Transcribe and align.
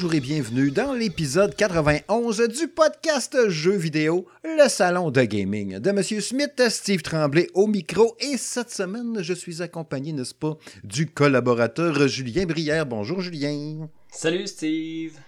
bonjour 0.00 0.14
et 0.14 0.20
bienvenue 0.20 0.70
dans 0.70 0.92
l'épisode 0.92 1.56
91 1.56 2.46
du 2.46 2.68
podcast 2.68 3.36
Jeux 3.48 3.74
vidéo, 3.74 4.26
le 4.44 4.68
salon 4.68 5.10
de 5.10 5.22
gaming 5.22 5.80
de 5.80 5.90
Monsieur 5.90 6.20
Smith, 6.20 6.62
Steve 6.68 7.02
Tremblay 7.02 7.48
au 7.54 7.66
micro. 7.66 8.16
Et 8.20 8.36
cette 8.36 8.70
semaine, 8.70 9.20
je 9.20 9.34
suis 9.34 9.60
accompagné, 9.60 10.12
n'est-ce 10.12 10.36
pas, 10.36 10.56
du 10.84 11.10
collaborateur 11.10 12.06
Julien 12.06 12.46
Brière. 12.46 12.86
Bonjour 12.86 13.20
Julien. 13.22 13.88
Salut 14.08 14.46
Steve. 14.46 15.18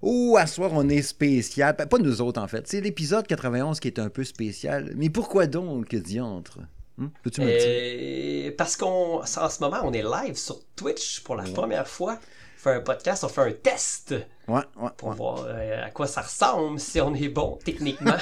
Oh, 0.00 0.36
à 0.38 0.46
soir, 0.46 0.70
on 0.72 0.88
est 0.88 1.02
spécial. 1.02 1.74
Ben, 1.76 1.84
Pas 1.84 1.98
nous 1.98 2.22
autres, 2.22 2.40
en 2.40 2.48
fait. 2.48 2.66
C'est 2.66 2.80
l'épisode 2.80 3.26
91 3.26 3.78
qui 3.78 3.88
est 3.88 3.98
un 3.98 4.08
peu 4.08 4.24
spécial. 4.24 4.94
Mais 4.96 5.10
pourquoi 5.10 5.46
donc, 5.46 5.94
diantre? 5.94 6.60
Hum? 6.98 7.10
Peux-tu 7.22 7.42
me 7.42 7.46
dire? 7.46 8.48
Euh, 8.48 8.54
parce 8.56 8.76
qu'en 8.76 9.26
ce 9.26 9.60
moment, 9.60 9.80
on 9.84 9.92
est 9.92 10.02
live 10.02 10.36
sur 10.36 10.64
Twitch 10.76 11.20
pour 11.20 11.36
la 11.36 11.44
première 11.44 11.88
fois. 11.88 12.18
On 12.66 12.70
fait 12.70 12.76
un 12.76 12.80
podcast, 12.80 13.24
on 13.24 13.28
fait 13.28 13.42
un 13.42 13.52
test 13.52 14.14
Ouais, 14.48 14.60
ouais, 14.76 14.88
pour 14.96 15.08
ouais. 15.08 15.16
voir 15.16 15.44
euh, 15.46 15.84
à 15.86 15.90
quoi 15.90 16.06
ça 16.06 16.22
ressemble, 16.22 16.80
si 16.80 16.98
on 16.98 17.14
est 17.14 17.28
bon 17.28 17.58
techniquement. 17.62 18.16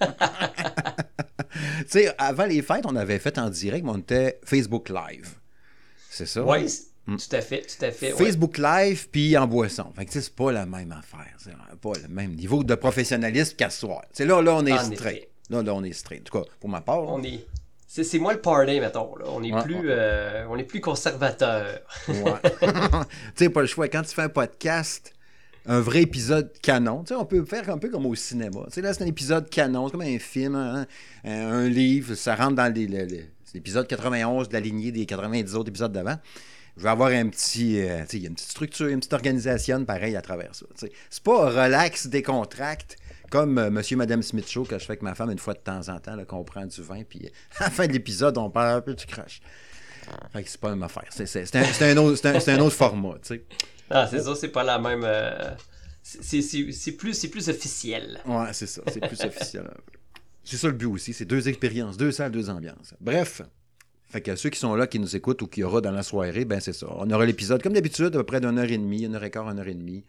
Tu 1.80 1.84
sais, 1.88 2.14
avant 2.16 2.46
les 2.46 2.62
fêtes, 2.62 2.86
on 2.86 2.96
avait 2.96 3.18
fait 3.18 3.36
en 3.36 3.50
direct, 3.50 3.84
mais 3.84 3.90
on 3.90 3.98
était 3.98 4.40
Facebook 4.44 4.88
Live. 4.88 5.34
C'est 6.08 6.24
ça? 6.24 6.42
oui, 6.42 6.66
tout 7.06 7.36
à 7.36 7.40
fait, 7.42 7.62
tout 7.62 7.84
à 7.84 7.90
fait. 7.90 8.12
ouais. 8.14 8.24
Facebook 8.24 8.56
Live 8.56 9.08
puis 9.10 9.36
en 9.36 9.46
boisson. 9.46 9.92
Fait 9.94 10.06
que 10.06 10.10
tu 10.10 10.18
sais, 10.18 10.24
c'est 10.24 10.34
pas 10.34 10.52
la 10.52 10.64
même 10.64 10.92
affaire. 10.92 11.34
C'est 11.38 11.52
pas 11.80 11.92
le 12.02 12.08
même 12.08 12.34
niveau 12.34 12.64
de 12.64 12.74
professionnalisme 12.74 13.56
qu'à 13.56 13.68
soir. 13.68 14.02
C'est 14.12 14.24
là, 14.24 14.40
là, 14.40 14.54
on 14.54 14.64
est 14.64 14.72
En 14.72 14.78
straight. 14.78 15.00
effet. 15.16 15.28
Là, 15.50 15.62
là, 15.62 15.74
on 15.74 15.84
est 15.84 15.92
straight. 15.92 16.22
En 16.22 16.24
tout 16.24 16.38
cas, 16.44 16.50
pour 16.60 16.70
ma 16.70 16.80
part. 16.80 17.02
On 17.02 17.22
est. 17.22 17.46
C'est 17.94 18.04
c'est 18.04 18.18
moi 18.18 18.32
le 18.32 18.40
party, 18.40 18.80
mettons. 18.80 19.14
Là. 19.16 19.26
On 19.28 19.42
est 19.42 19.52
Ouais, 19.52 19.62
plus, 19.64 19.74
ouais. 19.74 19.84
euh, 19.86 20.46
on 20.48 20.56
est 20.56 20.64
plus 20.64 20.80
conservateur. 20.80 21.78
Ouais. 22.08 22.14
tu 22.62 22.64
sais, 23.34 23.50
pas 23.50 23.60
le 23.60 23.66
choix. 23.66 23.86
Quand 23.88 24.00
tu 24.00 24.14
fais 24.14 24.22
un 24.22 24.30
podcast, 24.30 25.12
un 25.66 25.78
vrai 25.78 26.00
épisode 26.00 26.50
canon, 26.62 27.02
tu 27.02 27.08
sais, 27.08 27.20
on 27.20 27.26
peut 27.26 27.44
faire 27.44 27.68
un 27.68 27.76
peu 27.76 27.90
comme 27.90 28.06
au 28.06 28.14
cinéma. 28.14 28.60
Tu 28.68 28.76
sais, 28.76 28.80
là, 28.80 28.94
c'est 28.94 29.04
un 29.04 29.08
épisode 29.08 29.50
canon, 29.50 29.88
c'est 29.88 29.92
comme 29.92 30.00
un 30.00 30.18
film, 30.18 30.54
hein, 30.54 30.86
un, 31.22 31.68
livre, 31.68 32.14
ça 32.14 32.34
rentre 32.34 32.54
dans 32.56 32.72
l'épisode 32.72 33.86
91 33.86 34.48
de 34.48 34.54
la 34.54 34.60
lignée 34.60 34.90
des 34.90 35.04
90 35.04 35.54
autres 35.54 35.68
épisodes 35.68 35.92
d'avant. 35.92 36.16
Je 36.78 36.84
vais 36.84 36.88
avoir 36.88 37.10
un 37.10 37.28
petit, 37.28 37.78
euh, 37.78 38.00
tu 38.04 38.06
sais, 38.08 38.16
il 38.16 38.22
y 38.22 38.24
a 38.24 38.28
une 38.30 38.34
petite 38.36 38.52
structure, 38.52 38.86
une 38.86 39.00
petite 39.00 39.12
organisation 39.12 39.84
pareil 39.84 40.16
à 40.16 40.22
travers 40.22 40.54
ça. 40.54 40.64
tu 40.78 40.86
sais. 40.86 40.92
C'est 41.10 41.22
pas 41.22 41.50
relax, 41.50 42.06
décontracte, 42.06 42.96
comme 43.32 43.56
euh, 43.58 43.70
Monsieur 43.70 43.96
Madame 43.96 44.22
Smith 44.22 44.48
Show 44.48 44.64
que 44.64 44.78
je 44.78 44.84
fais 44.84 44.92
avec 44.92 45.02
ma 45.02 45.14
femme 45.14 45.30
une 45.30 45.38
fois 45.38 45.54
de 45.54 45.58
temps 45.60 45.88
en 45.88 45.98
temps, 45.98 46.22
qu'on 46.26 46.44
prend 46.44 46.66
du 46.66 46.82
vin, 46.82 47.02
puis 47.02 47.30
à 47.58 47.64
la 47.64 47.70
fin 47.70 47.86
de 47.86 47.92
l'épisode, 47.92 48.36
on 48.36 48.50
parle 48.50 48.76
un 48.76 48.80
peu 48.82 48.94
du 48.94 49.06
crash. 49.06 49.40
Fait 50.32 50.42
que 50.42 50.50
c'est 50.50 50.60
pas 50.60 50.68
la 50.68 50.74
même 50.76 50.82
affaire. 50.82 51.06
C'est, 51.10 51.56
un, 51.56 51.62
un 51.62 51.96
autre, 51.96 52.16
c'est 52.16 52.28
un- 52.28 52.40
c'est 52.40 52.52
un 52.52 52.60
autre 52.60 52.76
format, 52.76 53.14
tu 53.22 53.34
sais. 53.36 53.44
Ah, 53.88 54.06
c'est 54.10 54.20
ça, 54.20 54.34
c'est 54.34 54.48
pas 54.48 54.62
la 54.64 54.78
même. 54.78 55.02
euh, 55.04 55.50
c'est- 56.02 56.92
plus, 56.98 57.14
c'est 57.14 57.28
plus 57.28 57.48
officiel. 57.48 58.20
Ouais, 58.26 58.52
c'est 58.52 58.66
ça. 58.66 58.82
C'est 58.88 59.00
plus 59.06 59.20
officiel. 59.22 59.70
C'est 60.44 60.56
ça 60.56 60.66
le 60.66 60.74
but 60.74 60.86
aussi. 60.86 61.12
C'est 61.12 61.24
deux 61.24 61.48
expériences, 61.48 61.96
deux 61.96 62.10
salles, 62.12 62.32
deux 62.32 62.50
ambiances. 62.50 62.94
Bref. 63.00 63.42
Fait 64.08 64.20
que 64.20 64.36
ceux 64.36 64.50
qui 64.50 64.58
sont 64.58 64.74
là, 64.74 64.86
qui 64.86 64.98
nous 64.98 65.16
écoutent 65.16 65.40
ou 65.40 65.46
qui 65.46 65.62
aura 65.64 65.80
dans 65.80 65.90
la 65.92 66.02
soirée, 66.02 66.44
ben 66.44 66.60
c'est 66.60 66.74
ça. 66.74 66.86
On 66.90 67.08
aura 67.10 67.24
l'épisode, 67.24 67.62
comme 67.62 67.72
d'habitude, 67.72 68.06
à 68.06 68.10
peu 68.10 68.24
près 68.24 68.40
d'une 68.40 68.58
heure 68.58 68.70
et 68.70 68.76
demie, 68.76 69.04
une 69.04 69.14
heure 69.14 69.24
et 69.24 69.30
quart, 69.30 69.48
une 69.48 69.58
heure 69.58 69.68
et 69.68 69.74
demie. 69.74 70.04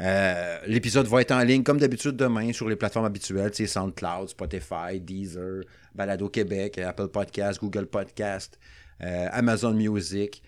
Euh, 0.00 0.58
l'épisode 0.66 1.06
va 1.06 1.20
être 1.22 1.32
en 1.32 1.42
ligne, 1.42 1.62
comme 1.62 1.78
d'habitude, 1.78 2.16
demain, 2.16 2.52
sur 2.52 2.68
les 2.68 2.76
plateformes 2.76 3.06
habituelles, 3.06 3.50
tu 3.50 3.66
sais, 3.66 3.66
SoundCloud, 3.66 4.28
Spotify, 4.28 5.00
Deezer, 5.00 5.62
Balado 5.94 6.28
Québec, 6.28 6.78
Apple 6.78 7.08
Podcast, 7.08 7.60
Google 7.60 7.86
Podcast, 7.86 8.58
euh, 9.02 9.28
Amazon 9.32 9.72
Music, 9.72 10.42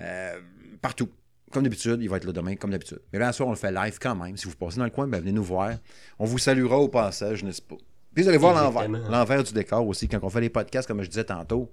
euh, 0.00 0.40
partout. 0.82 1.08
Comme 1.50 1.62
d'habitude, 1.62 2.02
il 2.02 2.10
va 2.10 2.18
être 2.18 2.26
là 2.26 2.32
demain, 2.32 2.56
comme 2.56 2.72
d'habitude. 2.72 3.00
Mais 3.10 3.18
là, 3.18 3.32
ce 3.32 3.38
soir, 3.38 3.48
on 3.48 3.52
le 3.52 3.56
fait 3.56 3.72
live 3.72 3.98
quand 3.98 4.14
même. 4.14 4.36
Si 4.36 4.46
vous 4.46 4.54
passez 4.54 4.76
dans 4.76 4.84
le 4.84 4.90
coin, 4.90 5.08
ben, 5.08 5.18
venez 5.18 5.32
nous 5.32 5.44
voir. 5.44 5.72
On 6.18 6.26
vous 6.26 6.36
saluera 6.36 6.76
au 6.76 6.88
passage, 6.88 7.42
n'est-ce 7.42 7.62
pas? 7.62 7.76
Puis 8.12 8.22
vous 8.22 8.28
allez 8.28 8.36
voir. 8.36 8.70
L'envers 8.88 9.42
du 9.42 9.54
décor 9.54 9.86
aussi, 9.86 10.08
quand 10.08 10.18
on 10.22 10.28
fait 10.28 10.42
les 10.42 10.50
podcasts, 10.50 10.86
comme 10.86 11.02
je 11.02 11.08
disais 11.08 11.24
tantôt. 11.24 11.70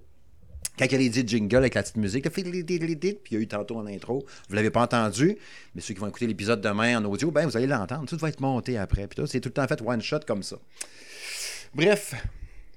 Quand 0.78 0.84
y 0.90 0.94
a 0.94 0.98
dits 0.98 1.26
jingle 1.26 1.56
avec 1.56 1.74
la 1.74 1.82
petite 1.82 1.96
musique, 1.96 2.28
puis 2.28 2.42
il 2.42 3.34
y 3.34 3.36
a 3.36 3.38
eu 3.40 3.46
tantôt 3.46 3.78
en 3.78 3.86
intro, 3.86 4.26
vous 4.48 4.54
l'avez 4.54 4.70
pas 4.70 4.82
entendu, 4.82 5.36
mais 5.74 5.80
ceux 5.80 5.94
qui 5.94 6.00
vont 6.00 6.08
écouter 6.08 6.26
l'épisode 6.26 6.60
demain 6.60 6.98
en 6.98 7.04
audio, 7.04 7.30
ben 7.30 7.46
vous 7.46 7.56
allez 7.56 7.66
l'entendre. 7.66 8.06
Tout 8.06 8.18
va 8.18 8.28
être 8.28 8.40
monté 8.40 8.76
après. 8.76 9.06
Puis 9.06 9.22
c'est 9.26 9.40
tout 9.40 9.48
le 9.48 9.54
temps 9.54 9.66
fait 9.66 9.80
one 9.84 10.02
shot 10.02 10.20
comme 10.26 10.42
ça. 10.42 10.56
Bref, 11.74 12.14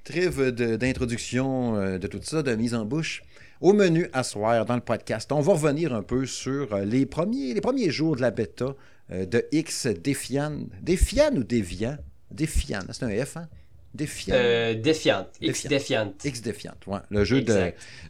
trêve 0.03 0.51
d'introduction 0.51 1.75
euh, 1.75 1.97
de 1.97 2.07
tout 2.07 2.19
ça, 2.21 2.41
de 2.41 2.55
mise 2.55 2.73
en 2.73 2.85
bouche. 2.85 3.21
Au 3.61 3.73
menu 3.73 4.09
à 4.13 4.23
soir 4.23 4.65
dans 4.65 4.75
le 4.75 4.81
podcast, 4.81 5.29
on 5.33 5.41
va 5.41 5.51
revenir 5.51 5.93
un 5.93 6.01
peu 6.01 6.25
sur 6.25 6.73
euh, 6.73 6.85
les 6.85 7.05
premiers, 7.05 7.53
les 7.53 7.61
premiers 7.61 7.91
jours 7.91 8.15
de 8.15 8.21
la 8.21 8.31
bêta 8.31 8.75
euh, 9.11 9.25
de 9.25 9.45
X 9.51 9.87
Defiant. 9.87 10.67
Defiant 10.81 11.35
ou 11.35 11.43
Deviant? 11.43 11.97
Defiant, 12.31 12.83
c'est 12.91 13.03
un 13.03 13.25
F, 13.25 13.37
hein? 13.37 13.49
Defiant. 13.93 14.35
Euh, 14.37 14.75
défiante. 14.75 15.29
X 15.41 15.67
Défiante. 15.67 15.69
défiante. 15.69 16.25
X 16.25 16.41
Defiant, 16.41 16.75
ouais. 16.87 16.99
Le 17.09 17.23
jeu 17.25 17.43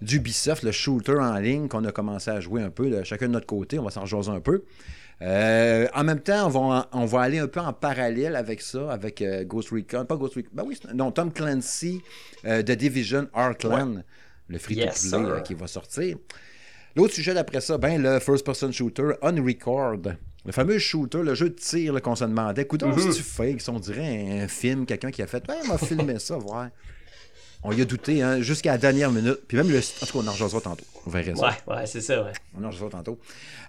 d'Ubisoft, 0.02 0.64
le 0.64 0.72
shooter 0.72 1.14
en 1.14 1.38
ligne 1.38 1.68
qu'on 1.68 1.86
a 1.86 1.92
commencé 1.92 2.30
à 2.30 2.40
jouer 2.40 2.62
un 2.62 2.70
peu, 2.70 2.90
de 2.90 3.04
chacun 3.04 3.28
de 3.28 3.34
notre 3.34 3.46
côté, 3.46 3.80
on 3.80 3.84
va 3.84 3.92
s'en 3.92 4.02
rejoindre 4.02 4.32
un 4.32 4.42
peu. 4.42 4.64
Euh, 5.22 5.88
en 5.94 6.04
même 6.04 6.22
temps, 6.22 6.48
on 6.48 6.50
va, 6.50 6.90
on 6.94 7.06
va 7.06 7.22
aller 7.22 7.40
un 7.40 7.48
peu 7.48 7.60
en 7.60 7.74
parallèle 7.74 8.36
avec 8.36 8.62
ça, 8.62 8.92
avec 8.92 9.22
euh, 9.22 9.44
Ghost 9.44 9.70
Recon, 9.70 10.06
pas 10.06 10.16
Ghost 10.16 10.36
Recon, 10.36 10.50
ben 10.54 10.64
oui, 10.66 10.80
non, 10.94 11.12
Tom 11.12 11.32
Clancy 11.34 12.02
euh, 12.46 12.62
de 12.62 12.74
Division 12.74 13.28
Heartland, 13.36 14.04
le 14.48 14.58
free-to-play 14.58 14.86
Yes, 14.86 15.14
euh, 15.14 15.42
qui 15.42 15.56
va 15.56 15.68
sortir. 15.68 16.18
L'autre 16.96 17.14
sujet 17.14 17.34
d'après 17.34 17.62
ça, 17.62 17.78
ben 17.78 18.02
le 18.02 18.20
first-person 18.20 18.72
shooter 18.72 19.12
Unrecord. 19.22 20.14
Le 20.46 20.52
fameux 20.52 20.80
shooter, 20.80 21.22
le 21.24 21.36
jeu 21.36 21.50
de 21.50 21.56
tir 21.56 22.02
qu'on 22.02 22.16
se 22.16 22.24
demandait. 22.24 22.62
Écoute, 22.64 22.84
Mhm. 22.84 23.12
c'est 23.12 23.22
fake, 23.22 23.62
si 23.62 23.70
on 23.70 23.80
dirait 23.80 24.42
un 24.42 24.48
film, 24.48 24.86
quelqu'un 24.86 25.12
qui 25.12 25.22
a 25.22 25.28
fait, 25.28 25.48
ouais, 25.50 25.56
on 25.64 25.68
m'a 25.68 25.78
filmé 26.14 26.18
ça, 26.20 26.38
voir. 26.38 26.70
On 27.62 27.74
y 27.74 27.82
a 27.82 27.86
douté, 27.86 28.22
hein, 28.22 28.40
jusqu'à 28.40 28.72
la 28.72 28.78
dernière 28.78 29.12
minute. 29.12 29.40
Puis 29.46 29.58
même 29.58 29.70
le. 29.70 29.80
En 29.80 30.06
tout 30.06 30.14
cas, 30.14 30.20
on 30.24 30.28
en 30.28 30.32
rejoindra 30.32 30.62
tantôt. 30.62 30.86
On 31.06 31.10
verra 31.10 31.36
ça. 31.36 31.48
Ouais, 31.68 31.76
ouais, 31.76 31.86
c'est 31.88 32.00
ça, 32.00 32.24
ouais. 32.24 32.32
On 32.58 32.64
en 32.64 32.70
rejoindra 32.70 33.00
tantôt. 33.00 33.20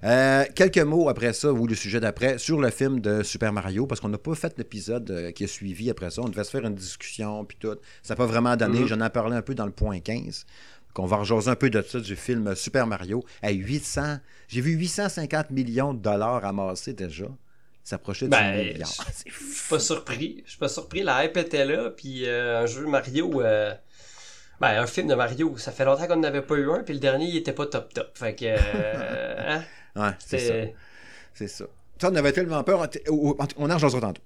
Euh, 0.05 0.45
quelques 0.55 0.79
mots 0.79 1.09
après 1.09 1.33
ça, 1.33 1.53
ou 1.53 1.67
le 1.67 1.75
sujet 1.75 1.99
d'après, 1.99 2.39
sur 2.39 2.61
le 2.61 2.71
film 2.71 3.01
de 3.01 3.25
Super 3.25 3.53
Mario, 3.53 3.89
parce 3.89 4.01
qu'on 4.01 4.09
n'a 4.09 4.17
pas 4.19 4.37
fait 4.37 4.55
l'épisode 4.59 5.11
euh, 5.11 5.33
qui 5.33 5.43
a 5.43 5.49
suivi 5.49 5.91
après 5.91 6.11
ça. 6.11 6.23
On 6.23 6.29
devait 6.29 6.45
se 6.45 6.51
faire 6.53 6.65
une 6.65 6.77
discussion, 6.77 7.45
puis 7.45 7.57
tout. 7.59 7.75
Ça 8.05 8.15
n'a 8.15 8.17
pas 8.17 8.27
vraiment 8.27 8.57
donné. 8.57 8.79
Mhm. 8.79 8.87
J'en 8.87 9.05
ai 9.05 9.11
parlé 9.11 9.35
un 9.35 9.43
peu 9.43 9.57
dans 9.57 9.67
le 9.67 9.73
point 9.73 9.99
15. 9.99 10.47
Qu'on 10.95 11.07
va 11.07 11.17
rejoindre 11.19 11.49
un 11.49 11.57
peu 11.57 11.71
de 11.71 11.81
ça 11.83 12.01
du 12.01 12.17
film 12.17 12.55
Super 12.55 12.87
Mario. 12.87 13.25
À 13.43 13.51
800. 13.53 14.19
J'ai 14.49 14.61
vu 14.61 14.73
850 14.73 15.51
millions 15.51 15.95
de 15.95 16.01
dollars 16.01 16.45
amassés 16.45 16.93
déjà. 16.93 17.27
Ça 17.85 17.97
approchait 17.97 18.27
du 18.27 18.31
Ben, 18.31 18.73
milliard. 18.73 18.89
je- 19.27 19.33
suis 19.33 19.69
pas 19.71 19.79
surpris. 19.79 20.43
Je 20.45 20.51
suis 20.51 20.59
pas 20.59 20.69
surpris. 20.69 21.03
La 21.03 21.25
hype 21.25 21.37
était 21.37 21.65
là, 21.65 21.91
puis 21.91 22.27
euh, 22.27 22.63
un 22.63 22.67
jeu 22.67 22.87
Mario. 22.87 23.41
euh, 23.43 23.73
Ben, 24.61 24.83
un 24.83 24.87
film 24.87 25.09
de 25.09 25.15
Mario, 25.15 25.57
ça 25.57 25.73
fait 25.73 25.85
longtemps 25.87 26.07
qu'on 26.07 26.17
n'avait 26.17 26.43
pas 26.43 26.57
eu 26.57 26.71
un, 26.71 26.83
puis 26.83 26.93
le 26.95 27.01
dernier, 27.01 27.27
il 27.27 27.37
était 27.39 27.53
pas 27.55 27.67
top 27.67 27.95
top. 27.95 28.11
Fait 28.15 28.35
que. 28.35 28.45
euh, 28.47 28.55
hein? 29.59 29.63
Ouais, 29.97 30.11
c'est 30.19 30.39
ça. 30.39 30.55
C'est. 31.35 31.49
Ça. 31.49 31.65
Ça, 32.01 32.11
on 32.11 32.15
avait 32.17 32.33
tellement 32.33 32.63
peur. 32.65 32.87
On 33.57 33.71
en 33.71 33.75
rejoindra 33.75 34.01
tantôt. 34.01 34.23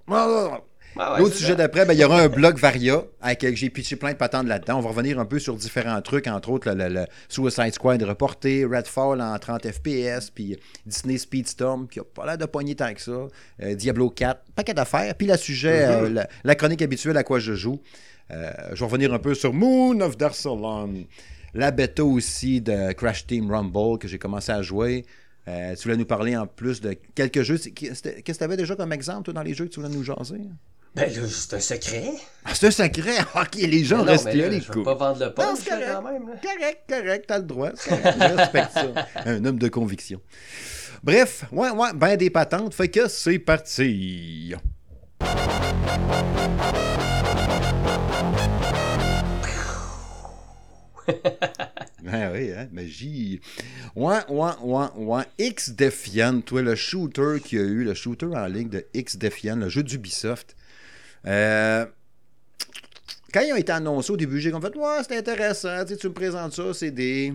Ah 0.97 1.15
ouais, 1.15 1.19
L'autre 1.21 1.35
sujet 1.35 1.57
d'après, 1.57 1.85
ben, 1.85 1.93
il 1.93 1.99
y 2.01 2.05
aura 2.05 2.21
un 2.21 2.29
blog 2.29 2.57
Varia 2.59 3.03
avec 3.21 3.43
lequel 3.43 3.57
j'ai 3.57 3.71
pitché 3.71 3.97
plein 3.97 4.13
de 4.13 4.17
patentes 4.17 4.47
là-dedans. 4.47 4.79
On 4.79 4.81
va 4.81 4.91
revenir 4.91 5.19
un 5.19 5.25
peu 5.25 5.39
sur 5.39 5.57
différents 5.57 6.01
trucs, 6.03 6.27
entre 6.29 6.51
autres 6.51 6.71
le, 6.71 6.89
le- 6.89 6.95
le 6.95 7.05
Suicide 7.29 7.75
Squad 7.75 8.03
reporté, 8.03 8.65
Redfall 8.65 9.21
en 9.21 9.37
30 9.39 9.67
FPS, 9.73 10.31
puis 10.33 10.57
Disney 10.87 11.19
Speedstorm 11.19 11.89
qui 11.89 11.99
a 12.01 12.05
pas 12.05 12.25
l'air 12.27 12.39
de 12.39 12.47
pogner 12.47 12.75
tant 12.77 12.93
que 12.95 13.01
ça, 13.01 13.27
euh, 13.63 13.75
Diablo 13.75 14.11
4, 14.11 14.41
paquet 14.55 14.75
d'affaires. 14.75 15.15
Puis 15.17 15.27
le 15.27 15.37
sujet, 15.37 15.87
Mm-hmm. 15.87 16.05
euh, 16.05 16.09
la, 16.11 16.29
la 16.45 16.55
chronique 16.55 16.83
habituelle 16.83 17.17
à 17.17 17.25
quoi 17.25 17.39
je 17.41 17.55
joue. 17.55 17.81
Euh, 18.31 18.51
je 18.73 18.79
vais 18.81 18.85
revenir 18.87 19.13
un 19.13 19.19
peu 19.19 19.35
sur 19.35 19.53
Moon 19.53 20.01
of 20.01 20.17
Darsalon, 20.17 21.05
la 21.55 21.71
bêta 21.73 22.05
aussi 22.05 22.61
de 22.61 22.93
Crash 22.93 23.27
Team 23.27 23.51
Rumble 23.51 23.99
que 23.99 24.07
j'ai 24.09 24.19
commencé 24.19 24.53
à 24.53 24.63
jouer. 24.63 25.05
Euh, 25.47 25.75
tu 25.75 25.83
voulais 25.83 25.97
nous 25.99 26.07
parler 26.07 26.35
en 26.37 26.47
plus 26.47 26.81
de 26.81 26.97
quelques 27.15 27.43
jeux. 27.43 27.59
Qu'est-ce 27.59 28.03
que 28.03 28.33
tu 28.33 28.45
avais 28.45 28.57
déjà 28.57 28.77
comme 28.77 28.93
exemple 28.93 29.25
toi, 29.25 29.35
dans 29.35 29.43
les 29.43 29.53
jeux 29.53 29.67
que 29.67 29.71
tu 29.71 29.81
voulais 29.81 29.95
nous 29.95 30.03
jaser? 30.03 30.41
Ben 30.95 31.13
là, 31.13 31.23
c'est 31.29 31.55
un 31.55 31.61
secret. 31.61 32.13
Ah, 32.45 32.51
c'est 32.55 32.67
un 32.69 32.71
secret? 32.71 33.17
Ok, 33.35 33.55
les 33.57 33.83
gens 33.85 33.99
non, 33.99 34.05
restent 34.05 34.27
mais 34.27 34.35
là, 34.37 34.43
là, 34.45 34.49
les 34.51 34.61
je 34.61 34.73
veux 34.73 34.83
pas 34.85 34.95
vendre 34.95 35.19
le 35.19 35.27
Non, 35.27 35.33
punch 35.33 35.67
là, 35.67 35.77
correct. 35.77 35.91
quand 35.93 36.03
même. 36.03 36.29
là. 36.29 36.35
Correct, 36.41 36.79
correct, 36.89 37.25
t'as 37.27 37.39
le 37.39 37.45
droit. 37.45 37.71
c'est 37.75 37.91
correct, 37.91 38.17
Je 38.21 38.37
respecte 38.37 38.73
ça. 38.73 39.07
Un 39.27 39.45
homme 39.45 39.59
de 39.59 39.69
conviction. 39.69 40.21
Bref, 41.03 41.45
ouais, 41.51 41.71
ouais, 41.71 41.89
ben 41.95 42.17
des 42.17 42.31
patentes. 42.31 42.75
Fait 42.75 42.89
que 42.89 43.09
c'est 43.09 43.39
parti. 43.41 44.55
Ah 52.07 52.31
oui, 52.33 52.51
hein, 52.53 52.69
magie. 52.73 53.41
Ouais, 53.97 54.19
ouais, 54.29 54.51
ouais, 54.63 54.87
ouais. 54.97 55.23
X 55.39 55.71
Defiant, 55.71 56.41
toi, 56.41 56.63
le 56.63 56.75
shooter 56.75 57.41
qu'il 57.45 57.59
y 57.59 57.63
a 57.63 57.65
eu, 57.65 57.85
le 57.85 57.95
shooter 57.95 58.27
en 58.27 58.47
ligne 58.47 58.69
de 58.69 58.85
X 58.95 59.17
Defiant, 59.17 59.57
le 59.57 59.69
jeu 59.69 59.83
d'Ubisoft. 59.83 60.57
Euh, 61.27 61.87
quand 63.33 63.41
ils 63.41 63.53
ont 63.53 63.57
été 63.57 63.73
annoncés 63.73 64.13
au 64.13 64.17
début, 64.17 64.41
j'ai 64.41 64.51
comme 64.51 64.63
fait, 64.63 64.77
ouais, 64.77 64.99
c'est 65.07 65.17
intéressant, 65.17 65.85
tu, 65.85 65.95
sais, 65.95 65.97
tu 65.97 66.09
me 66.09 66.13
présentes 66.13 66.53
ça, 66.53 66.73
c'est 66.73 66.91
des. 66.91 67.33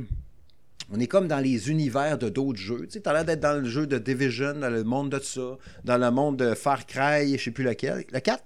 on 0.94 1.00
est 1.00 1.08
comme 1.08 1.28
dans 1.28 1.40
les 1.40 1.70
univers 1.70 2.18
de 2.18 2.30
d'autres 2.30 2.60
jeux. 2.60 2.86
Tu 2.86 2.92
sais, 2.94 3.00
t'as 3.02 3.14
l'air 3.14 3.26
d'être 3.26 3.42
dans 3.42 3.62
le 3.62 3.68
jeu 3.68 3.86
de 3.86 3.98
Division, 3.98 4.54
dans 4.54 4.70
le 4.70 4.84
monde 4.84 5.10
de 5.10 5.20
ça, 5.20 5.58
dans 5.84 5.98
le 5.98 6.12
monde 6.12 6.38
de 6.38 6.54
Far 6.56 6.86
Cry, 6.86 7.38
je 7.38 7.44
sais 7.44 7.52
plus 7.52 7.64
lequel. 7.66 8.06
Le 8.12 8.20
4? 8.20 8.44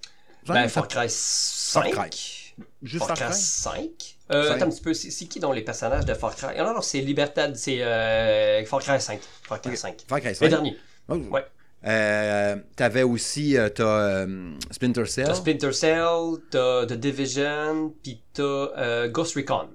Ben, 0.48 0.68
Far 0.68 0.88
Cry 0.88 1.06
5. 1.10 1.94
Far 1.94 2.06
Cry. 2.06 2.54
Juste 2.82 3.06
Far 3.06 3.18
Far 3.18 3.30
Cry? 3.30 3.38
5. 3.40 4.18
Euh, 4.32 4.48
Cinq. 4.48 4.56
attends 4.56 4.66
un 4.66 4.70
petit 4.70 4.82
peu, 4.82 4.94
c'est 4.94 5.26
qui 5.26 5.40
dans 5.40 5.52
les 5.52 5.62
personnages 5.62 6.06
de 6.06 6.14
Far 6.14 6.36
Cry? 6.36 6.56
Ah 6.58 6.64
Non, 6.64 6.74
non, 6.74 6.82
c'est 6.82 7.00
Libertad, 7.02 7.56
c'est 7.56 7.82
euh, 7.84 8.66
Far 8.66 8.80
Cry 8.82 9.00
5. 9.00 9.20
Far 9.44 9.62
Cry 9.62 9.78
5. 9.78 10.04
Far 10.08 10.20
Cry 10.20 10.30
Le 10.30 10.34
5. 10.36 10.50
dernier. 10.50 10.78
Oh. 11.08 11.16
Ouais. 11.16 11.46
Euh, 11.86 12.56
T'avais 12.76 13.04
aussi, 13.04 13.58
euh, 13.58 13.70
t'as 13.70 13.84
euh, 13.84 14.54
Splinter 14.72 15.06
Cell. 15.06 15.26
T'as 15.26 15.34
Splinter 15.34 15.74
Cell, 15.74 16.08
t'as 16.50 16.86
The 16.86 16.94
Division, 16.94 17.94
puis 18.02 18.22
t'as 18.34 19.08
Ghost 19.10 19.36
Recon. 19.36 19.70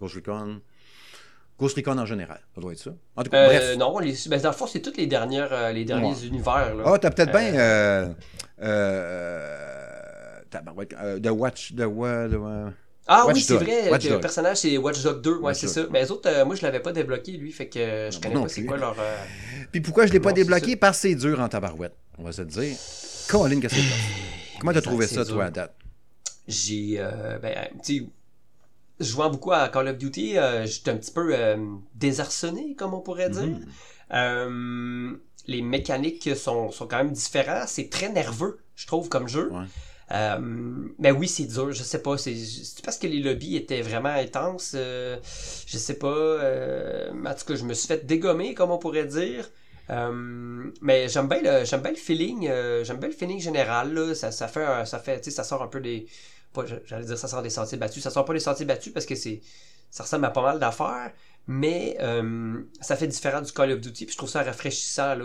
Ghost 0.00 0.14
Recon. 0.16 0.60
Ghost 1.58 1.76
Recon 1.76 1.98
en 1.98 2.06
général, 2.06 2.40
ça 2.54 2.60
doit 2.60 2.72
être 2.72 2.78
ça. 2.78 2.92
En 3.16 3.22
tout 3.24 3.30
cas, 3.30 3.46
bref. 3.46 3.76
non, 3.76 3.98
les, 3.98 4.14
ben, 4.28 4.40
dans 4.40 4.50
le 4.50 4.54
fond, 4.54 4.66
c'est 4.68 4.80
tous 4.80 4.96
les, 4.96 5.06
dernières, 5.06 5.72
les 5.72 5.84
derniers 5.84 6.10
Ouais. 6.14 6.26
univers. 6.26 6.74
Là. 6.74 6.84
Ah, 6.86 6.98
t'as 6.98 7.10
peut-être 7.10 7.32
bien. 7.32 8.14
The 11.20 11.30
Watch. 11.30 11.72
The, 11.74 11.86
the, 11.86 12.72
ah 13.08 13.24
Watch 13.26 13.36
oui, 13.36 13.42
c'est 13.42 13.54
Dog. 13.54 13.62
vrai 13.64 13.90
Watch 13.90 14.04
le 14.04 14.10
Dog. 14.10 14.20
personnage 14.22 14.56
c'est 14.58 14.76
Watch 14.76 15.02
Dogs 15.02 15.20
2, 15.22 15.36
ouais, 15.38 15.54
c'est 15.54 15.66
Dog, 15.66 15.74
ça. 15.74 15.86
Mais 15.90 16.02
les 16.02 16.10
autres, 16.10 16.28
euh, 16.30 16.44
moi 16.44 16.54
je 16.54 16.62
l'avais 16.62 16.80
pas 16.80 16.92
débloqué 16.92 17.32
lui, 17.32 17.50
fait 17.52 17.68
que 17.68 17.78
euh, 17.78 18.10
je 18.10 18.20
connais 18.20 18.34
non 18.34 18.42
pas 18.42 18.48
c'est 18.48 18.64
quoi 18.64 18.76
leur. 18.76 18.94
euh, 19.00 19.16
Puis 19.72 19.80
pourquoi 19.80 20.06
je 20.06 20.12
l'ai 20.12 20.20
pas 20.20 20.28
Non, 20.30 20.34
débloqué? 20.36 20.76
Parce 20.76 20.98
que 21.00 21.08
c'est 21.08 21.14
dur 21.14 21.40
en 21.40 21.48
tabarouette. 21.48 21.94
On 22.18 22.22
va 22.24 22.32
se 22.32 22.42
dire. 22.42 22.76
Colin, 23.28 23.60
que 23.60 23.68
c'est. 23.68 23.76
Comment 24.60 24.72
t'as 24.72 24.80
trouvé 24.82 25.06
ça, 25.06 25.24
dur. 25.24 25.34
toi, 25.34 25.44
à 25.46 25.50
date? 25.50 25.74
J'ai, 26.46 26.96
ben, 27.42 27.68
tu 27.84 27.98
sais, 27.98 28.06
jouant 29.00 29.30
beaucoup 29.30 29.52
à 29.52 29.68
Call 29.68 29.88
of 29.88 29.98
Duty, 29.98 30.36
j'étais 30.64 30.90
un 30.90 30.96
petit 30.96 31.12
peu 31.12 31.34
désarçonné, 31.94 32.74
comme 32.76 32.94
on 32.94 33.00
pourrait 33.00 33.30
dire. 33.30 33.42
Mhm. 33.46 33.66
Euh, 34.12 35.12
les 35.46 35.62
mécaniques 35.62 36.34
sont, 36.36 36.70
sont 36.70 36.86
quand 36.86 36.96
même 36.98 37.12
différentes. 37.12 37.68
C'est 37.68 37.90
très 37.90 38.08
nerveux, 38.10 38.58
je 38.76 38.86
trouve, 38.86 39.08
comme 39.08 39.28
jeu. 39.28 39.50
Ouais. 39.52 39.64
Euh, 40.12 40.38
mais 40.98 41.10
oui, 41.10 41.28
c'est 41.28 41.44
dur. 41.44 41.72
Je 41.72 41.82
sais 41.82 42.02
pas. 42.02 42.16
C'est 42.18 42.34
parce 42.84 42.98
que 42.98 43.06
les 43.06 43.20
lobbies 43.20 43.56
étaient 43.56 43.82
vraiment 43.82 44.08
intenses. 44.10 44.72
euh, 44.74 45.18
je 45.66 45.78
sais 45.78 45.94
pas. 45.98 46.08
Euh, 46.08 47.10
en 47.24 47.34
tout 47.34 47.44
cas, 47.44 47.56
je 47.56 47.64
me 47.64 47.74
suis 47.74 47.88
fait 47.88 48.06
dégommer, 48.06 48.54
comme 48.54 48.70
on 48.70 48.78
pourrait 48.78 49.06
dire. 49.06 49.48
Euh, 49.90 50.70
mais 50.82 51.08
j'aime 51.08 51.28
bien 51.28 51.40
le 51.40 51.64
j'aime 51.64 51.80
bien 51.80 51.92
le 51.92 51.96
feeling 51.96 52.46
euh, 52.46 52.84
j'aime 52.84 52.98
bien 52.98 53.08
le 53.08 53.14
feeling 53.14 53.40
général 53.40 53.94
là. 53.94 54.14
ça 54.14 54.30
ça 54.30 54.46
fait 54.46 54.84
ça 54.84 54.98
fait 54.98 55.24
ça 55.30 55.44
sort 55.44 55.62
un 55.62 55.66
peu 55.66 55.80
des 55.80 56.06
j'allais 56.84 57.06
dire 57.06 57.16
ça 57.16 57.26
sort 57.26 57.40
des 57.40 57.48
sentiers 57.48 57.78
battus 57.78 58.02
ça 58.02 58.10
sort 58.10 58.26
pas 58.26 58.34
des 58.34 58.40
sentiers 58.40 58.66
battus 58.66 58.92
parce 58.92 59.06
que 59.06 59.14
c'est 59.14 59.40
ça 59.90 60.02
ressemble 60.02 60.26
à 60.26 60.30
pas 60.30 60.42
mal 60.42 60.58
d'affaires 60.58 61.10
mais 61.46 61.96
ça 62.82 62.96
fait 62.96 63.06
différent 63.06 63.40
du 63.40 63.50
Call 63.52 63.72
of 63.72 63.80
Duty 63.80 64.04
puis 64.04 64.12
je 64.12 64.18
trouve 64.18 64.28
ça 64.28 64.42
rafraîchissant 64.42 65.16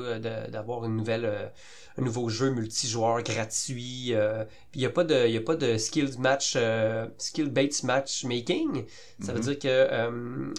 d'avoir 0.50 0.86
une 0.86 0.96
nouvelle 0.96 1.52
un 1.98 2.02
nouveau 2.04 2.30
jeu 2.30 2.50
multijoueur 2.52 3.22
gratuit 3.24 4.14
euh, 4.14 4.44
il 4.74 4.82
y 4.82 4.86
a 4.86 4.90
pas 4.90 5.04
de 5.04 5.28
y 5.28 5.38
a 5.38 5.42
pas 5.42 5.56
de 5.56 5.78
skill 5.78 6.10
match 6.20 6.54
euh, 6.56 7.08
skill 7.18 7.50
based 7.50 7.84
matchmaking 7.84 8.86
ça 9.22 9.32
veut 9.34 9.40
Mhm. 9.40 9.46
dire 9.46 9.60
que 9.60 9.68
euh, 9.68 10.54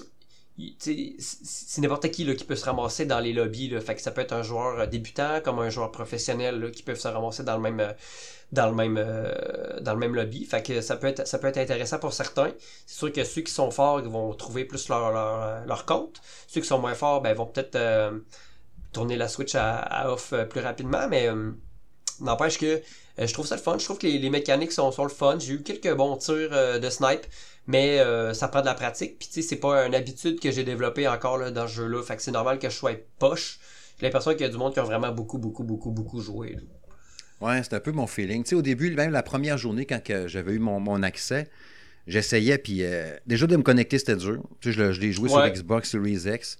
c'est 0.78 1.81
n'importe 1.81 2.08
qui 2.12 2.22
là, 2.25 2.34
qui 2.34 2.44
peut 2.44 2.54
se 2.54 2.64
ramasser 2.64 3.06
dans 3.06 3.19
les 3.19 3.32
lobbies 3.32 3.69
là. 3.70 3.81
fait 3.81 3.96
que 3.96 4.00
ça 4.00 4.12
peut 4.12 4.20
être 4.20 4.32
un 4.32 4.42
joueur 4.42 4.78
euh, 4.81 4.86
débutant 4.86 5.40
comme 5.44 5.58
un 5.58 5.69
joueur 5.69 5.90
professionnel 5.90 6.60
là, 6.60 6.70
qui 6.70 6.82
peuvent 6.84 6.98
se 7.00 7.08
ramasser 7.08 7.42
dans 7.42 7.56
le 7.56 7.62
même 7.62 7.92
dans 8.52 8.69
le 8.69 8.75
même 8.75 8.96
euh, 8.96 9.81
dans 9.81 9.94
le 9.94 9.98
même 9.98 10.14
lobby 10.14 10.44
fait 10.44 10.62
que 10.62 10.81
ça 10.81 10.94
peut 10.96 11.08
être 11.08 11.26
ça 11.26 11.38
peut 11.38 11.48
être 11.48 11.58
intéressant 11.58 11.98
pour 11.98 12.12
certains 12.12 12.52
c'est 12.86 12.98
sûr 12.98 13.12
que 13.12 13.25
ceux 13.25 13.42
qui 13.42 13.52
sont 13.52 13.72
forts 13.72 14.00
vont 14.02 14.32
trouver 14.34 14.64
plus 14.64 14.88
leur 14.88 15.10
leur, 15.10 15.66
leur 15.66 15.86
compte 15.86 16.20
ceux 16.46 16.60
qui 16.60 16.69
sont 16.69 16.78
moins 16.78 16.94
forts 16.94 17.20
ben 17.20 17.34
vont 17.34 17.46
peut-être 17.46 17.75
euh, 17.75 18.12
tourner 18.94 19.17
la 19.17 19.29
switch 19.29 19.55
à, 19.55 19.76
à 19.76 20.11
off 20.11 20.32
euh, 20.32 20.44
plus 20.46 20.61
rapidement 20.61 21.06
mais 21.08 21.29
euh, 21.29 21.50
n'empêche 22.20 22.58
que 22.58 22.67
euh, 23.19 23.26
je 23.26 23.32
trouve 23.35 23.46
ça 23.46 23.56
le 23.56 23.61
fun 23.61 23.76
je 23.79 23.85
trouve 23.85 23.99
que 23.99 24.06
les, 24.06 24.19
les 24.19 24.31
mécaniques 24.31 24.73
sont, 24.73 24.91
sont 24.93 25.05
le 25.05 25.11
fun 25.11 25.37
j'ai 25.38 25.55
eu 25.55 25.62
quelques 25.62 25.93
bons 25.94 26.17
tirs 26.17 26.81
de 26.81 26.91
snipe 26.91 27.26
mais 27.67 28.00
euh, 28.00 28.32
ça 28.35 28.49
prend 28.49 28.61
de 28.61 28.67
la 28.67 28.75
pratique 28.75 29.19
puis 29.19 29.29
tu 29.29 29.35
sais 29.35 29.43
c'est 29.49 29.56
pas 29.56 29.87
une 29.87 29.94
habitude 29.94 30.41
que 30.41 30.50
j'ai 30.50 30.64
développée 30.64 31.06
encore 31.08 31.38
là, 31.38 31.50
dans 31.50 31.67
ce 31.69 31.75
jeu 31.75 31.87
là 31.87 32.02
fait 32.02 32.17
que 32.17 32.23
c'est 32.23 32.31
normal 32.32 32.58
que 32.58 32.70
je 32.70 32.75
sois 32.76 32.93
poche 33.19 33.58
j'ai 33.99 34.06
l'impression 34.06 34.32
qu'il 34.32 34.41
y 34.43 34.44
a 34.44 34.49
du 34.49 34.56
monde 34.58 34.73
qui 34.73 34.81
a 34.81 34.82
vraiment 34.85 35.12
beaucoup 35.12 35.38
beaucoup 35.38 35.64
beaucoup 35.64 35.91
beaucoup 35.91 36.20
joué 36.20 36.55
là. 36.55 36.61
Ouais, 37.41 37.62
c'est 37.62 37.75
un 37.75 37.81
peu 37.81 37.93
mon 37.93 38.06
feeling. 38.06 38.43
Tu 38.44 38.50
sais, 38.50 38.55
au 38.55 38.62
début, 38.62 38.91
même 38.94 39.11
la 39.11 39.23
première 39.23 39.58
journée, 39.58 39.85
quand 39.87 40.00
j'avais 40.26 40.52
eu 40.52 40.58
mon, 40.61 40.79
mon 40.81 41.02
accès, 41.02 41.49
j'essayais, 42.06 42.58
puis 42.58 42.85
euh, 42.85 43.14
déjà 43.26 43.46
de 43.46 43.56
me 43.56 43.62
connecter, 43.62 43.99
c'était 43.99 44.17
dur. 44.17 44.41
Tu 44.61 44.70
sais, 44.70 44.73
je, 44.79 44.82
l'ai- 44.82 44.93
je 44.94 45.00
l'ai 45.00 45.12
joué 45.12 45.29
Ouais. 45.31 45.43
sur 45.43 45.49
Xbox 45.52 45.91
Series 45.91 46.23
X. 46.32 46.58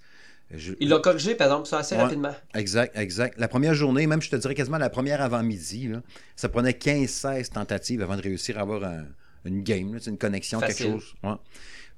Je- 0.57 0.75
ils 0.81 0.89
l'ont 0.89 1.01
corrigé 1.01 1.35
par 1.35 1.47
exemple 1.49 1.67
ça 1.69 1.79
assez 1.79 1.95
Ouais. 1.97 2.03
rapidement 2.03 2.35
Exact, 2.55 2.97
exact. 2.97 3.39
La 3.39 3.49
première 3.49 3.75
journée, 3.75 4.07
même 4.07 4.23
je 4.23 4.31
te 4.31 4.37
dirais 4.37 4.55
quasiment 4.55 4.79
la 4.79 4.91
première 4.91 5.21
avant-midi, 5.23 5.91
ça 6.37 6.49
prenait 6.49 6.73
15-16 6.75 7.51
tentatives 7.51 8.03
avant 8.03 8.17
de 8.17 8.23
réussir 8.23 8.59
à 8.59 8.63
avoir 8.63 8.85
un- 8.85 9.05
une 9.45 9.63
game, 9.63 9.93
là, 9.95 10.01
une 10.07 10.19
connexion, 10.19 10.61
Facile. 10.61 10.77
quelque 10.87 10.93
chose. 10.93 11.15
Ouais. 11.23 11.35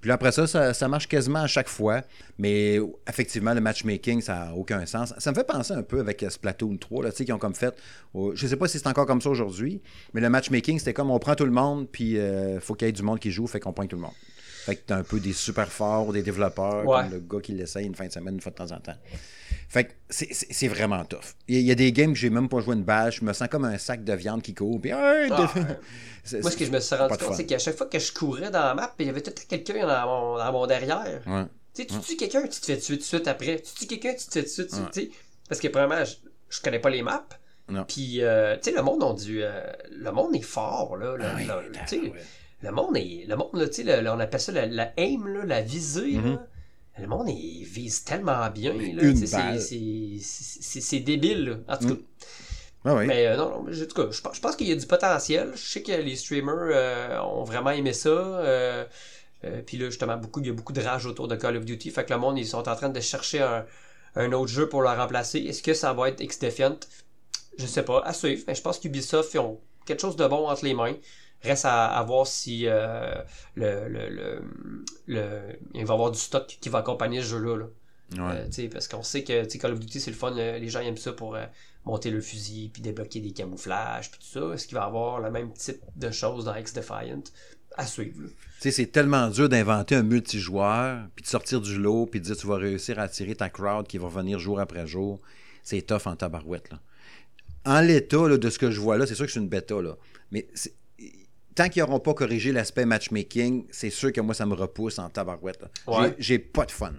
Puis 0.00 0.08
là, 0.08 0.14
après 0.14 0.30
ça, 0.30 0.46
ça, 0.46 0.74
ça 0.74 0.88
marche 0.88 1.08
quasiment 1.08 1.40
à 1.42 1.46
chaque 1.46 1.68
fois. 1.68 2.02
Mais 2.38 2.78
effectivement, 3.08 3.54
le 3.54 3.60
matchmaking, 3.60 4.20
ça 4.20 4.34
n'a 4.46 4.54
aucun 4.54 4.84
sens. 4.84 5.14
Ça 5.18 5.30
me 5.30 5.34
fait 5.36 5.46
penser 5.46 5.72
un 5.72 5.82
peu 5.82 6.00
avec 6.00 6.22
euh, 6.22 6.28
Splatoon 6.28 6.76
3, 6.76 7.04
là, 7.04 7.10
tu 7.10 7.16
sais, 7.18 7.24
qui 7.24 7.32
ont 7.32 7.38
comme 7.38 7.54
fait. 7.54 7.74
oh, 8.14 8.32
je 8.34 8.44
ne 8.44 8.50
sais 8.50 8.56
pas 8.56 8.68
si 8.68 8.78
c'est 8.78 8.86
encore 8.88 9.06
comme 9.06 9.22
ça 9.22 9.30
aujourd'hui, 9.30 9.80
mais 10.12 10.20
le 10.20 10.28
matchmaking, 10.28 10.78
c'était 10.78 10.92
comme 10.92 11.10
on 11.10 11.18
prend 11.18 11.34
tout 11.34 11.46
le 11.46 11.50
monde, 11.50 11.88
puis 11.90 12.12
il 12.16 12.58
faut 12.60 12.74
qu'il 12.74 12.86
y 12.86 12.88
ait 12.88 12.92
du 12.92 13.02
monde 13.02 13.18
qui 13.20 13.30
joue, 13.30 13.46
fait 13.46 13.58
qu'on 13.60 13.72
pointe 13.72 13.88
tout 13.88 13.96
le 13.96 14.02
monde. 14.02 14.12
Fait 14.66 14.76
que 14.76 14.82
t'as 14.86 14.96
un 14.96 15.02
peu 15.04 15.20
des 15.20 15.32
super 15.32 15.70
forts, 15.70 16.12
des 16.12 16.22
développeurs, 16.22 16.84
Ouais. 16.84 17.02
comme 17.02 17.12
le 17.12 17.20
gars 17.20 17.40
qui 17.40 17.52
l'essaye 17.52 17.86
une 17.86 17.94
fin 17.94 18.06
de 18.06 18.12
semaine, 18.12 18.34
une 18.34 18.40
fois 18.40 18.50
de 18.50 18.56
temps 18.56 18.72
en 18.72 18.80
temps. 18.80 18.96
Fait 19.68 19.84
que 19.84 19.92
c'est- 20.10 20.68
vraiment 20.68 21.04
tough. 21.04 21.34
Il 21.48 21.60
y, 21.60 21.70
a- 21.70 21.74
des 21.74 21.92
games 21.92 22.12
que 22.12 22.18
j'ai 22.18 22.30
même 22.30 22.48
pas 22.48 22.60
joué 22.60 22.74
une 22.74 22.82
bâche, 22.84 23.20
je 23.20 23.24
me 23.24 23.32
sens 23.32 23.48
comme 23.48 23.64
un 23.64 23.78
sac 23.78 24.02
de 24.04 24.12
viande 24.12 24.42
qui 24.42 24.54
court, 24.54 24.80
puis 24.80 24.90
hey, 24.90 25.28
Ah, 25.30 25.52
ouais. 25.54 25.62
Moi, 26.42 26.50
ce 26.50 26.56
que 26.56 26.64
je 26.64 26.70
me 26.70 26.80
suis 26.80 26.94
rendu 26.96 27.16
compte, 27.16 27.34
c'est 27.34 27.46
qu'à 27.46 27.58
chaque 27.58 27.76
fois 27.76 27.86
que 27.86 27.98
je 27.98 28.12
courais 28.12 28.50
dans 28.50 28.60
la 28.64 28.74
map, 28.74 28.92
il 28.98 29.06
y 29.06 29.08
avait 29.08 29.22
tout 29.22 29.32
quelqu'un 29.48 29.86
dans 29.86 30.06
mon, 30.06 30.36
dans 30.38 30.52
mon 30.52 30.66
derrière. 30.66 31.20
Ouais. 31.26 31.44
Tu 31.74 31.82
sais, 31.82 31.86
tu 31.86 31.98
tues 32.00 32.16
quelqu'un, 32.16 32.42
tu 32.48 32.60
te 32.60 32.66
fais 32.66 32.78
tuer 32.78 32.94
tout 32.96 33.02
de 33.02 33.06
suite 33.06 33.28
après. 33.28 33.60
Tu 33.62 33.74
tues 33.74 33.86
quelqu'un, 33.86 34.14
tu 34.18 34.26
te 34.26 34.32
fais 34.32 34.44
tuer 34.44 34.66
tout 34.66 34.70
de 34.70 34.74
suite. 34.76 34.90
Tu 34.92 35.00
sais. 35.02 35.10
Parce 35.48 35.60
que, 35.60 35.68
premièrement, 35.68 36.04
je, 36.04 36.14
je 36.48 36.60
connais 36.60 36.78
pas 36.80 36.90
les 36.90 37.02
maps. 37.02 37.26
Non. 37.68 37.84
Puis, 37.86 38.22
euh, 38.22 38.56
tu 38.56 38.70
sais, 38.70 38.76
le 38.76 38.82
monde 38.82 39.02
ont 39.02 39.12
dû. 39.14 39.42
euh, 39.42 39.60
le 39.90 40.10
monde 40.12 40.34
est 40.36 40.40
fort, 40.40 40.96
là. 40.96 41.14
Ah 41.20 41.38
tabarouette. 41.38 42.12
Le 42.62 42.70
monde 42.72 42.96
est. 42.96 43.26
Le 43.28 43.36
monde, 43.36 43.50
là, 43.54 43.68
tu 43.68 43.84
sais, 43.84 44.08
on 44.08 44.18
appelle 44.20 44.40
ça 44.40 44.52
la, 44.52 44.66
la 44.66 44.92
aim, 44.96 45.24
là, 45.26 45.44
la 45.44 45.60
visée, 45.62 46.12
Mhm. 46.12 46.32
là. 46.34 46.46
Le 46.98 47.06
monde, 47.06 47.28
il 47.28 47.64
vise 47.64 48.04
tellement 48.04 48.48
bien, 48.50 48.72
c'est- 50.20 51.00
débile, 51.00 51.44
là. 51.44 51.74
En 51.74 51.76
tout 51.76 51.88
cas. 51.88 51.94
Mm. 52.84 52.90
Ouais. 52.96 53.06
Mais 53.06 53.26
euh, 53.26 53.36
non, 53.36 53.50
non, 53.50 53.62
mais 53.64 53.82
en 53.82 53.86
tout 53.86 53.94
cas, 53.94 54.10
je, 54.10 54.20
pense- 54.22 54.36
je 54.36 54.40
pense 54.40 54.56
qu'il 54.56 54.68
y 54.68 54.72
a 54.72 54.76
du 54.76 54.86
potentiel. 54.86 55.50
Je 55.54 55.60
sais 55.60 55.82
que 55.82 55.92
les 55.92 56.16
streamers 56.16 56.54
euh, 56.72 57.20
ont 57.20 57.42
vraiment 57.44 57.70
aimé 57.70 57.92
ça. 57.92 58.08
euh, 58.08 58.84
euh, 59.44 59.60
Puis 59.66 59.76
là, 59.76 59.86
justement, 59.90 60.16
beaucoup, 60.16 60.40
il 60.40 60.46
y 60.46 60.50
a 60.50 60.52
beaucoup 60.54 60.72
de 60.72 60.80
rage 60.80 61.04
autour 61.04 61.28
de 61.28 61.34
Call 61.36 61.56
of 61.56 61.64
Duty. 61.66 61.90
Fait 61.90 62.04
que 62.06 62.14
le 62.14 62.18
monde, 62.20 62.38
ils 62.38 62.46
sont 62.46 62.66
en 62.68 62.76
train 62.76 62.88
de 62.88 63.00
chercher 63.00 63.40
un, 63.42 63.66
un 64.14 64.32
autre 64.32 64.50
jeu 64.50 64.68
pour 64.68 64.80
le 64.82 64.88
remplacer. 64.88 65.40
Est-ce 65.40 65.62
que 65.62 65.74
ça 65.74 65.92
va 65.92 66.08
être 66.08 66.20
X-Defiant 66.20 66.78
Je 67.58 67.66
sais 67.66 67.82
pas, 67.82 68.00
à 68.04 68.12
suivre. 68.14 68.44
Mais 68.46 68.54
je 68.54 68.62
pense 68.62 68.78
qu'Ubisoft, 68.78 69.34
ils 69.34 69.40
ont 69.40 69.60
quelque 69.84 70.00
chose 70.00 70.16
de 70.16 70.26
bon 70.26 70.48
entre 70.48 70.64
les 70.64 70.74
mains. 70.74 70.94
Reste 71.42 71.64
à, 71.66 71.86
à 71.86 72.02
voir 72.02 72.26
si 72.26 72.66
euh, 72.66 73.14
le, 73.54 73.88
le, 73.88 74.08
le, 74.08 74.42
le- 75.06 75.58
il 75.74 75.84
va 75.84 75.92
y 75.92 75.96
avoir 75.96 76.10
du 76.10 76.18
stock 76.18 76.46
qui 76.60 76.68
va 76.68 76.78
accompagner 76.78 77.20
ce 77.20 77.26
jeu-là. 77.26 77.56
là. 77.56 77.66
Ouais. 78.12 78.48
Euh, 78.58 78.68
parce 78.72 78.88
qu'on 78.88 79.02
sait 79.02 79.22
que 79.24 79.44
Call 79.58 79.72
of 79.72 79.80
Duty, 79.80 80.00
c'est 80.00 80.10
le 80.10 80.16
fun. 80.16 80.36
euh, 80.36 80.58
les 80.58 80.68
gens 80.68 80.80
aiment 80.80 80.96
ça 80.96 81.12
pour 81.12 81.36
monter 81.84 82.10
le 82.10 82.20
fusil, 82.20 82.70
puis 82.72 82.82
débloquer 82.82 83.20
des 83.20 83.30
camouflages, 83.32 84.10
puis 84.10 84.20
tout 84.20 84.40
ça. 84.40 84.54
Est-ce 84.54 84.66
qu'il 84.66 84.76
va 84.76 84.84
y 84.84 84.86
avoir 84.86 85.20
le 85.20 85.30
même 85.30 85.52
type 85.52 85.80
de 85.96 86.10
choses 86.10 86.44
dans 86.46 86.54
X-Defiant 86.56 87.22
À 87.76 87.86
suivre. 87.86 88.22
c'est 88.58 88.90
tellement 88.90 89.28
dur 89.28 89.48
d'inventer 89.48 89.94
un 89.94 90.02
multijoueur, 90.02 91.06
puis 91.14 91.22
de 91.22 91.28
sortir 91.28 91.60
du 91.60 91.78
lot, 91.78 92.06
puis 92.06 92.20
de 92.20 92.24
dire 92.24 92.36
tu 92.36 92.46
vas 92.46 92.56
réussir 92.56 92.98
à 92.98 93.02
attirer 93.02 93.34
ta 93.36 93.50
crowd 93.50 93.86
qui 93.86 93.98
va 93.98 94.08
venir 94.08 94.38
jour 94.40 94.58
après 94.58 94.86
jour. 94.86 95.20
C'est 95.62 95.82
tough 95.82 96.06
en 96.06 96.16
tabarouette. 96.16 96.70
Là. 96.70 96.80
En 97.64 97.80
l'état 97.80 98.28
de 98.36 98.50
ce 98.50 98.58
que 98.58 98.70
je 98.70 98.80
vois 98.80 98.96
là, 98.98 99.06
c'est 99.06 99.14
sûr 99.16 99.26
que 99.26 99.32
c'est 99.32 99.40
une 99.40 99.48
bêta, 99.48 99.80
là. 99.82 99.96
mais 100.32 100.46
c'est- 100.54 100.74
tant 101.56 101.68
qu'ils 101.68 101.82
n'auront 101.82 101.98
pas 101.98 102.14
corrigé 102.14 102.52
l'aspect 102.52 102.84
matchmaking, 102.84 103.64
c'est 103.72 103.90
sûr 103.90 104.12
que 104.12 104.20
moi, 104.20 104.34
ça 104.34 104.46
me 104.46 104.54
repousse 104.54 105.00
en 105.00 105.08
tabarouette. 105.08 105.64
Ouais. 105.88 106.14
J'ai- 106.18 106.38
pas 106.38 106.64
de 106.66 106.70
fun. 106.70 106.92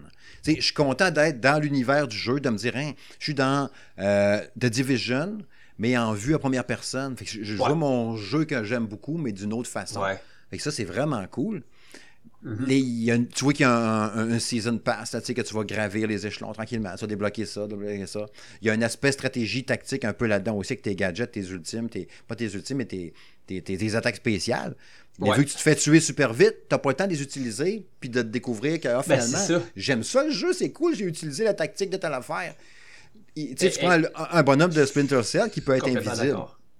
Je 0.45 0.59
suis 0.61 0.73
content 0.73 1.09
d'être 1.11 1.39
dans 1.39 1.59
l'univers 1.61 2.07
du 2.07 2.17
jeu, 2.17 2.39
de 2.39 2.49
me 2.49 2.57
dire, 2.57 2.75
Hein, 2.75 2.91
je 3.19 3.23
suis 3.25 3.33
dans 3.33 3.69
euh, 3.99 4.41
The 4.59 4.65
Division, 4.65 5.37
mais 5.77 5.97
en 5.97 6.13
vue 6.13 6.35
à 6.35 6.39
première 6.39 6.65
personne. 6.65 7.15
Fait 7.17 7.25
que 7.25 7.31
je 7.31 7.43
je 7.43 7.57
Ouais. 7.61 7.69
joue 7.69 7.75
mon 7.75 8.17
jeu 8.17 8.45
que 8.45 8.63
j'aime 8.63 8.85
beaucoup, 8.87 9.17
mais 9.17 9.31
d'une 9.31 9.53
autre 9.53 9.69
façon. 9.69 10.01
Ouais. 10.01 10.19
Fait 10.49 10.57
que 10.57 10.63
ça, 10.63 10.71
c'est 10.71 10.85
vraiment 10.85 11.25
cool. 11.27 11.63
Mhm. 12.43 12.65
les- 12.67 12.77
il 12.77 13.03
y 13.03 13.11
a 13.11 13.15
une- 13.15 13.27
tu 13.27 13.43
vois 13.43 13.51
qu'il 13.53 13.63
y 13.63 13.65
a 13.65 13.71
un, 13.75 14.15
un- 14.15 14.31
un 14.33 14.39
season 14.39 14.77
pass, 14.77 15.13
là, 15.13 15.21
tu 15.21 15.27
sais, 15.27 15.33
que 15.33 15.41
tu 15.41 15.53
vas 15.55 15.63
gravir 15.63 16.07
les 16.07 16.27
échelons 16.27 16.53
tranquillement, 16.53 16.95
ça, 16.95 17.07
débloquer 17.07 17.45
ça, 17.45 17.65
débloquer 17.67 18.05
ça. 18.05 18.25
Il 18.61 18.67
y 18.67 18.69
a 18.69 18.73
un 18.73 18.81
aspect 18.83 19.11
stratégie 19.11 19.63
tactique 19.63 20.05
un 20.05 20.13
peu 20.13 20.27
là-dedans 20.27 20.55
aussi, 20.55 20.73
avec 20.73 20.83
tes 20.83 20.95
gadgets, 20.95 21.31
tes 21.31 21.41
ultimes, 21.47 21.89
tes, 21.89 22.07
pas 22.27 22.35
tes 22.35 22.45
ultimes, 22.53 22.77
mais 22.77 22.85
tes, 22.85 23.13
tes, 23.47 23.61
tes- 23.61 23.77
tes 23.77 23.95
attaques 23.95 24.17
spéciales. 24.17 24.75
Mais 25.19 25.29
Ouais. 25.31 25.37
vu 25.37 25.45
que 25.45 25.49
tu 25.49 25.55
te 25.55 25.61
fais 25.61 25.75
tuer 25.75 25.99
super 25.99 26.31
vite, 26.31 26.55
t'as 26.69 26.77
pas 26.77 26.89
le 26.89 26.95
temps 26.95 27.05
de 27.07 27.09
les 27.11 27.23
utiliser, 27.23 27.87
puis 27.99 28.09
de 28.09 28.21
te 28.21 28.27
découvrir 28.27 28.79
que 28.79 28.87
ah, 28.87 29.03
Ben, 29.07 29.19
finalement, 29.19 29.63
j'aime 29.75 30.03
ça 30.03 30.23
le 30.23 30.29
jeu, 30.31 30.53
c'est 30.53 30.71
cool, 30.71 30.95
j'ai 30.95 31.05
utilisé 31.05 31.43
la 31.43 31.55
tactique 31.55 31.89
de 31.89 31.97
telle 31.97 32.13
affaire. 32.13 32.53
Tu 33.35 33.55
sais, 33.57 33.71
tu 33.71 33.79
prends 33.79 33.91
un, 33.91 34.03
un 34.31 34.43
bonhomme 34.43 34.71
de 34.71 34.85
Splinter 34.85 35.23
Cell 35.23 35.49
qui 35.49 35.61
peut 35.61 35.75
être 35.75 35.87
invisible. 35.87 36.37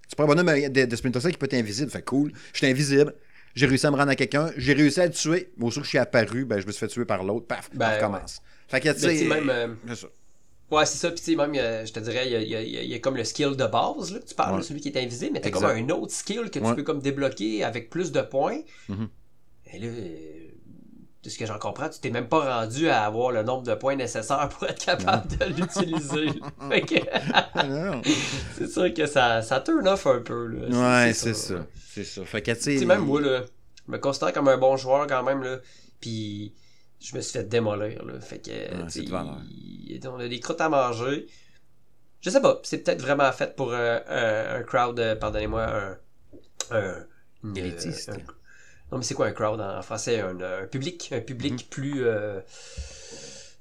Tu 0.08 0.16
prends 0.16 0.24
un 0.26 0.28
bonhomme 0.36 0.70
de, 0.70 0.86
de 0.86 0.96
Splinter 0.96 1.20
Cell 1.20 1.32
qui 1.32 1.38
peut 1.38 1.48
être 1.48 1.56
invisible. 1.56 1.90
Fait 1.92 2.02
cool. 2.04 2.32
Je 2.54 2.58
suis 2.60 2.68
invisible. 2.68 3.14
J'ai 3.58 3.66
réussi 3.66 3.88
à 3.88 3.92
me 3.92 3.96
rendre 3.98 4.12
à 4.12 4.16
quelqu'un. 4.16 4.52
J'ai 4.56 4.74
réussi 4.74 5.02
à 5.02 5.08
le 5.08 5.12
tuer. 5.12 5.50
Mais 5.58 5.66
au 5.66 5.70
que 5.70 5.82
je 5.82 5.90
suis 5.90 5.98
apparu, 5.98 6.46
ben, 6.46 6.60
je 6.60 6.68
me 6.68 6.72
suis 6.72 6.80
fait 6.80 6.88
tuer 6.88 7.06
par 7.06 7.24
l'autre. 7.24 7.48
Paf, 7.48 7.70
Ben, 7.74 7.90
on 7.90 7.96
recommence. 7.96 8.40
Fait 8.68 8.80
que, 8.80 8.90
tu 8.90 8.94
Ben, 8.94 9.00
sais. 9.00 9.10
tu 9.14 9.18
sais, 9.18 9.26
même, 9.28 9.50
euh, 9.50 9.68
c'est 9.88 9.96
ça. 9.96 10.08
Ouais, 10.70 10.86
c'est 10.86 10.98
ça. 10.98 11.10
Puis, 11.10 11.20
tu 11.20 11.32
sais, 11.32 11.36
même, 11.36 11.56
euh, 11.56 11.84
je 11.86 11.92
te 11.92 12.00
dirais, 12.00 12.28
il 12.28 12.48
y 12.50 12.56
a, 12.56 12.62
y 12.62 12.70
y 12.70 12.94
y 12.94 13.02
comme 13.02 13.16
le 13.18 13.24
skill 13.24 13.56
de 13.56 13.66
base, 13.66 14.14
là, 14.14 14.20
que 14.20 14.26
tu 14.26 14.36
parles, 14.36 14.52
Ouais. 14.52 14.58
là, 14.60 14.64
celui 14.64 14.80
qui 14.82 14.90
est 14.90 15.02
invisible, 15.02 15.32
mais 15.34 15.42
t'as 15.42 15.50
comme 15.50 15.66
un 15.66 15.90
autre 15.90 16.12
skill 16.14 16.52
que 16.52 16.60
tu 16.60 16.66
Ouais. 16.66 16.76
peux 16.76 16.84
comme 16.84 17.00
débloquer 17.00 17.64
avec 17.64 17.90
plus 17.90 18.12
de 18.12 18.22
points. 18.22 18.60
Mhm. 18.90 19.10
Et 19.74 19.80
là, 19.80 19.88
euh, 19.88 20.47
de 21.28 21.32
ce 21.34 21.38
que 21.38 21.46
j'en 21.46 21.60
comprends, 21.60 21.90
tu 21.90 22.00
t'es 22.00 22.10
même 22.10 22.30
pas 22.30 22.60
rendu 22.62 22.88
à 22.90 23.04
avoir 23.06 23.32
le 23.32 23.44
nombre 23.44 23.64
de 23.64 23.74
points 23.76 23.96
nécessaires 23.98 24.48
pour 24.50 24.66
être 24.68 24.84
capable 24.86 25.28
de 25.38 25.46
l'utiliser. 25.46 26.28
Que, 26.88 26.96
c'est 28.58 28.68
sûr 28.70 28.94
que 28.94 29.06
ça, 29.06 29.42
ça 29.42 29.60
turn 29.62 29.88
off 29.88 30.08
un 30.08 30.20
peu. 30.22 30.48
Là. 30.48 31.06
Ouais, 31.06 31.14
c'est 31.14 31.34
ça. 31.34 31.66
C'est 31.94 32.04
ça. 32.04 32.24
Fait 32.26 32.42
que, 32.42 32.52
même 32.86 33.02
moi, 33.06 33.22
là, 33.22 33.44
je 33.88 33.92
me 33.92 33.98
considère 33.98 34.32
comme 34.34 34.48
un 34.48 34.58
bon 34.58 34.78
joueur 34.78 35.06
quand 35.08 35.24
même, 35.24 35.44
là. 35.44 35.58
Puis 36.00 36.54
je 37.00 37.16
me 37.16 37.22
suis 37.22 37.34
fait 37.40 37.44
démolir, 37.46 38.04
là. 38.06 38.20
Fait 38.22 38.40
que, 38.40 38.52
il- 39.46 40.00
on 40.08 40.20
a 40.20 40.28
des 40.28 40.40
croûtes 40.40 40.62
à 40.62 40.70
manger. 40.70 41.28
Je 42.22 42.30
sais 42.30 42.42
pas, 42.42 42.60
c'est 42.64 42.80
peut-être 42.80 43.02
vraiment 43.02 43.32
fait 43.32 43.56
pour 43.56 43.72
euh, 43.74 44.00
un, 44.08 44.60
un 44.60 44.64
crowd, 44.64 45.00
euh, 45.00 45.16
pardonnez-moi, 45.16 45.66
un. 45.66 45.98
un 46.72 47.54
Élitiste. 47.56 48.10
euh, 48.10 48.14
un- 48.14 48.37
non, 48.91 48.98
mais 49.00 49.03
c'est 49.03 49.13
quoi 49.15 49.27
un 49.27 49.32
crowd 49.34 49.60
en 49.60 49.82
français 49.82 50.20
Un, 50.22 50.39
un 50.39 50.65
public, 50.65 51.10
un 51.12 51.20
public 51.22 51.53
Mhm. 51.53 51.60
plus. 51.70 52.06
euh, 52.06 52.39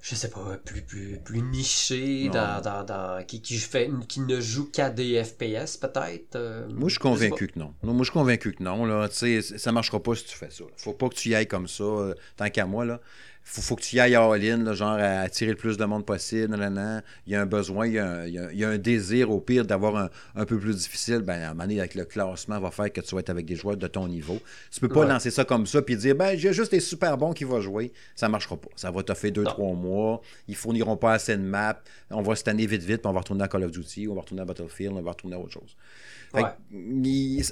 je 0.02 0.14
sais 0.14 0.30
pas, 0.30 0.56
plus, 0.64 0.82
plus, 0.82 1.18
plus 1.18 1.42
niché, 1.42 2.28
dans, 2.28 2.60
dans, 2.62 2.84
dans, 2.84 3.24
qui, 3.26 3.42
qui, 3.42 3.56
fait, 3.56 3.90
qui 4.06 4.20
ne 4.20 4.40
joue 4.40 4.70
qu'à 4.70 4.88
des 4.88 5.24
FPS, 5.24 5.76
peut-être. 5.78 6.36
euh, 6.36 6.64
Moi, 6.68 6.88
je 6.88 6.92
suis 6.92 7.00
convaincu 7.00 7.48
que 7.48 7.58
non. 7.58 7.74
Moi, 7.82 7.96
je 7.98 8.04
suis 8.04 8.12
convaincu 8.12 8.52
que 8.52 8.62
non. 8.62 8.84
Là. 8.84 9.08
Tu 9.08 9.42
sais, 9.42 9.58
ça 9.58 9.72
marchera 9.72 10.00
pas 10.00 10.14
si 10.14 10.24
tu 10.24 10.36
fais 10.36 10.48
ça. 10.48 10.62
là. 10.62 10.70
Faut 10.76 10.92
pas 10.92 11.08
que 11.08 11.14
tu 11.16 11.30
y 11.30 11.34
ailles 11.34 11.48
comme 11.48 11.66
ça, 11.66 11.82
euh, 11.82 12.14
tant 12.36 12.48
qu'à 12.50 12.66
moi. 12.66 12.84
Là. 12.84 13.00
Faut, 13.48 13.62
faut 13.62 13.76
que 13.76 13.82
tu 13.82 13.94
y 13.94 14.00
ailles 14.00 14.16
all-in, 14.16 14.64
là, 14.64 14.72
genre 14.72 14.94
à 14.98 15.20
attirer 15.20 15.52
le 15.52 15.56
plus 15.56 15.76
de 15.76 15.84
monde 15.84 16.04
possible. 16.04 16.48
nan, 16.50 16.58
nan, 16.58 16.74
nan. 16.74 17.02
Il 17.28 17.32
y 17.32 17.36
a 17.36 17.42
un 17.42 17.46
besoin, 17.46 17.86
il 17.86 17.92
y 17.92 17.98
a 18.00 18.04
un, 18.10 18.26
il 18.26 18.34
y 18.34 18.38
a- 18.40 18.50
il 18.52 18.58
y 18.58 18.64
a 18.64 18.68
un 18.70 18.76
désir, 18.76 19.30
au 19.30 19.40
pire, 19.40 19.64
d'avoir 19.64 19.96
un, 19.96 20.10
un 20.34 20.44
peu 20.44 20.58
plus 20.58 20.74
difficile. 20.74 21.18
Ben, 21.20 21.40
à 21.40 21.46
un 21.46 21.48
moment 21.54 21.62
donné, 21.62 21.78
avec 21.78 21.94
le 21.94 22.04
classement, 22.06 22.58
va 22.58 22.72
faire 22.72 22.92
que 22.92 23.00
tu 23.00 23.14
vas 23.14 23.20
être 23.20 23.30
avec 23.30 23.46
des 23.46 23.54
joueurs 23.54 23.76
de 23.76 23.86
ton 23.86 24.08
niveau. 24.08 24.40
Tu 24.72 24.80
peux 24.80 24.88
pas 24.88 25.02
Ouais. 25.02 25.06
lancer 25.08 25.30
ça 25.30 25.44
comme 25.44 25.64
ça 25.64 25.80
puis 25.80 25.96
dire, 25.96 26.16
ben, 26.16 26.36
j'ai 26.36 26.52
juste 26.52 26.72
des 26.72 26.80
super 26.80 27.16
bons 27.16 27.32
qui 27.32 27.44
vont 27.44 27.60
jouer. 27.60 27.92
Ça 28.16 28.28
marchera 28.28 28.56
pas. 28.56 28.68
Ça 28.74 28.90
va 28.90 29.04
te 29.04 29.14
faire 29.14 29.30
deux, 29.30 29.44
Non. 29.44 29.50
trois 29.50 29.74
mois. 29.74 30.22
Ils 30.48 30.56
fourniront 30.56 30.96
pas 30.96 31.12
assez 31.12 31.36
de 31.36 31.42
maps. 31.42 31.80
On 32.10 32.22
va 32.22 32.34
se 32.34 32.42
tanner 32.42 32.66
vite, 32.66 32.82
vite, 32.82 33.00
puis 33.02 33.08
on 33.08 33.12
va 33.12 33.20
retourner 33.20 33.44
à 33.44 33.48
Call 33.48 33.62
of 33.62 33.70
Duty, 33.70 34.08
on 34.08 34.14
va 34.16 34.22
retourner 34.22 34.42
à 34.42 34.44
Battlefield, 34.44 34.92
on 34.92 35.02
va 35.02 35.12
retourner 35.12 35.36
à 35.36 35.38
autre 35.38 35.52
chose. 35.52 35.76
Fait 36.34 36.42
Ouais. 36.42 36.48
il, 36.72 37.44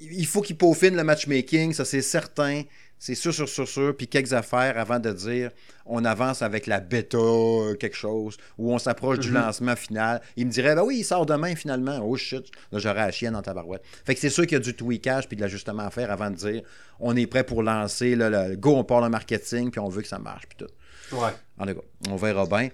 il 0.00 0.26
faut 0.26 0.40
qu'il 0.40 0.56
peaufine 0.56 0.96
le 0.96 1.04
matchmaking, 1.04 1.74
ça 1.74 1.84
c'est 1.84 2.00
certain. 2.02 2.62
C'est 3.04 3.16
sûr, 3.16 3.34
sûr, 3.34 3.48
sûr, 3.48 3.66
sûr. 3.66 3.96
Puis 3.96 4.06
quelques 4.06 4.32
affaires 4.32 4.78
avant 4.78 5.00
de 5.00 5.10
dire 5.10 5.50
on 5.86 6.04
avance 6.04 6.40
avec 6.40 6.68
la 6.68 6.78
bêta, 6.78 7.18
euh, 7.18 7.74
quelque 7.74 7.96
chose, 7.96 8.36
ou 8.58 8.72
on 8.72 8.78
s'approche 8.78 9.18
du 9.18 9.30
Mhm. 9.30 9.34
lancement 9.34 9.74
final. 9.74 10.22
Il 10.36 10.46
me 10.46 10.52
dirait 10.52 10.76
ben 10.76 10.82
oui, 10.84 10.98
il 10.98 11.04
sort 11.04 11.26
demain 11.26 11.56
finalement. 11.56 11.98
Oh 12.00 12.16
shit, 12.16 12.46
là 12.70 12.78
j'aurais 12.78 13.00
la 13.06 13.10
chienne 13.10 13.32
dans 13.32 13.42
ta 13.42 13.54
barouette. 13.54 13.82
Fait 14.04 14.14
que 14.14 14.20
c'est 14.20 14.30
sûr 14.30 14.44
qu'il 14.44 14.52
y 14.52 14.60
a 14.60 14.60
du 14.60 14.74
tweakage 14.76 15.26
puis 15.26 15.36
de 15.36 15.42
l'ajustement 15.42 15.82
à 15.82 15.90
faire 15.90 16.12
avant 16.12 16.30
de 16.30 16.36
dire 16.36 16.62
on 17.00 17.16
est 17.16 17.26
prêt 17.26 17.42
pour 17.42 17.64
lancer, 17.64 18.14
là, 18.14 18.30
le 18.30 18.54
go, 18.56 18.76
on 18.76 18.84
part 18.84 19.00
le 19.00 19.08
marketing, 19.08 19.72
puis 19.72 19.80
on 19.80 19.88
veut 19.88 20.02
que 20.02 20.08
ça 20.08 20.20
marche. 20.20 20.46
Puis 20.46 20.58
tout. 20.64 21.16
Ouais. 21.16 21.30
En 21.58 21.66
tout 21.66 21.74
cas, 21.74 21.80
on 22.08 22.14
verra 22.14 22.46
bien. 22.46 22.68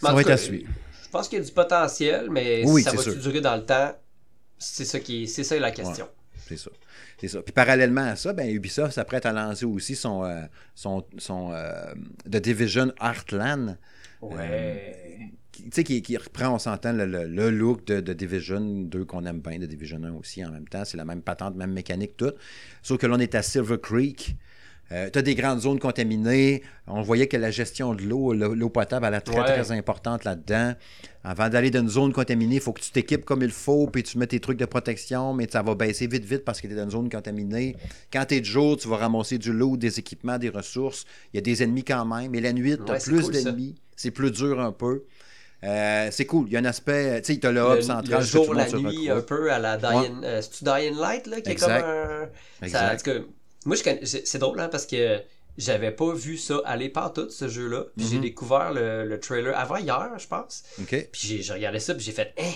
Ça 0.00 0.12
va 0.12 0.20
être 0.20 0.30
à 0.30 0.36
suivre. 0.36 0.70
Je 1.02 1.08
pense 1.10 1.28
qu'il 1.28 1.38
y 1.40 1.42
a 1.42 1.44
du 1.44 1.50
potentiel, 1.52 2.28
mais 2.30 2.62
Oui, 2.64 2.84
ça 2.84 2.96
sûr. 2.96 3.16
durer 3.16 3.40
dans 3.40 3.56
le 3.56 3.64
temps? 3.64 3.92
C'est 4.58 4.84
ça 4.84 5.00
qui 5.00 5.24
est- 5.24 5.26
c'est 5.26 5.42
ça 5.44 5.58
la 5.58 5.72
question. 5.72 6.08
C'est 6.46 6.56
ça. 6.56 6.70
C'est 7.18 7.28
ça. 7.28 7.42
Puis 7.42 7.52
parallèlement 7.52 8.02
à 8.02 8.16
ça, 8.16 8.32
ben, 8.32 8.48
Ubisoft 8.50 8.92
s'apprête 8.92 9.24
à 9.26 9.32
lancer 9.32 9.64
aussi 9.64 9.96
son, 9.96 10.24
euh, 10.24 10.42
son, 10.74 11.04
son 11.18 11.50
euh, 11.52 11.94
The 12.30 12.36
Division 12.36 12.92
Heartland. 13.00 13.78
Ouais. 14.20 15.30
qui- 15.52 15.64
Tu 15.64 15.70
sais, 15.72 15.84
qui, 15.84 16.02
qui 16.02 16.16
reprend, 16.18 16.48
on 16.54 16.58
s'entend, 16.58 16.92
le, 16.92 17.06
le- 17.06 17.26
le 17.26 17.50
look 17.50 17.86
de, 17.86 18.00
de 18.00 18.12
Division 18.12 18.60
2 18.60 19.04
qu'on 19.06 19.24
aime 19.24 19.40
bien, 19.40 19.58
de 19.58 19.64
Division 19.66 20.02
1 20.04 20.12
aussi 20.12 20.44
en 20.44 20.50
même 20.50 20.68
temps. 20.68 20.84
C'est 20.84 20.98
la 20.98 21.06
même 21.06 21.22
patente, 21.22 21.56
même 21.56 21.72
mécanique, 21.72 22.16
tout. 22.18 22.32
Sauf 22.82 22.98
que 22.98 23.06
là, 23.06 23.14
on 23.16 23.20
est 23.20 23.34
à 23.34 23.42
Silver 23.42 23.78
Creek. 23.82 24.36
Tu 24.90 25.18
as 25.18 25.22
des 25.22 25.34
grandes 25.34 25.60
zones 25.60 25.78
contaminées. 25.78 26.62
On 26.86 27.02
voyait 27.02 27.26
que 27.26 27.36
la 27.36 27.50
gestion 27.50 27.94
de 27.94 28.02
l'eau, 28.02 28.32
l'eau 28.32 28.68
potable, 28.70 29.06
elle 29.06 29.14
est 29.14 29.20
très, 29.20 29.38
Ouais. 29.38 29.44
très 29.44 29.72
importante 29.72 30.24
là-dedans. 30.24 30.74
Avant 31.24 31.48
d'aller 31.48 31.70
dans 31.72 31.80
une 31.80 31.88
zone 31.88 32.12
contaminée, 32.12 32.54
il 32.56 32.60
faut 32.60 32.72
que 32.72 32.80
tu 32.80 32.92
t'équipes 32.92 33.24
comme 33.24 33.42
il 33.42 33.50
faut, 33.50 33.88
puis 33.88 34.04
tu 34.04 34.16
mets 34.16 34.28
tes 34.28 34.38
trucs 34.38 34.58
de 34.58 34.64
protection, 34.64 35.34
mais 35.34 35.48
ça 35.50 35.60
va 35.62 35.74
baisser 35.74 36.06
vite, 36.06 36.24
vite 36.24 36.44
parce 36.44 36.60
que 36.60 36.68
tu 36.68 36.72
es 36.72 36.76
dans 36.76 36.84
une 36.84 36.90
zone 36.90 37.10
contaminée. 37.10 37.74
Quand 38.12 38.24
tu 38.26 38.36
es 38.36 38.40
de 38.40 38.44
jour, 38.46 38.76
tu 38.76 38.86
vas 38.86 38.98
ramasser 38.98 39.38
du 39.38 39.52
lot, 39.52 39.76
des 39.76 39.98
équipements, 39.98 40.38
des 40.38 40.50
ressources. 40.50 41.04
Il 41.32 41.36
y 41.36 41.38
a 41.38 41.42
des 41.42 41.64
ennemis 41.64 41.82
quand 41.82 42.04
même. 42.04 42.32
Et 42.36 42.40
la 42.40 42.52
nuit, 42.52 42.76
tu 42.76 42.82
as 42.90 42.94
Ouais, 42.94 43.00
plus 43.00 43.22
cool, 43.22 43.32
d'ennemis. 43.32 43.74
C'est 43.96 44.12
plus 44.12 44.30
dur 44.30 44.60
un 44.60 44.70
peu. 44.70 45.02
Euh, 45.64 46.08
c'est 46.12 46.26
cool. 46.26 46.46
Il 46.46 46.52
y 46.52 46.56
a 46.56 46.60
un 46.60 46.64
aspect. 46.64 47.20
Tu 47.22 47.32
sais, 47.34 47.40
tu 47.40 47.46
as 47.48 47.50
le 47.50 47.60
hub 47.60 47.74
Le, 47.76 47.82
central. 47.82 48.04
le 48.20 48.24
que 48.24 48.30
tout 48.30 48.44
jour, 48.44 48.54
la 48.54 48.70
nuit, 48.70 49.10
un 49.10 49.20
peu 49.22 49.50
à 49.50 49.58
la 49.58 49.76
Dying... 49.78 50.22
euh, 50.22 50.40
C'est-tu 50.42 50.62
Dying 50.64 50.96
Light, 50.96 51.26
là, 51.26 51.40
qui 51.40 51.50
Exact. 51.50 51.78
est 51.78 51.80
comme 51.80 51.90
un... 51.90 52.66
Exact. 52.66 53.10
Moi, 53.66 53.76
je 53.76 53.82
connais- 53.84 54.04
c'est 54.06 54.38
drôle, 54.38 54.58
hein, 54.60 54.68
parce 54.68 54.86
que 54.86 55.20
j'avais 55.58 55.90
pas 55.92 56.12
vu 56.12 56.36
ça 56.38 56.60
aller 56.64 56.88
partout, 56.88 57.28
ce 57.30 57.48
jeu-là. 57.48 57.84
Puis 57.96 58.06
j'ai 58.06 58.16
Mhm. 58.16 58.22
découvert 58.22 58.72
le, 58.72 59.04
le 59.06 59.20
trailer 59.20 59.56
avant 59.56 59.76
hier, 59.76 60.10
je 60.18 60.26
pense. 60.26 60.62
Puis 61.12 61.42
j'ai 61.42 61.52
regardé 61.52 61.80
ça, 61.80 61.94
puis 61.94 62.04
j'ai 62.04 62.12
fait 62.12 62.34
«Hein?» 62.38 62.52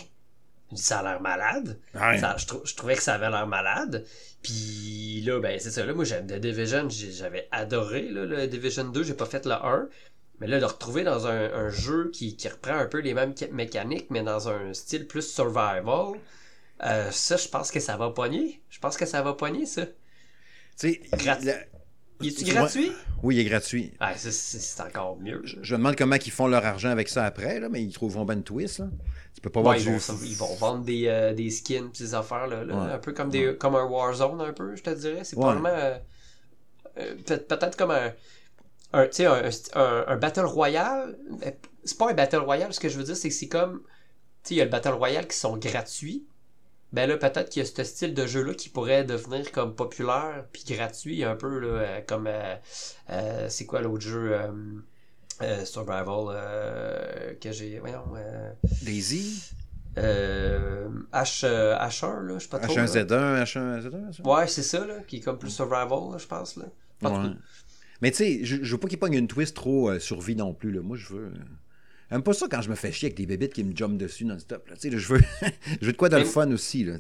dit, 0.73 0.81
Ça 0.83 1.00
a 1.00 1.02
l'air 1.02 1.21
malade. 1.21 1.79
Ouais. 1.95 2.19
Ça- 2.19 2.37
je, 2.38 2.47
trou- 2.47 2.61
je 2.64 2.75
trouvais 2.76 2.95
que 2.95 3.02
ça 3.02 3.14
avait 3.14 3.29
l'air 3.31 3.47
malade. 3.47 4.05
Puis 4.43 5.21
là, 5.25 5.40
ben 5.40 5.59
c'est 5.61 5.71
ça. 5.71 5.85
Là, 5.85 5.93
moi, 5.95 6.05
j'aime 6.05 6.26
The 6.26 6.35
Division. 6.40 6.88
J'avais 6.88 7.49
adoré 7.50 8.02
là, 8.02 8.25
le 8.25 8.47
Division 8.47 8.85
2. 8.85 9.02
J'ai 9.02 9.14
pas 9.14 9.26
fait 9.26 9.45
le 9.47 9.52
1. 9.52 9.88
Mais 10.38 10.47
là, 10.47 10.59
de 10.61 10.64
retrouver 10.64 11.02
dans 11.05 11.26
un, 11.26 11.52
un 11.52 11.69
jeu 11.71 12.11
qui, 12.14 12.37
qui 12.37 12.49
reprend 12.49 12.75
un 12.75 12.87
peu 12.87 12.99
les 13.00 13.12
mêmes 13.14 13.35
ca- 13.37 13.49
mécaniques, 13.52 14.07
mais 14.11 14.23
dans 14.23 14.49
un 14.49 14.73
style 14.73 15.07
plus 15.07 15.23
survival, 15.31 16.19
euh, 16.83 17.11
ça, 17.11 17.37
je 17.37 17.49
pense 17.49 17.71
que 17.71 17.79
ça 17.81 17.97
va 17.99 18.09
pogner. 18.11 18.62
Je 18.71 18.79
pense 18.79 18.97
que 18.97 19.05
ça 19.07 19.21
va 19.23 19.35
pogner, 19.35 19.67
ça. 19.67 19.83
Tu 20.81 20.93
sais, 20.93 21.01
Il 22.23 22.53
gratuit? 22.53 22.93
Oui, 23.23 23.37
il 23.37 23.41
est 23.41 23.45
gratuit. 23.45 23.93
Ah, 24.01 24.15
c'est 24.17 24.81
encore 24.83 25.19
mieux. 25.19 25.41
Je, 25.45 25.57
je 25.63 25.75
me 25.75 25.79
demande 25.79 25.97
comment 25.97 26.17
ils 26.17 26.31
font 26.33 26.47
leur 26.47 26.65
argent 26.65 26.89
avec 26.91 27.09
ça 27.09 27.25
après, 27.25 27.61
là, 27.61 27.69
mais 27.69 27.83
ils 27.83 27.93
trouveront 27.93 28.25
ben 28.25 28.35
une 28.35 28.43
twist. 28.43 28.79
Là. 28.79 28.89
Tu 29.35 29.41
peux 29.43 29.51
pas 29.51 29.61
voir 29.61 29.77
du 29.77 29.83
ils, 29.83 29.89
vont, 29.91 30.19
ils 30.25 30.37
vont 30.37 30.55
vendre 30.57 30.85
des, 30.85 31.07
euh, 31.07 31.33
des 31.35 31.51
skins 31.51 31.91
des 31.99 32.15
affaires 32.15 32.47
là, 32.47 32.65
là, 32.65 32.75
Ouais. 32.75 32.93
un 32.93 32.99
peu 32.99 33.13
comme 33.13 33.31
des 33.31 33.57
comme 33.57 33.75
un 33.77 33.85
Warzone 33.85 34.41
un 34.41 34.53
peu 34.53 34.75
je 34.75 34.83
te 34.83 34.91
dirais 34.91 35.23
c'est 35.23 35.37
probablement 35.37 35.69
euh, 35.69 35.99
euh, 36.99 37.15
peut- 37.25 37.39
peut-être 37.39 37.77
comme 37.77 37.93
un 37.93 38.13
un, 38.93 39.05
tu 39.07 39.17
sais, 39.23 39.27
un, 39.27 39.49
un, 39.75 40.05
un 40.09 40.17
Battle 40.17 40.45
Royale 40.47 41.17
c'est 41.85 41.97
pas 41.97 42.11
un 42.11 42.15
Battle 42.15 42.39
Royale 42.39 42.75
ce 42.75 42.81
que 42.81 42.89
je 42.89 42.99
veux 42.99 43.05
dire 43.05 43.17
c'est 43.17 43.29
que 43.29 43.35
c'est 43.35 43.49
comme 43.49 43.83
tu 44.43 44.49
sais 44.49 44.55
il 44.55 44.59
y 44.59 44.61
a 44.61 44.65
le 44.65 44.71
Battle 44.71 44.89
Royale 44.95 45.29
qui 45.29 45.37
sont 45.37 45.57
gratuits 45.57 46.25
ben 46.93 47.09
là 47.09 47.17
peut-être 47.17 47.49
qu'il 47.51 47.63
y 47.63 47.65
a 47.65 47.69
ce 47.69 47.85
style 47.85 48.15
de 48.15 48.27
jeu 48.27 48.43
là 48.43 48.55
qui 48.55 48.69
pourrait 48.69 49.05
devenir 49.05 49.51
comme 49.53 49.75
populaire 49.75 50.45
puis 50.53 50.65
gratuit 50.69 51.23
un 51.25 51.37
peu 51.37 51.59
là 51.59 51.67
euh, 51.69 52.01
comme 52.07 52.27
euh, 52.27 52.55
euh, 53.11 53.47
c'est 53.49 53.67
quoi 53.67 53.81
l'autre 53.81 54.03
jeu 54.03 54.33
euh, 55.43 55.65
Survival 55.65 56.37
que 57.41 57.51
j'ai 57.53 57.79
voyons 57.79 58.05
Daisy, 58.83 59.43
euh, 59.99 60.89
H, 61.13 61.45
euh, 61.45 61.77
H1, 61.79 62.21
là, 62.27 62.35
je 62.39 62.45
sais 62.45 62.49
pas 62.49 62.59
trop. 62.59 62.77
là. 62.77 62.85
H1Z1, 62.85 63.43
H1Z1. 63.45 64.13
ça? 64.13 64.23
Ouais, 64.29 64.47
c'est 64.47 64.63
ça, 64.63 64.87
là, 64.87 65.01
qui 65.07 65.17
est 65.17 65.21
comme 65.21 65.39
plus 65.39 65.51
survival, 65.51 66.13
là, 66.13 66.19
je 66.19 66.27
pense. 66.27 66.57
Là. 66.57 66.67
Ouais. 67.03 67.31
Mais 68.03 68.11
tu 68.11 68.19
sais, 68.19 68.41
je, 68.45 68.63
je 68.63 68.73
veux 68.73 68.79
pas 68.79 68.89
qu'il 68.89 68.99
pogne 68.99 69.15
une 69.15 69.29
twist 69.29 69.57
trop 69.57 69.99
survie 69.99 70.37
non 70.37 70.55
plus. 70.55 70.71
Là. 70.73 70.81
Moi, 70.83 70.97
je 70.97 71.09
veux. 71.15 71.33
J'aime 72.11 72.23
pas 72.25 72.33
ça 72.33 72.47
quand 72.50 72.61
je 72.61 72.71
me 72.71 72.75
fais 72.75 72.90
chier 72.90 73.07
avec 73.07 73.17
des 73.17 73.26
bébites 73.26 73.52
qui 73.52 73.62
me 73.62 73.76
jumpent 73.76 73.97
dessus 73.97 74.25
non-stop. 74.25 74.69
là. 74.69 74.75
Je 74.83 74.88
veux... 74.88 75.21
je 75.81 75.87
veux 75.87 75.93
de 75.93 75.97
quoi 75.97 76.09
dans 76.09 76.19
le 76.19 76.25
Mais- 76.25 76.29
fun 76.29 76.50
aussi. 76.50 76.83
Là. 76.85 76.95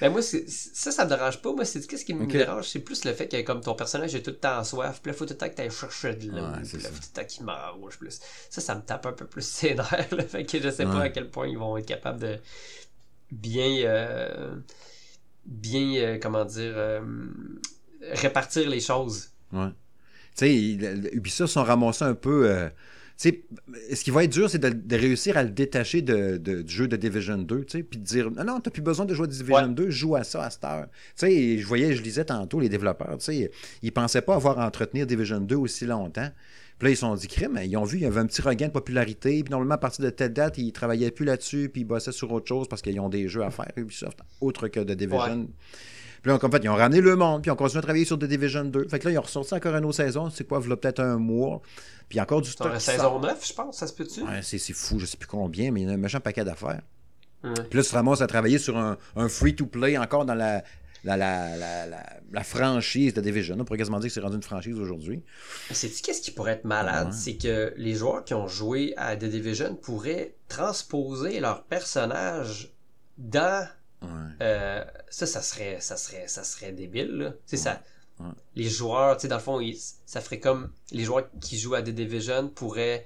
Ben 0.00 0.10
moi, 0.10 0.20
ça, 0.20 0.92
ça 0.92 1.04
me 1.04 1.08
dérange 1.08 1.40
pas. 1.40 1.52
Moi, 1.54 1.64
c'est 1.64 1.86
qu'est-ce 1.86 2.04
qui 2.04 2.12
me 2.14 2.26
dérange, 2.26 2.68
c'est 2.68 2.80
plus 2.80 3.04
le 3.06 3.12
fait 3.14 3.28
que 3.28 3.40
comme 3.42 3.62
ton 3.62 3.74
personnage 3.74 4.14
est 4.14 4.22
tout 4.22 4.30
le 4.30 4.36
temps 4.36 4.62
soif, 4.62 5.00
puis 5.02 5.10
là, 5.10 5.16
faut 5.16 5.24
tout 5.24 5.32
le 5.32 5.38
temps 5.38 5.48
que 5.48 5.54
t'ailles 5.54 5.70
chercher 5.70 6.14
de 6.16 6.26
l'eau, 6.30 6.34
Ouais, 6.36 6.62
puis 6.64 6.82
là, 6.82 6.88
faut 6.90 7.00
tout 7.00 7.08
le 7.14 7.20
temps 7.22 7.26
qu'il 7.26 7.44
mange 7.46 7.98
plus. 7.98 8.20
Ça, 8.50 8.60
ça 8.60 8.74
me 8.74 8.82
tape 8.82 9.06
un 9.06 9.12
peu 9.12 9.26
plus 9.26 9.42
ses 9.46 9.74
nerfs, 9.74 10.08
là. 10.14 10.22
Fait 10.24 10.44
que 10.44 10.60
je 10.60 10.68
sais 10.70 10.84
pas 10.84 11.00
à 11.02 11.08
quel 11.08 11.30
point 11.30 11.46
ils 11.48 11.56
vont 11.58 11.76
être 11.78 11.86
capables 11.86 12.20
de 12.20 12.38
bien, 13.30 13.84
euh, 13.86 14.54
bien, 15.46 15.94
euh, 15.96 16.18
comment 16.20 16.44
dire, 16.44 16.74
euh, 16.76 17.00
répartir 18.12 18.68
les 18.68 18.80
choses. 18.80 19.30
Ouais. 19.52 19.68
Tu 20.36 20.46
sais, 20.46 21.10
Ubisoft 21.12 21.52
sont 21.52 21.64
ramassés 21.64 22.04
un 22.04 22.14
peu. 22.14 22.68
Euh, 23.26 23.30
ce 23.94 24.02
qui 24.04 24.10
va 24.10 24.24
être 24.24 24.32
dur, 24.32 24.48
c'est 24.50 24.58
de, 24.58 24.68
de 24.70 24.96
réussir 24.96 25.36
à 25.36 25.42
le 25.42 25.50
détacher 25.50 26.02
de, 26.02 26.36
de- 26.36 26.62
du 26.62 26.72
jeu 26.72 26.88
de 26.88 26.96
Division 26.96 27.38
2, 27.38 27.64
tu 27.64 27.78
sais, 27.78 27.82
puis 27.82 27.98
de 27.98 28.04
dire 28.04 28.30
non, 28.30 28.44
non, 28.44 28.60
t'as 28.60 28.70
plus 28.70 28.82
besoin 28.82 29.04
de 29.06 29.14
jouer 29.14 29.24
à 29.26 29.28
Division 29.28 29.54
Ouais. 29.54 29.68
2, 29.68 29.90
joue 29.90 30.16
à 30.16 30.24
ça 30.24 30.44
à 30.44 30.50
cette 30.50 30.64
heure. 30.64 30.86
Je 31.20 31.64
voyais, 31.66 31.94
je 31.94 32.02
lisais 32.02 32.24
tantôt 32.24 32.58
les 32.60 32.68
développeurs, 32.68 33.18
ils 33.82 33.92
pensaient 33.92 34.22
pas 34.22 34.34
avoir 34.34 34.58
à 34.58 34.66
entretenir 34.66 35.06
Division 35.06 35.40
2 35.40 35.56
aussi 35.56 35.86
longtemps. 35.86 36.28
Puis 36.78 36.86
là, 36.88 36.90
ils 36.92 36.96
se 36.96 37.00
sont 37.02 37.14
dit, 37.14 37.28
crème, 37.28 37.60
ils 37.64 37.76
ont 37.76 37.84
vu, 37.84 37.98
il 37.98 38.02
y 38.02 38.06
avait 38.06 38.18
un 38.18 38.26
petit 38.26 38.42
regain 38.42 38.66
de 38.66 38.72
popularité. 38.72 39.44
Puis 39.44 39.50
normalement, 39.52 39.74
à 39.74 39.78
partir 39.78 40.04
de 40.04 40.10
telle 40.10 40.32
date, 40.32 40.58
ils 40.58 40.72
travaillaient 40.72 41.12
plus 41.12 41.24
là-dessus, 41.24 41.68
puis 41.72 41.82
ils 41.82 41.84
bossaient 41.84 42.10
sur 42.10 42.32
autre 42.32 42.48
chose 42.48 42.66
parce 42.66 42.82
qu'ils 42.82 42.98
ont 42.98 43.08
des 43.08 43.28
jeux 43.28 43.44
à 43.44 43.50
faire, 43.52 43.70
Ubisoft, 43.76 44.18
autre 44.40 44.66
que 44.66 44.80
de 44.80 44.94
Division. 44.94 45.48
Puis 46.22 46.30
là, 46.30 46.38
en 46.40 46.50
fait, 46.50 46.60
ils 46.62 46.68
ont 46.68 46.76
ramené 46.76 47.00
le 47.00 47.16
monde, 47.16 47.42
puis 47.42 47.48
ils 47.48 47.52
ont 47.52 47.56
continué 47.56 47.80
à 47.80 47.82
travailler 47.82 48.04
sur 48.04 48.16
The 48.16 48.24
Division 48.24 48.64
2. 48.64 48.86
Fait 48.88 49.00
que 49.00 49.06
là, 49.06 49.10
ils 49.10 49.18
ont 49.18 49.22
ressorti 49.22 49.54
encore 49.54 49.74
une 49.74 49.84
autre 49.84 49.96
saison, 49.96 50.30
c'est 50.30 50.46
quoi, 50.46 50.62
il 50.64 50.76
peut-être 50.76 51.00
un 51.00 51.16
mois. 51.16 51.60
Puis 52.08 52.20
encore 52.20 52.42
du 52.42 52.50
qui 52.50 52.56
saison 52.78 53.02
sort. 53.02 53.20
9, 53.20 53.46
je 53.48 53.52
pense, 53.54 53.78
ça 53.78 53.86
se 53.86 53.92
peut-tu? 53.92 54.22
Ouais, 54.22 54.40
c'est 54.42 54.58
c'est 54.58 54.72
fou, 54.72 54.98
je 55.00 55.06
sais 55.06 55.16
plus 55.16 55.26
combien, 55.26 55.72
mais 55.72 55.80
il 55.80 55.88
y 55.88 55.90
a 55.90 55.94
un 55.94 55.96
méchant 55.96 56.20
paquet 56.20 56.44
d'affaires. 56.44 56.82
Ouais. 57.42 57.54
Puis 57.70 57.76
là, 57.76 57.82
tu 57.82 57.90
te 57.90 57.94
ramasses 57.94 58.20
à 58.20 58.28
travailler 58.28 58.58
sur 58.58 58.76
un, 58.76 58.98
un 59.16 59.28
free-to-play 59.28 59.98
encore 59.98 60.24
dans 60.24 60.34
la, 60.34 60.62
la, 61.04 61.16
la, 61.16 61.86
la, 62.30 62.44
franchise 62.44 63.14
de 63.14 63.20
Division. 63.20 63.56
On 63.58 63.64
pourrait 63.64 63.78
quasiment 63.78 63.98
dire 63.98 64.08
que 64.08 64.14
c'est 64.14 64.20
rendu 64.20 64.36
une 64.36 64.42
franchise 64.42 64.78
aujourd'hui. 64.78 65.22
Sais-tu 65.72 66.02
qu'est-ce 66.02 66.20
qui 66.20 66.30
pourrait 66.30 66.52
être 66.52 66.64
malade? 66.64 67.08
Ouais. 67.08 67.12
C'est 67.12 67.36
que 67.36 67.74
les 67.76 67.94
joueurs 67.94 68.24
qui 68.24 68.34
ont 68.34 68.46
joué 68.46 68.94
à 68.96 69.16
The 69.16 69.24
Division 69.24 69.74
pourraient 69.74 70.36
transposer 70.48 71.40
leur 71.40 71.64
personnage 71.64 72.72
dans 73.18 73.66
Ouais. 74.02 74.08
Euh, 74.42 74.84
ça, 75.10 75.26
ça 75.26 75.42
serait, 75.42 75.78
ça 75.80 75.96
serait, 75.96 76.28
ça 76.28 76.44
serait 76.44 76.72
débile. 76.72 77.10
Là. 77.16 77.32
Ça, 77.56 77.80
Ouais. 78.20 78.26
Les 78.54 78.68
joueurs, 78.68 79.16
tu 79.16 79.22
sais, 79.22 79.28
dans 79.28 79.36
le 79.36 79.42
fond, 79.42 79.58
ils- 79.58 79.80
ça 80.06 80.20
ferait 80.20 80.38
comme 80.38 80.70
les 80.90 81.02
joueurs 81.02 81.24
qui 81.40 81.58
jouent 81.58 81.74
à 81.74 81.82
The 81.82 81.88
Division 81.90 82.48
pourraient 82.48 83.04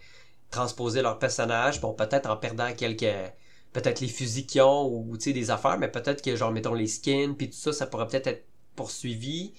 transposer 0.50 1.00
leur 1.00 1.18
personnage, 1.18 1.80
bon, 1.80 1.92
peut-être 1.94 2.28
en 2.28 2.36
perdant 2.36 2.72
quelques, 2.74 3.06
peut-être 3.72 4.00
les 4.00 4.08
fusils 4.08 4.46
qu'ils 4.46 4.62
ont 4.62 4.84
ou 4.88 5.16
tu 5.16 5.24
sais 5.24 5.32
des 5.32 5.50
affaires, 5.50 5.78
mais 5.78 5.88
peut-être 5.90 6.22
que 6.22 6.34
genre 6.36 6.50
mettons 6.50 6.74
les 6.74 6.86
skins 6.88 7.36
puis 7.36 7.48
tout 7.50 7.56
ça, 7.56 7.72
ça 7.72 7.86
pourrait 7.86 8.08
peut-être 8.08 8.26
être 8.26 8.44
poursuivi. 8.74 9.54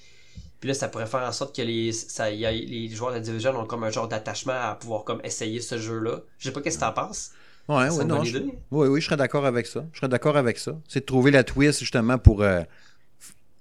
Puis 0.60 0.67
là, 0.70 0.74
ça 0.74 0.88
pourrait 0.89 1.08
faire 1.08 1.22
en 1.24 1.32
sorte 1.32 1.56
que 1.56 1.62
les, 1.62 1.91
ça, 1.94 2.29
y 2.32 2.46
a- 2.46 2.51
les 2.51 2.89
joueurs 2.89 3.13
de 3.13 3.20
The 3.20 3.24
Division 3.24 3.56
ont 3.58 3.65
comme 3.65 3.84
un 3.84 3.89
genre 3.91 4.08
d'attachement 4.08 4.53
à 4.53 4.75
pouvoir 4.75 5.03
comme 5.06 5.22
essayer 5.24 5.62
ce 5.62 5.77
jeu-là. 5.77 6.22
Je 6.39 6.50
sais 6.50 6.53
pas 6.53 6.62
qu'est-ce 6.62 6.77
que 6.77 6.82
t'en 6.84 6.94
penses. 6.94 7.32
Ouais, 7.68 7.90
non, 7.90 8.18
bonne 8.18 8.26
je-. 8.26 8.38
Oui, 8.72 8.88
oui, 8.88 9.02
je 9.02 9.06
serais 9.06 9.18
d'accord 9.18 9.46
avec 9.46 9.68
ça. 9.68 9.86
Je 9.92 9.98
serais 9.98 10.08
d'accord 10.10 10.38
avec 10.38 10.58
ça. 10.58 10.80
C'est 10.88 11.02
de 11.02 11.06
trouver 11.06 11.32
la 11.32 11.44
twist 11.44 11.80
justement 11.80 12.18
pour 12.18 12.42
euh, 12.42 12.62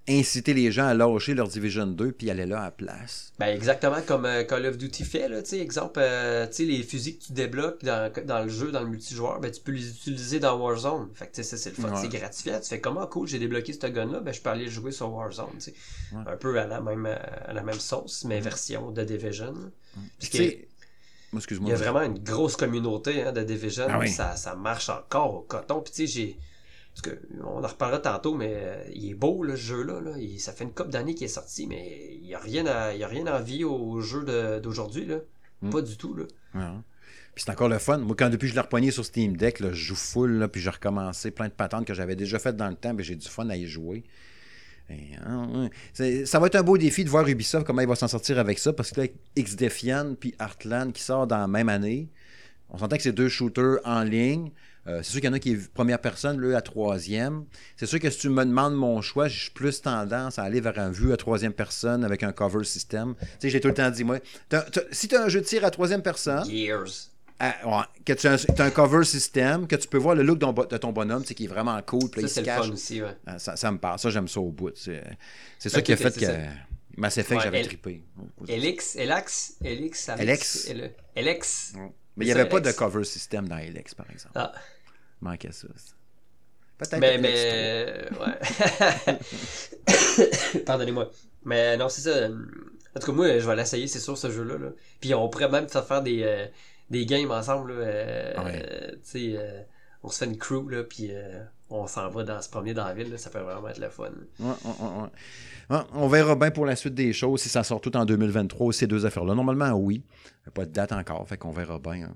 inciter 0.09 0.55
les 0.55 0.71
gens 0.71 0.87
à 0.87 0.95
lâcher 0.95 1.35
leur 1.35 1.49
Division 1.49 1.85
2 1.89 2.13
puis 2.13 2.31
aller 2.31 2.47
là 2.47 2.61
à 2.61 2.65
la 2.67 2.71
place. 2.71 3.33
Ben 3.41 3.49
exactement 3.49 4.01
comme 4.07 4.25
euh, 4.25 4.45
Call 4.45 4.65
of 4.67 4.79
Duty 4.79 5.03
fait, 5.05 5.29
là, 5.29 5.43
tu 5.43 5.49
sais, 5.51 5.59
exemple, 5.59 5.99
euh, 6.01 6.47
tu 6.47 6.53
sais, 6.53 6.65
les 6.65 6.85
fusils 6.85 7.19
que 7.19 7.25
tu 7.25 7.33
débloques 7.33 7.83
dans, 7.83 8.13
dans 8.25 8.45
le 8.45 8.49
jeu, 8.49 8.71
dans 8.71 8.83
le 8.83 8.87
multijoueur, 8.89 9.41
ben 9.41 9.51
tu 9.51 9.61
peux 9.61 9.73
les 9.73 9.89
utiliser 9.91 10.39
dans 10.39 10.57
Warzone. 10.61 11.09
Fait 11.15 11.27
que 11.27 11.33
tu 11.35 11.43
sais, 11.43 11.43
ça 11.43 11.57
c'est 11.57 11.77
le 11.77 11.83
fun, 11.83 11.93
Ouais. 11.93 12.01
c'est 12.01 12.17
gratifiant. 12.17 12.61
Tu 12.61 12.69
fais 12.69 12.81
comment 12.81 13.05
cool, 13.09 13.27
j'ai 13.27 13.41
débloqué 13.41 13.73
ce 13.73 13.85
gun-là, 13.89 14.21
ben 14.21 14.33
je 14.33 14.41
peux 14.41 14.51
aller 14.51 14.69
jouer 14.69 14.93
sur 14.93 15.13
Warzone. 15.13 15.47
Ouais. 16.13 16.19
Un 16.25 16.37
peu 16.37 16.57
à 16.61 16.69
la 16.69 16.81
même 16.81 17.07
euh, 17.07 17.17
à 17.47 17.53
la 17.53 17.65
même 17.65 17.81
sauce, 17.81 18.25
mais 18.25 18.39
version 18.39 18.93
de 18.93 19.03
Division. 19.03 19.55
Puis 20.21 20.69
Il 21.61 21.69
y 21.69 21.73
a 21.73 21.77
vraiment 21.77 22.03
une 22.03 22.19
grosse 22.23 22.57
communauté 22.57 23.23
hein, 23.23 23.33
de 23.33 23.43
Division, 23.43 23.87
Ah 23.89 23.99
oui. 23.99 24.09
ça, 24.09 24.37
ça 24.37 24.55
marche 24.55 24.89
encore 24.89 25.35
au 25.35 25.41
coton. 25.43 25.81
Puis 25.81 25.93
tu 25.93 26.07
sais, 26.07 26.13
j'ai. 26.13 26.39
Parce 26.95 27.03
que 27.15 27.21
on 27.45 27.63
en 27.63 27.67
reparlera 27.67 27.99
tantôt, 28.01 28.35
mais 28.35 28.53
euh, 28.57 28.83
il 28.95 29.11
est 29.11 29.15
beau 29.15 29.43
le 29.43 29.55
jeu-là. 29.55 30.01
Là. 30.01 30.13
Il- 30.19 30.41
ça 30.41 30.53
fait 30.53 30.65
une 30.65 30.73
couple 30.73 30.91
d'années 30.91 31.15
qu'il 31.15 31.25
est 31.27 31.29
sorti, 31.29 31.67
mais 31.67 32.17
il 32.21 32.27
n'y 32.27 32.35
a 32.35 32.39
rien 32.39 32.65
à, 32.67 32.95
il 32.95 33.01
y 33.01 33.05
a 33.05 33.09
rien 33.09 33.27
à 33.27 33.39
envier 33.39 33.65
au 33.65 34.01
jeu 34.01 34.25
d'aujourd'hui. 34.61 35.05
là. 35.05 35.17
Mm. 35.63 35.71
Pas 35.71 35.83
du 35.83 35.97
tout. 35.97 36.15
Là. 36.15 36.25
Ouais. 36.55 36.79
Puis 37.35 37.45
c'est 37.45 37.51
encore 37.53 37.69
le 37.69 37.79
fun. 37.79 37.99
Moi, 37.99 38.17
quand 38.19 38.31
depuis 38.31 38.47
que 38.47 38.51
je 38.51 38.55
l'ai 38.55 38.61
repogné 38.63 38.91
sur 38.91 39.05
Steam 39.05 39.37
Deck, 39.37 39.61
là, 39.61 39.69
je 39.73 39.75
joue 39.85 39.95
full, 39.95 40.39
là, 40.39 40.49
puis 40.49 40.61
j'ai 40.63 40.71
recommencé 40.71 41.31
plein 41.31 41.49
de 41.49 41.53
patentes 41.53 41.85
que 41.87 41.93
j'avais 41.93 42.17
déjà 42.17 42.39
faites 42.39 42.57
dans 42.57 42.69
le 42.69 42.77
temps, 42.77 42.95
mais 42.95 43.03
j'ai 43.03 43.15
du 43.17 43.29
fun 43.29 43.49
à 43.51 43.57
y 43.57 43.67
jouer. 43.67 44.05
Ça 45.93 46.39
va 46.39 46.47
être 46.47 46.57
un 46.57 46.63
beau 46.63 46.79
défi 46.79 47.05
de 47.05 47.11
voir 47.11 47.27
Ubisoft 47.29 47.67
comment 47.67 47.81
il 47.81 47.89
va 47.89 47.97
s'en 47.97 48.09
sortir 48.09 48.39
avec 48.39 48.59
ça, 48.59 48.73
parce 48.73 48.93
que 48.93 49.03
là, 49.03 49.07
X-Defiant 49.35 50.15
puis 50.19 50.35
Heartland 50.41 50.93
qui 50.93 51.03
sort 51.03 51.27
dans 51.27 51.39
la 51.39 51.49
même 51.49 51.69
année, 51.69 52.09
on 52.71 52.79
s'entend 52.79 52.97
que 52.97 53.03
c'est 53.03 53.13
deux 53.13 53.29
shooters 53.29 53.79
en 53.85 54.03
ligne. 54.03 54.51
Euh, 54.89 55.01
c'est 55.03 55.11
sûr 55.11 55.21
qu'il 55.21 55.29
y 55.29 55.33
en 55.33 55.35
a 55.35 55.41
qui 55.41 55.53
est 55.53 55.73
première 55.73 56.01
personne, 56.01 56.41
là, 56.41 56.57
à 56.57 56.61
troisième. 56.61 57.45
C'est 57.77 57.87
sûr 57.87 57.99
que 57.99 58.09
si 58.09 58.21
tu 58.21 58.29
me 58.29 58.45
demandes 58.45 58.77
mon 58.77 59.01
choix, 59.03 59.27
j'ai 59.27 59.51
plus 59.53 59.83
tendance 59.83 60.39
à 60.39 60.45
aller 60.45 60.61
vers 60.61 60.79
un 60.79 60.91
vue 60.91 61.13
à 61.13 61.17
troisième 61.17 61.53
personne 61.53 62.05
avec 62.05 62.23
un 62.23 62.31
cover 62.31 62.65
system. 62.65 63.17
Tu 63.19 63.27
sais, 63.41 63.51
j'ai 63.51 63.61
tout 63.61 63.67
le 63.69 63.75
temps 63.75 63.91
dit, 63.91 64.05
moi, 64.05 64.21
si 64.93 65.09
tu 65.09 65.17
as 65.17 65.25
un 65.25 65.29
jeu 65.29 65.41
de 65.41 65.47
tir 65.47 65.65
à 65.65 65.73
troisième 65.73 66.03
personne. 66.03 66.45
Ah, 67.39 67.55
ouais, 67.65 67.85
que 68.05 68.13
tu 68.15 68.27
as, 68.27 68.47
un- 68.65 68.71
cover 68.71 69.05
system, 69.05 69.67
que 69.67 69.77
tu 69.77 69.89
peux 69.89 69.99
voir 69.99 70.15
le 70.15 70.23
look 70.23 70.39
de 70.39 70.77
ton, 70.79 70.93
bonhomme, 70.93 71.25
sais, 71.25 71.35
qui 71.35 71.45
est 71.45 71.49
vraiment 71.49 71.81
cool, 71.83 72.09
puis 72.11 72.23
Ça, 72.23 72.29
c'est 72.29 72.41
le 72.43 72.47
fun 72.47 72.71
aussi. 72.73 73.03
Ouais. 73.03 73.17
Ah, 73.27 73.39
ça, 73.39 73.57
ça 73.57 73.71
me 73.71 73.79
parle, 73.79 73.99
ça 73.99 74.11
j'aime 74.11 74.29
ça 74.29 74.41
au 74.41 74.51
bout. 74.51 74.71
C'est 74.75 75.03
c'est 75.59 75.69
Ben, 75.71 75.75
ça 75.75 75.83
qui 75.83 75.93
a 75.93 75.97
fait 75.97 76.15
que 76.15 76.21
c'est 76.21 76.27
ça. 76.27 76.39
Mass 76.97 77.19
Effect, 77.19 77.37
Ouais, 77.39 77.45
j'avais 77.45 77.61
elle- 77.61 77.67
trippé. 77.67 78.03
Elix, 78.49 78.97
Elax, 78.97 79.55
Elix, 79.63 80.09
Alex. 80.09 80.69
Mais 82.17 82.25
il 82.25 82.27
n'y 82.27 82.33
avait 82.33 82.49
pas 82.49 82.61
de 82.61 82.73
cover 82.73 83.05
system 83.05 83.47
dans 83.49 83.59
Elex, 83.59 83.95
par 83.95 84.11
exemple. 84.11 84.33
Ah. 84.37 84.53
Il 85.21 85.25
manquait 85.29 85.53
ça. 85.53 85.69
Peut-être 86.79 86.99
Mais, 86.99 87.15
Elex 87.17 87.23
mais, 87.33 88.09
ouais. 89.07 90.61
Pardonnez-moi. 90.67 91.11
Mais 91.45 91.77
non, 91.77 91.89
c'est 91.89 92.03
ça. 92.03 92.29
En 92.29 93.01
tout 93.01 93.07
cas, 93.07 93.13
moi, 93.13 93.39
je 93.39 93.47
vais 93.47 93.57
l'essayer, 93.57 93.87
c'est 93.89 94.01
sûr, 94.01 94.17
ce 94.17 94.31
jeu-là. 94.31 94.57
là. 94.59 94.69
Puis 95.01 95.15
on 95.15 95.29
pourrait 95.29 95.51
même 95.51 95.69
faire 95.69 95.87
faire 95.87 96.03
des, 96.03 96.23
euh, 96.23 96.47
des 96.91 97.07
games 97.07 97.31
ensemble. 97.31 97.73
Là, 97.73 97.79
euh, 97.87 98.45
Ouais. 98.45 98.63
euh, 98.71 98.91
tu 98.93 98.99
sais, 99.35 99.67
on 100.03 100.09
se 100.09 100.19
fait 100.19 100.27
une 100.31 100.39
crew, 100.39 100.69
là, 100.71 100.85
puis 100.85 101.09
euh, 101.11 101.43
on 101.71 101.87
s'en 101.87 102.09
va 102.11 102.23
dans, 102.25 102.41
se 102.41 102.49
promener 102.49 102.75
dans 102.75 102.85
la 102.85 102.95
ville. 102.95 103.11
là, 103.11 103.19
ça 103.19 103.31
peut 103.31 103.41
vraiment 103.41 103.69
être 103.69 103.79
le 103.81 103.89
fun. 103.91 104.05
Ouais, 104.39 104.47
ouais, 104.47 104.53
ouais, 104.65 105.03
ouais. 105.03 105.09
Ouais, 105.77 105.83
on 105.95 106.07
verra 106.07 106.37
bien 106.37 106.51
pour 106.53 106.65
la 106.65 106.77
suite 106.77 106.95
des 106.95 107.13
choses 107.13 107.41
si 107.43 107.49
ça 107.49 107.65
sort 107.65 107.81
tout 107.81 107.97
en 107.97 108.05
2023, 108.05 108.73
ces 108.73 108.87
deux 108.87 109.05
affaires-là. 109.05 109.35
Normalement, 109.35 109.73
oui. 109.73 110.05
Il 110.05 110.47
n'y 110.47 110.49
a 110.49 110.51
pas 110.53 110.65
de 110.65 110.71
date 110.73 110.93
encore, 110.93 111.27
fait 111.29 111.37
qu'on 111.37 111.51
verra 111.51 111.79
bien. 111.81 112.05
hein. 112.05 112.15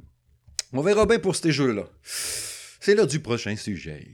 On 0.73 0.83
verra 0.83 1.05
bien 1.05 1.19
pour 1.19 1.35
ces 1.35 1.51
jeux-là. 1.51 1.83
C'est 2.03 2.95
l'heure 2.95 3.09
du 3.09 3.19
prochain 3.19 3.57
sujet. 3.57 4.07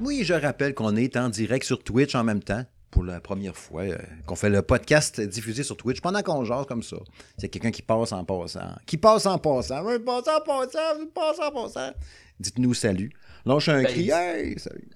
Oui, 0.00 0.22
je 0.24 0.34
rappelle 0.34 0.74
qu'on 0.74 0.96
est 0.96 1.16
en 1.16 1.28
direct 1.28 1.64
sur 1.64 1.82
Twitch 1.82 2.14
en 2.14 2.24
même 2.24 2.42
temps. 2.42 2.64
Pour 2.92 3.04
la 3.04 3.20
première 3.20 3.56
fois, 3.56 3.82
euh, 3.82 3.96
qu'on 4.26 4.36
fait 4.36 4.50
le 4.50 4.60
podcast 4.62 5.18
diffusé 5.20 5.62
sur 5.64 5.76
Twitch 5.78 6.00
pendant 6.02 6.22
qu'on 6.22 6.44
jase 6.44 6.66
comme 6.66 6.82
ça. 6.82 6.98
C'est 7.38 7.48
quelqu'un 7.48 7.70
qui 7.70 7.80
passe 7.82 8.12
en 8.12 8.22
passant. 8.22 8.76
Qui 8.86 8.98
passe 8.98 9.24
en 9.24 9.38
passant. 9.38 9.82
Oui, 9.84 9.98
passe 9.98 10.28
en 10.28 10.40
passant. 10.44 11.06
Passe 11.14 11.38
en 11.40 11.50
passant. 11.50 11.90
Dites-nous 12.38 12.74
salut. 12.74 13.10
Lâche 13.46 13.70
un 13.70 13.82
Ben, 13.82 13.86
cri. 13.86 14.10
Hey, 14.10 14.58
salut. 14.58 14.88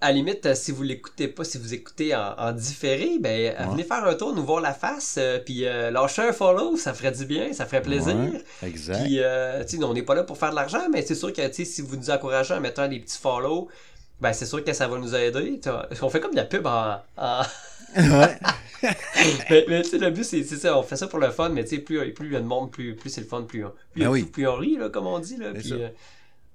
À 0.00 0.08
la 0.08 0.12
limite, 0.12 0.44
euh, 0.46 0.54
si 0.54 0.70
vous 0.70 0.82
l'écoutez 0.82 1.28
pas, 1.28 1.44
si 1.44 1.56
vous 1.58 1.72
écoutez 1.74 2.14
en, 2.14 2.34
en 2.36 2.52
différé, 2.52 3.18
ben 3.18 3.54
euh, 3.58 3.64
venez 3.70 3.84
faire 3.84 4.04
un 4.04 4.14
tour, 4.14 4.34
nous 4.34 4.44
voir 4.44 4.60
la 4.60 4.74
face, 4.74 5.16
euh, 5.18 5.38
puis 5.38 5.62
lâcher 5.62 6.22
un 6.22 6.32
follow, 6.32 6.76
ça 6.76 6.92
ferait 6.94 7.12
du 7.12 7.24
bien, 7.24 7.52
ça 7.52 7.64
ferait 7.66 7.82
plaisir. 7.82 8.14
Ouais, 8.14 8.68
exact. 8.68 9.02
Puis, 9.02 9.16
tu 9.66 9.76
sais, 9.78 9.82
on 9.84 9.94
n'est 9.94 10.02
pas 10.02 10.14
là 10.14 10.22
pour 10.22 10.36
faire 10.36 10.50
de 10.50 10.56
l'argent, 10.56 10.88
mais 10.92 11.02
c'est 11.02 11.14
sûr 11.14 11.32
que, 11.32 11.40
si 11.52 11.80
vous 11.80 11.96
nous 11.96 12.10
encouragez 12.10 12.54
en 12.54 12.60
mettant 12.60 12.86
des 12.86 13.00
petits 13.00 13.18
follow, 13.18 13.68
ben, 14.24 14.32
c'est 14.32 14.46
sûr 14.46 14.64
que 14.64 14.72
ça 14.72 14.88
va 14.88 14.98
nous 14.98 15.14
aider. 15.14 15.60
On 16.02 16.08
fait 16.10 16.20
comme 16.20 16.32
de 16.32 16.36
la 16.36 16.44
pub 16.44 16.66
en. 16.66 16.96
en- 17.16 17.42
Ouais. 17.96 18.38
mais, 19.50 19.64
mais, 19.68 19.82
tu 19.82 19.90
sais, 19.90 19.98
le 19.98 20.10
but, 20.10 20.24
c'est 20.24 20.42
ça, 20.44 20.76
on 20.76 20.82
fait 20.82 20.96
ça 20.96 21.06
pour 21.06 21.18
le 21.20 21.30
fun, 21.30 21.48
mais 21.50 21.62
tu 21.64 21.76
sais, 21.76 21.78
plus, 21.82 22.12
plus 22.12 22.26
il 22.26 22.32
y 22.32 22.36
a 22.36 22.40
de 22.40 22.44
monde, 22.44 22.70
plus, 22.72 22.94
plus 22.96 23.08
c'est 23.10 23.20
le 23.20 23.26
fun, 23.26 23.42
plus, 23.42 23.64
on- 23.64 23.72
plus, 23.92 24.02
Ben 24.02 24.08
oui. 24.08 24.22
plus, 24.22 24.30
plus 24.32 24.48
on 24.48 24.56
rit, 24.56 24.76
là, 24.76 24.88
comme 24.88 25.06
on 25.06 25.18
dit, 25.20 25.36
là. 25.36 25.52
Puis, 25.54 25.72
euh, 25.72 25.88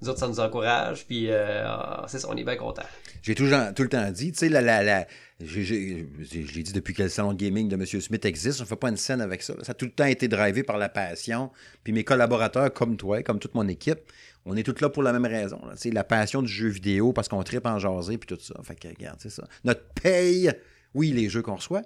nous 0.02 0.10
autres, 0.10 0.20
ça 0.20 0.28
nous 0.28 0.40
encourage, 0.40 1.06
puis, 1.06 1.28
euh, 1.30 1.66
c'est 2.08 2.20
ça, 2.20 2.28
on 2.30 2.36
est 2.36 2.44
bien 2.44 2.56
contents. 2.58 2.84
J'ai 3.22 3.36
toujours, 3.36 3.58
tout 3.76 3.84
le 3.84 3.90
temps 3.90 4.10
dit, 4.12 4.32
tu 4.32 4.40
sais, 4.40 4.50
la, 4.50 4.62
la, 4.62 5.08
je 5.42 5.60
l'ai 5.62 6.64
dit 6.64 6.74
depuis 6.74 6.94
que 6.94 7.04
le 7.04 7.10
salon 7.10 7.34
de 7.34 7.38
gaming 7.38 7.68
de 7.70 7.76
M. 7.76 7.86
Smith 7.86 8.26
existe, 8.26 8.60
on 8.60 8.64
ne 8.64 8.68
fait 8.68 8.76
pas 8.76 8.90
une 8.90 8.98
scène 8.98 9.22
avec 9.22 9.42
ça. 9.42 9.54
Ça 9.64 9.72
a 9.72 9.74
tout 9.76 9.86
le 9.86 9.92
temps 9.92 10.06
été 10.06 10.28
drivé 10.28 10.64
par 10.64 10.78
la 10.78 10.90
passion. 10.90 11.52
Puis 11.84 11.94
mes 11.94 12.04
collaborateurs, 12.04 12.74
comme 12.74 12.98
toi, 12.98 13.24
comme 13.24 13.40
toute 13.40 13.56
mon 13.56 13.68
équipe, 13.70 14.00
on 14.46 14.56
est 14.56 14.64
tous 14.64 14.82
là 14.82 14.90
pour 14.90 15.04
la 15.04 15.14
même 15.14 15.26
raison. 15.26 15.60
sais, 15.76 15.92
la 15.92 16.04
passion 16.04 16.42
du 16.42 16.52
jeu 16.52 16.68
vidéo, 16.70 17.14
parce 17.14 17.28
qu'on 17.28 17.44
tripe 17.44 17.66
en 17.66 17.78
jaser, 17.80 18.18
puis 18.18 18.28
tout 18.36 18.42
ça. 18.42 18.56
Fait 18.64 18.76
que, 18.76 18.88
regarde, 18.88 19.18
c'est 19.22 19.30
ça. 19.30 19.48
Notre 19.64 19.84
paye, 20.02 20.52
oui, 20.96 21.12
les 21.12 21.30
jeux 21.30 21.42
qu'on 21.42 21.56
reçoit, 21.56 21.82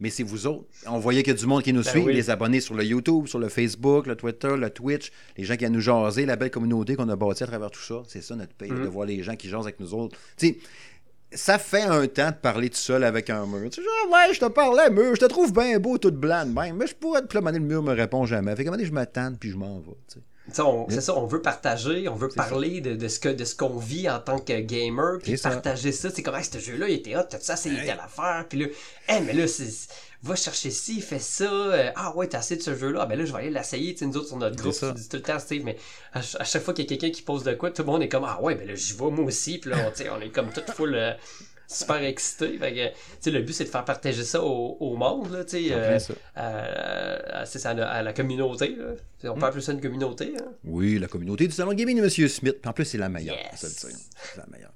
mais 0.00 0.10
c'est 0.10 0.22
vous 0.22 0.46
autres. 0.46 0.66
On 0.86 0.98
voyait 0.98 1.22
qu'il 1.22 1.32
y 1.32 1.36
a 1.36 1.38
du 1.38 1.46
monde 1.46 1.62
qui 1.62 1.72
nous 1.72 1.82
Ben 1.82 1.90
suit, 1.90 2.00
oui. 2.02 2.14
les 2.14 2.30
abonnés 2.30 2.60
sur 2.60 2.74
le 2.74 2.84
YouTube, 2.84 3.26
sur 3.26 3.38
le 3.40 3.48
Facebook, 3.48 4.06
le 4.06 4.14
Twitter, 4.16 4.56
le 4.56 4.70
Twitch, 4.70 5.10
les 5.36 5.44
gens 5.44 5.54
qui 5.54 5.60
viennent 5.60 5.72
nous 5.72 5.80
jaser, 5.80 6.24
la 6.24 6.36
belle 6.36 6.50
communauté 6.52 6.94
qu'on 6.96 7.08
a 7.08 7.16
bâtie 7.16 7.42
à 7.42 7.46
travers 7.46 7.70
tout 7.70 7.80
ça. 7.82 8.02
C'est 8.06 8.22
ça 8.22 8.36
notre 8.36 8.54
paye, 8.54 8.70
Mhm. 8.70 8.84
de 8.84 8.88
voir 8.88 9.06
les 9.06 9.22
gens 9.22 9.34
qui 9.36 9.48
jasent 9.48 9.64
avec 9.66 9.80
nous 9.80 9.92
autres. 9.94 10.16
Tu 10.36 10.46
sais, 10.48 10.58
ça 11.32 11.58
fait 11.58 11.82
un 11.82 12.06
temps 12.06 12.30
de 12.30 12.36
parler 12.36 12.70
tout 12.70 12.76
seul 12.78 13.04
avec 13.04 13.28
un 13.28 13.44
mur. 13.44 13.68
Tu 13.70 13.82
sais, 13.82 13.86
genre, 13.86 14.12
ouais, 14.12 14.32
je 14.32 14.40
te 14.40 14.46
parlais, 14.46 14.88
mur, 14.88 15.14
je 15.14 15.20
te 15.20 15.26
trouve 15.26 15.52
bien 15.52 15.78
beau, 15.78 15.98
toute 15.98 16.16
blanc 16.16 16.46
de 16.46 16.52
même, 16.52 16.76
mais 16.76 16.86
je 16.86 16.94
pourrais 16.94 17.20
te 17.20 17.26
plomber, 17.26 17.52
le 17.52 17.58
mur 17.58 17.82
me 17.82 17.92
répond 17.92 18.24
jamais. 18.24 18.54
Fait 18.56 18.64
donné, 18.64 18.86
je 18.86 18.92
m'attends 18.92 19.34
puis 19.38 19.50
je 19.50 19.56
m'en 19.56 19.78
vais. 19.80 19.90
tu 20.08 20.14
sais. 20.14 20.20
C'est 20.52 21.00
ça, 21.00 21.16
on 21.16 21.26
veut 21.26 21.42
partager, 21.42 22.08
on 22.08 22.14
veut 22.14 22.28
parler 22.28 22.80
de, 22.80 22.94
de, 22.94 23.08
ce 23.08 23.18
que 23.20 23.28
de 23.28 23.44
ce 23.44 23.54
qu'on 23.54 23.76
vit 23.76 24.08
en 24.08 24.18
tant 24.18 24.38
que 24.38 24.58
gamer, 24.60 25.18
puis 25.22 25.36
partager 25.36 25.92
ça. 25.92 26.10
C'est 26.10 26.22
comme, 26.22 26.34
hey, 26.34 26.44
ce 26.44 26.58
jeu-là, 26.58 26.88
il 26.88 26.94
était 26.94 27.16
hot, 27.16 27.24
t'as 27.28 27.40
ça, 27.40 27.56
c'est 27.56 27.70
hey. 27.70 27.86
telle 27.86 28.00
affaire, 28.00 28.46
puis 28.48 28.58
là, 28.58 28.66
hey, 29.08 29.22
mais 29.22 29.32
là, 29.32 29.46
va 30.22 30.34
chercher 30.34 30.70
ci, 30.70 31.00
fais 31.00 31.20
ça, 31.20 31.44
euh, 31.44 31.90
ah 31.94 32.12
ouais, 32.16 32.26
t'as 32.26 32.38
assez 32.38 32.56
de 32.56 32.62
ce 32.62 32.74
jeu-là, 32.74 33.00
ah, 33.02 33.06
ben 33.06 33.18
là, 33.18 33.24
je 33.24 33.32
vais 33.32 33.38
aller 33.38 33.50
l'essayer, 33.50 33.92
tu 33.92 34.00
sais, 34.00 34.06
nous 34.06 34.16
autres, 34.16 34.28
sur 34.28 34.36
notre 34.36 34.56
groupe, 34.56 34.74
tu 34.74 34.92
dis 34.92 35.08
tout 35.08 35.16
le 35.16 35.22
temps, 35.22 35.38
Steve, 35.38 35.64
mais 35.64 35.76
à, 36.12 36.22
chaque 36.22 36.62
fois 36.62 36.74
qu'il 36.74 36.84
y 36.84 36.86
a 36.86 36.90
quelqu'un 36.96 37.14
qui 37.14 37.22
pose 37.22 37.44
de 37.44 37.54
quoi, 37.54 37.70
tout 37.70 37.82
le 37.82 37.86
monde 37.86 38.02
est 38.02 38.08
comme, 38.08 38.24
ah 38.24 38.40
ouais, 38.42 38.54
ben 38.54 38.66
là, 38.66 38.74
j'y 38.74 38.94
vais 38.94 39.10
moi 39.10 39.26
aussi, 39.26 39.58
puis 39.58 39.70
là, 39.70 39.76
on, 39.86 40.16
on 40.16 40.20
est 40.20 40.30
comme 40.30 40.50
tout 40.50 40.62
full. 40.72 40.94
Euh, 40.94 41.12
super 41.68 42.02
excité. 42.02 42.58
Fait 42.58 42.94
que, 43.22 43.30
le 43.30 43.42
but, 43.42 43.52
c'est 43.52 43.64
de 43.64 43.68
faire 43.68 43.84
partager 43.84 44.24
ça 44.24 44.42
au, 44.42 44.76
au 44.80 44.96
monde, 44.96 45.30
là, 45.30 45.44
euh, 45.54 45.98
à, 46.34 47.44
à, 47.68 48.02
la 48.02 48.12
communauté. 48.12 48.74
Là. 48.74 49.30
On 49.30 49.34
peut 49.34 49.40
mm. 49.40 49.44
appeler 49.44 49.62
ça 49.62 49.72
une 49.72 49.80
communauté. 49.80 50.32
Hein? 50.36 50.46
Oui, 50.64 50.98
la 50.98 51.06
communauté 51.06 51.46
du 51.46 51.52
salon 51.52 51.74
gaming 51.74 51.98
de 51.98 52.04
M. 52.04 52.28
Smith. 52.28 52.56
En 52.66 52.72
plus, 52.72 52.86
c'est 52.86 52.98
la 52.98 53.08
meilleure. 53.08 53.36
C'est 53.54 53.88
la 54.36 54.46
meilleure. 54.50 54.72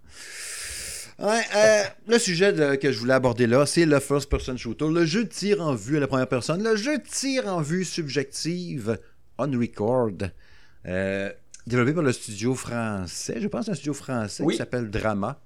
Ouais, 1.18 1.42
euh, 1.54 1.82
le 2.08 2.18
sujet 2.18 2.78
que 2.78 2.90
je 2.90 2.98
voulais 2.98 3.14
aborder 3.14 3.46
là, 3.46 3.64
c'est 3.66 3.86
le 3.86 4.00
first 4.00 4.28
person 4.28 4.56
shooter, 4.56 4.88
le 4.88 5.04
jeu 5.04 5.24
de 5.24 5.28
tir 5.28 5.60
en 5.60 5.74
vue 5.74 5.98
à 5.98 6.00
la 6.00 6.08
première 6.08 6.26
personne, 6.26 6.64
le 6.64 6.74
jeu 6.74 6.98
de 6.98 7.04
tir 7.04 7.46
en 7.46 7.60
vue 7.60 7.84
subjective 7.84 8.98
on 9.38 9.50
record, 9.58 10.10
euh, 10.86 11.30
développé 11.66 11.92
par 11.92 12.02
le 12.02 12.12
studio 12.12 12.54
français, 12.54 13.40
je 13.40 13.46
pense 13.46 13.68
un 13.68 13.74
studio 13.74 13.94
français 13.94 14.44
qui 14.46 14.56
s'appelle 14.56 14.90
Drama. 14.90 15.40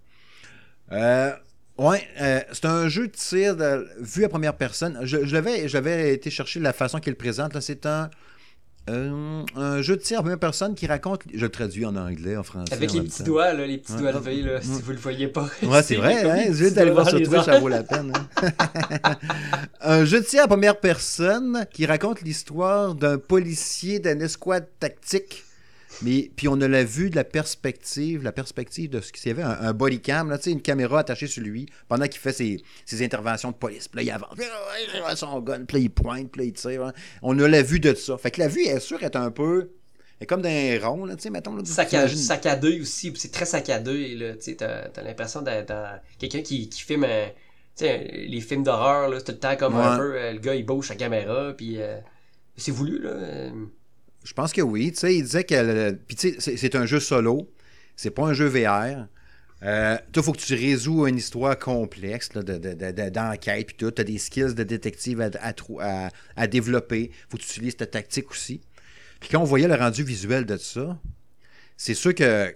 Euh, 0.92 1.32
ouais, 1.78 2.02
euh, 2.20 2.40
c'est 2.52 2.66
un 2.66 2.88
jeu 2.88 3.08
de 3.08 3.12
tir 3.12 3.56
de, 3.56 3.88
vu 4.00 4.24
à 4.24 4.28
première 4.28 4.56
personne. 4.56 5.00
Je, 5.02 5.18
l'avais 5.18 6.12
été 6.14 6.30
chercher 6.30 6.60
la 6.60 6.72
façon 6.72 6.98
qu'il 6.98 7.16
présente. 7.16 7.58
C'est 7.60 7.86
un 7.86 8.10
euh, 8.88 9.42
un 9.56 9.82
jeu 9.82 9.96
de 9.96 10.00
tir 10.00 10.20
à 10.20 10.22
première 10.22 10.38
personne 10.38 10.76
qui 10.76 10.86
raconte. 10.86 11.22
Je 11.34 11.44
le 11.44 11.50
traduis 11.50 11.84
en 11.84 11.96
anglais, 11.96 12.36
en 12.36 12.44
français. 12.44 12.72
Avec 12.72 12.92
les 12.92 13.02
petits 13.02 13.24
doigts, 13.24 13.52
là, 13.52 13.66
les 13.66 13.78
petits 13.78 13.96
doigts 13.96 14.12
levés, 14.12 14.42
là, 14.42 14.62
si 14.62 14.80
vous 14.80 14.92
le 14.92 14.98
voyez 14.98 15.26
pas. 15.26 15.48
Ouais, 15.64 15.82
c'est 15.82 15.96
vrai, 15.96 16.22
hein, 16.22 16.52
je 16.52 16.68
d'aller 16.68 16.92
voir 16.92 17.08
sur 17.08 17.20
Twitch, 17.20 17.44
ça 17.44 17.58
vaut 17.58 17.68
la 17.68 17.82
peine. 17.82 18.12
Hein. 18.14 18.52
un 19.80 20.04
jeu 20.04 20.20
de 20.20 20.24
tir 20.24 20.44
à 20.44 20.46
première 20.46 20.78
personne 20.78 21.66
qui 21.72 21.84
raconte 21.84 22.20
l'histoire 22.20 22.94
d'un 22.94 23.18
policier 23.18 23.98
d'une 23.98 24.22
escouade 24.22 24.68
tactique 24.78 25.42
mais 26.02 26.30
puis 26.34 26.48
on 26.48 26.60
a 26.60 26.68
la 26.68 26.84
vue 26.84 27.10
de 27.10 27.16
la 27.16 27.24
perspective, 27.24 28.22
la 28.22 28.32
perspective 28.32 28.90
de 28.90 29.00
ce 29.00 29.12
qu'il 29.12 29.28
y 29.28 29.30
avait, 29.30 29.42
un, 29.42 29.72
body 29.72 30.00
cam, 30.00 30.30
là, 30.30 30.38
une 30.46 30.62
caméra 30.62 31.00
attachée 31.00 31.26
sur 31.26 31.42
lui 31.42 31.66
pendant 31.88 32.06
qu'il 32.06 32.20
fait 32.20 32.32
ses, 32.32 32.62
ses, 32.84 33.04
interventions 33.04 33.50
de 33.50 33.56
police. 33.56 33.88
Puis 33.88 33.98
là, 33.98 34.02
il 34.02 34.10
avance, 34.10 35.18
son 35.18 35.40
gun, 35.40 35.64
puis 35.64 35.78
là, 35.78 35.82
il 35.84 35.90
pointe, 35.90 36.30
puis 36.30 36.40
là, 36.40 36.46
il 36.46 36.52
tire. 36.52 36.84
Hein. 36.84 36.92
On 37.22 37.38
a 37.38 37.48
la 37.48 37.62
vue 37.62 37.80
de 37.80 37.94
ça. 37.94 38.18
Fait 38.18 38.30
que 38.30 38.40
la 38.40 38.48
vue, 38.48 38.64
est 38.64 38.80
sûre, 38.80 39.02
est 39.02 39.16
un 39.16 39.30
peu... 39.30 39.70
est 40.20 40.26
comme 40.26 40.42
d'un 40.42 40.78
rond, 40.82 41.04
là, 41.04 41.16
tu 41.16 41.22
sais, 41.22 41.30
mettons. 41.30 41.56
Là, 41.56 41.62
saccadé 41.64 42.80
aussi, 42.80 43.12
c'est 43.16 43.32
très 43.32 43.46
saccadé, 43.46 44.14
là, 44.14 44.34
tu 44.34 44.42
sais, 44.42 44.56
t'as, 44.56 44.88
as, 44.94 45.02
l'impression 45.02 45.42
d'être 45.42 45.72
quelqu'un 46.18 46.42
qui, 46.42 46.68
qui 46.68 46.82
filme, 46.82 47.06
sais, 47.76 47.98
les 47.98 48.40
films 48.40 48.64
d'horreur, 48.64 49.08
là, 49.08 49.18
c'est 49.18 49.26
tout 49.26 49.32
le 49.32 49.38
temps 49.38 49.56
comme 49.56 49.76
un 49.76 49.96
peu, 49.96 50.16
euh, 50.16 50.32
le 50.32 50.38
gars, 50.38 50.54
il 50.54 50.64
bouge 50.64 50.88
sa 50.88 50.96
caméra, 50.96 51.52
puis 51.56 51.80
euh, 51.80 51.98
c'est 52.56 52.72
voulu, 52.72 52.98
là. 52.98 53.50
Je 54.26 54.32
pense 54.32 54.52
que 54.52 54.60
oui. 54.60 54.90
Tu 54.92 54.98
sais, 54.98 55.16
il 55.16 55.22
disait 55.22 55.44
que. 55.44 55.92
Puis, 55.92 56.16
tu 56.16 56.40
sais, 56.40 56.56
c'est 56.56 56.74
un 56.74 56.84
jeu 56.84 56.98
solo. 56.98 57.48
C'est 57.94 58.10
pas 58.10 58.24
un 58.24 58.32
jeu 58.34 58.46
VR. 58.46 59.06
Euh, 59.62 59.96
il 60.14 60.22
faut 60.22 60.32
que 60.32 60.38
tu 60.38 60.54
résous 60.54 61.06
une 61.06 61.16
histoire 61.16 61.58
complexe 61.58 62.30
d'enquête, 62.30 63.66
puis 63.68 63.76
tout. 63.76 63.90
Tu 63.90 64.00
as 64.00 64.04
des 64.04 64.18
skills 64.18 64.54
de 64.54 64.64
détective 64.64 65.20
à, 65.20 65.30
à, 65.40 66.10
à, 66.34 66.46
développer. 66.46 67.12
faut 67.28 67.38
que 67.38 67.42
tu 67.42 67.50
utilises 67.50 67.76
ta 67.76 67.86
tactique 67.86 68.30
aussi. 68.30 68.60
Puis 69.20 69.30
quand 69.30 69.40
on 69.40 69.44
voyait 69.44 69.68
le 69.68 69.76
rendu 69.76 70.02
visuel 70.02 70.44
de 70.44 70.56
ça, 70.56 70.98
c'est 71.76 71.94
sûr 71.94 72.14
que, 72.14 72.54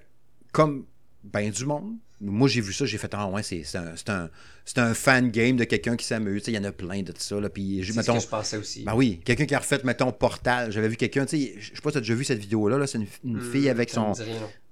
comme 0.52 0.86
ben 1.22 1.50
du 1.50 1.64
monde, 1.64 1.96
moi, 2.20 2.48
j'ai 2.48 2.60
vu 2.60 2.72
ça, 2.72 2.84
j'ai 2.84 2.98
fait, 2.98 3.12
ah 3.14 3.28
ouais, 3.28 3.42
c'est 3.42 3.64
un, 3.76 3.94
un, 4.08 4.28
un, 4.76 4.94
fan 4.94 5.30
game 5.30 5.56
de 5.56 5.64
quelqu'un 5.64 5.96
qui 5.96 6.04
s'amuse. 6.04 6.42
Il 6.46 6.54
y 6.54 6.58
en 6.58 6.64
a 6.64 6.72
plein 6.72 7.02
de 7.02 7.14
ça. 7.16 7.36
Puis, 7.48 7.82
c'est 7.84 8.02
ce 8.02 8.12
que 8.12 8.20
je 8.20 8.26
pensais 8.26 8.56
aussi. 8.58 8.84
Ben 8.84 8.94
oui, 8.94 9.20
quelqu'un 9.24 9.46
qui 9.46 9.54
a 9.54 9.58
refait, 9.58 9.80
mettons, 9.84 10.12
Portal. 10.12 10.70
J'avais 10.70 10.88
vu 10.88 10.96
quelqu'un, 10.96 11.24
tu 11.24 11.38
sais, 11.38 11.54
je 11.58 11.74
sais 11.74 11.82
pas 11.82 11.90
si 11.90 11.92
tu 11.94 11.98
as 11.98 12.00
déjà 12.02 12.14
vu 12.14 12.24
cette 12.24 12.38
vidéo-là, 12.38 12.78
-là, 12.78 12.86
c'est 12.86 12.98
une, 12.98 13.36
hmm, 13.36 13.52
fille 13.52 13.68
avec 13.70 13.90
son, 13.90 14.12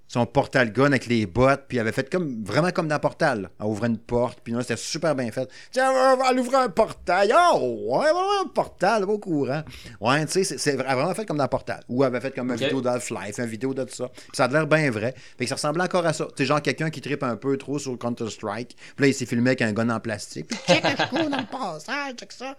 son 0.08 0.24
portal 0.26 0.72
gun 0.72 0.86
avec 0.86 1.06
les 1.06 1.26
bottes, 1.26 1.64
puis 1.68 1.76
il 1.76 1.80
avait 1.80 1.92
fait 1.92 2.10
comme 2.10 2.42
vraiment 2.42 2.70
comme 2.70 2.88
dans 2.88 2.98
Portal, 2.98 3.50
à 3.60 3.66
ouvrir 3.66 3.90
une 3.90 3.98
porte, 3.98 4.40
puis 4.42 4.54
là, 4.54 4.62
c'était 4.62 4.76
super 4.76 5.14
bien 5.14 5.30
fait. 5.30 5.48
Tiens, 5.70 5.90
on 5.90 6.16
va 6.16 6.28
aller 6.28 6.40
ouvrir 6.40 6.60
un 6.60 6.68
portail. 6.70 7.32
Oh, 7.54 7.78
ouais, 7.88 8.10
ouais, 8.10 8.44
un 8.44 8.48
portal, 8.48 9.04
au 9.04 9.18
courant. 9.18 9.62
Ouais, 10.00 10.24
tu 10.26 10.44
sais, 10.44 10.58
c'est 10.58 10.76
vraiment 10.76 11.14
fait 11.14 11.26
comme 11.26 11.36
dans 11.36 11.48
Portal. 11.48 11.82
Ou 11.88 12.02
avait 12.02 12.20
fait 12.20 12.34
comme 12.34 12.50
une 12.50 12.56
vidéo 12.56 12.80
d'Half-Life, 12.80 13.38
une 13.38 13.46
vidéo 13.46 13.74
de 13.74 13.84
tout 13.84 13.94
ça. 13.94 14.08
Puis 14.08 14.30
ça 14.32 14.44
a 14.44 14.48
l'air 14.48 14.66
bien 14.66 14.90
vrai. 14.90 15.14
Fait 15.36 15.44
que 15.44 15.48
ça 15.48 15.56
ressemblait 15.56 15.84
encore 15.84 16.06
à 16.06 16.12
ça. 16.12 16.26
Tu 16.34 16.46
genre 16.46 16.62
quelqu'un 16.62 16.90
qui 16.90 17.00
tripe 17.00 17.22
un 17.22 17.36
peu 17.36 17.56
trop 17.58 17.78
sur 17.78 17.96
Counter-Strike, 17.98 18.76
puis 18.96 19.04
là, 19.04 19.06
il 19.08 19.14
s'est 19.14 19.26
filmé 19.26 19.50
avec 19.50 19.62
un 19.62 19.72
gun 19.72 19.90
en 19.90 20.00
plastique. 20.00 20.46
Puis 20.48 20.58
check, 20.66 20.84
je 20.84 21.28
dans 21.28 21.36
le 21.36 21.46
passage, 21.46 22.14
check 22.16 22.32
ça. 22.32 22.56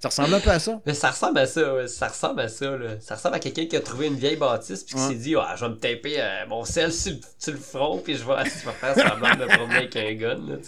Ça 0.00 0.10
ressemble 0.10 0.34
un 0.34 0.40
peu 0.40 0.50
à 0.50 0.58
ça. 0.60 0.80
Mais 0.86 0.94
ça 0.94 1.10
ressemble 1.10 1.38
à 1.38 1.46
ça, 1.46 1.88
ça 1.88 2.08
ressemble 2.08 2.40
à 2.40 2.48
ça. 2.48 2.76
Là. 2.76 3.00
Ça 3.00 3.16
ressemble 3.16 3.34
à 3.34 3.40
quelqu'un 3.40 3.66
qui 3.66 3.76
a 3.76 3.80
trouvé 3.80 4.06
une 4.06 4.14
vieille 4.14 4.36
bâtisse 4.36 4.84
puis 4.84 4.94
qui 4.94 5.00
s'est 5.00 5.14
dit 5.14 5.34
ah, 5.34 5.54
je 5.56 5.64
vais 5.64 5.70
me 5.70 5.76
taper 5.76 6.20
euh, 6.20 6.46
mon 6.48 6.64
sel 6.64 6.92
sur, 6.92 7.14
le 7.48 7.56
front 7.56 7.98
puis 7.98 8.14
je 8.14 8.24
vais, 8.24 8.44
je 8.44 8.66
vais 8.66 8.72
faire 8.72 8.94
semblant 8.94 9.34
de 9.34 9.44
me 9.44 9.56
promener 9.56 9.76
avec 9.76 9.96
un 9.96 10.14
gun. 10.14 10.58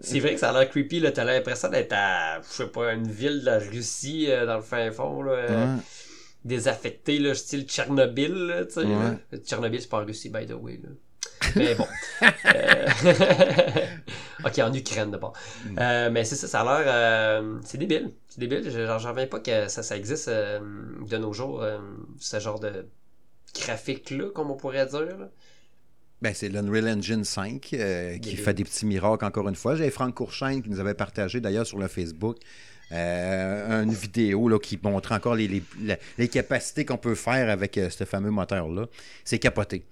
C'est 0.00 0.20
vrai 0.20 0.34
que 0.34 0.40
ça 0.40 0.50
a 0.50 0.58
l'air 0.58 0.70
creepy. 0.70 1.04
T'as 1.12 1.24
l'impression 1.24 1.68
d'être 1.68 1.92
à, 1.92 2.40
je 2.40 2.48
sais 2.48 2.66
pas, 2.68 2.92
une 2.94 3.10
ville 3.10 3.40
de 3.40 3.46
la 3.46 3.58
Russie 3.58 4.26
euh, 4.30 4.46
dans 4.46 4.56
le 4.56 4.62
fin 4.62 4.90
fond. 4.92 5.20
Là, 5.22 5.32
euh, 5.32 5.76
désaffecté, 6.44 7.18
là, 7.18 7.34
style 7.34 7.64
Tchernobyl. 7.64 8.32
Là, 8.32 8.62
ouais. 8.76 9.38
Tchernobyl, 9.44 9.82
c'est 9.82 9.90
pas 9.90 10.00
en 10.00 10.06
Russie, 10.06 10.30
by 10.30 10.46
the 10.46 10.54
way. 10.54 10.80
Là. 10.82 10.88
Mais 11.54 11.74
bon. 11.74 11.86
ok, 14.44 14.58
en 14.58 14.72
Ukraine 14.72 15.10
d'abord. 15.10 15.32
Mm. 15.64 15.78
Euh, 15.78 16.10
mais 16.10 16.24
c'est 16.24 16.36
ça, 16.36 16.48
ça 16.48 16.60
a 16.60 16.64
l'air. 16.64 16.92
Euh, 16.92 17.58
c'est 17.64 17.78
débile. 17.78 18.12
C'est 18.28 18.40
débile. 18.40 18.70
J'en 18.70 19.10
reviens 19.10 19.26
pas 19.26 19.40
que 19.40 19.68
ça, 19.68 19.82
ça 19.82 19.96
existe 19.96 20.28
euh, 20.28 20.60
de 21.08 21.16
nos 21.16 21.32
jours, 21.32 21.64
ce 22.18 22.40
genre 22.40 22.60
de 22.60 22.86
graphique-là, 23.54 24.30
comme 24.34 24.50
on 24.50 24.56
pourrait 24.56 24.86
dire. 24.86 25.16
Ben, 26.20 26.34
c'est 26.34 26.48
l'Unreal 26.48 26.88
Engine 26.98 27.24
5 27.24 27.60
qui 27.60 28.36
fait 28.36 28.54
des 28.54 28.64
petits 28.64 28.86
miracles 28.86 29.24
encore 29.24 29.48
une 29.48 29.54
fois. 29.54 29.76
J'ai 29.76 29.90
Franck 29.90 30.14
Courchaine 30.14 30.62
qui 30.62 30.70
nous 30.70 30.80
avait 30.80 30.94
partagé 30.94 31.40
d'ailleurs 31.40 31.66
sur 31.66 31.78
le 31.78 31.88
Facebook 31.88 32.38
une 32.90 33.92
vidéo 33.92 34.48
là, 34.48 34.58
qui 34.58 34.78
montre 34.82 35.12
encore 35.12 35.34
les, 35.34 35.62
les 36.16 36.28
capacités 36.28 36.86
qu'on 36.86 36.96
peut 36.96 37.14
faire 37.14 37.50
avec 37.50 37.78
ce 37.90 38.04
fameux 38.04 38.30
moteur-là. 38.30 38.86
C'est 39.24 39.38
capoté 39.38 39.84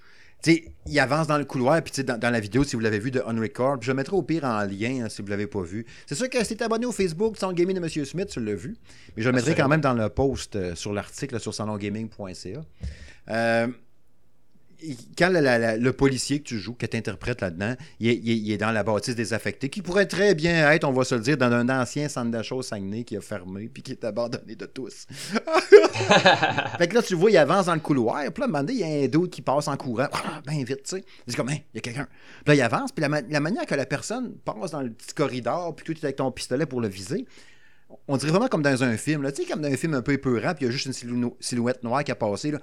il 0.45 1.01
avance 1.01 1.27
dans 1.27 1.39
le 1.39 1.45
couloir, 1.45 1.83
puis 1.83 2.05
dans, 2.05 2.19
dans 2.19 2.31
la 2.31 2.41
vidéo, 2.41 2.65
si 2.65 2.77
vous 2.77 2.83
l'avez 2.83 2.99
vu 2.99 3.11
de 3.11 3.23
On 3.27 3.35
Record, 3.41 3.79
je 3.81 3.91
le 3.91 3.95
mettrai 3.95 4.17
au 4.17 4.23
pire 4.23 4.45
en 4.45 4.63
lien 4.63 5.05
hein, 5.05 5.09
si 5.09 5.23
vous 5.23 5.27
ne 5.27 5.31
l'avez 5.31 5.47
pas 5.47 5.63
vu. 5.63 5.85
C'est 6.07 6.15
sûr 6.15 6.29
que 6.29 6.45
si 6.45 6.57
tu 6.57 6.63
abonné 6.63 6.87
au 6.87 6.93
Facebook 6.93 7.37
Salon 7.37 7.53
Gaming 7.53 7.77
de 7.77 7.83
M. 7.83 8.05
Smith, 8.05 8.29
tu 8.29 8.41
l'as 8.41 8.55
vu. 8.55 8.77
Mais 9.17 9.23
je 9.23 9.29
le 9.29 9.35
mettrai 9.35 9.55
quand 9.55 9.69
même 9.69 9.81
dans 9.81 9.95
le 9.95 10.09
post 10.09 10.57
euh, 10.57 10.75
sur 10.75 10.93
l'article 10.93 11.41
sur 11.41 11.53
salongaming.ca. 11.55 12.65
Euh, 13.29 13.67
quand 15.17 15.31
le 15.31 15.91
policier 15.91 16.41
que 16.41 16.45
tu 16.45 16.59
joues, 16.59 16.75
que 16.75 16.87
tu 16.87 16.97
interprètes 16.97 17.41
là-dedans, 17.41 17.75
il, 18.01 18.51
est 18.51 18.59
dans 18.59 18.73
la 18.73 18.83
bâtisse 18.83 19.15
désaffectée, 19.15 19.69
qui 19.69 19.83
pourrait 19.83 20.07
très 20.07 20.35
bien 20.35 20.71
être, 20.71 20.85
on 20.85 20.93
va 20.93 21.05
se 21.05 21.15
le 21.15 21.21
dire, 21.21 21.37
dans 21.37 21.51
un 21.53 21.69
ancien 21.69 22.09
centre 22.09 22.31
d'achat 22.31 22.57
Saguenay 22.63 23.05
qui 23.05 23.17
a 23.17 23.21
fermé 23.21 23.69
puis 23.73 23.83
qui 23.83 23.93
est 23.93 24.05
abandonné 24.05 24.55
de 24.55 24.67
tous. 24.67 25.07
fait 26.79 26.89
que 26.89 26.95
là, 26.95 27.03
tu 27.03 27.15
vois, 27.15 27.31
il 27.31 27.37
avance 27.37 27.67
dans 27.67 27.75
le 27.75 27.81
couloir, 27.81 28.23
puis 28.33 28.45
là, 28.47 28.63
il 28.69 28.77
y 28.77 28.85
a 28.85 29.05
un 29.05 29.09
doute 29.09 29.31
qui 29.31 29.43
passe 29.43 29.69
en 29.69 29.77
courant, 29.77 30.09
bien 30.47 30.65
vite, 30.65 30.83
tu 30.85 30.97
sais. 30.97 31.05
Il 31.27 31.31
dit 31.31 31.37
comme, 31.37 31.51
il 31.51 31.63
y 31.75 31.79
a 31.79 31.81
quelqu'un. 31.81 32.07
Là, 32.47 32.55
il 32.55 32.61
avance, 32.61 32.93
puis 32.93 33.03
la, 33.03 33.41
manière 33.41 33.67
que 33.67 33.75
la 33.75 33.87
personne 33.87 34.35
passe 34.45 34.73
dans 34.73 34.83
le 34.83 34.91
petit 34.91 35.15
corridor, 35.15 35.75
puis 35.75 35.95
tu 35.95 36.01
es 36.01 36.05
avec 36.05 36.17
ton 36.17 36.31
pistolet 36.31 36.67
pour 36.67 36.81
le 36.81 36.89
viser, 36.89 37.27
on 38.09 38.17
dirait 38.17 38.33
vraiment 38.33 38.49
comme 38.49 38.63
dans 38.63 38.83
un 38.83 38.97
film, 38.97 39.27
tu 39.33 39.43
sais, 39.43 39.49
comme 39.49 39.63
dans 39.63 39.73
un 39.73 39.77
film 39.77 39.95
un 39.95 40.03
peu 40.03 40.13
épeurant, 40.13 40.55
puis 40.55 40.65
il 40.65 40.67
y 40.67 40.69
a 40.69 40.73
juste 40.73 40.87
une 40.87 41.33
silhouette 41.41 41.83
noire 41.83 42.05
qui 42.05 42.11
a 42.11 42.17
passé, 42.17 42.51
là. 42.51 42.59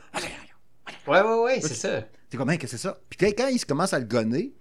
Ouais, 1.08 1.22
ouais, 1.22 1.44
ouais, 1.44 1.62
c'est 1.62 1.74
ça. 1.74 2.04
T'es 2.30 2.38
comme, 2.38 2.58
que 2.58 2.68
c'est 2.68 2.78
ça? 2.78 3.00
Puis 3.10 3.34
quand 3.34 3.48
il 3.48 3.64
commence 3.66 3.94
à 3.94 4.00
le 4.00 4.06
gonner, 4.06 4.54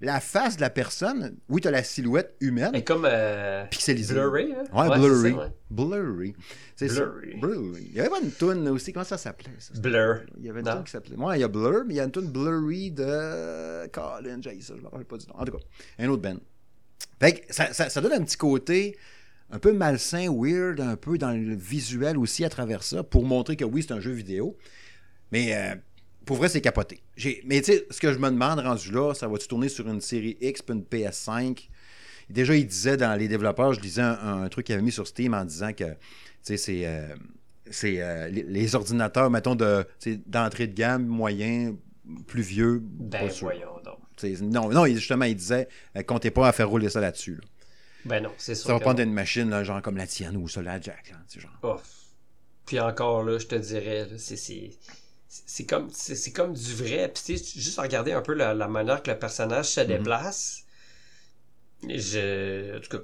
la 0.00 0.18
face 0.20 0.56
de 0.56 0.60
la 0.62 0.70
personne, 0.70 1.36
oui, 1.48 1.60
t'as 1.60 1.70
la 1.70 1.84
silhouette 1.84 2.34
humaine. 2.40 2.74
Et 2.74 2.82
comme 2.82 3.06
euh, 3.08 3.64
pixelisée. 3.66 4.14
Blurry, 4.14 4.52
hein? 4.52 4.64
Ouais, 4.72 4.98
blurry. 4.98 5.34
Blurry. 5.70 6.34
C'est 6.74 6.88
ça. 6.88 7.04
Blurry. 7.40 7.88
Il 7.90 7.96
y 7.96 8.00
avait 8.00 8.08
pas 8.08 8.20
une 8.20 8.32
tune 8.32 8.68
aussi, 8.68 8.92
comment 8.92 9.04
ça 9.04 9.16
s'appelait? 9.16 9.52
Ça? 9.58 9.78
Blur. 9.78 10.22
Il 10.38 10.44
y 10.44 10.50
avait 10.50 10.60
une 10.60 10.66
tune 10.66 10.84
qui 10.84 10.90
s'appelait. 10.90 11.16
Ouais, 11.16 11.38
il 11.38 11.40
y 11.40 11.44
a 11.44 11.48
Blur, 11.48 11.84
mais 11.86 11.94
il 11.94 11.96
y 11.98 12.00
a 12.00 12.04
une 12.04 12.10
tune 12.10 12.30
Blurry 12.32 12.90
de 12.90 13.86
Colin 13.88 14.40
ça, 14.42 14.50
je 14.76 14.82
me 14.82 14.88
rappelle 14.88 15.04
pas 15.04 15.18
du 15.18 15.26
nom. 15.28 15.34
En 15.36 15.44
tout 15.44 15.52
cas, 15.52 15.64
un 16.00 16.08
autre 16.08 16.22
band. 16.22 16.38
Fait 17.20 17.34
que 17.34 17.54
ça, 17.54 17.72
ça, 17.72 17.88
ça 17.88 18.00
donne 18.00 18.12
un 18.12 18.24
petit 18.24 18.36
côté 18.36 18.96
un 19.52 19.58
peu 19.58 19.72
malsain, 19.72 20.28
weird, 20.30 20.80
un 20.80 20.96
peu 20.96 21.18
dans 21.18 21.30
le 21.30 21.54
visuel 21.54 22.16
aussi 22.18 22.44
à 22.44 22.48
travers 22.48 22.82
ça, 22.82 23.04
pour 23.04 23.24
montrer 23.24 23.54
que 23.54 23.64
oui, 23.64 23.84
c'est 23.86 23.92
un 23.92 24.00
jeu 24.00 24.12
vidéo. 24.12 24.56
Mais 25.32 25.54
euh, 25.54 25.74
pour 26.24 26.36
vrai, 26.36 26.48
c'est 26.48 26.60
capoté. 26.60 27.02
Mais 27.44 27.60
tu 27.60 27.72
sais, 27.72 27.86
ce 27.90 27.98
que 27.98 28.12
je 28.12 28.18
me 28.18 28.30
demande 28.30 28.60
rendu 28.60 28.92
là, 28.92 29.14
ça 29.14 29.26
va-tu 29.26 29.48
tourner 29.48 29.68
sur 29.68 29.88
une 29.88 30.00
série 30.00 30.36
X 30.40 30.62
puis 30.62 30.76
une 30.76 30.82
PS5? 30.82 31.68
Déjà, 32.30 32.54
il 32.54 32.66
disait 32.66 32.96
dans 32.96 33.18
les 33.18 33.28
développeurs, 33.28 33.72
je 33.72 33.80
lisais 33.80 34.02
un, 34.02 34.48
truc 34.48 34.66
qu'il 34.66 34.74
avait 34.74 34.84
mis 34.84 34.92
sur 34.92 35.06
Steam 35.06 35.34
en 35.34 35.44
disant 35.44 35.72
que 35.72 35.96
c'est. 36.42 36.58
Euh, 36.68 37.14
c'est 37.70 38.02
euh, 38.02 38.28
les, 38.28 38.42
les 38.42 38.74
ordinateurs, 38.74 39.30
mettons, 39.30 39.54
de, 39.54 39.86
d'entrée 40.26 40.66
de 40.66 40.74
gamme, 40.74 41.06
moyen, 41.06 41.74
plus 42.26 42.42
vieux. 42.42 42.80
Ben, 42.82 43.30
voyons 43.40 43.80
donc. 43.84 43.98
Non, 44.40 44.70
non, 44.70 44.86
justement, 44.86 45.24
il 45.24 45.36
disait, 45.36 45.68
euh, 45.96 46.02
comptez 46.02 46.30
pas 46.30 46.48
à 46.48 46.52
faire 46.52 46.68
rouler 46.68 46.90
ça 46.90 47.00
là-dessus. 47.00 47.36
là. 47.36 47.48
Ben 48.04 48.22
non, 48.22 48.32
c'est 48.36 48.56
sûr. 48.56 48.66
Ça 48.66 48.72
va 48.72 48.80
prendre 48.80 48.98
non. 48.98 49.04
une 49.04 49.14
machine, 49.14 49.48
là, 49.48 49.62
genre 49.62 49.80
comme 49.80 49.96
la 49.96 50.06
tienne 50.06 50.36
ou 50.36 50.48
ça, 50.48 50.60
la 50.60 50.80
Jack. 50.80 51.10
Là, 51.10 51.18
genre. 51.40 51.58
Oh. 51.62 51.76
Puis 52.66 52.80
encore 52.80 53.22
là, 53.22 53.38
je 53.38 53.46
te 53.46 53.54
dirais, 53.54 54.06
là, 54.06 54.18
c'est 54.18 54.36
c'est 55.46 55.64
comme 55.64 55.88
c'est 55.92 56.14
c'est 56.14 56.32
comme 56.32 56.52
du 56.52 56.74
vrai. 56.74 57.10
Puis 57.14 57.36
juste 57.56 57.78
regarder 57.78 58.12
un 58.12 58.20
peu 58.20 58.34
la, 58.34 58.52
la 58.54 58.68
manière 58.68 59.02
que 59.02 59.10
le 59.10 59.18
personnage 59.18 59.66
se 59.70 59.80
déplace. 59.80 60.64
Je, 61.88 62.76
en 62.76 62.80
tout 62.80 62.96
cas, 62.96 63.02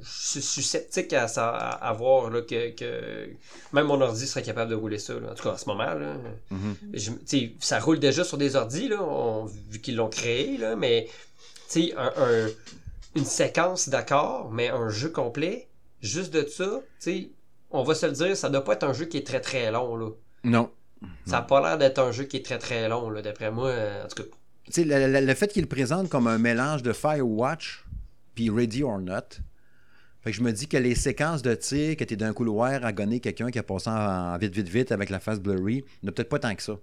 je 0.00 0.40
suis 0.40 0.62
sceptique 0.62 1.12
à, 1.12 1.28
ça- 1.28 1.50
à, 1.50 1.88
à 1.88 1.92
voir 1.92 2.30
là, 2.30 2.40
que, 2.40 2.70
que 2.70 3.28
même 3.74 3.86
mon 3.86 4.00
ordi 4.00 4.26
serait 4.26 4.42
capable 4.42 4.70
de 4.70 4.74
rouler 4.74 4.98
ça. 4.98 5.12
là. 5.20 5.32
En 5.32 5.34
tout 5.34 5.42
cas, 5.42 5.52
en 5.52 5.58
ce 5.58 5.66
moment, 5.66 5.92
là, 5.92 6.16
Mhm. 6.50 6.76
je- 6.94 7.48
ça 7.60 7.78
roule 7.78 7.98
déjà 7.98 8.24
sur 8.24 8.38
des 8.38 8.56
ordis, 8.56 8.88
là, 8.88 9.02
on- 9.02 9.44
vu 9.44 9.80
qu'ils 9.82 9.96
l'ont 9.96 10.08
créé, 10.08 10.56
là, 10.56 10.76
mais 10.76 11.08
tu 11.70 11.88
sais, 11.88 11.94
un, 11.98 12.10
un- 12.16 12.48
une 13.16 13.24
séquence 13.26 13.90
d'accords, 13.90 14.50
mais 14.50 14.68
un 14.68 14.88
jeu 14.88 15.10
complet, 15.10 15.68
juste 16.00 16.32
de 16.32 16.46
ça, 16.48 16.80
tu 17.00 17.10
sais, 17.10 17.28
on 17.70 17.82
va 17.82 17.94
se 17.94 18.06
le 18.06 18.12
dire, 18.12 18.34
ça 18.36 18.48
doit 18.48 18.64
pas 18.64 18.74
être 18.74 18.84
un 18.84 18.94
jeu 18.94 19.04
qui 19.04 19.18
est 19.18 19.26
très 19.26 19.40
très 19.42 19.70
long. 19.70 19.94
Là. 19.96 20.08
Non. 20.44 20.70
Ça 21.26 21.38
a 21.38 21.42
pas 21.42 21.60
l'air 21.60 21.78
d'être 21.78 21.98
un 21.98 22.10
jeu 22.12 22.24
qui 22.24 22.36
est 22.38 22.44
très 22.44 22.58
très 22.58 22.88
long, 22.88 23.10
là, 23.10 23.22
d'après 23.22 23.50
moi. 23.50 23.68
euh, 23.68 24.04
En 24.04 24.08
tout 24.08 24.22
cas, 24.22 24.28
Tu 24.66 24.72
sais, 24.72 24.84
le, 24.84 25.12
le- 25.12 25.26
le 25.26 25.34
fait 25.34 25.48
qu'il 25.48 25.62
le 25.62 25.68
présente 25.68 26.08
comme 26.08 26.26
un 26.26 26.38
mélange 26.38 26.82
de 26.82 26.92
Firewatch 26.92 27.84
puis 28.34 28.50
Ready 28.50 28.82
or 28.82 28.98
Not, 28.98 29.40
fait 30.22 30.30
que 30.30 30.36
je 30.36 30.42
me 30.42 30.52
dis 30.52 30.66
que 30.66 30.76
les 30.76 30.94
séquences 30.94 31.42
de 31.42 31.54
tir, 31.54 31.96
que 31.96 32.04
tu 32.04 32.14
es 32.14 32.16
d'un 32.16 32.32
couloir 32.32 32.84
à 32.84 32.92
gonner 32.92 33.20
quelqu'un 33.20 33.50
qui 33.50 33.58
a 33.58 33.62
passé 33.62 33.88
en, 33.90 33.94
en 34.34 34.38
vite, 34.38 34.54
vite, 34.54 34.68
vite 34.68 34.92
avec 34.92 35.10
la 35.10 35.20
face 35.20 35.38
blurry, 35.40 35.84
n'a 36.02 36.10
peut-être 36.12 36.28
pas 36.28 36.38
tant 36.40 36.54
que 36.54 36.62
ça. 36.62 36.74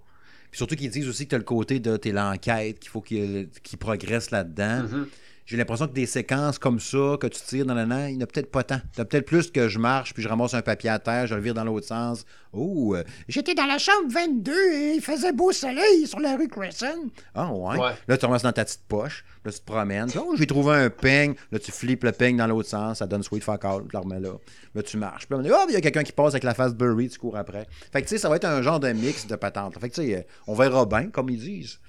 Puis 0.50 0.58
surtout 0.58 0.76
qu'ils 0.76 0.90
disent 0.90 1.08
aussi 1.08 1.24
que 1.24 1.30
tu 1.30 1.34
as 1.34 1.38
le 1.38 1.44
côté 1.44 1.80
de 1.80 1.96
t'es 1.96 2.12
l'enquête, 2.12 2.78
qu'il 2.78 2.88
faut 2.90 3.00
qu'il 3.02 3.48
qu'il 3.62 3.78
progresse 3.78 4.30
là-dedans. 4.30 4.84
Mhm. 4.84 5.06
J'ai 5.46 5.58
l'impression 5.58 5.86
que 5.86 5.92
des 5.92 6.06
séquences 6.06 6.58
comme 6.58 6.80
ça, 6.80 7.18
que 7.20 7.26
tu 7.26 7.40
tires 7.42 7.66
dans 7.66 7.74
la 7.74 7.84
il 8.08 8.16
n'y 8.16 8.22
a 8.22 8.26
peut-être 8.26 8.50
pas 8.50 8.62
tant. 8.62 8.80
As 8.96 9.04
peut-être 9.04 9.26
plus 9.26 9.50
que 9.50 9.68
je 9.68 9.78
marche, 9.78 10.14
puis 10.14 10.22
je 10.22 10.28
ramasse 10.28 10.54
un 10.54 10.62
papier 10.62 10.88
à 10.88 10.98
terre, 10.98 11.26
je 11.26 11.34
le 11.34 11.42
vire 11.42 11.52
dans 11.52 11.64
l'autre 11.64 11.86
sens. 11.86 12.24
Oh, 12.54 12.94
euh, 12.94 13.04
j'étais 13.28 13.54
dans 13.54 13.66
la 13.66 13.78
chambre 13.78 14.08
22 14.08 14.52
et 14.72 14.94
il 14.94 15.02
faisait 15.02 15.32
beau 15.32 15.52
soleil 15.52 16.06
sur 16.06 16.18
la 16.18 16.36
rue 16.36 16.48
Crescent. 16.48 16.86
Ah, 17.34 17.52
ouais. 17.52 17.78
Ouais. 17.78 17.92
Là, 18.08 18.16
tu 18.16 18.24
ramasses 18.24 18.42
dans 18.42 18.52
ta 18.52 18.64
petite 18.64 18.84
poche, 18.88 19.24
là, 19.44 19.52
tu 19.52 19.58
te 19.58 19.64
promènes. 19.64 20.08
Oh, 20.18 20.34
j'ai 20.38 20.46
trouvé 20.46 20.76
un 20.76 20.88
peigne. 20.88 21.34
Là, 21.52 21.58
tu 21.58 21.72
flippes 21.72 22.04
le 22.04 22.12
peigne 22.12 22.38
dans 22.38 22.46
l'autre 22.46 22.70
sens, 22.70 22.98
ça 22.98 23.06
donne 23.06 23.22
sweet 23.22 23.44
fuck 23.44 23.64
all, 23.66 23.82
tu 23.82 23.88
le 23.92 23.98
remets 23.98 24.20
là. 24.20 24.32
Là, 24.74 24.82
tu 24.82 24.96
marches. 24.96 25.26
Puis 25.26 25.34
là, 25.34 25.40
on 25.40 25.42
dit, 25.42 25.50
oh, 25.52 25.66
il 25.68 25.74
y 25.74 25.76
a 25.76 25.82
quelqu'un 25.82 26.04
qui 26.04 26.12
passe 26.12 26.32
avec 26.32 26.44
la 26.44 26.54
face 26.54 26.74
Burry, 26.74 27.10
tu 27.10 27.18
cours 27.18 27.36
après. 27.36 27.66
Fait 27.92 28.00
que, 28.00 28.08
tu 28.08 28.14
sais, 28.14 28.18
ça 28.18 28.30
va 28.30 28.36
être 28.36 28.46
un 28.46 28.62
genre 28.62 28.80
de 28.80 28.90
mix 28.92 29.26
de 29.26 29.36
patentes. 29.36 29.78
Fait 29.78 29.90
que, 29.90 29.94
tu 29.94 30.06
sais, 30.06 30.16
euh, 30.16 30.22
on 30.46 30.54
verra 30.54 30.86
bien, 30.86 31.08
comme 31.10 31.28
ils 31.28 31.38
disent. 31.38 31.80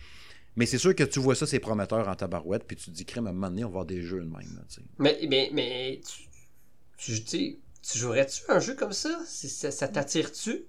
Mais 0.56 0.66
c'est 0.66 0.78
sûr 0.78 0.96
que 0.96 1.04
tu 1.04 1.20
vois 1.20 1.36
ça, 1.36 1.46
c'est 1.46 1.60
prometteur 1.60 2.08
en 2.08 2.16
tabarouette, 2.16 2.64
puis 2.66 2.78
tu 2.78 2.86
te 2.86 2.92
dis, 2.92 3.06
crème, 3.06 3.28
à 3.28 3.32
un 3.32 3.34
moment 3.34 3.50
donné, 3.50 3.64
on 3.66 3.68
va 3.68 3.74
voir 3.74 3.86
des 3.86 4.02
jeux 4.02 4.22
de 4.22 4.26
même. 4.26 4.56
Là, 4.56 4.64
mais, 5.00 5.20
mais, 5.28 5.50
mais 5.54 6.02
tu, 6.98 7.24
tu, 7.24 7.60
tu 7.82 7.98
jouerais-tu 7.98 8.44
un 8.48 8.60
jeu 8.60 8.76
comme 8.76 8.94
ça? 8.94 9.20
Ça, 9.26 9.72
ça 9.72 9.88
t'attire-tu? 9.88 10.66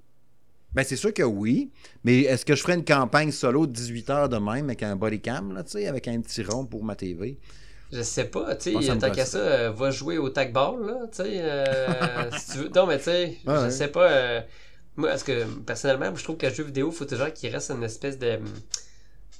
Ben, 0.74 0.82
c'est 0.84 0.96
sûr 0.96 1.14
que 1.14 1.22
oui. 1.22 1.70
Mais 2.04 2.22
est-ce 2.22 2.44
que 2.44 2.54
je 2.54 2.62
ferais 2.62 2.74
une 2.74 2.84
campagne 2.84 3.30
solo 3.30 3.66
de 3.66 3.72
18 3.72 4.10
heures 4.10 4.28
de 4.28 4.36
même 4.36 4.66
avec 4.66 4.82
un 4.82 4.96
body 4.96 5.20
cam, 5.20 5.54
là, 5.54 5.62
avec 5.88 6.08
un 6.08 6.20
petit 6.20 6.42
rond 6.42 6.66
pour 6.66 6.84
ma 6.84 6.96
TV? 6.96 7.38
Je 7.92 8.02
sais 8.02 8.24
pas, 8.24 8.56
tu 8.56 8.72
sais, 8.82 8.98
tant 8.98 9.10
qu'à 9.12 9.24
ça, 9.24 9.38
euh, 9.38 9.70
va 9.70 9.92
jouer 9.92 10.18
au 10.18 10.28
tag 10.28 10.52
ball, 10.52 10.84
là, 10.84 11.06
tu 11.06 11.22
sais, 11.22 11.38
euh, 11.40 12.30
si 12.36 12.50
tu 12.50 12.58
veux. 12.58 12.68
Non, 12.74 12.86
mais 12.86 12.98
tu 12.98 13.04
sais, 13.04 13.38
je 13.46 13.50
ouais. 13.50 13.70
sais 13.70 13.88
pas, 13.88 14.10
euh, 14.10 14.40
moi, 14.96 15.10
parce 15.10 15.22
que, 15.22 15.44
personnellement, 15.60 16.14
je 16.14 16.24
trouve 16.24 16.36
que 16.36 16.46
le 16.46 16.52
jeu 16.52 16.64
vidéo, 16.64 16.90
faut 16.90 17.04
toujours 17.04 17.32
qu'il 17.32 17.50
reste 17.52 17.70
une 17.70 17.84
espèce 17.84 18.18
de 18.18 18.40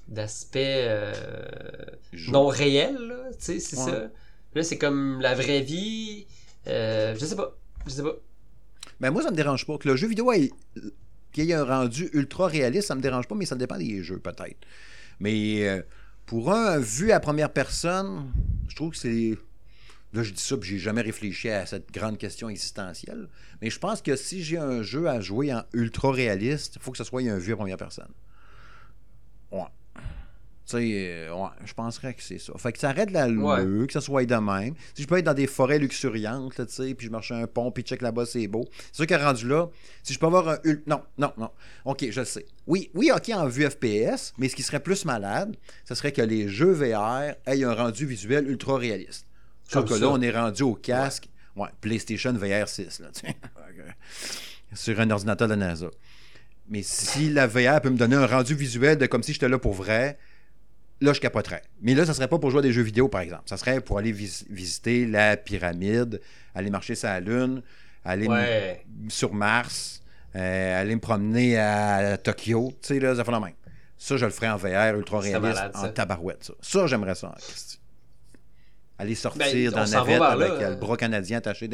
d'aspect 0.09 0.85
euh, 0.89 1.13
non 2.29 2.47
réel, 2.47 2.97
là, 2.97 3.17
tu 3.33 3.37
sais, 3.45 3.61
c'est 3.61 3.77
Ouais. 3.79 3.85
ça. 3.91 4.11
Là, 4.55 4.63
c'est 4.63 4.79
comme 4.79 5.21
la 5.21 5.35
vraie 5.35 5.61
vie, 5.61 6.27
euh, 6.67 7.15
je 7.19 7.25
sais 7.25 7.37
pas, 7.37 7.57
je 7.87 7.91
sais 7.93 8.03
pas. 8.03 8.15
Ben, 9.01 9.11
moi, 9.11 9.23
ça 9.23 9.31
me 9.31 9.37
dérange 9.37 9.67
pas. 9.67 9.77
Que 9.79 9.89
le 9.89 9.97
jeu 9.97 10.09
vidéo 10.09 10.33
ait, 10.33 10.51
qu'il 11.33 11.45
y 11.45 11.51
ait 11.51 11.55
un 11.55 11.65
rendu 11.65 12.09
ultra 12.15 12.47
réaliste, 12.47 12.89
ça 12.89 12.95
me 12.95 13.03
dérange 13.03 13.29
pas, 13.29 13.35
mais 13.35 13.45
ça 13.47 13.57
dépend 13.57 13.77
des 13.77 14.03
jeux, 14.03 14.19
peut-être. 14.19 14.57
Mais 15.21 15.69
euh, 15.69 15.83
pour 16.25 16.53
un 16.53 16.79
vu 16.79 17.13
à 17.13 17.21
première 17.21 17.53
personne, 17.53 18.33
je 18.69 18.77
trouve 18.77 18.93
que 18.93 18.97
c'est. 18.97 19.37
Là, 20.13 20.23
je 20.23 20.33
dis 20.33 20.41
ça, 20.41 20.57
puis 20.57 20.71
j'ai 20.71 20.79
jamais 20.79 21.03
réfléchi 21.03 21.51
à 21.51 21.67
cette 21.67 21.93
grande 21.93 22.17
question 22.17 22.49
existentielle. 22.49 23.29
Mais 23.61 23.69
je 23.69 23.79
pense 23.79 24.01
que 24.01 24.17
si 24.17 24.43
j'ai 24.43 24.57
un 24.57 24.83
jeu 24.83 25.09
à 25.09 25.21
jouer 25.21 25.53
en 25.53 25.63
ultra 25.75 26.11
réaliste, 26.13 26.77
il 26.77 26.81
faut 26.83 26.93
que 26.93 26.97
ce 26.99 27.05
soit 27.05 27.21
un 27.23 27.37
vu 27.37 27.53
à 27.53 27.57
première 27.57 27.77
personne. 27.77 28.09
Ouais. 29.51 29.65
Tu 30.67 30.73
sais, 30.79 31.29
euh, 31.29 31.33
ouais, 31.33 31.49
je 31.65 31.73
penserais 31.75 32.13
que 32.15 32.23
c'est 32.23 32.39
ça. 32.39 32.53
Fait 32.59 32.73
que 32.73 32.79
ça 32.81 32.89
arrête 32.89 33.13
la 33.13 33.29
lue, 33.29 33.87
que 33.87 33.93
ça 33.93 34.01
soit 34.01 34.27
de 34.27 34.35
même. 34.35 34.75
Si 34.95 35.03
je 35.03 35.07
peux 35.07 35.17
être 35.17 35.25
dans 35.25 35.35
des 35.35 35.47
forêts 35.47 35.79
luxuriantes, 35.79 36.55
tu 36.57 36.65
sais, 36.69 36.95
puis 36.95 37.07
je 37.07 37.13
marche 37.13 37.31
à 37.31 37.37
un 37.37 37.47
pont, 37.47 37.71
puis 37.71 37.85
check 37.85 38.03
là-bas, 38.03 38.27
c'est 38.27 38.49
beau. 38.49 38.65
C'est 38.87 38.97
sûr 38.97 39.07
qu'à 39.07 39.19
rendu 39.19 39.47
là, 39.47 39.69
si 40.03 40.13
je 40.13 40.19
peux 40.19 40.27
avoir 40.27 40.49
un... 40.49 40.59
Non, 40.89 41.03
non, 41.19 41.33
non. 41.39 41.51
OK, 41.85 42.07
je 42.11 42.19
le 42.19 42.27
sais. 42.27 42.47
Oui, 42.67 42.91
oui, 42.95 43.13
OK, 43.15 43.31
en 43.31 43.47
vue 43.47 43.65
FPS, 43.71 44.33
mais 44.39 44.49
ce 44.49 44.57
qui 44.57 44.65
serait 44.65 44.81
plus 44.81 45.05
malade, 45.05 45.57
ce 45.85 45.95
serait 45.95 46.11
que 46.11 46.23
les 46.23 46.49
jeux 46.49 46.73
VR 46.73 47.37
aient 47.47 47.63
un 47.63 47.75
rendu 47.75 48.05
visuel 48.05 48.49
ultra 48.51 48.77
réaliste. 48.77 49.27
Sauf 49.69 49.85
que 49.85 49.95
ça. 49.95 50.01
là, 50.01 50.09
on 50.11 50.21
est 50.21 50.33
rendu 50.33 50.65
au 50.65 50.75
casque. 50.75 51.29
Ouais, 51.55 51.69
PlayStation 51.81 52.33
VR 52.33 52.69
6, 52.69 53.01
là, 53.01 53.09
tu 53.15 53.21
sais. 53.21 53.37
Sur 54.75 54.99
un 54.99 55.11
ordinateur 55.11 55.47
de 55.47 55.55
la 55.55 55.69
NASA. 55.69 55.91
Mais 56.69 56.83
si 56.83 57.31
la 57.31 57.47
VR 57.47 57.81
peut 57.81 57.91
me 57.91 57.97
donner 57.97 58.17
un 58.17 58.27
rendu 58.27 58.55
visuel 58.55 58.99
de 58.99 59.07
comme 59.07 59.23
si 59.23 59.33
j'étais 59.33 59.49
là 59.49 59.59
pour 59.59 59.73
vrai, 59.73 60.19
là, 61.01 61.13
je 61.13 61.21
capoterais. 61.21 61.63
Mais 61.83 61.95
là, 61.95 62.07
ça 62.07 62.15
serait 62.15 62.29
pas 62.29 62.39
pour 62.39 62.51
jouer 62.51 62.61
à 62.61 62.63
des 62.63 62.73
jeux 62.73 62.83
vidéo, 62.83 63.09
par 63.09 63.21
exemple. 63.21 63.43
Ça 63.47 63.57
serait 63.57 63.81
pour 63.81 63.99
aller 63.99 64.13
vis- 64.13 64.47
visiter 64.51 65.07
la 65.07 65.37
pyramide, 65.37 66.21
aller 66.55 66.71
marcher 66.71 66.95
sur 66.95 67.09
la 67.09 67.21
Lune, 67.21 67.63
aller 68.05 68.29
Ouais. 68.29 68.85
sur 69.09 69.33
Mars, 69.35 70.03
euh, 70.35 70.81
aller 70.81 70.95
me 70.95 71.01
promener 71.01 71.59
à 71.59 72.17
Tokyo. 72.19 72.73
Tu 72.83 72.89
sais, 72.95 73.01
là, 73.01 73.15
ça 73.15 73.25
fait 73.25 73.33
la 73.33 73.41
même. 73.41 73.55
Ça, 73.99 74.17
je 74.17 74.25
le 74.27 74.31
ferais 74.31 74.49
en 74.49 74.57
VR, 74.57 74.97
ultra 74.97 75.21
réaliste, 75.21 75.63
en 75.75 75.89
tabarouette, 75.89 76.45
ça. 76.45 76.53
Ça, 76.61 76.87
j'aimerais 76.87 77.15
ça 77.15 77.29
en 77.29 77.33
Christi. 77.33 77.79
Aller 78.99 79.15
sortir 79.15 79.45
Ben, 79.45 79.71
dans 79.71 79.81
la 79.81 79.87
navette 79.87 80.19
là, 80.21 80.27
avec 80.31 80.69
le 80.71 80.75
bras 80.77 80.97
canadien 80.97 81.39
attaché 81.39 81.69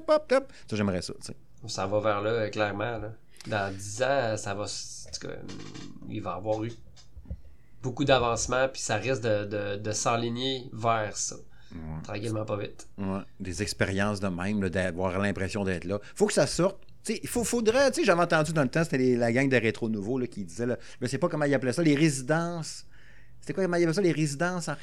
pop, 0.00 0.26
pop. 0.28 0.52
Ça, 0.68 0.76
j'aimerais 0.76 1.02
ça, 1.02 1.12
tu 1.20 1.26
sais. 1.26 1.36
On 1.62 1.68
s'en 1.68 1.86
va 1.88 2.00
vers 2.00 2.20
là, 2.20 2.30
euh, 2.30 2.48
clairement. 2.48 2.98
Là. 2.98 3.12
Dans 3.46 3.72
10 3.72 4.02
ans, 4.02 4.36
ça 4.36 4.54
va. 4.54 4.64
s- 4.64 5.06
En 5.08 5.10
tout 5.12 5.28
cas, 5.28 5.34
il 6.08 6.20
va 6.20 6.30
y 6.32 6.34
avoir 6.34 6.64
eu 6.64 6.72
beaucoup 7.84 8.04
d'avancement, 8.04 8.68
puis 8.68 8.82
ça 8.82 8.96
risque 8.96 9.22
de, 9.22 9.44
de, 9.44 9.76
de 9.76 9.92
s'enligner 9.92 10.68
vers 10.72 11.16
ça. 11.16 11.36
Tranquillement, 12.04 12.44
pas 12.44 12.56
vite. 12.56 12.88
Ouais, 12.98 13.20
des 13.40 13.62
expériences 13.62 14.20
de 14.20 14.28
même, 14.28 14.68
d'avoir 14.68 15.18
l'impression 15.18 15.64
d'être 15.64 15.84
là. 15.84 15.98
faut 16.14 16.26
que 16.26 16.32
ça 16.32 16.46
sorte. 16.46 16.78
Il 17.08 17.28
faut, 17.28 17.44
faudrait, 17.44 17.90
tu 17.90 18.00
sais, 18.00 18.06
j'avais 18.06 18.22
entendu 18.22 18.52
dans 18.54 18.62
le 18.62 18.68
temps, 18.68 18.82
c'était 18.84 19.16
la 19.16 19.30
gang 19.32 19.48
de 19.48 19.56
Rétro 19.56 19.88
Nouveau 19.90 20.18
là, 20.18 20.26
qui 20.26 20.44
disait, 20.44 20.66
là, 20.66 20.78
je 21.02 21.06
sais 21.06 21.18
pas 21.18 21.28
comment 21.28 21.44
ils 21.44 21.52
appelaient 21.54 21.72
ça, 21.74 21.82
les 21.82 21.94
résidences. 21.96 22.86
C'était 23.40 23.52
quoi, 23.52 23.64
comment 23.64 23.76
ils 23.76 23.82
appelaient 23.82 23.94
ça, 23.94 24.00
les 24.00 24.12
résidences 24.12 24.68
ar- 24.70 24.78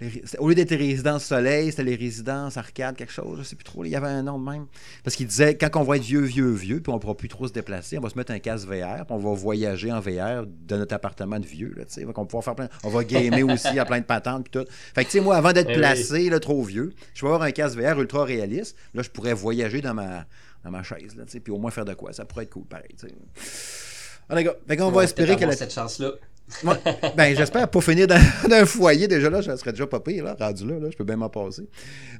les 0.00 0.22
Au 0.38 0.48
lieu 0.48 0.54
d'être 0.54 0.70
les 0.70 0.76
résidences 0.76 1.24
soleil, 1.24 1.70
c'était 1.70 1.84
les 1.84 1.94
résidences 1.96 2.56
arcade, 2.56 2.96
quelque 2.96 3.12
chose, 3.12 3.38
je 3.38 3.42
sais 3.44 3.56
plus 3.56 3.64
trop, 3.64 3.84
il 3.84 3.90
y 3.90 3.96
avait 3.96 4.08
un 4.08 4.22
nom 4.22 4.38
de 4.38 4.50
même. 4.50 4.66
Parce 5.04 5.16
qu'il 5.16 5.26
disait, 5.26 5.56
quand 5.56 5.68
on 5.80 5.82
va 5.82 5.96
être 5.96 6.02
vieux, 6.02 6.22
vieux, 6.22 6.50
vieux, 6.50 6.80
puis 6.80 6.92
on 6.92 6.98
pourra 6.98 7.16
plus 7.16 7.28
trop 7.28 7.46
se 7.46 7.52
déplacer, 7.52 7.98
on 7.98 8.00
va 8.00 8.08
se 8.10 8.16
mettre 8.16 8.32
un 8.32 8.38
casque 8.38 8.66
VR, 8.66 9.04
puis 9.04 9.10
on 9.10 9.18
va 9.18 9.34
voyager 9.34 9.92
en 9.92 10.00
VR 10.00 10.46
de 10.46 10.76
notre 10.76 10.94
appartement 10.94 11.38
de 11.38 11.46
vieux, 11.46 11.74
là, 11.76 11.84
tu 11.84 11.92
sais, 11.92 12.04
on 12.04 12.08
va 12.08 12.24
pouvoir 12.24 12.44
faire 12.44 12.54
plein, 12.54 12.68
on 12.84 12.88
va 12.88 13.04
gamer 13.04 13.42
aussi 13.52 13.78
à 13.78 13.84
plein 13.84 14.00
de 14.00 14.04
patentes, 14.04 14.48
puis 14.50 14.60
tout. 14.60 14.68
Fait 14.94 15.04
que, 15.04 15.10
tu 15.10 15.18
sais, 15.18 15.24
moi, 15.24 15.36
avant 15.36 15.52
d'être 15.52 15.68
Eh 15.70 15.74
oui. 15.74 15.78
placé, 15.78 16.30
là, 16.30 16.40
trop 16.40 16.62
vieux, 16.62 16.92
je 17.14 17.20
vais 17.22 17.28
avoir 17.28 17.42
un 17.42 17.52
casque 17.52 17.78
VR 17.78 18.00
ultra 18.00 18.24
réaliste, 18.24 18.76
là, 18.94 19.02
je 19.02 19.10
pourrais 19.10 19.34
voyager 19.34 19.80
dans 19.80 19.94
ma, 19.94 20.26
dans 20.64 20.70
ma 20.70 20.82
chaise, 20.82 21.14
là, 21.16 21.24
tu 21.24 21.32
sais, 21.32 21.40
puis 21.40 21.52
au 21.52 21.58
moins 21.58 21.70
faire 21.70 21.84
de 21.84 21.94
quoi, 21.94 22.12
ça 22.12 22.24
pourrait 22.24 22.44
être 22.44 22.50
cool, 22.50 22.64
pareil, 22.64 22.94
tu 22.98 23.06
sais. 23.06 23.14
Qu'on 24.76 24.90
va 24.90 25.04
espérer 25.04 25.36
que 25.36 25.44
la 25.44 25.56
cette 25.56 25.72
chance-là. 25.72 26.12
Ben, 27.16 27.36
j'espère 27.36 27.68
pas 27.70 27.80
finir 27.80 28.06
dans, 28.06 28.20
dans 28.48 28.56
un 28.56 28.66
foyer. 28.66 29.08
Déjà 29.08 29.30
là, 29.30 29.42
ça 29.42 29.56
serait 29.56 29.72
déjà 29.72 29.86
pas 29.86 30.00
pire, 30.00 30.24
là, 30.24 30.36
rendu 30.38 30.66
là, 30.66 30.78
là, 30.78 30.88
je 30.90 30.96
peux 30.96 31.04
bien 31.04 31.16
m'en 31.16 31.28
passer. 31.28 31.68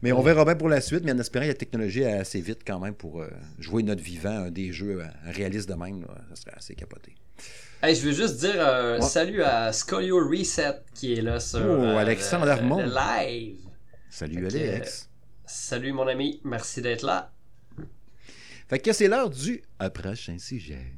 Mais 0.02 0.12
on 0.12 0.22
verra 0.22 0.44
bien 0.44 0.54
pour 0.56 0.68
la 0.68 0.80
suite, 0.80 1.04
mais 1.04 1.12
en 1.12 1.18
espérant 1.18 1.44
que 1.44 1.50
la 1.50 1.54
technologie 1.54 2.02
est 2.02 2.18
assez 2.18 2.40
vite 2.40 2.60
quand 2.66 2.78
même 2.78 2.94
pour 2.94 3.20
euh, 3.20 3.28
jouer 3.58 3.82
notre 3.82 4.02
vivant, 4.02 4.46
un 4.46 4.50
des 4.50 4.72
jeux 4.72 5.00
euh, 5.02 5.06
réalistes 5.32 5.68
de 5.68 5.74
même, 5.74 6.02
là, 6.02 6.14
ça 6.30 6.42
serait 6.42 6.56
assez 6.56 6.74
capoté. 6.74 7.14
Hey, 7.82 7.94
je 7.94 8.02
veux 8.06 8.12
juste 8.12 8.40
dire 8.40 8.56
Ouais. 8.56 9.00
salut 9.00 9.42
à 9.42 9.72
Scolio 9.72 10.18
Reset 10.28 10.80
qui 10.94 11.14
est 11.14 11.22
là 11.22 11.40
sur 11.40 11.60
Oh, 11.60 11.82
euh, 11.82 11.96
Alexandre 11.96 12.44
le, 12.46 12.94
live. 12.94 13.56
Salut 14.10 14.46
Alex. 14.46 15.08
Salut 15.46 15.92
mon 15.92 16.06
ami, 16.06 16.40
merci 16.44 16.82
d'être 16.82 17.02
là. 17.02 17.32
Fait 18.68 18.78
que 18.78 18.92
c'est 18.92 19.08
l'heure 19.08 19.30
du 19.30 19.62
euh, 19.82 19.88
prochain 19.88 20.38
sujet. 20.38 20.92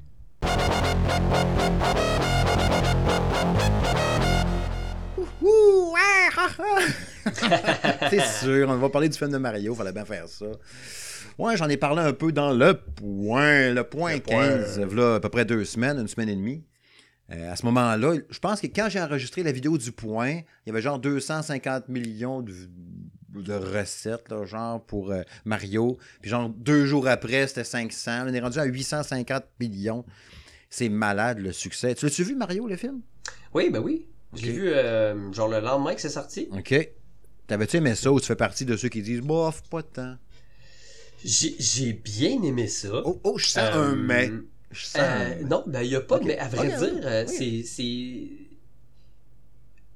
Ah, 5.95 6.29
ah, 6.37 6.49
ah. 6.59 8.09
C'est 8.11 8.25
sûr, 8.45 8.69
on 8.69 8.77
va 8.77 8.89
parler 8.89 9.09
du 9.09 9.19
film 9.19 9.31
de 9.31 9.39
Mario, 9.39 9.75
fallait 9.75 9.93
bien 9.93 10.05
faire 10.05 10.29
ça. 10.29 10.47
Ouais, 11.39 11.57
j'en 11.57 11.69
ai 11.69 11.77
parlé 11.77 12.03
un 12.03 12.13
peu 12.13 12.33
dans 12.33 12.53
le 12.53 12.75
point, 12.75 13.71
le 13.71 13.85
point 13.85 14.15
Le 14.15 14.21
point. 14.21 14.49
15, 14.49 14.81
là, 14.95 15.15
à 15.17 15.21
peu 15.21 15.29
près 15.29 15.45
deux 15.45 15.65
semaines, 15.65 15.99
une 15.99 16.09
semaine 16.09 16.29
et 16.29 16.37
demie. 16.37 16.65
Euh, 17.31 17.53
à 17.53 17.57
ce 17.57 17.65
moment-là, 17.67 18.15
je 18.29 18.39
pense 18.39 18.61
que 18.61 18.67
quand 18.67 18.89
j'ai 18.89 19.01
enregistré 19.01 19.43
la 19.43 19.53
vidéo 19.53 19.79
du 19.79 19.93
point, 19.93 20.31
il 20.31 20.45
y 20.67 20.71
avait 20.71 20.83
genre 20.83 20.99
250 20.99 21.89
millions 21.89 22.43
de, 22.43 22.53
de 23.35 23.55
recettes, 23.55 24.29
là, 24.29 24.45
genre 24.45 24.83
pour 24.85 25.11
euh, 25.11 25.23
Mario. 25.45 25.99
Puis 26.21 26.31
genre 26.31 26.49
deux 26.51 26.85
jours 26.87 27.09
après, 27.09 27.47
c'était 27.47 27.65
500. 27.65 28.25
On 28.29 28.35
est 28.35 28.41
rendu 28.41 28.59
à 28.59 28.65
850 28.65 29.45
millions. 29.61 30.05
C'est 30.69 30.89
malade 30.89 31.39
le 31.39 31.53
succès. 31.53 31.95
Tu 31.95 32.05
l'as-tu 32.07 32.25
vu, 32.25 32.35
Mario, 32.35 32.67
le 32.67 32.77
film? 32.77 33.01
Oui, 33.55 33.71
ben 33.71 33.81
oui. 33.81 34.07
Je 34.35 34.47
l'ai 34.47 34.53
vu 34.53 34.69
euh, 34.69 35.31
genre 35.33 35.49
le 35.49 35.61
lendemain 35.61 35.95
que 35.95 36.01
c'est 36.01 36.09
sorti. 36.09 36.49
OK. 36.53 36.75
T'avais-tu 37.47 37.77
aimé 37.77 37.95
ça 37.95 38.11
ou 38.11 38.21
tu 38.21 38.27
fais 38.27 38.37
partie 38.37 38.65
de 38.65 38.77
ceux 38.77 38.89
qui 38.89 39.03
disent 39.03 39.21
bof, 39.21 39.63
pas 39.69 39.83
de 39.83 39.87
temps? 39.89 40.17
J'ai 41.25 41.55
j'ai 41.59 41.93
bien 41.93 42.43
aimé 42.43 42.67
ça. 42.67 42.89
Oh, 43.05 43.21
oh, 43.25 43.37
je 43.39 43.47
sens 43.47 43.63
Euh, 43.75 43.93
un 43.93 43.95
mais. 43.95 44.31
Je 44.71 44.85
sens 44.87 44.97
un 44.97 45.03
Euh, 45.03 45.35
mais. 45.41 45.45
non, 45.45 45.63
ben 45.67 45.83
il 45.83 45.91
n'y 45.91 45.95
a 45.97 46.01
pas, 46.01 46.19
mais 46.21 46.39
à 46.39 46.49
vrai 46.49 46.69
dire, 46.69 47.25
c'est. 47.65 48.29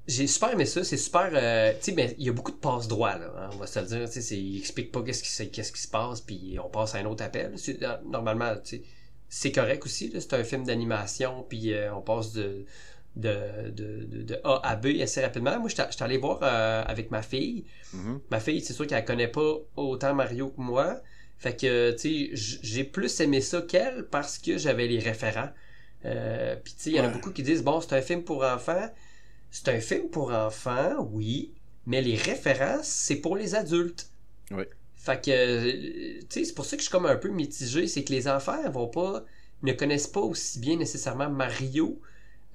J'ai 0.08 0.28
super 0.28 0.52
aimé 0.52 0.66
ça, 0.66 0.84
c'est 0.84 0.96
super. 0.96 1.30
euh, 1.32 1.72
tu 1.72 1.78
sais, 1.86 1.92
mais 1.92 2.14
il 2.18 2.26
y 2.26 2.28
a 2.28 2.32
beaucoup 2.32 2.52
de 2.52 2.56
passe-droit, 2.58 3.18
là, 3.18 3.32
hein, 3.38 3.50
on 3.52 3.56
va 3.56 3.66
se 3.66 3.80
le 3.80 3.86
dire. 3.86 4.06
Tu 4.06 4.12
sais, 4.14 4.20
c'est- 4.20 4.38
il 4.38 4.58
explique 4.58 4.92
pas 4.92 5.02
qu'est-ce 5.02 5.22
qui, 5.22 5.50
qu'est-ce 5.50 5.72
qui 5.72 5.80
se 5.82 5.88
passe, 5.88 6.20
puis 6.20 6.58
on 6.64 6.68
passe 6.68 6.94
à 6.94 6.98
un 6.98 7.06
autre 7.06 7.24
appel. 7.24 7.54
Euh, 7.82 7.96
Normalement, 8.04 8.54
tu 8.56 8.76
sais, 8.78 8.82
c'est 9.28 9.50
correct 9.50 9.84
aussi, 9.84 10.08
là, 10.10 10.20
c'est 10.20 10.34
un 10.34 10.44
film 10.44 10.64
d'animation, 10.64 11.44
puis 11.48 11.72
euh, 11.72 11.92
on 11.92 12.02
passe 12.02 12.32
de, 12.32 12.64
de, 13.16 13.70
de, 13.70 14.04
de, 14.04 14.22
de 14.22 14.40
A 14.44 14.60
à 14.62 14.76
B 14.76 15.00
assez 15.02 15.20
rapidement. 15.22 15.58
Moi, 15.58 15.68
j'étais 15.70 15.82
allé 16.02 16.18
voir 16.18 16.38
euh, 16.42 16.84
avec 16.86 17.10
ma 17.10 17.22
fille. 17.22 17.64
Mhm. 17.92 18.20
Ma 18.30 18.38
fille, 18.38 18.60
c'est 18.60 18.74
sûr 18.74 18.86
qu'elle 18.86 19.04
connaît 19.04 19.26
pas 19.28 19.54
autant 19.76 20.14
Mario 20.14 20.50
que 20.50 20.60
moi. 20.60 21.00
Fait 21.38 21.56
que, 21.56 21.90
tu 21.92 22.30
sais, 22.32 22.58
j'ai 22.62 22.84
plus 22.84 23.18
aimé 23.20 23.40
ça 23.40 23.60
qu'elle 23.62 24.04
parce 24.08 24.38
que 24.38 24.56
j'avais 24.56 24.86
les 24.86 25.00
référents. 25.00 25.50
Euh, 26.04 26.54
Puis, 26.62 26.74
tu 26.74 26.82
sais, 26.84 26.90
il 26.90 26.96
y 26.96 27.00
en 27.00 27.04
a 27.04 27.06
Ouais. 27.08 27.12
beaucoup 27.12 27.32
qui 27.32 27.42
disent, 27.42 27.64
bon, 27.64 27.80
c'est 27.80 27.94
un 27.94 28.02
film 28.02 28.22
pour 28.22 28.44
enfants. 28.44 28.88
C'est 29.50 29.68
un 29.68 29.80
film 29.80 30.08
pour 30.08 30.32
enfants, 30.32 31.08
oui, 31.12 31.52
mais 31.86 32.02
les 32.02 32.16
références, 32.16 32.86
c'est 32.86 33.16
pour 33.16 33.36
les 33.36 33.54
adultes. 33.54 34.10
Oui. 34.50 34.64
Fait 34.94 35.24
que, 35.24 35.30
euh, 35.30 36.20
tu 36.22 36.26
sais, 36.28 36.44
c'est 36.44 36.54
pour 36.54 36.64
ça 36.64 36.76
que 36.76 36.82
je 36.82 36.88
suis 36.88 36.92
comme 36.92 37.06
un 37.06 37.16
peu 37.16 37.28
mitigé. 37.28 37.86
C'est 37.86 38.02
que 38.02 38.12
les 38.12 38.26
enfants 38.28 38.58
vont 38.70 38.88
pas, 38.88 39.24
ne 39.62 39.72
connaissent 39.72 40.08
pas 40.08 40.20
aussi 40.20 40.58
bien 40.58 40.76
nécessairement 40.76 41.30
Mario. 41.30 42.00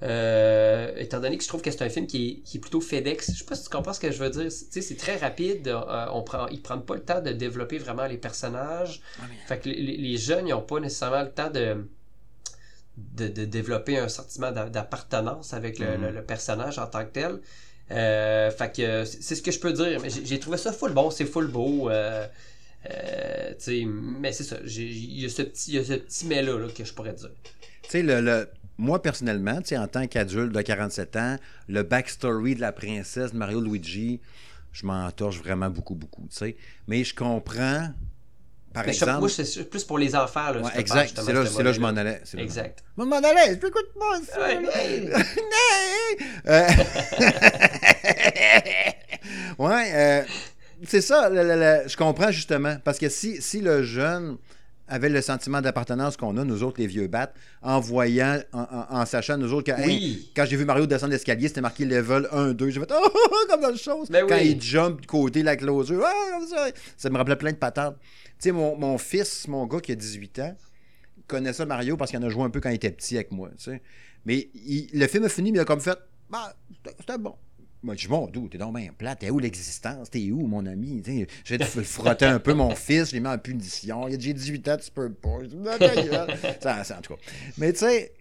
Euh, 0.02 0.92
étant 0.96 1.20
donné 1.20 1.38
que 1.38 1.44
je 1.44 1.48
trouve 1.48 1.62
que 1.62 1.70
c'est 1.70 1.82
un 1.82 1.88
film 1.88 2.06
qui 2.06 2.28
est, 2.28 2.34
qui 2.40 2.58
est 2.58 2.60
plutôt 2.60 2.80
FedEx. 2.80 3.32
Je 3.32 3.38
sais 3.38 3.44
pas 3.44 3.54
si 3.54 3.62
tu 3.64 3.70
comprends 3.70 3.92
ce 3.92 4.00
que 4.00 4.10
je 4.10 4.18
veux 4.18 4.30
dire. 4.30 4.44
Tu 4.44 4.50
sais, 4.50 4.82
c'est 4.82 4.96
très 4.96 5.16
rapide. 5.16 5.68
euh, 5.68 6.06
on 6.12 6.22
prend, 6.22 6.46
ils 6.48 6.60
prennent 6.60 6.84
pas 6.84 6.94
le 6.94 7.02
temps 7.02 7.20
de 7.20 7.30
développer 7.30 7.78
vraiment 7.78 8.06
les 8.06 8.18
personnages. 8.18 9.00
Fait 9.46 9.58
que 9.58 9.68
les 9.68 10.16
jeunes, 10.18 10.48
ils 10.48 10.52
ont 10.54 10.60
pas 10.60 10.80
nécessairement 10.80 11.22
le 11.22 11.30
temps 11.30 11.50
de, 11.50 11.86
de, 12.96 13.28
de 13.28 13.44
développer 13.44 13.98
un 13.98 14.08
sentiment 14.08 14.52
d'a- 14.52 14.68
d'appartenance 14.68 15.54
avec 15.54 15.78
le, 15.78 15.96
Mhm. 15.96 16.02
le- 16.02 16.10
le 16.12 16.22
personnage 16.22 16.78
en 16.78 16.86
tant 16.86 17.04
que 17.04 17.10
tel. 17.10 17.40
Euh, 17.90 18.50
fait 18.50 18.74
que 18.74 19.04
c'est 19.04 19.34
ce 19.34 19.42
que 19.42 19.50
je 19.50 19.58
peux 19.60 19.72
dire. 19.72 20.00
Mais 20.02 20.08
j'ai 20.10 20.38
trouvé 20.38 20.56
ça 20.58 20.72
full 20.72 20.92
bon, 20.92 21.10
c'est 21.10 21.26
full 21.26 21.48
beau. 21.48 21.90
euh, 21.90 22.26
euh, 22.90 23.52
mais 23.86 24.32
c'est 24.32 24.44
ça. 24.44 24.56
Il 24.66 25.20
y 25.20 25.24
a 25.24 25.28
ce 25.28 25.42
petit, 25.42 25.72
il 25.72 25.74
y 25.76 25.78
a 25.78 25.84
ce 25.84 25.94
petit 25.94 26.26
mais-là 26.26 26.58
là, 26.58 26.68
que 26.68 26.84
je 26.84 26.92
pourrais 26.92 27.12
dire. 27.12 27.30
Tu 27.82 27.90
sais, 27.90 28.02
le, 28.02 28.20
le- 28.20 28.48
moi, 28.78 29.00
personnellement, 29.02 29.60
en 29.76 29.86
tant 29.88 30.06
qu'adulte 30.06 30.52
de 30.52 30.60
47 30.62 31.16
ans, 31.16 31.36
le 31.68 31.82
backstory 31.82 32.54
de 32.56 32.60
la 32.60 32.72
princesse 32.72 33.32
de 33.32 33.36
Mario 33.36 33.60
Luigi, 33.60 34.20
je 34.72 34.86
m'en 34.86 35.10
torche 35.10 35.38
vraiment 35.38 35.70
beaucoup, 35.70 35.94
beaucoup, 35.94 36.26
sais. 36.30 36.56
Mais 36.88 37.04
je 37.04 37.14
comprends, 37.14 37.88
par 38.72 38.84
Mais 38.84 38.92
exemple... 38.92 39.18
moi, 39.20 39.28
c'est 39.28 39.68
plus 39.70 39.84
pour 39.84 39.98
les. 39.98 40.08
Là, 40.08 40.24
Ouais, 40.24 40.62
parle 40.62 40.80
exact, 40.80 41.12
c'est 41.16 41.26
de 41.26 41.32
là, 41.32 41.42
là 41.44 41.48
que 41.70 41.72
je 41.72 41.80
m'en 41.80 41.88
allais. 41.88 42.20
là. 42.34 42.42
Exact. 42.42 42.82
Je 42.98 43.02
m'en 43.04 43.16
allais, 43.16 43.54
écoute-moi 43.54 44.20
ça. 44.30 44.40
Ouais, 44.40 44.60
là. 44.60 44.70
ouais. 44.74 46.18
Euh, 46.48 46.66
ouais, 49.58 49.90
euh, 49.94 50.22
c'est 50.86 51.00
ça, 51.00 51.30
je 51.86 51.96
comprends 51.96 52.30
justement. 52.30 52.76
Parce 52.84 52.98
que 52.98 53.08
si, 53.08 53.40
si 53.40 53.60
le 53.60 53.82
jeune 53.82 54.36
avait 54.88 55.08
le 55.08 55.22
sentiment 55.22 55.60
d'appartenance 55.60 56.16
qu'on 56.16 56.36
a, 56.36 56.44
nous 56.44 56.62
autres, 56.62 56.80
les 56.80 56.86
vieux 56.86 57.06
battes, 57.06 57.34
en 57.62 57.80
voyant, 57.80 58.38
en, 58.52 58.60
en- 58.62 58.86
en 59.00 59.06
sachant, 59.06 59.38
nous 59.38 59.52
autres, 59.54 59.72
que 59.72 59.80
hey, 59.80 60.28
quand 60.36 60.44
j'ai 60.44 60.56
vu 60.56 60.64
Mario 60.64 60.86
descendre 60.86 61.12
l'escalier, 61.12 61.48
c'était 61.48 61.60
marqué 61.62 61.84
level 61.84 62.28
1, 62.30 62.52
2. 62.52 62.70
J'ai 62.70 62.80
fait 62.80 62.90
oh, 62.94 63.08
comme 63.48 63.60
dans 63.62 63.70
le 63.70 63.76
chose. 63.76 64.08
Ben 64.10 64.26
quand 64.28 64.34
oui. 64.36 64.56
il 64.56 64.62
jump 64.62 65.00
du 65.00 65.06
côté, 65.06 65.42
la 65.42 65.56
closure, 65.56 66.04
ah, 66.04 66.38
ça. 66.50 66.66
Ça 66.96 67.08
me 67.10 67.16
rappelait 67.16 67.36
plein 67.36 67.52
de 67.52 67.56
patates. 67.56 67.96
Sais, 68.42 68.50
mon, 68.52 68.76
mon 68.76 68.98
fils, 68.98 69.46
mon 69.46 69.66
gars 69.66 69.80
qui 69.80 69.92
a 69.92 69.94
18 69.94 70.38
ans, 70.40 70.56
connaît 71.28 71.52
ça 71.52 71.64
Mario 71.64 71.96
parce 71.96 72.10
qu'il 72.10 72.18
en 72.18 72.24
a 72.24 72.28
joué 72.28 72.42
un 72.42 72.50
peu 72.50 72.60
quand 72.60 72.70
il 72.70 72.74
était 72.74 72.90
petit 72.90 73.14
avec 73.14 73.30
moi. 73.30 73.50
tu 73.56 73.64
sais. 73.70 73.82
Mais 74.24 74.48
le 74.92 75.06
film 75.06 75.24
a 75.24 75.28
fini, 75.28 75.52
mais 75.52 75.58
il 75.58 75.60
a 75.60 75.64
comme 75.64 75.80
fait 75.80 75.96
bah, 76.28 76.52
c'était- 76.98 77.18
bon. 77.18 77.36
Moi, 77.84 77.94
je 77.94 78.02
dis, 78.02 78.08
bon, 78.08 78.28
d'où, 78.32 78.48
t'es 78.48 78.58
donc 78.58 78.76
bien 78.76 78.92
plate, 78.96 79.20
t'es 79.20 79.30
où 79.30 79.38
l'existence, 79.38 80.10
t'es 80.10 80.30
où, 80.32 80.46
mon 80.46 80.66
ami? 80.66 81.02
J'ai 81.44 81.58
de 81.58 81.64
frotter 81.64 82.26
un 82.26 82.38
peu 82.40 82.54
mon 82.54 82.74
fils, 82.74 83.10
je 83.10 83.14
l'ai 83.14 83.20
mis 83.20 83.28
en 83.28 83.38
punition. 83.38 84.08
Il 84.08 84.16
a 84.16 84.18
j'ai 84.18 84.32
18 84.32 84.68
ans, 84.68 84.76
tu 84.76 84.90
peux 84.90 85.12
pas. 85.12 85.38
Ah, 85.80 86.26
ça, 86.60 86.84
ça, 86.84 86.98
en 86.98 87.00
tout 87.00 87.14
cas. 87.14 87.20
Mais 87.58 87.72
tu 87.72 87.80
sais, 87.80 88.12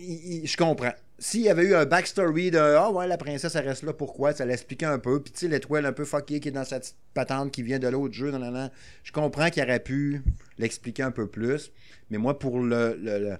il- 0.00 0.10
il- 0.34 0.42
il- 0.42 0.46
je 0.46 0.56
comprends. 0.56 0.92
S'il 1.18 1.42
y 1.42 1.48
avait 1.50 1.64
eu 1.64 1.74
un 1.74 1.84
backstory 1.84 2.50
de 2.50 2.58
Ah 2.58 2.90
ouais, 2.90 3.06
la 3.06 3.18
princesse, 3.18 3.54
elle 3.54 3.68
reste 3.68 3.82
là, 3.82 3.92
pourquoi? 3.92 4.32
Ça 4.32 4.44
l'expliquait 4.46 4.86
un 4.86 4.98
peu. 4.98 5.22
Puis 5.22 5.32
tu 5.32 5.40
sais, 5.40 5.48
l'étoile 5.48 5.84
un 5.86 5.92
peu 5.92 6.04
fuckée 6.06 6.40
qui 6.40 6.48
est 6.48 6.52
dans 6.52 6.64
sa 6.64 6.80
petite 6.80 6.96
patente 7.12 7.52
qui 7.52 7.62
vient 7.62 7.78
de 7.78 7.88
l'autre 7.88 8.14
jeu, 8.14 8.30
nan, 8.30 8.40
nan, 8.40 8.52
nan. 8.52 8.70
je 9.04 9.12
comprends 9.12 9.50
qu'il 9.50 9.62
aurait 9.62 9.80
pu 9.80 10.22
l'expliquer 10.58 11.02
un 11.02 11.10
peu 11.10 11.26
plus. 11.26 11.70
Mais 12.08 12.16
moi, 12.18 12.38
pour 12.38 12.60
le, 12.60 12.96
le- 13.00 13.18
le- 13.18 13.36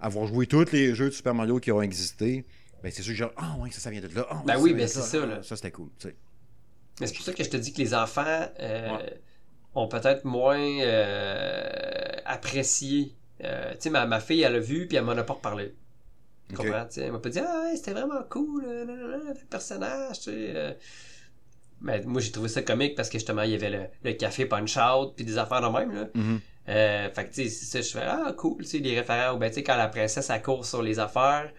avoir 0.00 0.26
joué 0.28 0.46
tous 0.46 0.70
les 0.72 0.94
jeux 0.94 1.06
de 1.06 1.14
Super 1.14 1.34
Mario 1.34 1.58
qui 1.58 1.72
ont 1.72 1.82
existé, 1.82 2.44
ben 2.82 2.92
c'est 2.92 3.02
sûr 3.02 3.12
que 3.14 3.18
genre, 3.18 3.32
ah 3.36 3.56
ouais, 3.60 3.70
ça, 3.72 3.80
ça 3.80 3.90
vient 3.90 4.00
de 4.00 4.08
là. 4.14 4.26
Ouais, 4.32 4.40
Ben 4.46 4.54
ça 4.54 4.60
oui, 4.60 4.74
ben 4.74 4.86
c'est 4.86 4.98
là. 5.00 5.04
ça, 5.04 5.26
là. 5.26 5.42
Ça, 5.42 5.56
c'était 5.56 5.70
cool. 5.72 5.88
Mais 7.00 7.06
c'est 7.08 7.14
pour 7.16 7.24
ça 7.24 7.32
que 7.32 7.42
je 7.42 7.50
te 7.50 7.56
dis 7.56 7.72
que 7.72 7.78
les 7.78 7.94
enfants 7.94 8.24
euh, 8.60 8.96
Ouais. 8.96 9.20
ont 9.74 9.88
peut-être 9.88 10.24
moins 10.24 10.60
euh, 10.60 11.68
apprécié. 12.24 13.14
Euh, 13.42 13.72
tu 13.72 13.76
sais, 13.80 13.90
ma, 13.90 14.06
ma 14.06 14.20
fille, 14.20 14.42
elle 14.42 14.54
a 14.54 14.60
vu, 14.60 14.86
puis 14.86 14.96
elle 14.96 15.04
m'en 15.04 15.12
a 15.12 15.24
pas 15.24 15.34
reparlé. 15.34 15.74
Tu 16.48 16.56
Ok. 16.56 16.66
comprends? 16.66 16.84
Tu 16.86 16.92
sais, 16.94 17.00
elle 17.02 17.12
m'a 17.12 17.18
pas 17.18 17.28
dit, 17.30 17.38
ah, 17.38 17.62
ouais, 17.64 17.76
c'était 17.76 17.92
vraiment 17.92 18.22
cool, 18.28 18.64
euh, 18.66 18.84
là, 18.84 18.94
là, 18.94 19.06
là, 19.16 19.18
le 19.28 19.46
personnage, 19.48 20.18
tu 20.20 20.24
sais. 20.24 20.52
euh. 20.54 20.72
Mais 21.80 22.00
moi, 22.02 22.20
j'ai 22.20 22.30
trouvé 22.32 22.48
ça 22.48 22.62
comique 22.62 22.94
parce 22.94 23.08
que 23.08 23.18
justement, 23.18 23.42
il 23.42 23.50
y 23.50 23.54
avait 23.54 23.70
le, 23.70 23.84
le 24.04 24.12
café 24.14 24.46
punch-out, 24.46 25.14
puis 25.16 25.24
des 25.24 25.38
affaires 25.38 25.60
de 25.60 25.68
même, 25.78 25.92
là. 25.92 26.08
Mhm. 26.14 26.40
Euh, 26.68 27.10
fait 27.10 27.24
que, 27.28 27.34
tu 27.34 27.48
sais, 27.50 27.82
je 27.82 27.90
fais, 27.90 28.04
ah, 28.06 28.32
cool, 28.36 28.58
tu 28.62 28.68
sais, 28.70 28.78
les 28.78 28.98
référents, 28.98 29.36
ben, 29.36 29.48
tu 29.48 29.56
sais, 29.56 29.62
quand 29.62 29.76
la 29.76 29.88
princesse, 29.88 30.30
elle 30.30 30.42
court 30.42 30.64
sur 30.64 30.82
les 30.82 30.98
affaires, 30.98 31.52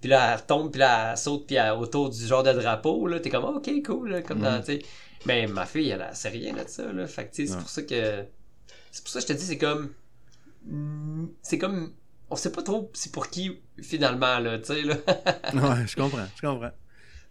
puis 0.00 0.10
là, 0.10 0.32
elle 0.32 0.40
retombe, 0.40 0.70
puis 0.72 0.80
là, 0.80 1.12
elle 1.12 1.16
saute, 1.16 1.46
puis 1.46 1.56
elle- 1.56 1.72
autour 1.72 2.10
du 2.10 2.26
genre 2.26 2.42
de 2.42 2.52
drapeau, 2.52 3.06
là, 3.06 3.20
t'es 3.20 3.30
comme, 3.30 3.44
ok, 3.44 3.70
cool, 3.84 4.10
là, 4.10 4.22
comme 4.22 4.40
dans, 4.40 4.52
Mhm. 4.58 4.64
tu 4.64 4.66
sais. 4.66 4.82
Mais 5.26 5.46
ma 5.46 5.64
fille, 5.66 5.90
elle, 5.90 6.04
elle 6.08 6.16
sait 6.16 6.28
rien 6.28 6.52
de 6.54 6.68
ça, 6.68 6.92
là. 6.92 7.06
Fait 7.06 7.26
que, 7.26 7.34
tu 7.34 7.46
sais, 7.46 7.52
c'est 7.52 7.58
pour 7.58 7.68
ça 7.68 7.82
que. 7.82 8.24
C'est 8.90 9.02
pour 9.02 9.10
ça 9.12 9.20
que 9.20 9.26
je 9.28 9.32
te 9.32 9.38
dis, 9.38 9.44
c'est 9.44 9.58
comme. 9.58 9.92
mm, 10.64 11.26
C'est 11.42 11.58
comme. 11.58 11.92
On 12.30 12.36
sait 12.36 12.50
pas 12.50 12.62
trop 12.62 12.90
c'est 12.94 13.12
pour 13.12 13.28
qui, 13.30 13.60
finalement, 13.80 14.38
là, 14.38 14.58
tu 14.58 14.66
sais, 14.66 14.82
là. 14.82 14.96
Ouais, 15.54 15.86
je 15.86 15.94
comprends, 15.96 16.26
je 16.34 16.40
comprends. 16.46 16.70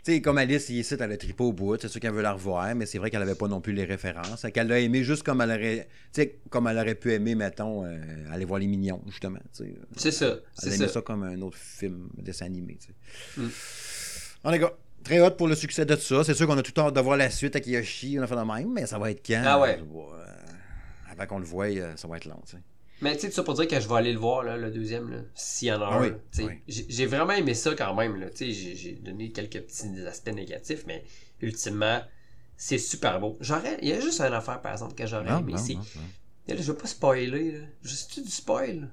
Tu 0.05 0.13
sais, 0.13 0.21
comme 0.21 0.37
Alice, 0.37 0.69
il 0.69 0.77
est 0.77 0.81
ici, 0.81 0.95
elle 0.99 1.11
a 1.11 1.17
trippé 1.17 1.43
au 1.43 1.51
bout, 1.51 1.81
c'est 1.81 1.87
sûr 1.87 1.99
qu'elle 1.99 2.13
veut 2.13 2.21
la 2.21 2.33
revoir, 2.33 2.75
mais 2.75 2.85
c'est 2.85 2.99
vrai 2.99 3.09
qu'elle 3.09 3.23
avait 3.23 3.33
pas 3.33 3.47
non 3.47 3.59
plus 3.59 3.73
les 3.73 3.85
références. 3.85 4.45
Qu'elle 4.53 4.67
l'a 4.67 4.79
aimé 4.79 5.03
juste 5.03 5.23
comme 5.23 5.41
elle 5.41 5.49
aurait, 5.49 5.87
comme 6.51 6.67
elle 6.67 6.77
aurait 6.77 6.93
pu 6.93 7.11
aimer, 7.11 7.33
mettons, 7.33 7.83
euh, 7.85 7.97
aller 8.31 8.45
voir 8.45 8.59
Les 8.59 8.67
Mignons, 8.67 9.01
justement, 9.07 9.39
c'est 9.51 10.11
ça, 10.11 10.25
Elle 10.27 10.41
c'est 10.53 10.75
aimait 10.75 10.87
ça. 10.87 10.93
ça. 10.93 11.01
comme 11.01 11.23
un 11.23 11.41
autre 11.41 11.57
film, 11.57 12.07
dessin 12.19 12.45
animé, 12.45 12.77
tu 12.79 12.87
sais. 12.87 13.41
Mm. 13.41 14.51
Les 14.51 14.59
gars, 14.59 14.73
très 15.03 15.19
hâte 15.19 15.37
pour 15.37 15.47
le 15.47 15.55
succès 15.55 15.85
de 15.87 15.95
ça. 15.95 16.23
C'est 16.23 16.35
sûr 16.35 16.45
qu'on 16.45 16.57
a 16.57 16.61
tout 16.61 16.79
hâte 16.79 16.93
de 16.93 17.01
voir 17.01 17.17
la 17.17 17.31
suite 17.31 17.55
avec 17.55 17.65
Yoshi, 17.67 18.17
on 18.19 18.21
a 18.21 18.27
fait 18.27 18.35
de 18.35 18.41
même, 18.41 18.71
mais 18.73 18.85
ça 18.85 18.99
va 18.99 19.09
être 19.09 19.25
quand? 19.25 19.41
Ah 19.43 19.59
ouais. 19.59 19.79
Euh, 19.79 20.25
avant 21.09 21.25
qu'on 21.25 21.39
le 21.39 21.45
voie, 21.45 21.65
euh, 21.65 21.93
ça 21.95 22.07
va 22.07 22.17
être 22.17 22.25
long, 22.25 22.39
tu 22.45 22.57
sais. 22.57 22.63
Mais 23.01 23.13
tu 23.15 23.21
sais, 23.21 23.31
ça 23.31 23.43
pour 23.43 23.53
dire 23.55 23.67
que 23.67 23.79
je 23.79 23.87
vais 23.89 23.95
aller 23.95 24.13
le 24.13 24.19
voir, 24.19 24.43
là, 24.43 24.55
le 24.57 24.71
deuxième, 24.71 25.09
là, 25.09 25.17
s'il 25.35 25.67
y 25.67 25.71
en 25.73 25.81
a 25.81 25.87
Ah 25.91 25.97
un. 25.97 26.01
oui, 26.01 26.11
oui. 26.39 26.61
J'ai 26.67 27.05
vraiment 27.05 27.33
aimé 27.33 27.53
ça 27.53 27.75
quand 27.75 27.93
même. 27.93 28.15
Là, 28.15 28.27
j'ai 28.39 28.93
donné 29.03 29.31
quelques 29.31 29.61
petits 29.61 30.05
aspects 30.07 30.31
négatifs, 30.33 30.85
mais 30.87 31.03
ultimement, 31.41 31.99
c'est 32.55 32.77
super 32.77 33.19
beau. 33.19 33.37
J'aurais, 33.41 33.77
il 33.81 33.89
y 33.89 33.93
a 33.93 33.99
juste 33.99 34.21
une 34.21 34.33
affaire, 34.33 34.61
par 34.61 34.71
exemple, 34.71 34.95
que 34.95 35.05
j'aurais 35.05 35.29
aimé. 35.39 35.53
Là, 36.47 36.55
je 36.55 36.61
veux 36.63 36.77
pas 36.77 36.87
spoiler. 36.87 37.51
Là. 37.51 37.65
Juste 37.81 38.19
du 38.23 38.29
spoil? 38.31 38.89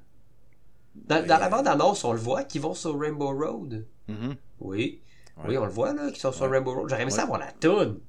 Dans, 0.94 1.24
dans 1.26 1.38
la 1.38 1.48
bande-annonce, 1.48 2.02
on 2.04 2.12
le 2.12 2.18
voit 2.18 2.44
qu'ils 2.44 2.60
vont 2.60 2.74
sur 2.74 2.98
Rainbow 2.98 3.32
Road. 3.32 3.86
Mhm. 4.08 4.36
Oui. 4.60 5.00
Ouais. 5.38 5.44
Oui, 5.48 5.58
on 5.58 5.64
le 5.64 5.70
voit, 5.70 5.92
là, 5.94 6.10
qu'ils 6.10 6.20
sont 6.20 6.32
sur 6.32 6.42
Ouais. 6.46 6.50
Rainbow 6.58 6.74
Road. 6.74 6.88
J'aurais 6.88 7.02
aimé 7.02 7.10
ça 7.10 7.22
avoir 7.22 7.38
la 7.38 7.52
toune. 7.52 8.00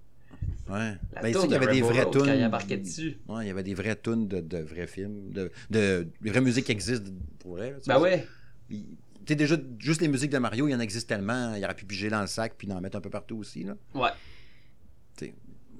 Ouais. 0.73 0.93
Ben, 1.21 1.31
toune 1.31 1.41
qu'il 1.43 1.51
y 1.51 1.53
de 1.53 1.55
avait 1.55 1.73
des 1.73 1.81
vraies 1.81 2.09
tunes. 2.11 2.21
quand 2.25 2.33
il 2.33 2.43
embarquait 2.45 2.77
dessus. 2.77 3.17
Ouais, 3.27 3.45
il 3.45 3.47
y 3.47 3.51
avait 3.51 3.63
des 3.63 3.73
vraies 3.73 3.95
tunes 4.01 4.27
de, 4.27 4.41
de 4.41 4.57
vrais 4.59 4.87
films, 4.87 5.29
de, 5.31 5.51
de, 5.69 6.07
des 6.21 6.29
vraies 6.31 6.41
musiques 6.41 6.65
qui 6.65 6.71
existent 6.71 7.11
pour 7.39 7.53
vrai. 7.57 7.75
Ben 7.87 7.99
ouais. 7.99 8.27
Il- 8.69 8.85
Tu 9.25 9.31
sais, 9.31 9.35
déjà, 9.35 9.55
juste 9.79 10.01
les 10.01 10.07
musiques 10.09 10.31
de 10.31 10.37
Mario, 10.37 10.67
il 10.67 10.71
y 10.71 10.75
en 10.75 10.79
existe 10.79 11.07
tellement, 11.07 11.53
il 11.55 11.63
aurait 11.63 11.75
pu 11.75 11.85
piger 11.85 12.09
dans 12.09 12.21
le 12.21 12.27
sac 12.27 12.55
puis 12.57 12.67
d'en 12.67 12.81
mettre 12.81 12.97
un 12.97 13.01
peu 13.01 13.09
partout 13.09 13.37
aussi. 13.37 13.63
Là. 13.63 13.75
Ouais. 13.95 14.09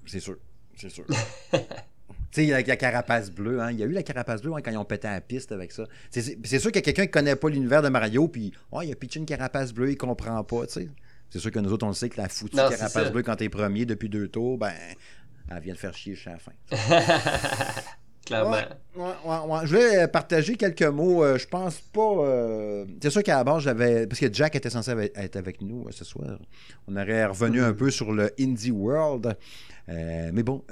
C'est 0.05 0.19
sûr. 0.19 0.37
C'est 0.75 0.89
sûr. 0.89 1.05
tu 1.51 1.57
sais, 2.31 2.45
la, 2.47 2.61
la 2.61 2.75
carapace 2.75 3.31
bleue, 3.31 3.61
hein. 3.61 3.71
il 3.71 3.79
y 3.79 3.83
a 3.83 3.85
eu 3.85 3.91
la 3.91 4.03
carapace 4.03 4.41
bleue 4.41 4.53
hein, 4.53 4.61
quand 4.63 4.71
ils 4.71 4.77
ont 4.77 4.85
pété 4.85 5.07
la 5.07 5.21
piste 5.21 5.51
avec 5.51 5.71
ça. 5.71 5.85
C'est 6.09 6.59
sûr 6.59 6.71
qu'il 6.71 6.77
y 6.77 6.79
a 6.79 6.81
quelqu'un 6.81 7.05
qui 7.05 7.11
connaît 7.11 7.35
pas 7.35 7.49
l'univers 7.49 7.81
de 7.81 7.89
Mario, 7.89 8.27
puis 8.27 8.51
oh, 8.71 8.81
il 8.81 8.91
a 8.91 8.95
pitché 8.95 9.19
une 9.19 9.25
carapace 9.25 9.73
bleue, 9.73 9.91
il 9.91 9.97
comprend 9.97 10.43
pas, 10.43 10.65
tu 10.67 10.73
sais. 10.73 10.89
C'est 11.33 11.39
sûr 11.39 11.49
que 11.49 11.57
nous 11.57 11.73
autres, 11.73 11.83
on 11.83 11.89
le 11.89 11.95
sait 11.95 12.09
que 12.09 12.21
la 12.21 12.29
foutue 12.29 12.55
Non, 12.55 12.69
carapace 12.69 13.11
bleue, 13.11 13.23
quand 13.23 13.35
t'es 13.35 13.49
premier 13.49 13.87
depuis 13.87 14.07
deux 14.07 14.27
tours, 14.27 14.59
ben, 14.59 14.71
elle 15.49 15.59
vient 15.63 15.73
de 15.73 15.79
faire 15.79 15.95
chier 15.95 16.13
jusqu'à 16.13 16.33
la 16.33 16.37
fin. 16.37 16.51
Clairement. 18.25 18.51
Ouais, 18.51 18.65
ouais, 18.95 19.11
ouais, 19.25 19.37
ouais. 19.47 19.59
Je 19.63 19.67
voulais 19.67 20.03
euh, 20.03 20.07
partager 20.07 20.55
quelques 20.55 20.81
mots. 20.83 21.23
euh, 21.23 21.37
je 21.37 21.45
pense 21.47 21.79
pas. 21.81 22.01
euh, 22.19 22.85
C'est 23.01 23.09
sûr 23.09 23.21
qu'à 23.23 23.35
la 23.37 23.43
base, 23.43 23.63
j'avais. 23.63 24.07
Parce 24.07 24.19
que 24.19 24.31
Jack 24.33 24.55
était 24.55 24.69
censé 24.69 24.91
être 25.15 25.35
avec 25.35 25.61
nous 25.61 25.85
euh, 25.87 25.91
ce 25.91 26.05
soir. 26.05 26.37
On 26.87 26.95
aurait 26.95 27.25
revenu 27.25 27.61
un 27.61 27.73
peu 27.73 27.91
sur 27.91 28.13
le 28.13 28.31
Indie 28.39 28.71
World. 28.71 29.35
Mais 29.89 30.43
bon, 30.43 30.63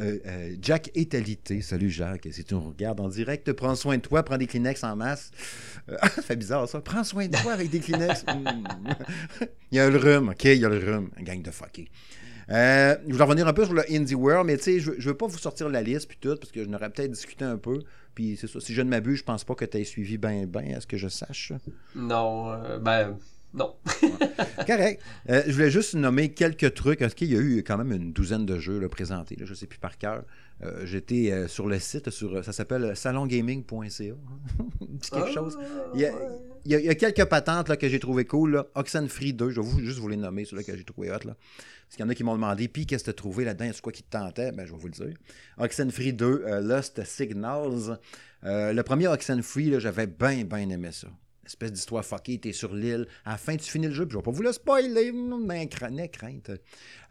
Jack 0.61 0.89
est 0.95 1.13
alité. 1.13 1.61
Salut 1.61 1.89
Jacques. 1.89 2.29
Si 2.31 2.45
tu 2.45 2.53
nous 2.53 2.61
regardes 2.61 3.01
en 3.01 3.09
direct, 3.09 3.51
prends 3.51 3.75
soin 3.75 3.97
de 3.97 4.01
toi, 4.01 4.23
prends 4.23 4.37
des 4.37 4.47
Kleenex 4.47 4.81
en 4.85 4.95
masse. 4.95 5.31
Ça 5.87 6.21
fait 6.21 6.37
bizarre 6.37 6.69
ça. 6.69 6.79
Prends 6.79 7.03
soin 7.03 7.27
de 7.27 7.35
toi 7.35 7.51
avec 7.51 7.69
des 7.69 7.79
Kleenex. 7.81 8.23
Hmm. 8.23 8.63
il 9.71 9.75
y 9.77 9.79
a 9.81 9.89
le 9.89 9.97
rhume, 9.97 10.29
ok? 10.29 10.45
Il 10.45 10.57
y 10.59 10.65
a 10.65 10.69
le 10.69 10.77
rhume. 10.77 11.09
Gang 11.19 11.41
de 11.41 11.51
fuckés. 11.51 11.89
Euh, 12.51 12.95
je 13.07 13.15
vais 13.15 13.23
revenir 13.23 13.47
un 13.47 13.53
peu 13.53 13.65
sur 13.65 13.73
le 13.73 13.83
Indie 13.91 14.15
World, 14.15 14.45
mais 14.47 14.57
tu 14.57 14.63
sais, 14.63 14.79
je, 14.79 14.91
je 14.97 15.09
veux 15.09 15.17
pas 15.17 15.27
vous 15.27 15.37
sortir 15.37 15.69
la 15.69 15.81
liste 15.81 16.07
puis 16.07 16.17
tout, 16.19 16.35
parce 16.35 16.51
que 16.51 16.63
je 16.63 16.69
n'aurais 16.69 16.89
peut-être 16.89 17.11
discuté 17.11 17.45
un 17.45 17.57
peu. 17.57 17.79
Puis 18.13 18.37
c'est 18.39 18.47
ça, 18.47 18.59
si 18.59 18.73
je 18.73 18.81
ne 18.81 18.89
m'abuse, 18.89 19.19
je 19.19 19.23
pense 19.23 19.43
pas 19.43 19.55
que 19.55 19.63
tu 19.65 19.77
aies 19.77 19.85
suivi 19.85 20.17
ben 20.17 20.45
ben, 20.45 20.75
à 20.75 20.81
ce 20.81 20.87
que 20.87 20.97
je 20.97 21.07
sache. 21.07 21.53
Non, 21.95 22.51
euh, 22.51 22.77
ben, 22.77 23.17
non. 23.53 23.75
Correct. 24.67 25.01
Euh, 25.29 25.43
je 25.47 25.51
voulais 25.53 25.71
juste 25.71 25.95
nommer 25.95 26.29
quelques 26.33 26.73
trucs. 26.73 27.01
Est-ce 27.01 27.15
qu'il 27.15 27.31
y 27.31 27.37
a 27.37 27.39
eu 27.39 27.63
quand 27.63 27.77
même 27.77 27.91
une 27.91 28.11
douzaine 28.13 28.45
de 28.45 28.59
jeux 28.59 28.79
là, 28.79 28.89
présentés? 28.89 29.35
Là, 29.35 29.45
je 29.45 29.51
ne 29.51 29.55
sais 29.55 29.67
plus 29.67 29.79
par 29.79 29.97
cœur. 29.97 30.23
Euh, 30.63 30.85
J'étais 30.85 31.31
euh, 31.31 31.47
sur 31.47 31.67
le 31.67 31.79
site, 31.79 32.09
sur, 32.11 32.43
ça 32.43 32.51
s'appelle 32.53 32.95
salongaming.ca. 32.95 34.13
Quelque 35.11 35.33
chose. 35.33 35.57
Il 35.95 36.01
y, 36.01 36.05
a, 36.05 36.11
il 36.65 36.71
y 36.71 36.75
a- 36.75 36.79
il 36.79 36.85
y 36.85 36.89
a 36.89 36.95
quelques 36.95 37.25
patentes 37.25 37.67
là, 37.69 37.75
que 37.77 37.87
j'ai 37.89 37.99
trouvé 37.99 38.25
cool. 38.25 38.51
Là. 38.55 38.67
Oxenfree 38.75 39.33
2, 39.33 39.49
je 39.49 39.59
vais 39.61 39.65
vous, 39.67 39.79
juste 39.79 39.99
vous 39.99 40.07
les 40.09 40.17
nommer, 40.17 40.45
ceux-là 40.45 40.63
que 40.63 40.75
j'ai 40.77 40.83
trouvé 40.83 41.11
hot. 41.11 41.25
Là. 41.25 41.35
Parce 41.91 41.97
qu'il 41.97 42.05
y 42.05 42.07
en 42.07 42.09
a 42.09 42.15
qui 42.15 42.23
m'ont 42.23 42.35
demandé, 42.35 42.69
puis 42.69 42.85
qu'est-ce 42.85 43.03
que 43.03 43.07
tu 43.07 43.09
as 43.09 43.15
trouvé 43.15 43.43
là-dedans? 43.43 43.65
Est-ce 43.65 43.81
quoi 43.81 43.91
qui 43.91 44.01
te 44.01 44.11
tentait? 44.11 44.53
Ben, 44.53 44.65
je 44.65 44.71
vais 44.71 44.77
vous 44.77 44.87
le 44.87 44.93
dire. 44.93 45.13
Oxenfree 45.57 46.13
2, 46.13 46.25
euh, 46.25 46.61
Lost 46.61 47.03
Signals. 47.03 47.99
Euh, 48.45 48.71
le 48.71 48.81
premier 48.81 49.09
Oxenfree, 49.09 49.77
j'avais 49.77 50.07
bien, 50.07 50.45
bien 50.45 50.69
aimé 50.69 50.93
ça. 50.93 51.09
Espèce 51.45 51.73
d'histoire 51.73 52.05
fuckée, 52.05 52.39
t'es 52.39 52.53
sur 52.53 52.73
l'île. 52.73 53.07
À 53.25 53.31
la 53.31 53.37
fin, 53.37 53.57
tu 53.57 53.69
finis 53.69 53.87
le 53.87 53.93
jeu, 53.93 54.05
puis 54.05 54.13
je 54.13 54.19
vais 54.19 54.23
pas 54.23 54.31
vous 54.31 54.41
le 54.41 54.53
spoiler, 54.53 55.11
mais 55.11 55.67
crainte. 55.67 56.51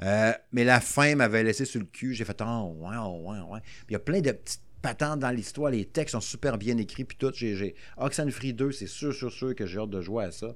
Euh, 0.03 0.33
mais 0.53 0.64
la 0.64 0.81
fin 0.81 1.14
m'avait 1.14 1.43
laissé 1.43 1.66
sur 1.66 1.81
le 1.81 1.87
cul. 1.87 2.14
J'ai 2.14 2.24
fait, 2.24 2.41
oh, 2.41 2.74
ouais, 2.78 2.97
oh, 2.99 3.20
ouais, 3.26 3.41
ouais. 3.53 3.61
Il 3.91 3.93
y 3.93 3.97
a 3.97 4.01
plein 4.01 4.22
de 4.22 4.33
petites 4.33 4.62
patentes 4.81 5.20
dans 5.20 5.31
l'histoire. 5.31 5.70
Les 5.70 5.85
textes 5.85 6.12
sont 6.12 6.22
super 6.22 6.57
bien 6.57 6.78
écrits, 6.78 7.05
puis 7.05 7.18
tout. 7.18 7.33
J'ai. 7.35 7.74
Oxenfree 7.99 8.55
2, 8.55 8.72
c'est 8.72 8.87
sûr, 8.87 9.12
sûr, 9.12 9.31
sûr 9.31 9.55
que 9.55 9.66
j'ai 9.66 9.78
hâte 9.78 9.91
de 9.91 10.01
jouer 10.01 10.24
à 10.24 10.33
ça. 10.33 10.55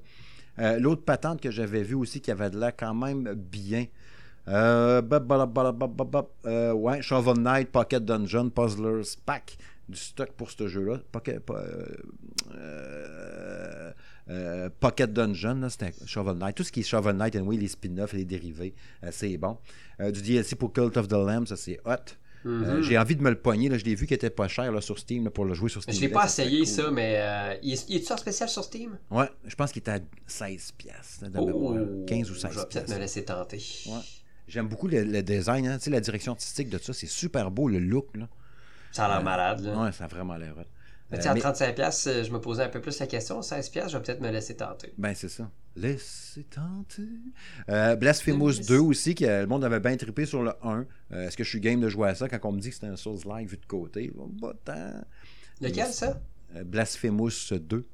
L'autre 0.79 1.05
patente 1.05 1.43
que 1.43 1.51
j'avais 1.51 1.83
vue 1.83 1.97
aussi 1.97 2.22
qui 2.22 2.31
avait 2.31 2.49
de 2.49 2.59
l'air 2.59 2.75
quand 2.75 2.95
même 2.95 3.35
bien. 3.35 3.85
Euh. 4.49 5.01
Euh, 6.47 6.72
ouais, 6.72 7.03
Shovel 7.03 7.38
Knight, 7.38 7.70
Pocket 7.70 8.05
Dungeon, 8.05 8.51
Puzzlers 8.51 9.16
Pack. 9.24 9.57
Du 9.88 9.99
stock 9.99 10.30
pour 10.32 10.51
ce 10.51 10.66
jeu-là. 10.66 10.99
Pocket, 11.12 11.40
po- 11.40 11.57
euh, 11.57 11.86
euh, 12.55 13.92
euh, 14.30 14.70
Pocket 14.80 15.12
Dungeon, 15.12 15.57
là, 15.61 15.68
c'était 15.68 15.92
Shovel 16.07 16.36
Knight. 16.38 16.57
Tout 16.57 16.64
ce 16.64 16.72
qui 16.72 16.80
est 16.80 16.84
Shovel 16.84 17.16
Knight, 17.16 17.36
anyway, 17.36 17.57
les 17.57 17.68
spin-offs, 17.68 18.12
les 18.14 18.24
dérivés, 18.24 18.74
euh, 19.03 19.09
c'est 19.12 19.36
bon. 19.36 19.59
Du 20.01 20.22
DLC 20.22 20.57
pour 20.57 20.72
Cult 20.72 20.97
of 20.97 21.09
the 21.09 21.12
Lamb, 21.12 21.47
ça 21.47 21.57
c'est 21.57 21.78
hot. 21.84 21.97
Euh, 22.47 22.82
J'ai 22.82 22.99
envie 22.99 23.16
de 23.16 23.22
me 23.22 23.30
le 23.30 23.38
pogner. 23.38 23.70
Là, 23.70 23.78
je 23.78 23.84
l'ai 23.84 23.95
vu 23.95 24.07
qu'il 24.07 24.14
était 24.16 24.28
pas 24.28 24.49
cher 24.49 24.70
là, 24.70 24.80
sur 24.82 24.99
Steam 24.99 25.24
là, 25.24 25.30
pour 25.30 25.45
le 25.47 25.55
jouer 25.55 25.70
sur 25.70 25.82
Steam. 25.82 25.95
Je 25.95 26.01
l'ai 26.03 26.09
pas 26.09 26.26
essayé 26.26 26.59
cool. 26.59 26.66
ça, 26.66 26.90
mais 26.90 27.14
euh, 27.18 27.55
il 27.62 27.72
est- 27.72 27.86
il 27.88 27.97
est-tu 27.97 28.12
en 28.12 28.16
spécial 28.18 28.49
sur 28.51 28.64
Steam? 28.64 28.99
Ouais, 29.11 29.28
je 29.47 29.55
pense 29.55 29.72
qu'il 29.72 29.80
était 29.80 29.92
à 29.92 30.01
16 30.26 30.72
piastres, 30.72 31.30
de 31.30 31.38
Oh, 31.38 31.47
mémoire. 31.47 32.07
15 32.07 32.30
ou 32.30 32.34
Je 32.34 32.40
16 32.40 32.55
vais 32.57 32.62
peut-être 32.70 32.90
me 32.90 32.99
laisser 32.99 33.24
tenter. 33.24 33.62
Ouais. 33.86 33.92
J'aime 34.49 34.68
beaucoup 34.68 34.88
le, 34.88 35.03
le 35.05 35.22
design, 35.22 35.66
hein. 35.66 35.78
Tu 35.78 35.84
sais, 35.84 35.90
la 35.90 36.01
direction 36.01 36.32
artistique 36.32 36.68
de 36.68 36.78
ça, 36.78 36.92
c'est 36.92 37.07
super 37.07 37.51
beau, 37.51 37.68
le 37.68 37.78
look. 37.78 38.14
Là. 38.16 38.28
Ça 38.92 39.07
a 39.07 39.09
l'air 39.09 39.22
malade, 39.24 39.61
là. 39.61 39.82
Ouais, 39.84 39.92
ça 39.92 40.05
a 40.05 40.07
vraiment 40.09 40.36
l'air 40.36 40.55
hot. 40.59 40.62
Mais 41.11 41.16
Euh, 41.18 41.20
tu 41.20 41.22
sais, 41.24 41.28
à 41.28 41.34
mais- 41.34 41.40
35$, 41.40 41.74
piastres, 41.74 42.09
euh, 42.09 42.24
je 42.24 42.30
me 42.32 42.40
posais 42.40 42.62
un 42.62 42.68
peu 42.68 42.80
plus 42.80 42.99
la 42.99 43.07
question. 43.07 43.40
16$, 43.42 43.88
je 43.90 43.97
vais 43.97 44.03
peut-être 44.03 44.20
me 44.20 44.30
laisser 44.30 44.57
tenter. 44.57 44.92
Ben, 44.99 45.14
c'est 45.14 45.28
ça. 45.28 45.51
Laissez 45.76 46.45
tenter. 46.45 47.03
Euh, 47.68 47.97
Blasphemous 47.97 48.53
Yes. 48.59 48.66
2 48.66 48.78
aussi, 48.78 49.14
que 49.14 49.24
le 49.24 49.47
monde 49.47 49.64
avait 49.64 49.80
bien 49.80 49.97
trippé 49.97 50.24
sur 50.26 50.42
le 50.42 50.53
1. 50.62 50.86
Euh, 51.12 51.26
Est-ce 51.26 51.36
que 51.36 51.45
je 51.45 51.49
suis 51.49 51.61
game 51.61 51.80
de 51.80 51.88
jouer 51.88 52.09
à 52.09 52.14
ça 52.14 52.28
quand 52.28 52.38
on 52.49 52.53
me 52.53 52.61
dit 52.61 52.68
que 52.68 52.74
c'était 52.74 52.86
un 52.86 52.97
Souls-like 52.97 53.49
vu 53.49 53.57
de 53.59 53.66
côté? 53.66 54.12
Pas 54.40 54.53
tant. 54.64 55.05
Lequel, 55.61 55.86
ça? 55.88 56.20
Euh, 56.57 56.64
Blasphemous 56.64 57.30
2. 57.53 57.86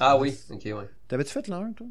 Ah 0.00 0.18
oui, 0.18 0.36
ok, 0.50 0.62
ouais. 0.64 0.88
T'avais-tu 1.08 1.32
fait 1.32 1.46
le 1.48 1.54
1, 1.54 1.72
toi? 1.72 1.86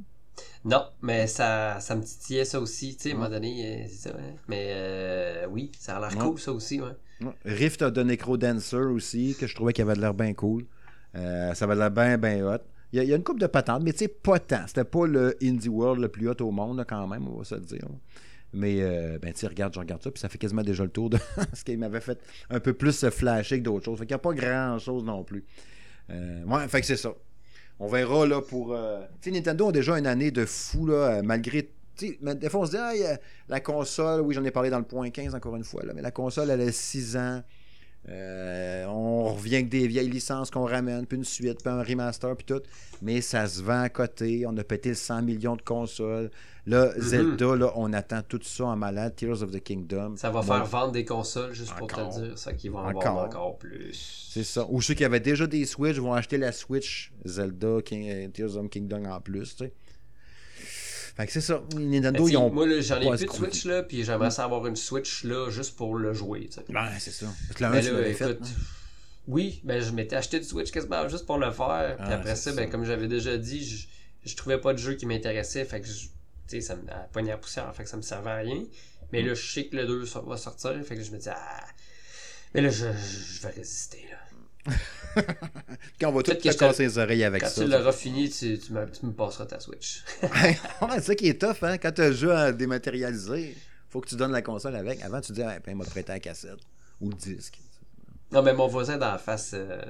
Non, 0.66 0.86
mais 1.02 1.28
ça, 1.28 1.80
ça 1.80 1.96
me 1.96 2.04
titillait 2.04 2.46
ça 2.46 2.60
aussi, 2.60 2.96
tu 2.96 3.04
sais, 3.04 3.12
à 3.12 3.14
un 3.14 3.18
moment 3.18 3.30
donné, 3.30 3.84
euh, 3.84 3.86
c'est 3.88 4.10
ça, 4.10 4.16
ouais. 4.16 4.36
Mais 4.48 4.68
euh, 4.72 5.48
oui, 5.50 5.72
ça 5.80 5.98
a 5.98 6.00
l'air 6.00 6.18
cool, 6.18 6.40
ça 6.40 6.52
aussi, 6.52 6.82
ouais. 6.82 6.92
Rift 7.46 7.82
of 7.82 7.94
the 7.94 8.00
Necrodancer 8.00 8.76
aussi, 8.78 9.36
que 9.40 9.48
je 9.48 9.56
trouvais 9.56 9.74
qu'il 9.74 9.84
avait 9.84 9.96
de 9.96 10.02
l'air 10.02 10.14
bien 10.14 10.34
cool. 10.34 10.66
Euh, 11.16 11.54
ça 11.54 11.66
avait 11.66 11.76
de 11.76 11.80
l'air 11.80 11.92
bien, 11.92 12.18
bien 12.18 12.46
hot. 12.46 12.60
Il 12.94 12.98
y, 12.98 13.00
a, 13.00 13.04
il 13.04 13.10
y 13.10 13.14
a 13.14 13.16
une 13.16 13.24
coupe 13.24 13.40
de 13.40 13.48
patentes, 13.48 13.84
mais 13.84 13.92
tu 13.92 14.00
sais, 14.00 14.08
pas 14.08 14.40
tant. 14.40 14.66
C'était 14.68 14.84
pas 14.84 15.08
le 15.08 15.36
Indie 15.42 15.70
World 15.70 16.02
le 16.02 16.10
plus 16.10 16.30
hot 16.30 16.42
au 16.42 16.52
monde, 16.52 16.84
quand 16.88 17.08
même, 17.08 17.28
on 17.28 17.38
va 17.38 17.44
se 17.44 17.56
le 17.56 17.62
dire. 17.62 17.88
Mais, 18.54 18.78
euh, 18.82 19.20
ben, 19.22 19.34
tu 19.34 19.46
regarde, 19.46 19.74
je 19.74 19.80
regarde 19.80 20.02
ça, 20.02 20.10
puis 20.10 20.20
ça 20.22 20.30
fait 20.30 20.38
quasiment 20.38 20.64
déjà 20.64 20.84
le 20.84 20.90
tour 20.90 21.10
de 21.10 21.18
ce 21.54 21.64
qu'il 21.64 21.78
m'avait 21.78 22.00
fait 22.00 22.20
un 22.50 22.60
peu 22.60 22.74
plus 22.74 23.10
flasher 23.10 23.60
que 23.60 23.64
d'autres 23.64 23.86
choses. 23.86 24.00
Fait 24.00 24.06
qu'il 24.06 24.14
n'y 24.14 24.20
a 24.20 24.20
pas 24.20 24.34
grand-chose 24.34 25.04
non 25.04 25.24
plus. 25.24 25.44
Euh, 26.10 26.44
ouais, 26.46 26.68
fait 26.68 26.80
que 26.82 26.88
c'est 26.88 26.96
ça. 26.98 27.14
On 27.80 27.88
verra, 27.88 28.26
là, 28.26 28.42
pour... 28.42 28.74
euh, 28.74 29.02
Nintendo 29.26 29.70
a 29.70 29.72
déjà 29.72 29.98
une 29.98 30.08
année 30.08 30.32
de 30.32 30.46
fou, 30.46 30.88
là, 30.88 31.18
euh, 31.18 31.22
malgré... 31.24 31.70
Des 32.00 32.50
fois, 32.50 32.62
on 32.62 32.66
se 32.66 32.72
dit, 32.72 32.78
ah, 32.78 33.18
la 33.50 33.60
console, 33.60 34.22
oui, 34.22 34.36
j'en 34.36 34.44
ai 34.44 34.52
parlé 34.52 34.70
dans 34.70 34.78
le 34.78 34.86
point 34.86 35.10
15 35.10 35.34
encore 35.34 35.56
une 35.56 35.64
fois, 35.64 35.84
là, 35.84 35.94
mais 35.96 36.02
la 36.02 36.12
console, 36.12 36.52
elle 36.52 36.62
a 36.62 36.72
6 36.72 37.18
ans. 37.18 37.42
Euh, 38.10 38.86
on 38.86 39.34
revient 39.34 39.56
avec 39.56 39.70
des 39.70 39.86
vieilles 39.88 40.10
licences 40.10 40.50
qu'on 40.50 40.66
ramène, 40.66 41.06
puis 41.06 41.18
une 41.18 41.24
suite, 41.26 41.60
puis 41.64 41.72
un 41.74 41.84
remaster, 41.84 42.36
puis 42.38 42.46
tout. 42.46 42.62
Mais 43.02 43.22
ça 43.22 43.48
se 43.48 43.62
vend 43.62 43.82
à 43.82 43.90
côté. 43.90 44.46
On 44.48 44.56
a 44.58 44.64
pété 44.64 44.90
le 44.90 44.96
100 44.96 45.22
millions 45.24 45.56
de 45.56 45.62
consoles. 45.62 46.32
Là, 46.66 46.92
Mhm. 46.96 47.02
Zelda, 47.02 47.56
là, 47.56 47.72
on 47.76 47.94
attend 47.94 48.22
tout 48.28 48.40
ça 48.44 48.66
en 48.66 48.76
malade. 48.76 49.16
Tears 49.16 49.42
of 49.44 49.52
the 49.52 49.62
Kingdom. 49.62 50.16
Ça 50.18 50.30
va 50.30 50.42
Bon, 50.42 50.48
faire 50.48 50.66
vendre 50.66 50.92
des 50.92 51.06
consoles, 51.06 51.54
juste 51.54 51.74
pour 51.76 51.88
te 51.88 52.20
dire, 52.20 52.38
ça, 52.38 52.52
vont 52.70 52.78
en 52.80 52.90
Encore. 52.90 53.04
vendre 53.04 53.20
encore 53.26 53.58
plus. 53.58 54.30
C'est 54.34 54.44
ça. 54.44 54.66
Ou 54.70 54.82
ceux 54.82 54.94
qui 54.94 55.06
avaient 55.06 55.20
déjà 55.22 55.48
des 55.48 55.66
Switch 55.66 55.98
vont 55.98 56.14
acheter 56.14 56.38
la 56.38 56.52
Switch 56.52 57.12
Zelda, 57.26 57.82
King- 57.84 58.10
euh, 58.10 58.28
Tears 58.30 58.56
of 58.58 58.66
the 58.68 58.70
Kingdom 58.70 59.06
en 59.06 59.22
plus, 59.22 59.56
tu 59.56 59.66
sais. 59.66 59.74
Fait 61.18 61.26
que 61.26 61.32
c'est 61.34 61.42
ça. 61.42 61.62
Nintendo, 61.76 62.24
Mais 62.26 62.32
ils 62.32 62.38
ont. 62.38 62.50
Moi, 62.52 62.68
j'en 62.82 63.02
ai 63.02 63.10
plus 63.18 63.26
de. 63.26 63.32
Switch, 63.32 63.66
là, 63.66 63.82
puis 63.84 64.04
j'aimerais 64.04 64.30
ça 64.32 64.44
avoir 64.46 64.66
une 64.68 64.76
Switch, 64.76 65.24
là, 65.24 65.50
juste 65.50 65.76
pour 65.76 65.98
le 65.98 66.14
jouer, 66.14 66.46
tu 66.48 66.54
sais. 66.60 66.66
Ben, 66.70 66.88
c'est 67.00 67.12
ça. 67.12 67.26
Parce 67.48 67.58
que 67.58 67.64
la 67.64 67.70
Mais 67.72 67.78
1, 67.80 67.82
tu 67.82 67.88
là, 67.88 67.94
l'avais 67.94 68.14
fait. 68.14 68.26
hein. 68.26 68.38
oui, 69.28 69.60
ben, 69.64 69.82
je 69.82 69.92
m'étais 69.92 70.16
acheté 70.16 70.40
du 70.40 70.46
Switch 70.46 70.70
quasiment 70.72 71.10
juste 71.10 71.26
pour 71.26 71.38
le 71.40 71.52
faire. 71.52 71.96
Puis 71.98 72.06
Ah, 72.08 72.14
après 72.16 72.36
ça, 72.36 72.52
ben, 72.52 72.66
ça. 72.66 72.72
comme 72.72 72.86
j'avais 72.86 73.08
déjà 73.08 73.36
dit, 73.36 73.66
je, 73.68 73.88
je 74.30 74.36
trouvais 74.36 74.60
pas 74.60 74.74
de 74.74 74.78
jeu 74.78 74.94
qui 74.94 75.06
m'intéressait. 75.08 75.66
Fait 75.66 75.82
que, 75.82 75.88
je- 75.88 76.06
tu 76.06 76.10
sais, 76.48 76.62
ça 76.62 76.76
me 76.76 76.84
pogné 77.12 77.32
à 77.32 77.38
poussière. 77.38 77.74
Fait 77.76 77.84
que 77.84 77.90
ça 77.90 77.98
me 77.98 78.04
servait 78.04 78.30
à 78.32 78.36
rien. 78.38 78.64
Mais 79.12 79.24
Mm. 79.24 79.28
là, 79.28 79.34
je 79.34 79.52
sais 79.54 79.66
que 79.66 79.76
le 79.76 79.88
2 79.88 80.06
so- 80.06 80.22
va 80.22 80.38
sortir. 80.38 80.76
Fait 80.86 80.96
que 80.96 81.02
je 81.02 81.12
me 81.12 81.18
dis, 81.18 81.30
ah. 81.30 81.64
Mais 82.54 82.62
là, 82.62 82.70
je, 82.70 82.86
je- 82.86 83.34
je 83.38 83.42
vais 83.42 83.54
résister, 83.56 84.06
là. 84.12 84.17
Quand 86.00 86.10
on 86.10 86.12
va 86.14 86.24
tout 86.24 86.34
te 86.34 86.42
casser 86.54 86.84
les 86.84 86.98
oreilles 86.98 87.24
avec 87.24 87.42
Quand 87.44 87.50
ça. 87.50 87.64
tu 87.64 87.70
l'auras 87.70 87.92
fini, 87.92 88.30
tu, 88.30 88.58
tu, 88.60 88.72
me, 88.74 88.86
tu 88.90 89.06
me 89.06 89.12
passeras 89.14 89.46
ta 89.46 89.60
Switch. 89.60 90.04
c'est 90.22 91.02
ça 91.02 91.16
qui 91.16 91.28
est 91.30 91.42
tough, 91.42 91.64
hein? 91.64 91.78
Quand 91.78 91.92
tu 91.92 92.02
as 92.02 92.10
le 92.10 92.16
jeu 92.16 92.32
à 92.32 92.52
dématérialiser, 92.52 93.56
faut 93.90 94.00
que 94.02 94.08
tu 94.10 94.16
donnes 94.16 94.32
la 94.32 94.42
console 94.44 94.76
avec. 94.76 95.02
Avant, 95.02 95.20
tu 95.22 95.32
dis, 95.32 95.42
ah, 95.42 95.58
ben, 95.66 95.72
il 95.72 95.76
m'a 95.76 95.86
prêté 95.86 96.12
la 96.12 96.20
cassette 96.20 96.60
ou 97.02 97.10
le 97.10 97.16
disque. 97.16 97.58
non, 98.32 98.44
mais 98.44 98.54
mon 98.54 98.68
voisin 98.68 98.98
d'en 98.98 99.18
face, 99.18 99.52
euh, 99.54 99.82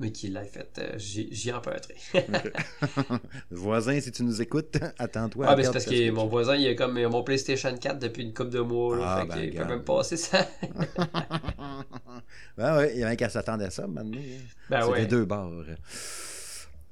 mais 0.00 0.12
qui 0.12 0.28
l'a 0.28 0.44
fait, 0.44 0.78
euh, 0.78 0.94
j'y 0.96 1.52
emprunterai. 1.52 1.94
Voisin, 3.50 4.00
si 4.00 4.12
tu 4.12 4.22
nous 4.22 4.40
écoutes, 4.40 4.78
attends-toi. 4.98 5.46
Ah, 5.48 5.56
mais 5.56 5.64
c'est 5.64 5.72
parce 5.72 5.84
que 5.86 6.10
mon 6.10 6.26
voisin, 6.26 6.54
il 6.56 6.68
a 6.68 6.74
comme 6.74 6.96
il 6.98 7.04
a 7.04 7.08
mon 7.08 7.22
PlayStation 7.22 7.74
4 7.76 7.98
depuis 7.98 8.22
une 8.22 8.32
couple 8.32 8.50
de 8.50 8.60
mois. 8.60 8.96
Là, 8.96 9.04
Ah, 9.06 9.20
fait 9.22 9.26
ben, 9.28 9.34
qu'il 9.50 9.54
peut 9.58 9.64
même 9.64 9.82
passer 9.84 10.16
ça. 10.16 10.46
ben 12.56 12.76
ouais, 12.76 12.92
il 12.94 13.00
y 13.00 13.04
en 13.04 13.08
a 13.08 13.16
qu'à 13.16 13.28
s'attendre 13.28 13.64
à 13.64 13.70
ça 13.70 13.86
maintenant. 13.86 14.18
hein. 14.18 14.40
Ben 14.70 14.82
c'est 14.82 14.88
ouais. 14.88 15.00
les 15.00 15.06
deux 15.06 15.24
bords. 15.24 15.64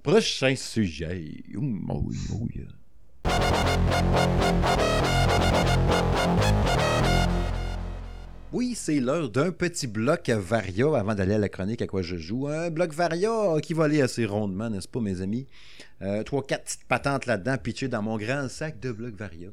Prochain 0.03 0.55
sujet. 0.57 1.43
Oum, 1.55 1.87
oh 1.91 2.03
oui, 2.07 2.17
oh 2.33 2.39
oui. 2.55 2.65
Oui, 8.57 8.75
c'est 8.75 9.01
l'heure 9.01 9.29
d'un 9.29 9.53
petit 9.53 9.87
bloc 9.87 10.31
Varia 10.31 10.87
avant 10.97 11.15
d'aller 11.15 11.35
à 11.35 11.39
la 11.39 11.51
chronique 11.51 11.83
à 11.83 11.87
quoi 11.87 12.01
je 12.01 12.17
joue. 12.17 12.49
Un 12.49 12.71
bloc 12.71 12.91
Varia 12.95 13.61
qui 13.63 13.75
va 13.75 13.85
aller 13.85 14.01
assez 14.01 14.25
rondement, 14.25 14.71
n'est-ce 14.71 14.89
pas, 14.89 15.01
mes 15.01 15.21
amis? 15.21 15.47
Euh, 16.01 16.23
trois, 16.23 16.43
quatre 16.43 16.65
petites 16.65 16.85
patentes 16.89 17.27
là-dedans, 17.27 17.59
pitchées 17.59 17.89
dans 17.89 18.01
mon 18.01 18.17
grand 18.17 18.49
sac 18.49 18.81
de 18.81 18.93
blocs 18.93 19.15
Varia. 19.15 19.51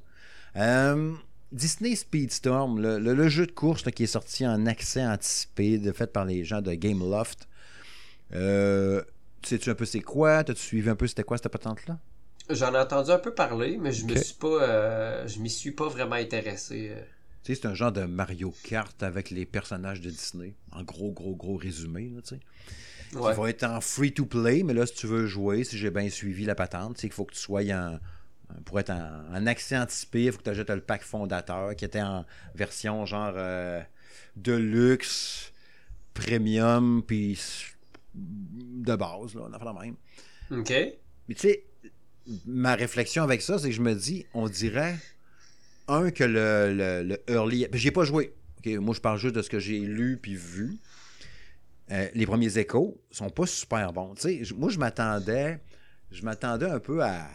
Euh, 0.55 1.11
Disney 1.51 1.97
Speedstorm, 1.97 2.79
le, 2.79 2.97
le- 2.97 3.13
le 3.13 3.27
jeu 3.27 3.45
de 3.45 3.51
course 3.51 3.83
là, 3.83 3.91
qui 3.91 4.03
est 4.03 4.07
sorti 4.07 4.47
en 4.47 4.65
accès 4.67 5.05
anticipé, 5.05 5.79
de, 5.79 5.91
fait 5.91 6.07
par 6.07 6.23
les 6.23 6.45
gens 6.45 6.61
de 6.61 6.73
Gameloft. 6.73 7.49
Euh, 8.33 9.01
sais-tu 9.43 9.69
un 9.69 9.75
peu 9.75 9.83
c'est 9.85 9.99
quoi? 9.99 10.45
T'as-tu 10.45 10.61
suivi 10.61 10.89
un 10.89 10.95
peu 10.95 11.07
c'était 11.07 11.23
quoi 11.23 11.35
cette 11.37 11.49
patente-là? 11.51 11.99
J'en 12.49 12.73
ai 12.73 12.77
entendu 12.79 13.11
un 13.11 13.19
peu 13.19 13.33
parler, 13.33 13.77
mais 13.77 13.91
je 13.91 14.05
me 14.05 14.15
Ok. 14.15 14.17
suis 14.17 14.35
pas. 14.35 14.47
euh, 14.63 15.27
je 15.27 15.39
m'y 15.39 15.49
suis 15.49 15.71
pas 15.71 15.89
vraiment 15.89 16.15
intéressé. 16.15 16.93
Tu 17.43 17.53
sais, 17.53 17.61
c'est 17.61 17.67
un 17.67 17.73
genre 17.73 17.91
de 17.91 18.05
Mario 18.05 18.53
Kart 18.63 19.03
avec 19.03 19.29
les 19.29 19.45
personnages 19.45 20.01
de 20.01 20.09
Disney. 20.09 20.55
En 20.71 20.83
gros, 20.83 21.11
gros, 21.11 21.35
gros 21.35 21.57
résumé, 21.57 22.09
là, 22.09 22.21
tu 22.21 22.35
sais. 22.35 22.39
Ouais. 23.17 23.33
Il 23.33 23.39
va 23.39 23.49
être 23.49 23.63
en 23.63 23.81
free-to-play, 23.81 24.63
mais 24.63 24.73
là, 24.73 24.85
si 24.85 24.95
tu 24.95 25.07
veux 25.07 25.27
jouer, 25.27 25.63
si 25.63 25.77
j'ai 25.77 25.91
bien 25.91 26.09
suivi 26.09 26.45
la 26.45 26.55
patente, 26.55 26.97
c'est 26.97 27.07
qu'il 27.07 27.13
faut 27.13 27.25
que 27.25 27.33
tu 27.33 27.39
sois 27.39 27.63
en. 27.73 27.99
Pour 28.65 28.79
être 28.79 28.91
en, 28.91 29.23
en 29.33 29.47
accès 29.47 29.77
anticipé, 29.77 30.25
il 30.25 30.31
faut 30.31 30.37
que 30.37 30.43
tu 30.43 30.49
ajoutes 30.49 30.69
le 30.69 30.81
pack 30.81 31.01
fondateur 31.01 31.75
qui 31.75 31.85
était 31.85 32.01
en 32.01 32.25
version 32.53 33.05
genre 33.05 33.33
euh, 33.35 33.81
Deluxe, 34.35 35.51
Premium, 36.13 37.01
puis 37.05 37.39
de 38.13 38.95
base, 38.95 39.33
là, 39.35 39.47
on 39.49 39.53
a 39.53 39.59
fait 39.59 39.65
la 39.65 39.73
même. 39.73 39.95
Ok. 40.51 40.69
Mais 41.27 41.35
tu 41.35 41.41
sais, 41.41 41.65
ma 42.45 42.75
réflexion 42.75 43.23
avec 43.23 43.41
ça, 43.41 43.57
c'est 43.57 43.69
que 43.69 43.75
je 43.75 43.81
me 43.81 43.95
dis, 43.95 44.25
on 44.33 44.47
dirait, 44.47 44.95
un, 45.87 46.11
que 46.11 46.23
le, 46.23 46.73
le, 46.73 47.03
le 47.03 47.31
early. 47.31 47.67
J'ai 47.73 47.91
pas 47.91 48.03
joué. 48.03 48.33
Moi, 48.65 48.95
je 48.95 49.01
parle 49.01 49.19
juste 49.19 49.35
de 49.35 49.41
ce 49.41 49.49
que 49.49 49.59
j'ai 49.59 49.79
lu 49.79 50.17
puis 50.21 50.35
vu. 50.35 50.79
Euh, 51.91 52.07
les 52.13 52.25
premiers 52.25 52.57
échos 52.57 53.01
sont 53.11 53.29
pas 53.29 53.45
super 53.45 53.91
bons. 53.91 54.15
Moi, 54.55 54.69
je 54.69 54.79
m'attendais. 54.79 55.59
Je 56.11 56.23
m'attendais 56.23 56.67
un 56.67 56.79
peu 56.79 57.03
à. 57.03 57.27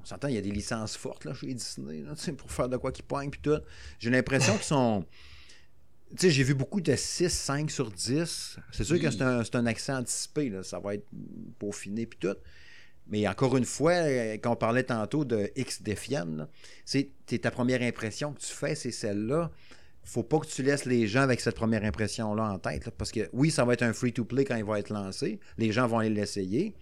On 0.00 0.04
s'entend, 0.04 0.28
il 0.28 0.34
y 0.34 0.38
a 0.38 0.42
des 0.42 0.50
licences 0.50 0.96
fortes 0.96 1.24
là, 1.24 1.34
chez 1.34 1.52
Disney, 1.52 2.02
là, 2.02 2.14
pour 2.36 2.52
faire 2.52 2.68
de 2.68 2.76
quoi 2.76 2.92
qui 2.92 3.02
poignent 3.02 3.30
puis 3.30 3.40
tout. 3.40 3.58
J'ai 3.98 4.10
l'impression 4.10 4.54
qu'ils 4.54 4.64
sont. 4.64 5.04
Tu 6.10 6.16
sais, 6.18 6.30
j'ai 6.30 6.44
vu 6.44 6.54
beaucoup 6.54 6.80
de 6.80 6.94
6, 6.94 7.28
5 7.28 7.70
sur 7.70 7.90
10. 7.90 8.58
C'est 8.70 8.84
sûr 8.84 9.00
que 9.00 9.10
c'est 9.10 9.22
un, 9.22 9.42
un 9.52 9.66
accès 9.66 9.92
anticipé, 9.92 10.50
là. 10.50 10.62
ça 10.62 10.78
va 10.78 10.94
être 10.94 11.06
peaufiné 11.58 12.06
puis 12.06 12.18
tout. 12.20 12.36
Mais 13.08 13.26
encore 13.28 13.56
une 13.56 13.64
fois, 13.64 13.92
euh, 13.92 14.34
quand 14.34 14.52
on 14.52 14.56
parlait 14.56 14.82
tantôt 14.82 15.24
de 15.24 15.50
X 15.56 15.82
Defiant, 15.82 16.26
là, 16.26 16.48
c'est 16.84 17.12
ta 17.40 17.50
première 17.50 17.82
impression 17.82 18.32
que 18.32 18.40
tu 18.40 18.52
fais, 18.52 18.74
c'est 18.74 18.90
celle-là. 18.90 19.50
Faut 20.02 20.22
pas 20.22 20.38
que 20.38 20.46
tu 20.46 20.62
laisses 20.62 20.84
les 20.84 21.06
gens 21.06 21.22
avec 21.22 21.40
cette 21.40 21.56
première 21.56 21.84
impression-là 21.84 22.44
en 22.52 22.58
tête. 22.58 22.86
là, 22.86 22.92
parce 22.96 23.10
que 23.10 23.28
oui, 23.32 23.50
ça 23.50 23.64
va 23.64 23.72
être 23.72 23.82
un 23.82 23.92
free-to-play 23.92 24.44
quand 24.44 24.56
il 24.56 24.64
va 24.64 24.78
être 24.78 24.90
lancé. 24.90 25.40
Les 25.58 25.72
gens 25.72 25.86
vont 25.86 25.98
aller 25.98 26.10
l'essayer. 26.10 26.74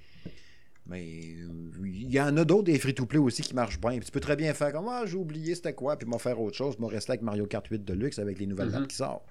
Mais 0.87 1.03
euh, 1.03 1.87
il 1.87 2.13
y 2.13 2.21
en 2.21 2.37
a 2.37 2.45
d'autres 2.45 2.65
des 2.65 2.79
free-to-play 2.79 3.19
aussi 3.19 3.43
qui 3.43 3.55
marchent 3.55 3.81
bien. 3.81 3.93
Puis 3.93 4.07
tu 4.07 4.11
peux 4.11 4.21
très 4.21 4.37
bien 4.37 4.53
faire 4.53 4.73
comme 4.73 4.89
Ah, 4.89 5.05
j'ai 5.07 5.17
oublié 5.17 5.55
c'était 5.55 5.73
quoi, 5.73 5.97
puis 5.97 6.07
m'en 6.07 6.19
faire 6.19 6.39
autre 6.41 6.57
chose. 6.57 6.79
M'en 6.79 6.89
rester 6.89 7.13
avec 7.13 7.23
Mario 7.23 7.47
Kart 7.47 7.67
8 7.67 7.85
Deluxe 7.85 8.19
avec 8.19 8.39
les 8.39 8.47
nouvelles 8.47 8.71
maps 8.71 8.87
qui 8.87 8.97
sortent. 8.97 9.25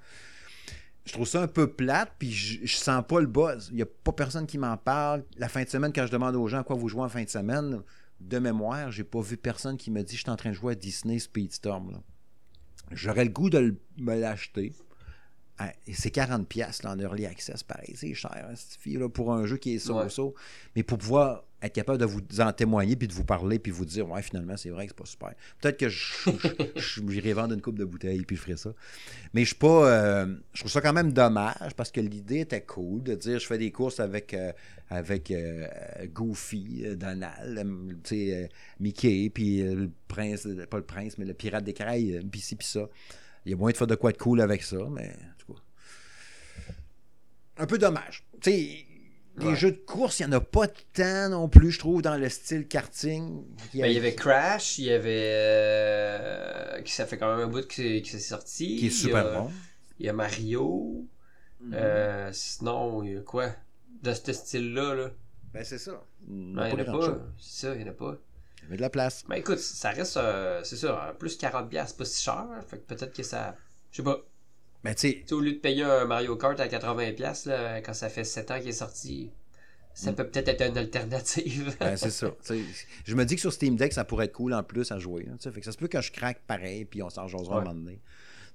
Je 1.06 1.14
trouve 1.14 1.28
ça 1.28 1.42
un 1.42 1.48
peu 1.48 1.68
plate, 1.72 2.14
puis 2.18 2.32
je, 2.32 2.66
je 2.66 2.76
sens 2.78 3.04
pas 3.08 3.20
le 3.20 3.28
buzz. 3.28 3.68
Il 3.72 3.76
n'y 3.76 3.82
a 3.82 3.86
pas 3.86 4.14
personne 4.14 4.46
qui 4.48 4.58
m'en 4.58 4.78
parle. 4.78 5.24
La 5.38 5.50
fin 5.50 5.64
de 5.64 5.70
semaine, 5.70 5.92
quand 5.94 6.06
je 6.06 6.12
demande 6.12 6.36
aux 6.36 6.48
gens 6.48 6.60
à 6.60 6.64
quoi 6.64 6.76
vous 6.78 6.88
jouez 6.88 7.02
en 7.02 7.10
fin 7.10 7.24
de 7.24 7.30
semaine, 7.30 7.82
de 8.22 8.40
mémoire, 8.40 8.90
j'ai 8.92 9.04
pas 9.04 9.20
vu 9.22 9.36
personne 9.36 9.76
qui 9.78 9.92
me 9.92 10.02
dit 10.02 10.16
je 10.16 10.22
suis 10.22 10.30
en 10.30 10.38
train 10.38 10.52
de 10.52 10.56
jouer 10.56 10.74
à 10.74 10.76
Disney 10.76 11.20
Speedstorm. 11.20 12.02
J'aurais 12.92 13.26
le 13.26 13.32
goût 13.32 13.50
de 13.50 13.58
le- 13.58 13.78
me 13.98 14.18
l'acheter. 14.18 14.74
Ah, 15.58 15.72
c'est 15.92 16.10
40$ 16.14 16.46
piastres, 16.46 16.86
là, 16.86 16.94
en 16.94 17.00
early 17.00 17.26
access, 17.26 17.64
pareil. 17.64 17.94
C'est 17.96 18.14
cher, 18.14 18.32
hein, 18.50 18.56
cette 18.56 18.80
fille, 18.80 18.98
là, 18.98 19.08
pour 19.10 19.34
un 19.34 19.46
jeu 19.46 19.58
qui 19.58 19.76
est 19.76 19.90
Ouais. 19.90 20.10
ça. 20.10 20.24
Mais 20.76 20.84
pour 20.84 20.98
pouvoir 20.98 21.44
être 21.64 21.74
capable 21.74 21.98
de 21.98 22.06
vous 22.06 22.22
en 22.40 22.52
témoigner, 22.52 22.96
puis 22.96 23.08
de 23.08 23.14
vous 23.14 23.24
parler, 23.24 23.58
puis 23.58 23.72
vous 23.72 23.86
dire, 23.86 24.10
ouais, 24.10 24.22
finalement, 24.22 24.58
c'est 24.58 24.70
vrai 24.70 24.86
que 24.86 24.92
c'est 24.92 24.98
pas 24.98 25.06
super. 25.06 25.34
Peut-être 25.62 25.78
que 25.78 25.88
j'irai 25.90 27.34
vendre 27.34 27.54
une 27.54 27.62
coupe 27.62 27.80
de 27.80 27.86
bouteilles, 27.86 28.26
puis 28.26 28.36
je 28.36 28.42
ferai 28.42 28.58
ça. 28.58 28.74
Mais 29.34 29.42
je 29.42 29.48
suis 29.48 29.56
pas. 29.56 29.90
euh, 29.90 30.36
je 30.54 30.60
trouve 30.60 30.72
ça 30.72 30.82
quand 30.82 30.94
même 30.94 31.14
dommage, 31.14 31.74
parce 31.76 31.90
que 31.92 32.02
l'idée 32.02 32.42
était 32.42 32.62
cool 32.62 33.04
de 33.04 33.16
dire, 33.16 33.40
je 33.40 33.48
fais 33.48 33.58
des 33.58 33.72
courses 33.72 34.00
avec, 34.02 34.34
euh, 34.34 34.52
avec 34.90 35.32
euh, 35.32 35.68
Goofy, 36.08 36.84
euh, 36.86 36.96
Donald, 36.96 37.58
euh, 38.12 38.48
Mickey, 38.80 39.30
puis 39.34 39.64
le 39.64 39.90
prince, 40.08 40.48
pas 40.70 40.78
le 40.78 40.84
prince, 40.84 41.18
mais 41.18 41.26
le 41.26 41.34
pirate 41.34 41.64
des 41.64 41.74
Caraïbes, 41.74 42.30
puis 42.30 42.42
ci, 42.42 42.56
puis 42.56 42.68
ça. 42.68 42.90
Il 43.46 43.52
y 43.52 43.54
a 43.54 43.58
moyen 43.58 43.72
de 43.74 43.78
faire 43.78 43.88
de 43.88 43.96
quoi 43.96 44.12
de 44.12 44.18
cool 44.18 44.42
avec 44.42 44.64
ça, 44.64 44.78
mais 44.92 45.10
en 45.10 45.38
tout 45.38 45.54
cas. 45.54 45.60
Un 47.58 47.66
peu 47.66 47.78
dommage. 47.78 48.24
Tu 48.42 48.52
sais, 48.52 48.86
des 49.38 49.48
Ouais. 49.48 49.56
jeux 49.56 49.72
de 49.72 49.78
course, 49.78 50.20
il 50.20 50.28
n'y 50.28 50.34
en 50.36 50.38
a 50.38 50.42
pas 50.42 50.68
tant 50.94 51.30
non 51.30 51.48
plus, 51.50 51.72
je 51.72 51.80
trouve, 51.80 52.02
dans 52.02 52.18
le 52.18 52.30
style 52.30 52.68
karting. 52.68 53.44
Ben, 53.74 53.86
il 53.88 53.94
y 53.94 53.98
avait 53.98 54.14
Crash, 54.16 54.78
il 54.78 54.86
y 54.86 54.92
avait. 54.92 55.32
euh, 55.34 56.82
qui 56.82 56.92
ça 56.94 57.06
fait 57.06 57.18
quand 57.18 57.36
même 57.36 57.48
un 57.48 57.52
bout 57.52 57.68
que 57.68 57.74
c'est 57.74 58.02
que 58.02 58.08
c'est 58.10 58.20
sorti. 58.20 58.78
qui 58.78 58.86
est 58.86 58.90
Il 58.90 58.92
y 58.92 58.92
super 58.92 59.26
a- 59.28 59.34
bon. 59.40 59.52
Il 60.00 60.06
y 60.06 60.10
a 60.10 60.14
Mario. 60.14 61.08
Euh, 61.74 62.30
sinon, 62.34 63.04
il 63.04 63.14
y 63.14 63.18
a 63.18 63.22
quoi? 63.22 63.50
De 64.02 64.14
ce 64.14 64.34
style-là, 64.34 64.96
là. 64.96 65.10
Ben, 65.54 65.64
c'est 65.64 65.78
ça. 65.78 66.04
Il 66.28 66.34
n'y 66.50 66.56
Ben, 66.56 66.68
il 66.68 66.80
y 66.80 66.90
en 66.90 66.94
a 66.94 67.00
pas. 67.00 67.18
C'est 67.40 67.68
ça, 67.68 67.76
il 67.76 67.82
y 67.82 67.84
en 67.86 67.88
a 67.90 67.94
pas. 67.94 68.16
Il 68.60 68.64
y 68.64 68.68
avait 68.68 68.78
de 68.78 68.82
la 68.82 68.90
place. 68.90 69.24
Ben 69.28 69.36
écoute, 69.36 69.60
ça 69.60 69.92
reste. 69.92 70.18
euh, 70.18 70.62
c'est 70.64 70.76
ça, 70.78 71.16
plus 71.20 71.38
40$, 71.38 71.88
c'est 71.88 71.98
pas 71.98 72.06
si 72.06 72.22
cher. 72.24 72.46
Fait 72.68 72.78
que 72.78 72.94
peut-être 72.94 73.14
que 73.16 73.24
ça. 73.24 73.56
Je 73.92 73.98
sais 73.98 74.04
pas. 74.04 74.18
Mais 74.84 74.96
tu 74.96 75.24
sais, 75.26 75.34
au 75.34 75.40
lieu 75.40 75.54
de 75.54 75.58
payer 75.60 75.84
un 75.84 76.06
Mario 76.06 76.36
Kart 76.36 76.60
à 76.60 76.68
80$, 76.68 77.48
là, 77.48 77.82
quand 77.82 77.94
ça 77.94 78.10
fait 78.10 78.24
7 78.24 78.52
ans 78.52 78.60
qu'il 78.60 78.70
est 78.70 78.72
sorti, 78.74 79.32
ça 79.94 80.12
Mm. 80.12 80.16
peut 80.16 80.28
peut-être 80.28 80.48
être 80.50 80.70
une 80.72 80.78
alternative. 80.78 81.76
Ben, 81.80 81.96
c'est 81.96 82.10
ça. 82.10 82.32
Je 83.06 83.16
me 83.16 83.24
dis 83.26 83.36
que 83.36 83.42
sur 83.42 83.54
Steam 83.54 83.76
Deck, 83.76 83.94
ça 83.94 84.04
pourrait 84.04 84.26
être 84.26 84.34
cool 84.34 84.54
en 84.54 84.64
plus 84.64 84.92
à 84.92 85.00
jouer. 85.00 85.28
hein, 85.32 85.38
fait 85.40 85.60
que 85.60 85.66
ça 85.66 85.72
se 85.72 85.78
peut 85.78 85.88
que 85.88 86.02
je 86.02 86.12
craque 86.12 86.42
pareil, 86.48 86.86
puis 86.86 87.02
on 87.04 87.10
s'en 87.10 87.28
jasera 87.28 87.56
un 87.56 87.60
Ouais. 87.60 87.64
moment 87.66 87.76
donné. 87.80 88.00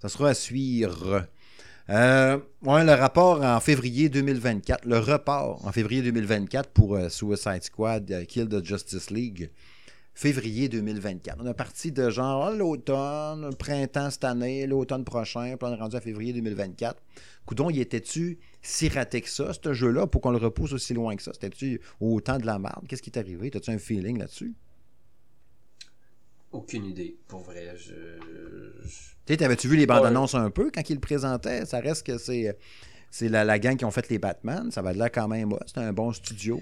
Ça 0.03 0.09
sera 0.09 0.29
à 0.31 0.35
suivre. 0.35 1.27
Euh, 1.91 2.39
ouais, 2.63 2.85
le 2.85 2.93
rapport 2.93 3.43
en 3.43 3.61
février 3.61 4.11
2024, 4.11 4.85
le 4.85 4.99
report 4.99 5.65
en 5.67 5.73
février 5.73 6.03
2024 6.03 6.69
pour 6.71 6.95
euh, 6.97 7.09
Suicide 7.09 7.63
Squad, 7.63 8.11
euh, 8.11 8.25
Kill 8.27 8.47
the 8.49 8.63
Justice 8.63 9.11
League. 9.11 9.51
Février 10.19 10.69
2024. 10.69 11.39
On 11.41 11.47
est 11.47 11.55
parti 11.55 11.93
de 11.93 12.11
genre 12.11 12.47
ah, 12.47 12.51
l'automne, 12.53 13.49
le 13.51 13.55
printemps 13.55 14.11
cette 14.11 14.25
année, 14.25 14.67
l'automne 14.67 15.05
prochain, 15.05 15.55
puis 15.57 15.71
on 15.71 15.73
est 15.73 15.79
rendu 15.79 15.95
à 15.95 16.01
février 16.01 16.33
2024. 16.33 17.01
Coudon, 17.47 17.71
il 17.71 17.79
était-tu 17.79 18.41
si 18.61 18.89
raté 18.89 19.21
que 19.21 19.29
ça, 19.29 19.53
ce 19.53 19.73
jeu-là, 19.73 20.09
pour 20.09 20.21
qu'on 20.21 20.33
le 20.33 20.39
repousse 20.39 20.73
aussi 20.73 20.93
loin 20.93 21.15
que 21.15 21.23
ça? 21.23 21.33
C'était-tu 21.35 21.81
autant 22.01 22.37
de 22.39 22.47
la 22.47 22.59
merde? 22.59 22.85
Qu'est-ce 22.89 23.01
qui 23.01 23.13
t'est 23.13 23.21
arrivé? 23.21 23.49
T'as-tu 23.53 23.71
un 23.71 23.79
feeling 23.79 24.19
là-dessus? 24.19 24.55
Aucune 26.51 26.87
idée, 26.87 27.17
pour 27.29 27.43
vrai. 27.43 27.77
Je. 27.77 28.19
je- 29.29 29.35
t'avais-tu 29.37 29.69
vu 29.69 29.77
les 29.77 29.87
bandes 29.87 30.05
annonces 30.05 30.35
un 30.35 30.51
peu 30.51 30.73
quand 30.75 30.91
ils 30.91 30.95
le 30.95 31.01
présentaient? 31.01 31.65
Ça 31.65 31.79
reste 31.79 32.05
que 32.05 32.19
c'est. 32.19 32.59
C'est 33.13 33.29
la, 33.29 33.45
la 33.45 33.61
gang 33.61 33.77
qui 33.77 33.85
ont 33.85 33.93
fait 33.93 34.09
les 34.09 34.19
Batman. 34.19 34.73
Ça 34.73 34.83
va 34.83 34.95
de 34.95 34.99
là 34.99 35.11
quand 35.11 35.29
même. 35.29 35.55
C'est 35.67 35.79
un 35.79 35.93
bon 35.93 36.13
studio. 36.13 36.61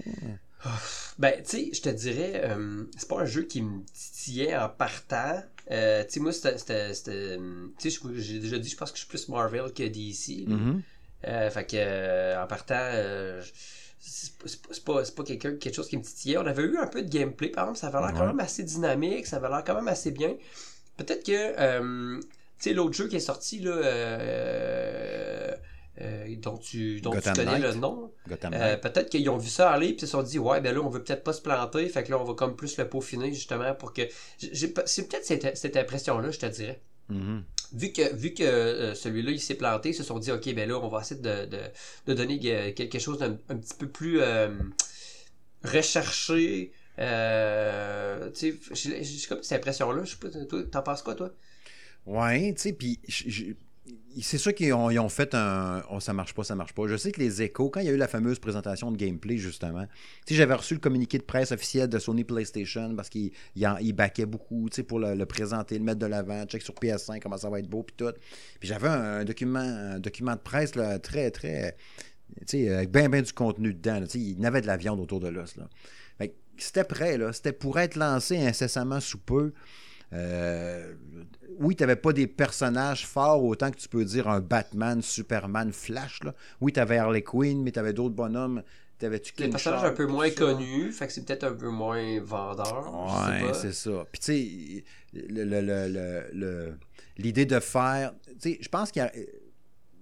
Ben, 1.19 1.33
tu 1.43 1.49
sais, 1.49 1.69
je 1.73 1.81
te 1.81 1.89
dirais, 1.89 2.41
euh, 2.45 2.83
c'est 2.97 3.07
pas 3.07 3.19
un 3.21 3.25
jeu 3.25 3.43
qui 3.43 3.61
me 3.61 3.83
titillait 3.93 4.55
en 4.55 4.69
partant. 4.69 5.41
Euh, 5.71 6.03
tu 6.03 6.13
sais, 6.13 6.19
moi, 6.19 6.31
c'était. 6.31 6.55
Tu 6.57 7.89
sais, 7.89 7.99
j'ai 8.17 8.39
déjà 8.39 8.57
dit, 8.57 8.69
je 8.69 8.77
pense 8.77 8.91
que 8.91 8.97
je 8.97 9.01
suis 9.03 9.09
plus 9.09 9.27
Marvel 9.29 9.71
que 9.73 9.83
DC. 9.87 10.45
là. 10.47 10.55
Mhm. 10.55 10.81
Euh, 11.27 11.49
fait 11.49 11.65
que, 11.65 11.75
euh, 11.77 12.43
en 12.43 12.47
partant, 12.47 12.91
c'est 13.99 14.83
pas- 14.85 15.03
pas, 15.03 15.23
quelqu'un, 15.23 15.55
quelque 15.55 15.73
chose 15.75 15.87
qui 15.87 15.97
me 15.97 16.03
titillait. 16.03 16.37
On 16.37 16.45
avait 16.45 16.63
eu 16.63 16.77
un 16.77 16.87
peu 16.87 17.01
de 17.01 17.09
gameplay, 17.09 17.49
par 17.49 17.65
exemple, 17.65 17.79
ça 17.79 17.87
avait 17.87 17.99
l'air 18.05 18.13
quand 18.17 18.27
même 18.27 18.39
assez 18.39 18.63
dynamique, 18.63 19.25
ça 19.25 19.37
avait 19.37 19.49
l'air 19.49 19.63
quand 19.65 19.75
même 19.75 19.87
assez 19.87 20.11
bien. 20.11 20.35
Peut-être 20.97 21.25
que, 21.25 22.17
tu 22.19 22.27
sais, 22.59 22.73
l'autre 22.73 22.93
jeu 22.95 23.07
qui 23.07 23.15
est 23.17 23.19
sorti, 23.19 23.59
là, 23.59 23.73
euh, 26.01 26.35
dont 26.37 26.57
tu, 26.57 27.01
dont 27.01 27.11
tu 27.11 27.29
connais 27.45 27.59
le 27.59 27.73
nom, 27.73 28.11
euh, 28.53 28.77
peut-être 28.77 29.09
qu'ils 29.09 29.29
ont 29.29 29.37
vu 29.37 29.49
ça 29.49 29.71
aller, 29.71 29.87
puis 29.87 29.97
ils 29.97 29.99
se 30.01 30.07
sont 30.07 30.23
dit, 30.23 30.39
ouais, 30.39 30.61
ben 30.61 30.73
là, 30.75 30.81
on 30.81 30.89
veut 30.89 31.03
peut-être 31.03 31.23
pas 31.23 31.33
se 31.33 31.41
planter, 31.41 31.87
fait 31.89 32.03
que 32.03 32.11
là, 32.11 32.19
on 32.19 32.23
va 32.23 32.33
comme 32.33 32.55
plus 32.55 32.77
le 32.77 32.87
peaufiner, 32.87 33.33
justement, 33.33 33.73
pour 33.75 33.93
que. 33.93 34.03
j'ai- 34.39 34.73
C'est 34.85 35.07
peut-être 35.07 35.25
cette, 35.25 35.57
cette 35.57 35.77
impression-là, 35.77 36.31
je 36.31 36.39
te 36.39 36.45
dirais 36.45 36.81
Mhm. 37.09 37.43
vu 37.73 37.91
que, 37.93 38.15
vu 38.15 38.33
que 38.33 38.43
euh, 38.43 38.93
celui-là 38.95 39.31
il 39.31 39.39
s'est 39.41 39.55
planté, 39.55 39.89
ils 39.89 39.93
se 39.95 40.03
sont 40.03 40.19
dit 40.19 40.31
ok 40.31 40.53
ben 40.53 40.67
là 40.69 40.77
on 40.77 40.87
va 40.89 40.99
essayer 41.01 41.19
de, 41.21 41.45
de, 41.45 41.59
de 42.07 42.13
donner 42.13 42.37
quelque 42.73 42.99
chose 42.99 43.17
d'un 43.19 43.37
un 43.49 43.57
petit 43.57 43.73
peu 43.77 43.87
plus 43.87 44.19
recherché. 45.63 46.71
Tu 46.97 47.03
sais, 47.03 48.55
j'ai 48.73 49.27
comme 49.27 49.43
cette 49.43 49.59
impression-là. 49.59 50.03
Je 50.03 50.11
sais 50.11 50.17
pas, 50.17 50.29
toi, 50.45 50.63
t'en 50.71 50.81
penses 50.81 51.01
quoi 51.01 51.15
toi? 51.15 51.31
Ouais, 52.05 52.53
tu 52.53 52.61
sais, 52.61 52.73
puis 52.73 52.99
c'est 54.21 54.37
sûr 54.37 54.53
qu'ils 54.53 54.73
ont, 54.73 55.09
fait 55.09 55.33
un. 55.35 55.83
Oh, 55.91 55.99
ça 55.99 56.13
marche 56.13 56.33
pas, 56.33 56.43
ça 56.43 56.55
marche 56.55 56.73
pas. 56.73 56.87
Je 56.87 56.97
sais 56.97 57.11
que 57.11 57.19
les 57.19 57.41
échos, 57.41 57.69
quand 57.69 57.79
il 57.79 57.87
y 57.87 57.89
a 57.89 57.91
eu 57.91 57.97
la 57.97 58.07
fameuse 58.07 58.39
présentation 58.39 58.91
de 58.91 58.97
gameplay, 58.97 59.37
justement, 59.37 59.85
j'avais 60.29 60.53
reçu 60.53 60.73
le 60.73 60.79
communiqué 60.79 61.17
de 61.17 61.23
presse 61.23 61.51
officiel 61.51 61.89
de 61.89 61.99
Sony 61.99 62.23
PlayStation 62.23 62.95
parce 62.95 63.09
qu'ils 63.09 63.31
ils 63.55 63.93
baquaient 63.93 64.25
beaucoup, 64.25 64.69
pour 64.87 64.99
le, 64.99 65.25
présenter, 65.25 65.77
le 65.77 65.83
mettre 65.83 65.99
de 65.99 66.05
l'avant, 66.05 66.45
check 66.45 66.61
sur 66.61 66.73
PS5, 66.73 67.19
comment 67.19 67.37
ça 67.37 67.49
va 67.49 67.59
être 67.59 67.69
beau, 67.69 67.83
puis 67.83 67.95
tout. 67.97 68.13
Puis 68.59 68.69
j'avais 68.69 68.87
un, 68.87 69.25
document, 69.25 69.99
document 69.99 70.33
de 70.33 70.41
presse, 70.41 70.75
là, 70.75 70.99
très, 70.99 71.31
très. 71.31 71.75
Avec 72.53 72.91
bien, 72.91 73.09
bien 73.09 73.21
du 73.21 73.33
contenu 73.33 73.73
dedans. 73.73 74.01
là. 74.01 74.07
Il 74.13 74.39
y 74.39 74.45
avait 74.45 74.61
de 74.61 74.67
la 74.67 74.77
viande 74.77 74.99
autour 74.99 75.19
de 75.19 75.29
l'os, 75.29 75.55
c'était 76.57 76.83
prêt. 76.83 77.19
C'était 77.33 77.53
pour 77.53 77.79
être 77.79 77.95
lancé 77.95 78.37
incessamment 78.37 78.99
sous 78.99 79.19
peu. 79.19 79.53
Euh, 80.13 80.93
oui, 81.59 81.75
tu 81.75 81.83
n'avais 81.83 81.95
pas 81.95 82.13
des 82.13 82.27
personnages 82.27 83.05
forts 83.05 83.43
autant 83.43 83.71
que 83.71 83.77
tu 83.77 83.89
peux 83.89 84.05
dire 84.05 84.27
un 84.27 84.39
Batman, 84.39 85.01
Superman, 85.01 85.71
Flash. 85.73 86.23
Là. 86.23 86.33
Oui, 86.61 86.71
tu 86.71 86.79
avais 86.79 86.97
Harley 86.97 87.23
Quinn, 87.23 87.61
mais 87.63 87.71
tu 87.71 87.79
avais 87.79 87.93
d'autres 87.93 88.15
bonhums. 88.15 88.63
T'avais-tu 88.99 89.33
Des 89.33 89.49
personnages 89.49 89.83
un 89.83 89.93
peu 89.93 90.07
moins 90.07 90.29
connus, 90.31 90.91
fait 90.91 91.05
que 91.07 91.13
c'est 91.13 91.23
peut-être 91.23 91.43
un 91.43 91.53
peu 91.53 91.69
moins 91.69 92.19
vendeur. 92.21 92.91
Ouais, 92.93 93.53
c'est 93.53 93.73
ça. 93.73 94.05
Puis 94.11 94.19
tu 94.19 94.25
sais, 94.25 94.83
le- 95.29 95.43
le- 95.43 95.61
le- 95.61 96.25
le- 96.33 96.77
l'idée 97.17 97.45
de 97.45 97.59
faire. 97.59 98.13
Tu 98.41 98.53
sais, 98.53 98.57
je 98.61 98.69
pense 98.69 98.91
qu'il 98.91 99.01
y 99.03 99.05
a. 99.05 99.11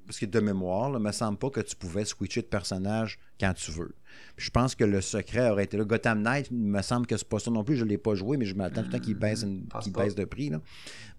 Parce 0.06 0.20
que 0.20 0.26
de 0.28 0.40
mémoire, 0.40 0.92
là, 0.92 1.00
me 1.00 1.12
semble 1.12 1.38
pas 1.40 1.50
que 1.50 1.62
tu 1.62 1.76
pouvais 1.76 2.06
switcher 2.06 2.42
de 2.44 2.48
personnage 2.48 3.18
quand 3.40 3.54
tu 3.56 3.72
veux. 3.72 3.96
Puis 4.36 4.46
je 4.48 4.52
pense 4.52 4.76
que 4.76 4.84
le 4.84 5.02
secret 5.02 5.50
aurait 5.50 5.64
été 5.64 5.78
là. 5.78 5.84
Gotham 5.86 6.22
Knight, 6.22 6.48
il 6.52 6.58
me 6.58 6.82
semble 6.82 7.08
que 7.08 7.16
c'est 7.18 7.28
pas 7.28 7.40
ça 7.40 7.50
non 7.52 7.64
plus. 7.64 7.76
Je 7.76 7.86
l'ai 7.86 7.98
pas 7.98 8.16
joué, 8.16 8.38
mais 8.38 8.46
je 8.46 8.56
m'attends 8.56 8.82
tout 8.82 8.88
le 8.88 8.94
temps 8.94 9.00
qu'il 9.04 9.16
baisse, 9.16 9.44
une- 9.44 9.66
pense 9.68 9.84
qu'il 9.84 9.94
baisse 9.94 10.16
de 10.16 10.26
prix. 10.26 10.50
là. 10.50 10.62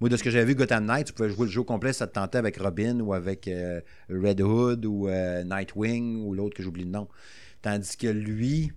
Moi, 0.01 0.11
de 0.11 0.16
ce 0.16 0.22
que 0.22 0.30
j'avais 0.30 0.44
vu, 0.44 0.55
Gotham 0.55 0.84
Knight, 0.84 1.07
tu 1.07 1.12
pouvais 1.12 1.30
jouer 1.30 1.47
le 1.47 1.51
jeu 1.53 1.62
complet 1.62 1.92
ça 1.92 2.07
te 2.07 2.12
tentait 2.14 2.38
avec 2.38 2.57
Robin 2.59 3.01
ou 3.01 3.14
avec 3.14 3.49
euh, 3.49 3.80
Red 4.11 4.40
Hood 4.40 4.84
ou 4.84 5.09
euh, 5.09 5.44
Nightwing 5.44 6.22
ou 6.24 6.34
l'autre 6.34 6.55
que 6.57 6.62
j'oublie 6.62 6.84
le 6.84 6.90
nom. 6.90 7.09
Tandis 7.62 7.97
que 7.97 8.07
lui, 8.09 8.72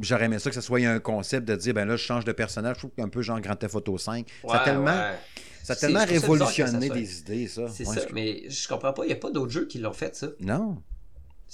j'aurais 0.00 0.24
aimé 0.26 0.38
ça 0.38 0.50
que 0.50 0.54
ce 0.56 0.60
soit 0.60 0.80
un 0.86 0.98
concept 0.98 1.46
de 1.48 1.54
dire 1.56 1.74
ben 1.74 1.84
là 1.86 1.96
je 1.96 2.02
change 2.02 2.24
de 2.24 2.32
personnage 2.32 2.74
je 2.76 2.80
trouve 2.80 2.90
qu'un 2.96 3.08
peu 3.08 3.22
genre 3.22 3.40
Grand 3.40 3.56
Theft 3.56 3.74
Auto 3.76 3.96
5 3.98 4.26
ça 4.48 4.60
a 4.60 4.64
tellement 4.64 4.84
ouais. 4.86 5.14
ça 5.62 5.72
a 5.72 5.76
ça 5.76 5.88
ça 5.90 6.04
révolutionné 6.04 6.86
soit- 6.86 6.94
des 6.96 7.18
idées 7.20 7.46
ça 7.48 7.68
C'est 7.68 7.86
Ouais, 7.86 7.94
ça, 7.94 8.06
je- 8.08 8.14
mais 8.14 8.42
je 8.50 8.68
comprends 8.68 8.92
pas, 8.92 9.04
il 9.04 9.08
n'y 9.08 9.12
a 9.12 9.16
pas 9.16 9.30
d'autres 9.30 9.52
jeux 9.52 9.66
qui 9.66 9.78
l'ont 9.78 9.92
fait, 9.92 10.14
ça. 10.16 10.28
non 10.40 10.82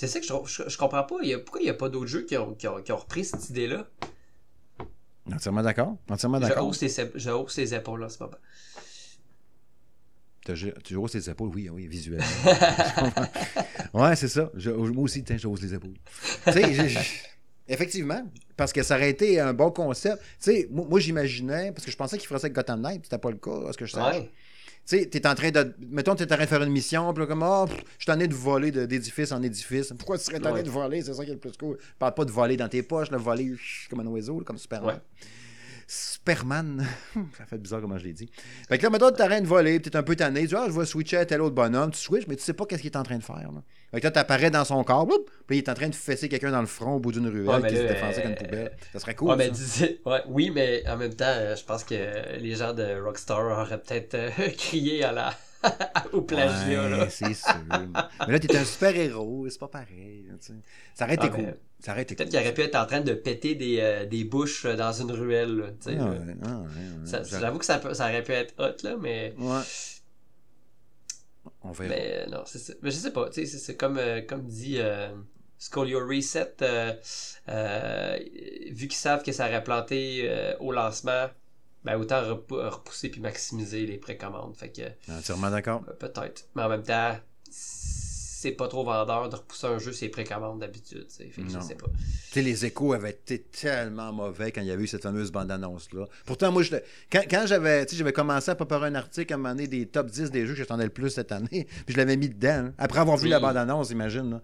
C'est 0.01 0.07
ça 0.07 0.21
que 0.21 0.25
je, 0.27 0.33
trouve- 0.33 0.49
je, 0.49 0.63
je 0.69 0.79
comprends 0.79 1.03
pas. 1.03 1.17
il 1.23 1.29
y 1.29 1.35
a- 1.35 1.41
pourquoi 1.41 1.61
il 1.61 1.65
n'y 1.65 1.71
a 1.71 1.75
pas 1.75 1.89
d'autres 1.89 2.07
jeux 2.07 2.23
qui 2.23 2.37
ont, 2.37 2.55
qui 2.55 2.69
ont- 2.69 2.81
qui 2.81 2.93
ont 2.93 2.97
repris 2.99 3.25
cette 3.25 3.51
idée-là? 3.51 3.89
entièrement 5.33 5.61
d'accord. 5.63 5.97
Entièrement 6.09 6.41
Je 6.41 6.47
d'accord. 6.47 6.69
hausse, 6.69 6.81
les, 6.83 6.89
je 7.17 7.31
hausse 7.31 7.57
les 7.59 7.75
épaules 7.75 8.01
là, 8.03 8.09
c'est 8.09 8.19
pas 8.19 8.31
tu 10.85 10.95
hausses 10.97 11.15
les 11.15 11.29
épaules 11.29 11.51
oui 11.55 11.69
oui 11.69 11.87
visuellement. 11.89 12.25
Ouais 13.93 14.15
c'est 14.17 14.29
ça. 14.29 14.51
Je- 14.55 14.71
moi 14.71 15.03
aussi 15.05 15.23
tiens, 15.25 15.37
je 15.37 15.47
hausse 15.49 15.61
les 15.63 15.75
épaules. 15.75 15.95
Tu 16.47 16.53
sais 16.53 16.95
effectivement 17.67 18.23
parce 18.57 18.73
que 18.73 18.83
ça 18.83 18.95
aurait 18.97 19.11
été 19.11 19.41
un 19.41 19.53
bon 19.53 19.71
concept. 19.73 20.23
Tu 20.23 20.27
sais 20.39 20.69
moi, 20.71 20.87
moi, 20.89 21.01
j'imaginais 21.01 21.73
parce 21.73 21.85
que 21.85 21.91
je 21.91 21.97
pensais 21.97 22.17
qu'il 22.19 22.27
ferait 22.29 22.39
ça 22.39 22.47
avec 22.47 22.55
Gotham 22.55 22.81
Knight 22.81 23.01
c'était 23.05 23.19
pas 23.19 23.31
le 23.31 23.37
cas 23.37 23.69
à 23.69 23.73
ce 23.73 23.79
que 23.79 23.85
je 23.85 23.93
sache. 23.93 24.17
Ouais. 24.17 24.31
Tu 24.89 24.99
sais, 24.99 25.07
t'es 25.07 25.27
en 25.27 25.35
train 25.35 25.51
de. 25.51 25.75
Mettons, 25.91 26.15
t'es 26.15 26.25
en 26.25 26.35
train 26.35 26.45
de 26.45 26.49
faire 26.49 26.63
une 26.63 26.73
mission, 26.73 27.13
puis 27.13 27.21
là, 27.23 27.27
comme, 27.27 27.43
ah, 27.43 27.67
pff, 27.69 27.77
je 27.99 28.05
suis 28.05 28.11
en 28.13 28.17
train 28.17 28.27
de 28.27 28.35
voler 28.35 28.71
d'édifice 28.71 29.33
en 29.33 29.43
édifice. 29.43 29.93
Pourquoi 29.99 30.17
tu 30.17 30.25
serais 30.25 30.39
en 30.39 30.41
train 30.41 30.53
Ouais. 30.53 30.63
de 30.63 30.71
voler? 30.71 31.03
C'est 31.03 31.13
ça 31.13 31.25
qui 31.25 31.31
est 31.31 31.35
le 31.35 31.39
plus 31.41 31.53
cool. 31.59 31.77
Je 31.79 31.85
parle 31.99 32.15
pas 32.15 32.25
de 32.25 32.31
voler 32.31 32.57
dans 32.57 32.69
tes 32.69 32.83
poches, 32.83 33.11
le 33.11 33.19
voler 33.19 33.55
comme 33.91 34.01
un 34.01 34.07
oiseau, 34.07 34.39
là, 34.39 34.45
comme 34.47 34.57
Superman. 34.57 34.95
Ouais. 34.97 35.01
Superman. 35.91 36.87
ça 37.39 37.47
fait 37.47 37.57
bizarre 37.57 37.81
comment 37.81 37.97
je 37.97 38.05
l'ai 38.05 38.13
dit. 38.13 38.31
Fait 38.69 38.77
que 38.77 38.83
là, 38.83 38.91
mettons, 38.91 39.11
t'es 39.11 39.23
en 39.23 39.27
train 39.27 39.41
de 39.41 39.47
voler, 39.47 39.81
t'es 39.81 39.97
un 39.97 40.03
peu 40.03 40.15
tanné. 40.15 40.43
Tu 40.43 40.49
dis, 40.49 40.55
ah, 40.55 40.67
je 40.69 40.79
vais 40.79 40.85
switcher 40.85 41.17
à 41.17 41.25
tel 41.25 41.41
autre 41.41 41.55
bonhomme. 41.55 41.91
Tu 41.91 41.99
switches, 41.99 42.27
mais 42.29 42.37
tu 42.37 42.43
sais 42.43 42.53
pas 42.53 42.67
qu'est-ce 42.67 42.83
qu'il 42.83 42.91
est 42.91 42.97
en 42.97 43.03
train 43.03 43.17
de 43.17 43.23
faire. 43.25 43.51
Là. 43.53 43.63
Fait 43.91 44.01
que 44.01 44.05
là, 44.07 44.11
t'apparais 44.11 44.51
dans 44.51 44.67
son 44.67 44.85
corps, 44.85 45.07
boum, 45.07 45.19
puis 45.47 45.57
il 45.57 45.59
est 45.61 45.69
en 45.71 45.75
train 45.75 45.89
de 45.89 45.95
fesser 45.95 46.29
quelqu'un 46.29 46.51
dans 46.51 46.61
le 46.61 46.67
front 46.67 46.97
au 46.97 47.01
bout 47.01 47.11
d'une 47.13 47.27
ruelle 47.27 47.49
Ouais, 47.49 47.61
mais 47.61 47.71
qui 47.71 47.77
se 47.77 47.83
défonçait 47.83 48.21
comme 48.21 48.33
une 48.33 48.37
euh, 48.37 48.41
poubelle. 48.41 48.77
Ça 48.93 48.99
serait 48.99 49.15
cool. 49.15 49.31
Ouais, 49.31 49.37
mais 49.37 49.51
ouais, 50.07 50.23
oui, 50.29 50.51
mais 50.51 50.87
en 50.87 50.99
même 50.99 51.15
temps, 51.15 51.25
euh, 51.27 51.57
je 51.57 51.65
pense 51.65 51.85
que 51.85 51.95
les 52.39 52.55
gens 52.55 52.75
de 52.75 53.01
Rockstar 53.03 53.41
auraient 53.41 53.81
peut-être 53.81 54.15
euh, 54.15 54.31
crié 54.59 55.05
à 55.05 55.13
la... 55.13 55.35
au 56.13 56.21
plagiat. 56.21 56.89
Ouais, 56.99 57.09
c'est 57.09 57.33
sûr. 57.33 57.55
mais 57.71 58.33
là, 58.33 58.39
t'es 58.39 58.55
un 58.55 58.65
super-héros, 58.65 59.47
c'est 59.49 59.59
pas 59.59 59.69
pareil. 59.69 60.27
tu. 60.45 60.53
Ça 60.95 61.07
aurait 61.07 61.15
été 61.15 61.29
Ah, 61.33 61.35
cool. 61.35 61.55
Ça 61.81 61.93
aurait 61.93 62.03
été 62.03 62.17
Peut-être 62.17 62.29
cool. 62.31 62.39
qu'il 62.39 62.47
aurait 62.47 62.55
pu 62.55 62.61
être 62.63 62.75
en 62.75 62.87
train 62.87 63.01
de 63.01 63.15
péter 63.15 63.55
des, 63.55 63.79
euh, 63.81 64.05
des 64.05 64.25
bouches 64.25 64.65
euh, 64.65 64.75
dans 64.77 64.93
une 64.93 65.13
ruelle. 65.13 65.57
là, 65.57 65.67
Ah, 65.87 65.91
ouais, 65.91 66.37
ah, 66.45 66.59
ouais, 66.63 67.07
Ça- 67.07 67.23
J'avoue 67.23 67.59
que 67.59 67.65
ça, 67.65 67.79
peut- 67.79 67.95
ça 67.95 68.05
aurait 68.09 68.23
pu 68.25 68.33
être 68.33 68.53
hot, 68.59 68.77
là, 68.83 68.97
mais, 69.01 69.33
Ouais. 69.39 69.61
On 71.63 71.71
verra. 71.73 71.89
mais 71.95 72.15
euh, 72.15 72.27
non, 72.31 72.43
c'est 72.47 72.59
ça. 72.59 72.73
Mais 72.83 72.91
je 72.91 72.97
sais 72.97 73.13
pas, 73.13 73.31
tu 73.31 73.47
sais, 73.47 73.59
c'est- 73.59 73.77
comme, 73.77 73.97
euh, 73.99 74.21
comme 74.23 74.47
dit 74.47 74.77
euh, 74.79 75.09
Scolio 75.59 76.07
Reset, 76.07 76.57
vu 78.73 78.89
qu'ils 78.89 78.93
savent 78.93 79.23
que 79.23 79.33
ça 79.33 79.47
aurait 79.49 79.65
planté 79.65 80.57
au 80.61 80.73
lancement, 80.73 81.29
ben 81.85 81.97
autant 81.97 82.21
repou- 82.23 82.69
repousser 82.69 83.09
puis 83.09 83.21
maximiser 83.21 83.87
les 83.87 83.99
précommandes. 83.99 84.57
Fait 84.57 84.71
que 84.71 84.83
Entièrement 85.13 85.51
d'accord. 85.51 85.85
peut-être. 85.99 86.49
Mais 86.55 86.63
en 86.63 86.69
même 86.69 86.83
temps, 86.83 87.17
c'est 88.41 88.53
pas 88.53 88.69
trop 88.69 88.85
vendeur 88.85 89.29
de 89.29 89.35
repousser 89.35 89.67
un 89.67 89.79
jeu 89.79 89.93
ses 89.93 90.09
précommandes 90.09 90.61
d'habitude. 90.61 91.07
tu 91.09 91.15
sais. 91.25 91.29
Fait 91.29 91.43
que 91.43 91.49
je 91.49 91.57
Non. 91.57 91.61
sais 91.61 91.75
pas. 91.75 91.87
Tu 91.89 92.33
sais, 92.35 92.43
les 92.43 92.65
échos 92.67 92.93
avaient 92.93 93.11
été 93.11 93.41
tellement 93.41 94.13
mauvais 94.13 94.53
quand 94.53 94.61
il 94.61 94.69
y 94.69 94.71
avait 94.71 94.85
eu 94.85 94.87
cette 94.87 95.03
fameuse 95.03 95.33
bande-annonce-là. 95.33 96.07
Pourtant, 96.25 96.53
moi, 96.53 96.63
je, 96.63 96.77
quand, 97.11 97.23
quand 97.29 97.45
j'avais 97.47 97.85
tu 97.85 97.93
sais, 97.93 97.97
j'avais 97.99 98.13
commencé 98.13 98.51
à 98.51 98.55
préparer 98.55 98.87
un 98.87 98.95
article 98.95 99.33
à 99.33 99.35
un 99.35 99.39
moment 99.39 99.55
donné 99.57 99.67
des 99.67 99.87
top 99.87 100.07
10 100.09 100.31
des 100.31 100.47
jeux 100.47 100.53
que 100.53 100.59
j'attendais 100.61 100.85
le 100.85 100.91
plus 100.91 101.11
cette 101.11 101.33
année, 101.33 101.67
puis 101.87 101.95
je 101.95 101.97
l'avais 101.97 102.17
mis 102.17 102.29
dedans, 102.29 102.67
hein, 102.69 102.73
après 102.79 103.01
avoir 103.01 103.17
vu 103.17 103.25
Oui. 103.25 103.31
la 103.31 103.41
bande-annonce, 103.41 103.91
imagine. 103.91 104.31
Là. 104.31 104.43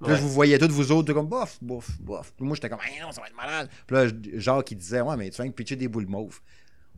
Puis 0.00 0.08
là, 0.08 0.14
Ouais. 0.14 0.20
vous 0.20 0.28
voyais 0.28 0.58
tous 0.58 0.68
vous 0.68 0.90
autres, 0.90 1.12
comme 1.12 1.28
bof, 1.28 1.58
bof, 1.62 1.88
bof. 2.00 2.32
Puis 2.36 2.44
moi, 2.44 2.56
j'étais 2.56 2.68
comme, 2.68 2.80
hey, 2.80 3.00
non, 3.00 3.12
ça 3.12 3.20
va 3.20 3.28
être 3.28 3.36
malade. 3.36 3.68
Puis 3.86 3.96
là, 3.96 4.06
Jacques, 4.40 4.64
qui 4.66 4.74
disait, 4.76 5.00
ouais, 5.02 5.16
mais 5.16 5.30
tu 5.30 5.40
viens 5.40 5.46
de 5.50 5.54
pitcher 5.54 5.76
des 5.76 5.86
boules 5.88 6.06
mauves. 6.06 6.40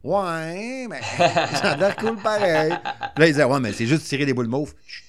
Ouais, 0.03 0.87
mais 0.89 1.01
ça 1.19 1.73
a 1.73 1.77
l'air 1.77 1.97
cool 1.97 2.17
pareil. 2.17 2.71
Puis 2.71 3.21
là, 3.23 3.27
il 3.27 3.33
disait, 3.33 3.45
ouais, 3.45 3.61
mais 3.61 3.73
c'est 3.73 3.87
juste 3.87 4.07
tirer 4.07 4.25
des 4.25 4.33
boules 4.33 4.49
mauves. 4.49 4.75
Chut. 4.87 5.05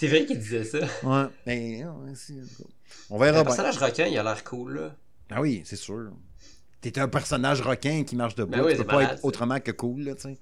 C'est 0.00 0.08
vrai 0.08 0.24
qu'il 0.24 0.38
disait 0.38 0.64
ça. 0.64 0.78
Ouais, 1.02 1.26
c'est- 2.14 2.34
on 3.10 3.18
Le 3.18 3.24
verra 3.24 3.32
bien. 3.32 3.44
personnage 3.44 3.76
requin, 3.76 4.06
il 4.06 4.16
a 4.18 4.22
l'air 4.22 4.42
cool, 4.44 4.76
là. 4.76 4.96
Ah 5.30 5.42
oui, 5.42 5.60
c'est 5.66 5.76
sûr. 5.76 6.10
T'es 6.80 6.98
un 6.98 7.06
personnage 7.08 7.60
requin 7.60 8.02
qui 8.04 8.16
marche 8.16 8.34
debout. 8.34 8.52
Ben 8.52 8.64
oui, 8.64 8.72
tu 8.72 8.78
peux 8.78 8.84
pas 8.86 8.96
malade, 8.96 9.16
être 9.18 9.24
autrement 9.26 9.60
que 9.60 9.70
cool, 9.72 10.00
là, 10.04 10.14
tu 10.14 10.22
sais. 10.22 10.38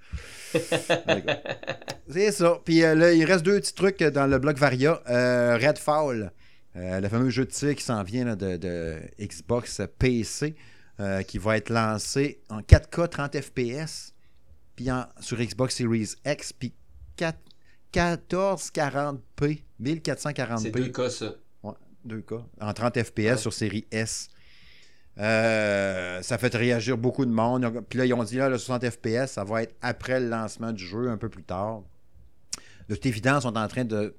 c'est 2.08 2.30
ça. 2.30 2.60
Puis 2.64 2.84
euh, 2.84 2.94
là, 2.94 3.12
il 3.12 3.24
reste 3.24 3.44
deux 3.44 3.58
petits 3.58 3.74
trucs 3.74 3.98
dans 4.00 4.28
le 4.28 4.38
bloc 4.38 4.56
Varia. 4.58 5.02
Euh, 5.08 5.56
Redfall, 5.60 6.32
euh, 6.76 7.00
le 7.00 7.08
fameux 7.08 7.30
jeu 7.30 7.44
de 7.44 7.50
tir 7.50 7.74
qui 7.74 7.82
s'en 7.82 8.04
vient 8.04 8.24
là, 8.24 8.36
de, 8.36 8.56
de 8.56 8.98
Xbox 9.20 9.80
PC, 9.98 10.54
euh, 11.00 11.22
qui 11.22 11.38
va 11.38 11.56
être 11.56 11.70
lancé 11.70 12.40
en 12.48 12.60
4K 12.60 13.08
30 13.08 13.40
FPS, 13.40 14.14
puis 14.76 14.90
en- 14.92 15.06
sur 15.20 15.36
Xbox 15.38 15.74
Series 15.74 16.10
X, 16.24 16.52
puis 16.52 16.72
4 17.16 17.36
1440p, 17.92 19.62
1440p. 19.82 20.58
C'est 20.62 20.70
deux 20.70 20.88
cas, 20.88 21.10
ça. 21.10 21.34
Ouais, 21.62 21.72
2K. 22.06 22.42
En 22.60 22.72
30 22.72 23.02
FPS 23.02 23.36
sur 23.38 23.52
série 23.52 23.86
S. 23.90 24.28
Euh, 25.18 26.22
ça 26.22 26.38
fait 26.38 26.54
réagir 26.54 26.96
beaucoup 26.96 27.26
de 27.26 27.30
monde. 27.30 27.84
Puis 27.88 27.98
là, 27.98 28.06
ils 28.06 28.14
ont 28.14 28.22
dit 28.22 28.36
là, 28.36 28.48
le 28.48 28.58
60 28.58 28.88
FPS, 28.90 29.32
ça 29.32 29.44
va 29.44 29.62
être 29.64 29.74
après 29.82 30.20
le 30.20 30.28
lancement 30.28 30.72
du 30.72 30.84
jeu, 30.84 31.08
un 31.08 31.16
peu 31.16 31.28
plus 31.28 31.42
tard. 31.42 31.82
De 32.88 32.94
toute 32.94 33.06
évidence, 33.06 33.42
ils 33.44 33.48
sont 33.48 33.56
en 33.56 33.68
train 33.68 33.84
de 33.84 34.14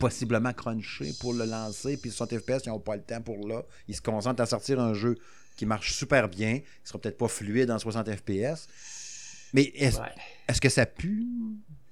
possiblement 0.00 0.52
cruncher 0.52 1.12
pour 1.20 1.32
le 1.32 1.44
lancer. 1.44 1.96
Puis 1.96 2.10
60 2.10 2.38
FPS, 2.40 2.66
ils 2.66 2.70
n'ont 2.70 2.80
pas 2.80 2.96
le 2.96 3.02
temps 3.02 3.22
pour 3.22 3.46
là. 3.46 3.62
Ils 3.88 3.94
se 3.96 4.02
concentrent 4.02 4.42
à 4.42 4.46
sortir 4.46 4.80
un 4.80 4.94
jeu 4.94 5.16
qui 5.56 5.64
marche 5.66 5.94
super 5.94 6.28
bien. 6.28 6.54
Il 6.54 6.88
sera 6.88 6.98
peut-être 6.98 7.18
pas 7.18 7.28
fluide 7.28 7.70
en 7.70 7.78
60 7.78 8.10
FPS. 8.16 8.66
Mais 9.52 9.62
est-ce 9.76 10.00
Ouais. 10.00 10.08
est-ce 10.48 10.60
que 10.60 10.68
ça 10.68 10.84
pue, 10.86 11.24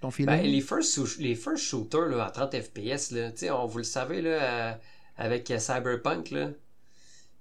ton 0.03 0.11
feeling? 0.11 0.37
Ben, 0.37 0.43
les, 0.47 0.61
first, 0.61 1.19
les 1.19 1.35
first 1.35 1.65
shooters 1.65 2.09
là, 2.11 2.27
à 2.27 2.31
30 2.31 2.55
FPS, 2.61 3.11
là, 3.13 3.31
on, 3.57 3.67
vous 3.67 3.79
le 3.79 3.85
savez, 3.85 4.21
là, 4.21 4.31
euh, 4.31 4.73
avec 5.17 5.51
euh, 5.51 5.59
Cyberpunk, 5.59 6.31
là, 6.31 6.51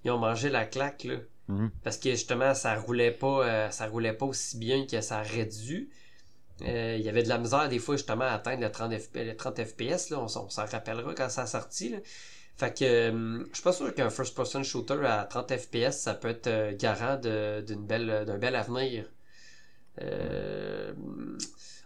ils 0.06 0.12
ont 0.12 0.18
mangé 0.18 0.50
la 0.50 0.66
claque. 0.66 1.04
Là, 1.04 1.18
Mhm. 1.48 1.70
parce 1.84 1.98
que 1.98 2.12
justement, 2.12 2.54
ça 2.54 2.76
roulait 2.76 3.12
pas, 3.12 3.46
euh, 3.46 3.70
ça 3.72 3.88
roulait 3.88 4.14
pas 4.14 4.26
aussi 4.26 4.58
bien 4.58 4.86
que 4.86 5.02
ça 5.02 5.20
aurait 5.22 5.46
dû. 5.48 5.90
Euh, 6.62 6.96
Il 6.98 7.04
y 7.06 7.10
avait 7.10 7.24
de 7.24 7.30
la 7.30 7.40
misère 7.40 7.68
des 7.68 7.80
fois 7.80 7.96
justement 7.98 8.24
à 8.26 8.34
atteindre 8.34 8.62
le 8.62 8.72
30, 8.72 8.94
FP 8.98 9.16
le 9.26 9.36
30 9.36 9.62
FPS. 9.66 10.12
Là, 10.12 10.20
on, 10.22 10.28
s'en- 10.30 10.46
on 10.46 10.50
s'en 10.50 10.66
rappellera 10.66 11.14
quand 11.16 11.28
ça 11.30 11.42
a 11.42 11.48
sorti. 11.48 11.90
Là. 11.90 11.98
Fait 12.58 12.78
que 12.78 12.86
euh, 12.86 13.40
je 13.50 13.54
suis 13.56 13.64
pas 13.64 13.74
sûr 13.74 13.94
qu'un 13.96 14.10
first-person 14.12 14.62
shooter 14.64 15.04
à 15.06 15.24
30 15.26 15.52
FPS, 15.58 15.92
ça 16.00 16.14
peut 16.14 16.30
être 16.30 16.78
garant 16.78 17.18
de- 17.18 17.62
d'une 17.68 17.86
belle, 17.88 18.24
d'un 18.28 18.38
bel 18.38 18.56
avenir. 18.56 19.06
Euh, 20.02 20.94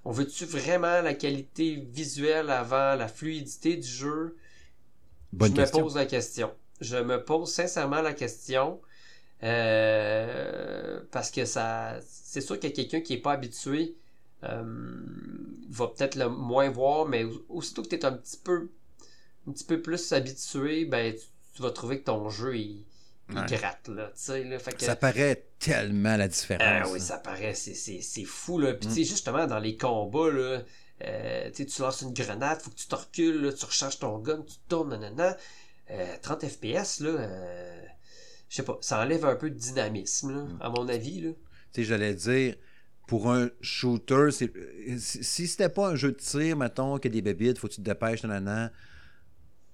on 0.06 0.12
veut-tu 0.12 0.46
vraiment 0.46 1.02
la 1.02 1.14
qualité 1.14 1.76
visuelle 1.92 2.50
avant 2.50 2.96
la 2.96 3.08
fluidité 3.10 3.76
du 3.78 3.88
jeu? 3.88 4.38
Bonne 5.32 5.54
je 5.54 5.54
question. 5.54 5.84
me 5.84 5.88
pose 5.88 5.96
la 5.96 6.06
question. 6.06 6.52
Je 6.82 6.98
me 6.98 7.24
pose 7.24 7.52
sincèrement 7.54 8.02
la 8.02 8.14
question. 8.14 8.82
euh, 9.44 11.02
parce 11.12 11.32
que 11.32 11.46
ça. 11.46 12.00
C'est 12.08 12.42
sûr 12.42 12.60
qu'il 12.60 12.70
y 12.72 12.74
a 12.74 12.76
quelqu'un 12.76 13.02
qui 13.02 13.14
n'est 13.16 13.22
pas 13.22 13.34
habitué. 13.34 13.96
euh, 14.44 14.64
va 15.70 15.88
peut-être 15.88 16.16
le 16.16 16.30
moins 16.30 16.70
voir, 16.70 17.08
mais 17.08 17.26
aussitôt 17.50 17.84
que 17.84 17.90
tu 17.90 17.96
es 17.96 18.06
un 18.06 18.14
petit 18.14 18.38
peu 18.38 18.70
un 19.48 19.52
petit 19.54 19.66
peu 19.66 19.82
plus 19.82 20.14
habitué, 20.14 20.86
ben 20.86 21.16
tu, 21.16 21.26
tu 21.56 21.62
vas 21.64 21.72
trouver 21.72 22.00
que 22.00 22.06
ton 22.06 22.30
jeu 22.30 22.58
il, 22.58 22.86
il 23.30 23.38
Ouais. 23.40 23.46
gratte 23.48 23.88
là, 23.88 24.06
tu 24.16 24.22
sais 24.22 24.44
là, 24.44 24.60
fait 24.60 24.74
que 24.76 24.84
Ça 24.84 24.96
paraît 24.96 25.48
tellement 25.60 26.16
la 26.18 26.28
différence. 26.28 26.64
ah 26.68 26.90
oui, 26.92 27.00
ça 27.00 27.18
paraît, 27.18 27.54
c'est, 27.56 28.24
fou, 28.26 28.60
là. 28.60 28.74
Puis, 28.74 28.88
Mm. 28.88 28.94
tu 28.94 29.04
sais, 29.04 29.10
justement, 29.10 29.48
dans 29.48 29.60
les 29.60 29.78
combats, 29.78 30.30
là, 30.32 30.62
euh, 31.04 31.50
tu 31.54 31.66
tu 31.66 31.82
lances 31.82 32.02
une 32.02 32.14
grenade, 32.14 32.60
faut 32.62 32.70
que 32.70 32.76
tu 32.76 32.88
te 32.88 32.96
recules, 32.96 33.42
là, 33.42 33.52
tu 33.54 33.66
recharges 33.66 33.98
ton 34.00 34.20
gun, 34.20 34.44
tu 34.48 34.56
tournes, 34.70 34.92
nanana. 34.92 35.36
Euh, 35.92 36.16
30 36.22 36.46
FPS, 36.48 37.00
là, 37.02 37.10
euh, 37.10 37.82
je 38.50 38.56
sais 38.58 38.64
pas, 38.64 38.78
ça 38.82 39.02
enlève 39.02 39.26
un 39.26 39.36
peu 39.36 39.50
de 39.50 39.56
dynamisme, 39.58 40.32
là, 40.34 40.42
Mm. 40.44 40.58
à 40.62 40.70
mon 40.70 40.88
avis, 40.88 41.22
là. 41.22 41.32
sais, 41.74 41.84
j'allais 41.84 42.14
dire, 42.14 42.56
pour 43.08 43.30
un 43.32 43.50
shooter, 43.62 44.30
si 44.32 45.48
c'était 45.48 45.70
pas 45.70 45.90
un 45.90 45.96
jeu 45.96 46.12
de 46.12 46.18
tir, 46.18 46.56
mettons, 46.58 46.98
que 47.00 47.08
des 47.08 47.22
bébites, 47.22 47.58
faut 47.60 47.68
que 47.68 47.74
tu 47.74 47.82
te 47.82 47.86
dépêches, 47.90 48.24
nanana, 48.24 48.72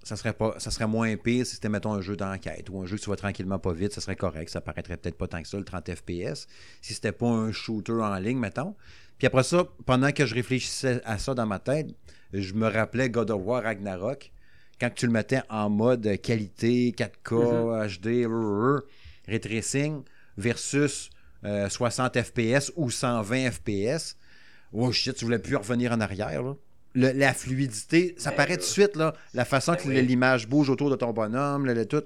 ça 0.04 0.16
serait 0.16 0.34
pas 0.34 0.56
ça 0.58 0.72
serait 0.72 0.88
moins 0.88 1.16
pire 1.16 1.46
si 1.46 1.56
c'était, 1.56 1.70
mettons, 1.70 1.94
un 1.94 2.02
jeu 2.02 2.16
d'enquête 2.16 2.70
ou 2.70 2.82
un 2.82 2.86
jeu 2.86 2.98
que 2.98 3.02
tu 3.02 3.10
vas 3.10 3.16
tranquillement 3.16 3.60
pas 3.60 3.74
vite, 3.74 3.94
ça 3.94 4.02
serait 4.02 4.16
correct. 4.16 4.50
Ça 4.50 4.62
paraîtrait 4.62 4.98
peut-être 4.98 5.18
pas 5.18 5.28
tant 5.28 5.42
que 5.42 5.48
ça, 5.48 5.58
le 5.58 5.64
30 5.64 5.94
FPS. 5.94 6.48
Si 6.82 6.94
c'était 6.94 7.12
pas 7.12 7.28
un 7.28 7.52
shooter 7.52 7.94
en 7.94 8.16
ligne, 8.16 8.40
mettons. 8.40 8.76
Puis 9.18 9.28
après 9.28 9.44
ça, 9.44 9.68
pendant 9.86 10.12
que 10.12 10.26
je 10.26 10.34
réfléchissais 10.34 11.02
à 11.06 11.20
ça 11.20 11.34
dans 11.36 11.46
ma 11.46 11.60
tête, 11.60 11.88
je 12.34 12.54
me 12.54 12.68
rappelais 12.68 13.10
God 13.10 13.30
of 13.32 13.42
War 13.44 13.64
Ragnarok. 13.64 14.32
Quand 14.80 14.90
tu 14.90 15.06
le 15.06 15.12
mettais 15.12 15.42
en 15.50 15.70
mode 15.70 16.20
qualité, 16.22 16.92
4K, 16.98 18.00
HD, 18.00 18.26
rrr, 18.26 18.82
ray 19.28 19.40
tracing, 19.40 20.02
versus 20.38 21.12
euh, 21.44 21.70
60 21.70 22.20
FPS 22.20 22.72
ou 22.76 22.90
120 22.90 23.52
FPS, 23.52 24.18
oh 24.74 24.92
shit, 24.92 25.16
tu 25.16 25.26
voulais 25.26 25.38
plus 25.38 25.56
revenir 25.56 25.92
en 25.92 26.02
arrière, 26.02 26.42
là. 26.42 26.56
Le- 26.94 27.12
la 27.12 27.34
fluidité, 27.34 28.16
ça 28.18 28.32
Ben, 28.32 28.38
paraît 28.38 28.56
tout 28.58 28.64
de 28.64 28.68
suite, 28.68 28.96
là, 28.96 29.14
la 29.34 29.46
façon 29.46 29.74
ben 29.74 29.78
que 29.78 29.88
oui. 29.88 30.02
l'image 30.06 30.48
bouge 30.48 30.70
autour 30.70 30.90
de 30.90 30.96
ton 30.96 31.14
bonhomme, 31.14 31.66
le, 31.66 31.74
le 31.74 31.86
tout, 31.86 32.04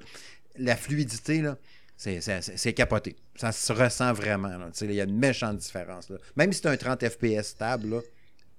la 0.57 0.75
fluidité, 0.75 1.41
là, 1.41 1.57
c'est, 1.97 2.21
c'est- 2.21 2.41
c'est- 2.41 2.57
c'est 2.57 2.73
capoté. 2.73 3.15
Ça 3.35 3.51
se 3.51 3.73
ressent 3.73 4.13
vraiment. 4.13 4.69
Tu 4.71 4.85
Il 4.85 4.93
y 4.93 5.01
a 5.01 5.05
une 5.05 5.17
méchante 5.17 5.57
différence. 5.57 6.09
là. 6.09 6.17
Même 6.35 6.53
si 6.53 6.59
c'est 6.61 6.67
un 6.69 6.77
30 6.77 7.07
FPS 7.07 7.47
stable, 7.47 7.89
là, 7.89 8.01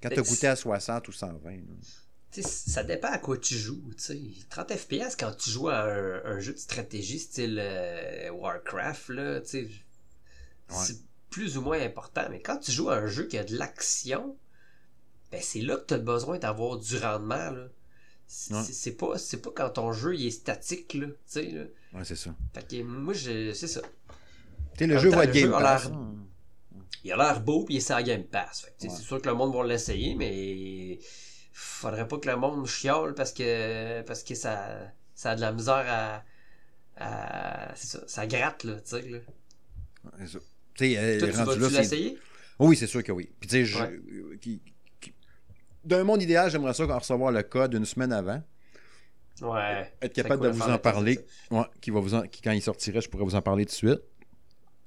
quand 0.03 0.09
tu 0.09 0.19
as 0.19 0.23
Mais 0.23 0.29
goûté 0.29 0.47
à 0.49 0.57
60 0.57 1.09
ou 1.09 1.13
120. 1.13 1.51
là. 1.51 1.59
Tu 2.33 2.43
sais, 2.43 2.49
ça 2.49 2.83
dépend 2.83 3.09
à 3.09 3.19
quoi 3.19 3.39
tu 3.39 3.55
joues. 3.57 3.93
tu 3.97 4.03
sais. 4.03 4.21
30 4.51 4.73
FPS 4.77 5.17
quand 5.19 5.33
tu 5.37 5.49
joues 5.51 5.69
à 5.69 5.85
un, 5.85 6.25
un 6.25 6.41
jeu 6.41 6.53
de 6.55 6.59
stratégie 6.59 7.19
style 7.21 7.59
euh, 7.63 8.31
Warcraft, 8.31 9.13
tu 9.49 9.69
c'est 10.69 10.99
plus 11.31 11.57
ou 11.57 11.63
moins 11.63 11.81
important. 11.81 12.27
Mais 12.31 12.41
quand 12.41 12.59
tu 12.59 12.73
joues 12.73 12.91
à 12.91 12.97
un 12.97 13.07
jeu 13.07 13.27
qui 13.27 13.39
a 13.39 13.45
de 13.45 13.57
l'action, 13.57 14.37
ben 15.37 15.43
c'est 15.43 15.61
là 15.61 15.77
que 15.77 15.87
tu 15.87 15.95
as 15.95 15.99
besoin 15.99 16.39
d'avoir 16.39 16.79
du 16.79 16.97
rendement. 16.99 17.51
là. 17.51 17.69
C'est 18.27 18.55
Ouais. 18.55 18.63
c'est- 18.65 18.73
c'est 18.73 18.93
pas, 18.97 19.19
c'est 19.19 19.41
pas 19.43 19.51
quand 19.55 19.71
ton 19.71 19.93
jeu 19.93 20.15
il 20.17 20.27
est 20.27 20.31
statique. 20.31 20.95
Là, 20.95 21.07
là. 21.07 21.65
Ouais, 21.93 22.05
c'est 22.05 22.17
ça. 22.17 22.35
Fait 22.55 22.67
que 22.67 22.83
moi, 22.83 23.13
je- 23.15 23.53
c'est 23.53 23.69
ça. 23.69 23.83
Le 24.81 24.97
En 24.97 24.99
jeu 24.99 25.11
va 25.11 25.25
être 25.25 25.33
Game 25.33 25.51
Pass. 25.53 25.87
hein. 25.87 26.15
Il 27.05 27.13
a 27.13 27.17
l'air 27.17 27.41
beau, 27.41 27.65
puis 27.65 27.75
il 27.75 27.79
est 27.79 27.89
la 27.89 28.03
Game 28.03 28.25
Pass. 28.25 28.63
Fait 28.63 28.71
que, 28.71 28.73
tu 28.81 28.87
sais, 28.87 28.93
Ouais. 28.93 28.99
C'est 28.99 29.05
sûr 29.07 29.23
que 29.23 29.29
le 29.29 29.35
monde 29.35 29.55
va 29.55 29.65
l'essayer, 29.65 30.15
mais 30.17 30.99
faudrait 31.53 32.09
pas 32.09 32.19
que 32.19 32.29
le 32.29 32.37
monde 32.37 32.67
chiale 32.67 33.15
parce 33.15 33.33
que 33.33 34.03
parce 34.03 34.23
que 34.25 34.35
ça, 34.35 34.93
ça 35.15 35.31
a 35.31 35.37
de 35.37 35.41
la 35.43 35.53
misère 35.53 35.85
à. 35.89 36.25
à- 36.99 37.73
c'est 37.77 37.87
ça, 37.99 38.05
ça 38.09 38.27
gratte, 38.27 38.65
là, 38.65 38.75
tu 38.81 38.81
sais. 38.91 39.03
là. 39.09 39.19
C'est 40.19 40.27
ça. 40.29 40.39
Tu 40.75 40.97
euh, 40.97 41.19
Toi, 41.21 41.29
tu 41.29 41.37
rendu 41.37 41.61
vas-tu 41.61 41.75
l'essayer? 41.75 42.19
Oui, 42.59 42.77
c'est 42.77 42.87
sûr 42.87 43.03
que 43.05 43.13
oui. 43.13 43.31
Puis 43.39 43.49
tu 43.49 43.57
sais, 43.57 43.65
je- 43.65 43.79
Ouais. 43.79 44.01
Euh, 45.87 45.97
d'un 45.99 46.05
monde 46.05 46.23
idéal, 46.23 46.51
j'aimerais 46.51 46.75
ça 46.75 46.85
recevoir 46.85 47.33
le 47.33 47.43
code 47.43 47.75
une 47.75 47.85
semaine 47.85 48.13
avant. 48.13 48.43
Ouais. 49.43 49.93
Être 50.01 50.15
C'est 50.17 50.23
capable 50.23 50.45
de 50.45 50.49
vous 50.51 50.63
en 50.63 50.79
parler. 50.79 51.19
Ouais, 51.51 51.65
qui 51.81 51.91
va 51.91 52.01
vous 52.01 52.15
en- 52.15 52.23
qui, 52.23 52.41
quand 52.41 52.53
il 52.53 52.63
sortirait, 52.63 53.01
je 53.01 53.09
pourrais 53.09 53.25
vous 53.25 53.35
en 53.35 53.43
parler 53.43 53.65
tout 53.67 53.71
de 53.71 53.75
suite. 53.77 54.01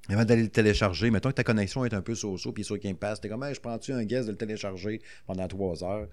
Avant 0.08 0.24
d'aller 0.24 0.42
le 0.42 0.48
télécharger, 0.48 1.10
mettons 1.10 1.28
que 1.28 1.34
ta 1.34 1.44
connexion 1.44 1.84
est 1.84 1.94
un 1.94 2.02
peu 2.02 2.16
so-so, 2.16 2.50
puis 2.52 2.64
sur 2.64 2.76
Game 2.78 2.96
Pass, 2.96 3.20
t'es 3.20 3.28
comme, 3.28 3.44
Hey, 3.44 3.54
je 3.54 3.60
prends-tu 3.60 3.92
un 3.92 4.02
guest 4.04 4.26
de 4.26 4.32
le 4.32 4.36
télécharger 4.36 5.00
pendant 5.26 5.46
trois 5.46 5.84
heures? 5.84 6.08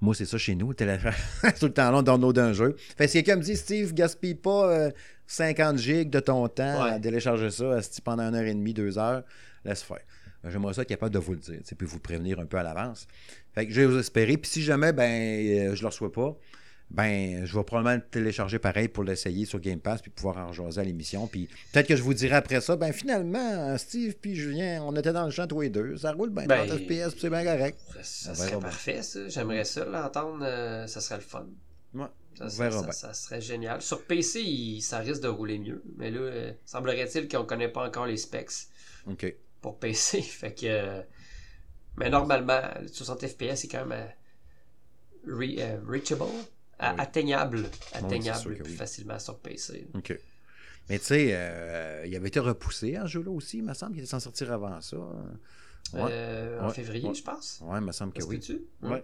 Moi, 0.00 0.14
c'est 0.14 0.26
ça 0.26 0.38
chez 0.38 0.54
nous, 0.54 0.68
le 0.68 0.74
télécharge 0.74 1.16
tout 1.58 1.66
le 1.66 1.72
temps 1.72 1.90
long, 1.90 2.02
download 2.02 2.38
un 2.38 2.52
jeu. 2.52 2.76
Fait 2.96 3.08
si 3.08 3.14
quelqu'un 3.22 3.36
me 3.36 3.42
dit, 3.42 3.56
Steve, 3.56 3.92
gaspille 3.94 4.34
pas 4.34 4.68
euh, 4.70 4.90
50 5.26 5.78
gigs 5.78 6.10
de 6.10 6.20
ton 6.20 6.46
temps 6.48 6.82
à 6.82 7.00
télécharger 7.00 7.50
ça 7.50 7.78
esti, 7.78 8.00
pendant 8.02 8.24
une 8.28 8.34
heure 8.34 8.44
et 8.44 8.54
demie, 8.54 8.74
deux 8.74 8.98
heures, 8.98 9.24
laisse 9.64 9.82
faire. 9.82 10.00
Euh, 10.44 10.50
J'aimerais 10.50 10.74
ça 10.74 10.82
être 10.82 10.88
capable 10.88 11.12
de 11.14 11.18
vous 11.18 11.32
le 11.32 11.38
dire, 11.38 11.60
puis 11.76 11.86
vous 11.86 11.98
prévenir 12.00 12.38
un 12.40 12.46
peu 12.46 12.56
à 12.58 12.62
l'avance. 12.62 13.06
Fait 13.54 13.66
que 13.66 13.72
je 13.72 13.80
vais 13.80 13.86
vous 13.86 13.98
espérer. 13.98 14.36
Puis 14.36 14.50
si 14.50 14.62
jamais 14.62 14.92
ben 14.92 15.10
euh, 15.70 15.74
je 15.74 15.80
le 15.82 15.86
reçois 15.88 16.12
pas, 16.12 16.36
ben 16.90 17.44
je 17.46 17.56
vais 17.56 17.64
probablement 17.64 17.96
le 17.96 18.02
télécharger 18.10 18.58
pareil 18.58 18.88
pour 18.88 19.04
l'essayer 19.04 19.46
sur 19.46 19.58
Game 19.58 19.80
Pass 19.80 20.02
puis 20.02 20.10
pouvoir 20.10 20.36
en 20.38 20.52
jaser 20.52 20.80
à 20.80 20.84
l'émission. 20.84 21.26
Puis 21.26 21.48
peut-être 21.72 21.88
que 21.88 21.96
je 21.96 22.02
vous 22.02 22.14
dirai 22.14 22.34
après 22.36 22.60
ça, 22.60 22.76
ben 22.76 22.92
finalement, 22.92 23.76
Steve 23.78 24.14
puis 24.20 24.36
Julien, 24.36 24.82
on 24.84 24.94
était 24.94 25.12
dans 25.12 25.24
le 25.24 25.30
champ 25.30 25.46
tous 25.46 25.62
les 25.62 25.70
deux. 25.70 25.96
Ça 25.96 26.12
roule 26.12 26.30
bien 26.30 26.46
Ben, 26.46 26.66
30 26.66 26.78
FPS, 26.80 27.16
c'est 27.18 27.30
bien 27.30 27.42
correct. 27.44 27.78
Ça, 28.02 28.34
serait 28.34 28.58
parfait, 28.60 29.02
ça. 29.02 29.28
J'aimerais 29.28 29.64
ça 29.64 29.84
l'entendre. 29.84 30.44
euh, 30.44 30.86
ça 30.86 31.00
serait 31.00 31.16
le 31.16 31.22
fun. 31.22 31.46
Ouais, 31.94 32.06
Ça, 32.92 33.14
serait 33.14 33.40
génial. 33.40 33.80
Sur 33.80 34.02
PC, 34.04 34.40
il- 34.42 34.82
ça 34.82 34.98
risque 34.98 35.22
de 35.22 35.28
rouler 35.28 35.58
mieux. 35.58 35.82
Mais 35.96 36.10
là, 36.10 36.18
euh, 36.20 36.52
semblerait-il 36.66 37.28
qu'on 37.28 37.44
connaît 37.44 37.68
pas 37.68 37.86
encore 37.86 38.06
les 38.06 38.16
specs. 38.16 38.50
OK. 39.06 39.34
Pour 39.64 39.78
PC. 39.78 40.20
fait 40.40 40.52
que. 40.54 40.66
euh, 40.66 41.02
mais 41.96 42.10
normalement, 42.10 42.60
le 42.82 42.88
60 42.88 43.26
FPS 43.26 43.54
c'est 43.56 43.68
quand 43.68 43.86
même 43.86 43.98
euh, 45.26 45.36
re- 45.38 45.58
euh, 45.58 45.80
reachable, 45.88 46.22
Oui. 46.24 46.30
atteignable, 46.78 47.64
atteignable 47.94 48.54
plus 48.56 48.62
oui. 48.72 48.76
facilement 48.76 49.18
sur 49.18 49.38
PC. 49.38 49.86
OK. 49.94 50.18
Mais 50.90 50.98
tu 50.98 51.04
sais, 51.06 51.28
euh, 51.32 52.04
il 52.06 52.14
avait 52.14 52.28
été 52.28 52.40
repoussé 52.40 52.96
à 52.96 53.02
ce 53.04 53.12
jeu-là 53.12 53.30
aussi, 53.30 53.58
il 53.58 53.64
me 53.64 53.72
semble 53.72 53.92
qu'il 53.92 54.02
était 54.02 54.10
censé 54.10 54.24
sortir 54.24 54.52
avant 54.52 54.78
ça. 54.82 54.96
Ouais, 54.98 56.00
Euh, 56.10 56.60
En 56.60 56.68
Ouais. 56.68 56.74
février, 56.74 57.08
Ouais. 57.08 57.14
je 57.14 57.22
pense. 57.22 57.60
ouais 57.62 57.78
il 57.78 57.84
me 57.86 57.92
semble 57.92 58.12
que 58.12 58.22
oui. 58.24 58.38
que 58.38 58.44
tu? 58.44 58.60
Ouais. 58.82 59.02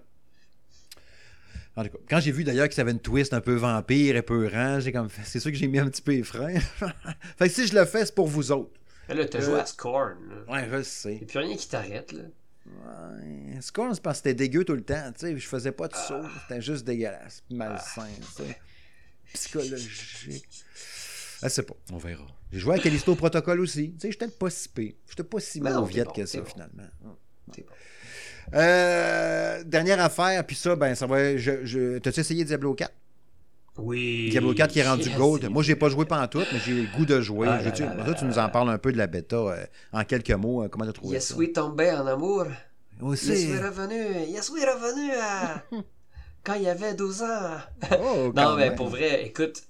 En 1.77 1.85
tout 1.85 1.91
cas, 1.91 1.99
quand 2.11 2.21
j'ai 2.21 2.33
vu 2.33 2.43
d'ailleurs 2.45 2.69
que 2.69 2.75
ça 2.75 2.83
avait 2.83 2.91
une 2.91 3.01
twist 3.01 3.33
un 3.33 3.41
peu 3.41 3.55
vampire, 3.55 4.17
épeurant, 4.17 4.81
j'ai 4.81 4.93
comme 4.93 5.09
c'est 5.25 5.39
sûr 5.41 5.53
que 5.53 5.57
j'ai 5.57 5.69
mis 5.69 5.79
un 5.79 5.89
petit 5.89 6.03
peu 6.03 6.11
les 6.13 6.23
freins. 6.33 6.59
fait 6.59 7.49
que 7.49 7.55
si 7.55 7.67
je 7.69 7.75
le 7.75 7.85
fais, 7.87 8.05
c'est 8.05 8.15
pour 8.15 8.27
vous 8.27 8.51
autres. 8.53 8.73
Là, 9.09 9.25
t'as 9.27 9.39
Euh, 9.39 9.43
joué 9.43 9.61
à 9.61 9.67
Scorn. 9.67 10.19
là. 10.29 10.53
Ouais, 10.53 10.67
je 10.71 10.77
le 10.77 10.83
sais. 10.85 11.13
Il 11.15 11.19
n'y 11.19 11.23
a 11.25 11.27
plus 11.27 11.39
rien 11.39 11.57
qui 11.57 11.69
t'arrête. 11.69 12.13
là. 12.13 12.23
Ouais. 12.67 13.61
Scorn, 13.61 13.95
c'est 13.95 14.03
parce 14.03 14.19
que 14.21 14.29
c'était 14.29 14.35
dégueu 14.35 14.65
tout 14.65 14.75
le 14.75 14.83
temps, 14.83 15.11
tu 15.13 15.27
sais. 15.27 15.37
Je 15.37 15.47
faisais 15.49 15.73
pas 15.73 15.89
de 15.89 15.95
saut, 15.95 16.23
Ah. 16.23 16.31
c'était 16.49 16.61
juste 16.63 16.85
dégueulasse, 16.85 17.43
malsain, 17.51 18.07
tu 18.37 18.45
sais. 18.45 18.57
Psychologique. 19.33 20.49
Je 21.43 21.49
sais 21.49 21.63
pas, 21.63 21.75
on 21.91 21.97
verra. 21.97 22.27
J'ai 22.53 22.59
joué 22.59 22.75
à 22.75 22.79
Callisto 22.79 23.15
Protocol 23.15 23.61
aussi. 23.61 23.93
Tu 23.93 24.01
sais, 24.01 24.13
j'étais 24.13 24.29
pas 24.29 24.51
si 24.51 24.69
pire. 24.69 24.93
J'étais 25.09 25.23
pas 25.25 25.41
si 25.41 25.59
mauviette 25.63 26.09
t'es 26.09 26.21
bon, 26.21 26.21
que 26.21 26.27
ça, 26.27 26.39
bon. 26.41 26.45
finalement. 26.45 26.89
C'est 27.55 27.63
bon. 27.63 27.73
Euh, 28.55 29.65
dernière 29.65 30.01
affaire, 30.01 30.45
puis 30.47 30.55
ça, 30.57 30.77
ben, 30.77 30.95
ça 30.95 31.07
va. 31.07 31.37
Je, 31.39 31.65
je... 31.65 31.99
T'as-tu 31.99 32.21
essayé 32.21 32.45
Diablo 32.45 32.75
4 32.75 32.93
Oui. 33.83 34.29
Diablo 34.31 34.55
4 34.55 34.73
qui 34.73 34.79
est 34.81 34.89
rendu 34.89 35.09
Yes. 35.09 35.17
gold. 35.17 35.49
Moi, 35.51 35.63
j'ai 35.63 35.77
pas 35.77 35.89
joué 35.89 36.05
pantoute, 36.05 36.47
mais 36.53 36.59
j'ai 36.65 36.75
le 36.75 36.87
goût 36.97 37.07
de 37.07 37.21
jouer. 37.21 37.49
Ah 37.51 37.63
là 37.63 37.71
tu, 37.71 37.83
là 37.83 37.95
là 37.95 38.05
toi, 38.05 38.15
tu 38.15 38.25
nous 38.25 38.39
en 38.39 38.49
parles 38.49 38.71
un 38.71 38.79
peu 38.79 38.93
de 38.93 38.99
la 38.99 39.07
bêta 39.07 39.37
euh, 39.37 39.65
en 39.93 40.05
quelques 40.05 40.31
mots. 40.33 40.63
euh, 40.65 40.69
comment 40.69 40.85
t'as 40.87 40.93
trouvé 40.93 41.15
Yes, 41.15 41.29
ça? 41.29 41.37
oui, 41.37 41.53
tombé 41.53 41.91
en 41.93 42.07
amour. 42.07 42.47
Aussi. 43.01 43.29
Yes, 43.29 43.47
oui, 43.51 43.59
revenu. 43.59 44.31
Yes, 44.31 44.51
oui, 44.55 44.61
revenu 44.61 45.11
à... 45.21 45.65
quand 46.45 46.55
il 46.55 46.63
y 46.63 46.69
avait 46.69 46.95
12 46.95 47.23
ans. 47.23 47.57
Oh, 48.03 48.33
Non, 48.37 48.57
mais 48.57 48.69
même. 48.69 48.75
pour 48.77 48.89
vrai, 48.89 49.25
écoute, 49.27 49.63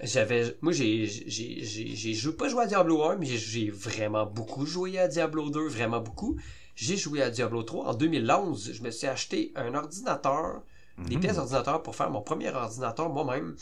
j'avais. 0.00 0.56
Moi, 0.60 0.72
j'ai. 0.72 1.06
J'ai 1.06 1.62
j'ai- 1.64 1.94
j'ai 1.94 2.14
joué, 2.14 2.32
pas 2.34 2.48
joué 2.48 2.64
à 2.64 2.66
Diablo 2.66 3.02
1, 3.04 3.16
mais 3.16 3.26
j'ai- 3.26 3.38
j'ai 3.38 3.70
vraiment 3.70 4.26
beaucoup 4.26 4.66
joué 4.66 4.98
à 4.98 5.08
Diablo 5.08 5.50
2, 5.50 5.66
vraiment 5.68 6.00
beaucoup. 6.00 6.36
J'ai 6.74 6.96
joué 6.96 7.22
à 7.22 7.30
Diablo 7.30 7.62
3. 7.62 7.86
En 7.86 7.94
2011, 7.94 8.72
je 8.72 8.82
me 8.82 8.90
suis 8.90 9.06
acheté 9.06 9.52
un 9.56 9.74
ordinateur, 9.74 10.62
des 10.98 11.14
Mhm. 11.16 11.20
pièces 11.20 11.36
d'ordinateur 11.36 11.82
pour 11.82 11.96
faire 11.96 12.10
mon 12.10 12.22
premier 12.22 12.50
ordinateur 12.50 13.08
moi-même, 13.08 13.56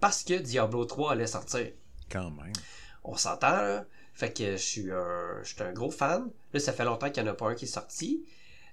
parce 0.00 0.22
que 0.24 0.34
Diablo 0.34 0.84
3 0.84 1.12
allait 1.12 1.26
sortir. 1.26 1.70
Quand 2.10 2.30
même. 2.30 2.52
On 3.04 3.16
s'entend, 3.16 3.50
là. 3.52 3.84
Fait 4.14 4.32
que 4.32 4.52
je 4.52 4.56
suis 4.62 4.90
un, 4.92 5.42
je 5.42 5.54
suis 5.54 5.62
un 5.62 5.72
gros 5.72 5.90
fan. 5.90 6.28
Là, 6.52 6.60
ça 6.60 6.72
fait 6.72 6.84
longtemps 6.84 7.10
qu'il 7.10 7.22
n'y 7.22 7.28
en 7.30 7.32
a 7.32 7.36
pas 7.36 7.48
un 7.48 7.54
qui 7.54 7.64
est 7.64 7.68
sorti. 7.68 8.24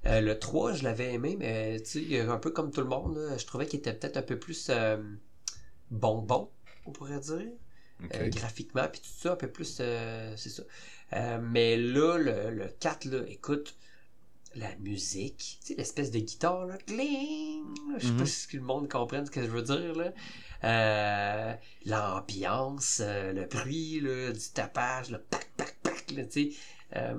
Euh, 0.06 0.22
le 0.22 0.38
3, 0.40 0.74
je 0.74 0.84
l'avais 0.84 1.14
aimé, 1.14 1.36
mais 1.40 1.80
tu 1.82 2.08
sais, 2.10 2.20
un 2.22 2.38
peu 2.38 2.52
comme 2.52 2.72
tout 2.72 2.82
le 2.82 2.88
monde, 2.88 3.18
là, 3.18 3.38
je 3.38 3.46
trouvais 3.46 3.66
qu'il 3.68 3.80
était 3.80 3.94
peut-être 3.94 4.18
un 4.18 4.22
peu 4.22 4.38
plus 4.38 4.68
euh, 4.70 4.98
bonbon, 5.92 6.50
on 6.86 6.92
pourrait 6.92 7.20
dire. 7.20 7.48
Euh, 8.16 8.30
graphiquement, 8.30 8.88
puis 8.90 9.02
tout 9.02 9.10
ça, 9.22 9.34
un 9.34 9.36
peu 9.36 9.50
plus, 9.50 9.66
c'est 9.76 10.38
ça. 10.38 10.64
Mais 11.42 11.76
là, 11.76 12.18
le, 12.18 12.50
le 12.52 12.68
4, 12.80 13.06
là, 13.06 13.20
écoute, 13.28 13.76
la 14.56 14.76
musique, 14.78 15.60
tu 15.62 15.68
sais, 15.68 15.76
l'espèce 15.76 16.12
de 16.12 16.20
guitare, 16.20 16.66
là, 16.66 16.78
cling, 16.86 17.64
je 17.98 18.06
sais 18.08 18.12
Mhm. 18.14 18.18
pas 18.20 18.26
si 18.26 18.56
le 18.58 18.64
monde 18.64 18.90
comprenne 18.90 19.26
ce 19.26 19.32
que 19.32 19.42
je 19.44 19.48
veux 19.48 19.62
dire, 19.62 19.96
là. 19.96 20.12
Euh, 20.64 21.54
L'ambiance, 21.86 23.02
euh, 23.04 23.32
le 23.34 23.46
bruit, 23.46 24.00
là, 24.02 24.32
du 24.32 24.50
tapage, 24.54 25.12
le 25.12 25.20
pac, 25.20 25.50
pac, 25.58 25.76
pac, 25.84 26.12
là, 26.12 26.24
tu 26.26 26.52
sais. 26.52 26.58
Euh, 26.96 27.14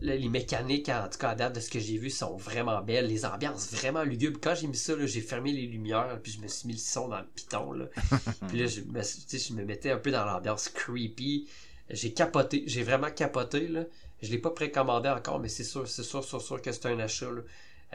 là, 0.00 0.16
les 0.16 0.28
mécaniques, 0.30 0.88
en 0.88 1.06
tout 1.10 1.18
cas, 1.18 1.30
à 1.30 1.34
date 1.34 1.54
de 1.56 1.60
ce 1.60 1.68
que 1.68 1.78
j'ai 1.78 1.98
vu, 1.98 2.08
sont 2.08 2.36
vraiment 2.38 2.80
belles. 2.80 3.06
Les 3.08 3.26
ambiances 3.26 3.70
vraiment 3.70 4.02
lugubres. 4.02 4.40
Quand 4.40 4.54
j'ai 4.54 4.66
mis 4.68 4.76
ça, 4.76 4.96
là, 4.96 5.04
j'ai 5.06 5.20
fermé 5.20 5.52
les 5.52 5.66
lumières, 5.66 6.18
puis 6.22 6.32
je 6.32 6.40
me 6.40 6.48
suis 6.48 6.66
mis 6.66 6.72
le 6.74 6.78
son 6.80 7.08
dans 7.08 7.18
le 7.18 7.26
piton. 7.26 7.72
Là. 7.72 7.86
puis 8.48 8.58
là, 8.58 8.66
je 8.66 8.80
me, 8.80 9.02
je 9.02 9.52
me 9.52 9.64
mettais 9.66 9.90
un 9.90 9.98
peu 9.98 10.10
dans 10.10 10.24
l'ambiance 10.24 10.70
creepy. 10.70 11.46
J'ai 11.90 12.14
capoté. 12.14 12.64
J'ai 12.66 12.82
vraiment 12.84 13.10
capoté. 13.10 13.68
Là. 13.68 13.84
Je 14.26 14.32
l'ai 14.32 14.38
pas 14.38 14.50
précommandé 14.50 15.08
encore, 15.08 15.40
mais 15.40 15.48
c'est 15.48 15.64
sûr, 15.64 15.88
c'est 15.88 16.02
sûr, 16.02 16.24
sûr, 16.24 16.40
sûr 16.42 16.60
que 16.62 16.72
c'est 16.72 16.86
un 16.86 16.98
achat. 17.00 17.26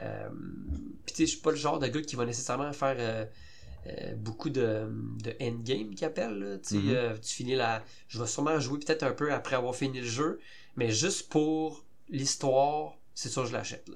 Euh, 0.01 0.29
puis 1.05 1.13
tu 1.13 1.15
sais, 1.15 1.25
je 1.25 1.32
suis 1.32 1.41
pas 1.41 1.51
le 1.51 1.57
genre 1.57 1.79
de 1.79 1.88
gars 1.88 2.01
qui 2.01 2.15
va 2.15 2.25
nécessairement 2.25 2.71
faire 2.73 2.95
euh, 2.99 3.25
euh, 3.88 4.15
beaucoup 4.15 4.49
de, 4.49 4.88
de 5.23 5.36
endgame 5.41 5.91
là. 6.39 6.57
Tu 6.59 6.69
sais, 6.69 6.77
Mhm. 6.77 6.89
euh, 6.89 7.17
tu 7.17 7.34
finis 7.36 7.55
la. 7.55 7.84
Je 8.07 8.19
vais 8.21 8.27
sûrement 8.27 8.59
jouer 8.59 8.79
peut-être 8.79 9.03
un 9.03 9.11
peu 9.11 9.34
après 9.34 9.55
avoir 9.55 9.75
fini 9.75 9.99
le 9.99 10.07
jeu, 10.07 10.39
mais 10.75 10.91
juste 10.91 11.29
pour 11.29 11.86
l'histoire, 12.09 12.97
c'est 13.13 13.29
sûr 13.29 13.43
que 13.43 13.49
je 13.49 13.53
l'achète. 13.53 13.89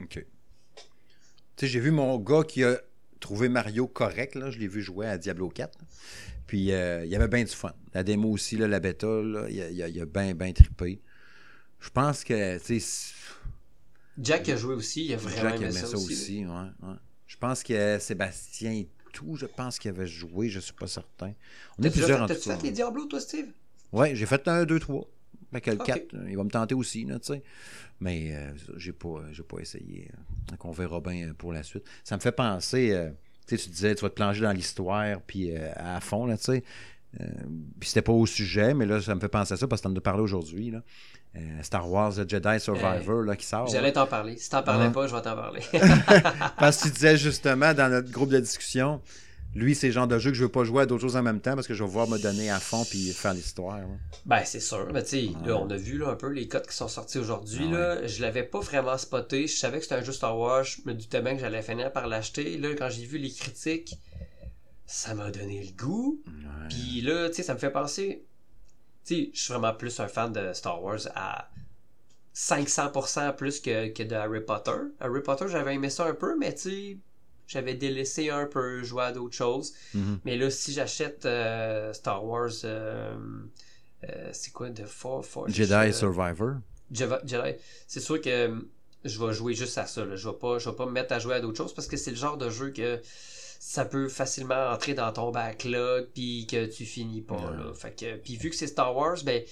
OK. 0.00 0.14
Tu 0.14 0.24
sais, 1.56 1.66
j'ai 1.66 1.80
vu 1.80 1.90
mon 1.90 2.18
gars 2.18 2.42
qui 2.44 2.64
a 2.64 2.80
trouvé 3.20 3.48
Mario 3.48 3.86
correct, 3.86 4.34
là. 4.34 4.50
Je 4.50 4.58
l'ai 4.58 4.68
vu 4.68 4.82
jouer 4.82 5.06
à 5.06 5.18
Diablo 5.18 5.48
4. 5.48 5.78
Puis, 6.46 6.72
euh, 6.72 7.04
il 7.04 7.10
y 7.10 7.16
avait 7.16 7.28
bien 7.28 7.44
du 7.44 7.50
fun. 7.54 7.72
La 7.94 8.02
démo 8.02 8.30
aussi, 8.30 8.56
là, 8.56 8.66
la 8.66 8.80
bêta, 8.80 9.06
là, 9.06 9.46
il, 9.48 9.56
il 9.56 10.00
a 10.00 10.06
bien, 10.06 10.34
bien 10.34 10.52
trippé. 10.52 11.00
Je 11.80 11.90
pense 11.90 12.24
que, 12.24 12.58
tu 12.58 12.80
sais, 12.80 13.14
Jack 14.20 14.48
a 14.48 14.56
joué 14.56 14.74
aussi, 14.74 15.04
il 15.06 15.14
a 15.14 15.16
vraiment 15.16 15.36
Jacques 15.42 15.56
aimé 15.56 15.66
aimait 15.66 15.80
ça, 15.80 15.86
ça 15.86 15.96
aussi. 15.96 16.12
aussi. 16.12 16.46
ouais, 16.46 16.52
ouais. 16.82 16.94
Je 17.26 17.36
pense 17.36 17.62
que 17.62 17.98
Sébastien 17.98 18.72
et 18.72 18.88
tout, 19.12 19.36
je 19.36 19.46
pense 19.46 19.78
qu'il 19.78 19.90
avait 19.90 20.06
joué, 20.06 20.48
je 20.48 20.60
suis 20.60 20.72
pas 20.72 20.86
certain. 20.86 21.32
On 21.78 21.82
est 21.84 21.90
plusieurs 21.90 22.18
fait- 22.18 22.24
en 22.24 22.28
tout 22.28 22.34
cas. 22.34 22.56
fait 22.56 22.62
les 22.64 22.72
Diablo, 22.72 23.06
toi, 23.06 23.20
Steve? 23.20 23.52
Ouais, 23.92 24.14
j'ai 24.14 24.26
fait 24.26 24.46
un, 24.48 24.64
deux, 24.64 24.78
trois. 24.78 25.06
Fait 25.52 25.60
que 25.60 25.70
le 25.70 25.78
Ok. 25.78 25.86
4, 25.86 26.16
il 26.28 26.36
va 26.36 26.44
me 26.44 26.50
tenter 26.50 26.74
aussi, 26.74 27.06
tu 27.06 27.12
sais. 27.22 27.42
Mais 28.00 28.34
euh, 28.34 28.52
j'ai 28.76 28.92
pas, 28.92 29.22
j'ai 29.32 29.42
pas 29.42 29.58
essayé. 29.60 30.10
euh. 30.12 30.16
Donc 30.50 30.64
on 30.64 30.72
verra 30.72 31.00
bien 31.00 31.30
euh, 31.30 31.34
pour 31.34 31.52
la 31.52 31.62
suite. 31.62 31.84
Ça 32.04 32.16
me 32.16 32.20
fait 32.22 32.32
penser, 32.32 32.92
euh, 32.92 33.10
tu 33.46 33.56
sais, 33.58 33.64
tu 33.64 33.70
disais, 33.70 33.94
tu 33.94 34.02
vas 34.02 34.10
te 34.10 34.14
plonger 34.16 34.42
dans 34.42 34.52
l'histoire, 34.52 35.20
puis 35.22 35.56
euh, 35.56 35.72
à 35.76 36.00
fond, 36.00 36.26
là, 36.26 36.36
tu 36.38 36.44
sais. 36.44 36.64
Euh, 37.20 37.24
puis 37.80 37.88
c'était 37.88 38.02
pas 38.02 38.12
au 38.12 38.26
sujet, 38.26 38.74
mais 38.74 38.86
là, 38.86 39.00
ça 39.00 39.14
me 39.14 39.20
fait 39.20 39.28
penser 39.28 39.54
à 39.54 39.56
ça 39.56 39.66
parce 39.66 39.80
que 39.82 39.88
t'en 39.88 39.96
as 39.96 40.00
parlé 40.00 40.22
aujourd'hui, 40.22 40.70
là. 40.70 40.82
Euh, 41.36 41.62
Star 41.62 41.88
Wars 41.90 42.12
The 42.14 42.28
Jedi 42.28 42.60
Survivor, 42.60 43.22
là, 43.22 43.36
qui 43.36 43.46
sort. 43.46 43.66
J'allais 43.68 43.92
t'en 43.92 44.06
parler. 44.06 44.36
Si 44.36 44.50
t'en 44.50 44.62
parlais 44.62 44.86
Ah. 44.86 44.90
pas, 44.90 45.06
je 45.06 45.14
vais 45.14 45.22
t'en 45.22 45.36
parler. 45.36 45.60
Parce 46.58 46.78
que 46.78 46.88
tu 46.88 46.94
disais 46.94 47.16
justement 47.16 47.72
dans 47.74 47.88
notre 47.88 48.10
groupe 48.10 48.30
de 48.30 48.40
discussion, 48.40 49.00
lui, 49.54 49.74
c'est 49.74 49.88
le 49.88 49.92
genre 49.92 50.06
de 50.06 50.18
jeu 50.18 50.30
que 50.30 50.36
je 50.36 50.44
veux 50.44 50.48
pas 50.48 50.62
jouer 50.62 50.82
à 50.82 50.86
d'autres 50.86 51.02
choses 51.02 51.16
en 51.16 51.22
même 51.22 51.40
temps 51.40 51.56
parce 51.56 51.66
que 51.66 51.74
je 51.74 51.82
vais 51.82 51.90
voir 51.90 52.08
me 52.08 52.18
donner 52.18 52.50
à 52.50 52.60
fond 52.60 52.84
puis 52.88 53.12
faire 53.12 53.34
l'histoire. 53.34 53.80
Ben, 54.24 54.42
c'est 54.44 54.60
sûr. 54.60 54.88
Mais 54.92 55.02
tu 55.02 55.16
là, 55.44 55.56
on 55.56 55.68
a 55.70 55.76
vu 55.76 55.98
là, 55.98 56.10
un 56.10 56.14
peu 56.14 56.28
les 56.28 56.46
codes 56.46 56.66
qui 56.68 56.76
sont 56.76 56.86
sortis 56.86 57.18
aujourd'hui. 57.18 57.68
Ah 57.68 57.76
là. 57.76 58.06
Je 58.06 58.22
l'avais 58.22 58.44
pas 58.44 58.60
vraiment 58.60 58.96
spoté. 58.96 59.48
Je 59.48 59.56
savais 59.56 59.78
que 59.78 59.82
c'était 59.84 59.96
un 59.96 60.04
jeu 60.04 60.12
Star 60.12 60.38
Wars. 60.38 60.62
Je 60.62 60.78
me 60.84 60.94
doutais 60.94 61.20
bien 61.20 61.34
que 61.34 61.40
j'allais 61.40 61.62
finir 61.62 61.92
par 61.92 62.06
l'acheter. 62.06 62.58
Là, 62.58 62.68
quand 62.78 62.88
j'ai 62.90 63.04
vu 63.04 63.18
les 63.18 63.30
critiques, 63.32 63.98
ça 64.92 65.14
m'a 65.14 65.30
donné 65.30 65.62
le 65.62 65.70
goût. 65.76 66.20
Ouais. 66.26 66.68
Puis 66.68 67.00
là, 67.00 67.28
tu 67.28 67.36
sais, 67.36 67.42
ça 67.44 67.54
me 67.54 67.58
fait 67.60 67.70
penser. 67.70 68.24
Tu 69.04 69.14
sais, 69.14 69.30
je 69.32 69.40
suis 69.40 69.52
vraiment 69.52 69.72
plus 69.72 70.00
un 70.00 70.08
fan 70.08 70.32
de 70.32 70.52
Star 70.52 70.82
Wars 70.82 70.98
à 71.14 71.48
500% 72.34 73.36
plus 73.36 73.60
que, 73.60 73.88
que 73.88 74.02
de 74.02 74.14
Harry 74.14 74.40
Potter. 74.40 74.72
Harry 75.00 75.22
Potter, 75.22 75.46
j'avais 75.48 75.74
aimé 75.74 75.90
ça 75.90 76.06
un 76.06 76.14
peu, 76.14 76.36
mais 76.36 76.54
tu 76.54 76.60
sais, 76.70 76.98
j'avais 77.46 77.74
délaissé 77.74 78.30
un 78.30 78.46
peu, 78.46 78.82
joué 78.82 79.04
à 79.04 79.12
d'autres 79.12 79.34
choses. 79.36 79.74
Mhm. 79.94 80.20
Mais 80.24 80.36
là, 80.36 80.50
si 80.50 80.72
j'achète 80.72 81.24
euh, 81.26 81.92
Star 81.92 82.24
Wars, 82.24 82.50
euh, 82.64 83.16
euh, 84.08 84.30
c'est 84.32 84.52
quoi 84.52 84.70
de 84.70 84.84
For, 84.84 85.24
Forge, 85.24 85.52
Jedi 85.52 85.92
Survivor? 85.92 86.54
Jedi- 86.92 87.56
c'est 87.86 88.00
sûr 88.00 88.20
que 88.20 88.66
je 89.04 89.24
vais 89.24 89.32
jouer 89.32 89.54
juste 89.54 89.78
à 89.78 89.86
ça. 89.86 90.04
Là. 90.04 90.16
Je 90.16 90.28
vais 90.28 90.36
pas, 90.36 90.58
je 90.58 90.68
vais 90.68 90.76
pas 90.76 90.86
me 90.86 90.92
mettre 90.92 91.12
à 91.12 91.18
jouer 91.18 91.34
à 91.36 91.40
d'autres 91.40 91.56
choses 91.58 91.74
parce 91.74 91.86
que 91.88 91.96
c'est 91.96 92.10
le 92.10 92.16
genre 92.16 92.36
de 92.36 92.50
jeu 92.50 92.70
que 92.70 93.00
ça 93.62 93.84
peut 93.84 94.08
facilement 94.08 94.70
entrer 94.70 94.94
dans 94.94 95.12
ton 95.12 95.30
backlog 95.30 96.08
puis 96.14 96.46
que 96.46 96.64
tu 96.64 96.86
finis 96.86 97.20
pas. 97.20 97.36
Ouais. 97.36 97.58
Là. 97.58 97.74
Fait 97.74 97.94
que, 97.94 98.16
puis 98.16 98.36
vu 98.36 98.48
que 98.48 98.56
c'est 98.56 98.66
Star 98.66 98.96
Wars, 98.96 99.18
ben 99.22 99.42
tu 99.42 99.50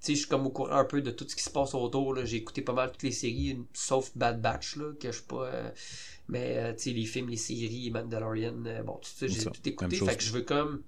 sais, 0.00 0.14
je 0.14 0.18
suis 0.20 0.28
comme 0.28 0.46
au 0.46 0.50
courant 0.50 0.72
un 0.72 0.84
peu 0.84 1.00
de 1.00 1.10
tout 1.10 1.26
ce 1.26 1.34
qui 1.34 1.42
se 1.42 1.48
passe 1.48 1.74
autour. 1.74 2.22
J'ai 2.26 2.36
écouté 2.36 2.60
pas 2.60 2.74
mal 2.74 2.92
toutes 2.92 3.02
les 3.02 3.12
séries, 3.12 3.58
sauf 3.72 4.14
Bad 4.14 4.42
Batch, 4.42 4.76
là, 4.76 4.92
que 4.92 5.10
je 5.10 5.16
suis 5.16 5.26
pas. 5.26 5.46
euh, 5.46 5.70
mais 6.28 6.58
euh, 6.58 6.72
tu 6.74 6.82
sais, 6.82 6.90
les 6.90 7.06
films, 7.06 7.30
les 7.30 7.38
séries, 7.38 7.90
Mandalorian, 7.90 8.62
euh, 8.66 8.82
bon, 8.82 8.96
tout 8.96 9.08
ça, 9.14 9.26
j'ai 9.26 9.44
tout 9.44 9.66
écouté. 9.68 9.96
Fait 9.96 10.16
que 10.16 10.22
je 10.22 10.32
veux 10.32 10.42
comme. 10.42 10.82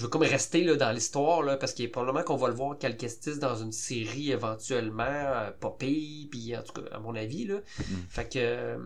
Je 0.00 0.06
veux 0.06 0.08
comme 0.10 0.22
rester 0.22 0.64
là, 0.64 0.76
dans 0.76 0.92
l'histoire, 0.92 1.42
là, 1.42 1.58
parce 1.58 1.74
qu'il 1.74 1.84
est 1.84 1.88
probablement 1.88 2.24
qu'on 2.24 2.36
va 2.36 2.48
le 2.48 2.54
voir 2.54 2.78
Calquestis 2.78 3.38
dans 3.38 3.54
une 3.56 3.70
série 3.70 4.30
éventuellement, 4.32 5.02
euh, 5.04 5.50
pire, 5.78 6.26
puis 6.30 6.56
en 6.56 6.62
tout 6.62 6.72
cas, 6.72 6.88
à 6.96 7.00
mon 7.00 7.14
avis, 7.14 7.44
là. 7.44 7.60
Fait 8.08 8.24
que. 8.24 8.38
euh, 8.38 8.78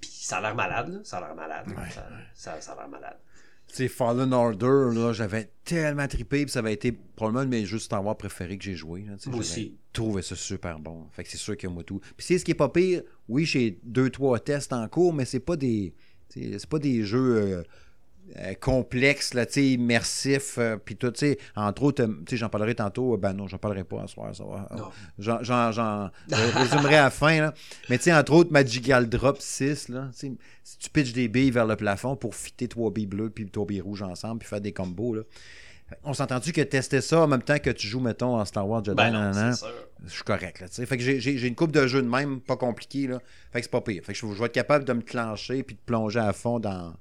puis 0.00 0.10
ça 0.12 0.36
a 0.36 0.40
l'air 0.42 0.54
malade, 0.54 0.90
là. 0.90 0.98
Ça 1.02 1.18
a 1.18 1.22
l'air 1.22 1.34
malade. 1.34 1.66
Ouais. 1.66 1.90
Ça, 1.92 2.08
ça, 2.34 2.60
ça 2.60 2.72
a 2.74 2.76
l'air 2.76 2.88
malade. 2.88 3.16
Tu 3.66 3.74
sais, 3.74 3.88
Fallen 3.88 4.32
Order, 4.32 4.94
là, 4.94 5.12
j'avais 5.12 5.50
tellement 5.64 6.06
trippé, 6.06 6.44
puis 6.44 6.52
ça 6.52 6.60
avait 6.60 6.72
été 6.72 6.92
probablement 6.92 7.44
de 7.44 7.50
mes 7.50 7.66
jeux 7.66 7.80
Star 7.80 8.04
Wars 8.06 8.16
préférés 8.16 8.56
que 8.56 8.62
j'ai 8.62 8.76
joué. 8.76 9.06
là, 9.08 9.16
Moi 9.26 9.40
aussi. 9.40 9.76
trouvé 9.92 10.22
ça 10.22 10.36
super 10.36 10.78
bon. 10.78 11.08
Fait 11.10 11.24
que 11.24 11.30
c'est 11.30 11.36
sûr 11.36 11.56
que 11.56 11.66
moi 11.66 11.82
tout. 11.82 11.98
Puis 12.16 12.26
c'est 12.26 12.38
ce 12.38 12.44
qui 12.44 12.52
est 12.52 12.54
pas 12.54 12.68
pire, 12.68 13.02
oui, 13.28 13.44
j'ai 13.44 13.80
deux, 13.82 14.08
trois 14.10 14.38
tests 14.38 14.72
en 14.72 14.86
cours, 14.88 15.12
mais 15.12 15.24
c'est 15.24 15.40
pas 15.40 15.56
des. 15.56 15.94
C'est 16.28 16.68
pas 16.68 16.78
des 16.78 17.02
jeux 17.02 17.36
euh, 17.38 17.62
euh, 18.38 18.54
complexes, 18.60 19.34
là, 19.34 19.44
immersifs, 19.56 20.56
euh, 20.58 20.76
puis 20.76 20.96
tout, 20.96 21.10
tu 21.10 21.18
sais, 21.20 21.38
entre 21.56 21.82
autres, 21.82 22.02
euh, 22.04 22.08
tu 22.26 22.30
sais, 22.30 22.36
j'en 22.36 22.48
parlerai 22.48 22.74
tantôt, 22.74 23.14
euh, 23.14 23.16
ben 23.16 23.32
non, 23.32 23.48
j'en 23.48 23.58
parlerai 23.58 23.84
pas 23.84 24.02
ce 24.06 24.14
soir, 24.14 24.34
ça 24.34 24.44
va. 24.44 24.68
J'en, 25.18 25.42
j'en, 25.42 25.72
j'en- 25.72 26.10
je 26.28 26.58
résumerai 26.58 26.96
à 26.96 27.04
la 27.04 27.10
fin, 27.10 27.40
là. 27.40 27.54
Mais 27.88 27.98
tu 27.98 28.04
sais, 28.04 28.14
entre 28.14 28.32
autres, 28.32 28.52
Magical 28.52 29.08
Drop 29.08 29.38
6, 29.40 29.88
là, 29.88 30.08
si 30.12 30.36
tu 30.78 30.90
pitches 30.90 31.12
des 31.12 31.28
billes 31.28 31.50
vers 31.50 31.66
le 31.66 31.76
plafond 31.76 32.16
pour 32.16 32.34
fitter 32.34 32.68
trois 32.68 32.90
billes 32.90 33.06
bleues 33.06 33.30
puis 33.30 33.48
trois 33.50 33.66
billes 33.66 33.80
rouges 33.80 34.02
ensemble 34.02 34.38
puis 34.40 34.48
faire 34.48 34.60
des 34.60 34.72
combos, 34.72 35.14
là. 35.14 35.22
On 36.04 36.14
s'entend-tu 36.14 36.52
que 36.52 36.60
tester 36.60 37.00
ça 37.00 37.22
en 37.22 37.26
même 37.26 37.42
temps 37.42 37.58
que 37.58 37.70
tu 37.70 37.88
joues, 37.88 37.98
mettons, 37.98 38.38
en 38.38 38.44
Star 38.44 38.68
Wars 38.68 38.84
Jedi, 38.84 38.94
Ben 38.94 39.10
non, 39.32 39.50
je 40.06 40.12
suis 40.12 40.22
correct, 40.22 40.60
là, 40.60 40.68
tu 40.68 40.76
sais. 40.76 40.86
Fait 40.86 40.96
que 40.96 41.02
j'ai 41.02 41.46
une 41.48 41.56
coupe 41.56 41.72
de 41.72 41.84
jeux 41.88 42.00
de 42.00 42.06
même, 42.08 42.40
pas 42.40 42.56
compliqué, 42.56 43.08
là. 43.08 43.18
Fait 43.52 43.58
que 43.58 43.64
c'est 43.64 43.72
pas 43.72 43.80
pire. 43.80 44.04
Fait 44.04 44.12
que 44.12 44.18
je, 44.20 44.24
je 44.32 44.38
vais 44.38 44.46
être 44.46 44.52
capable 44.52 44.84
de 44.84 44.92
me 44.92 45.00
clencher 45.02 45.64
puis 45.64 45.74
de 45.74 45.80
plonger 45.84 46.20
à 46.20 46.32
fond 46.32 46.60
dans, 46.60 46.94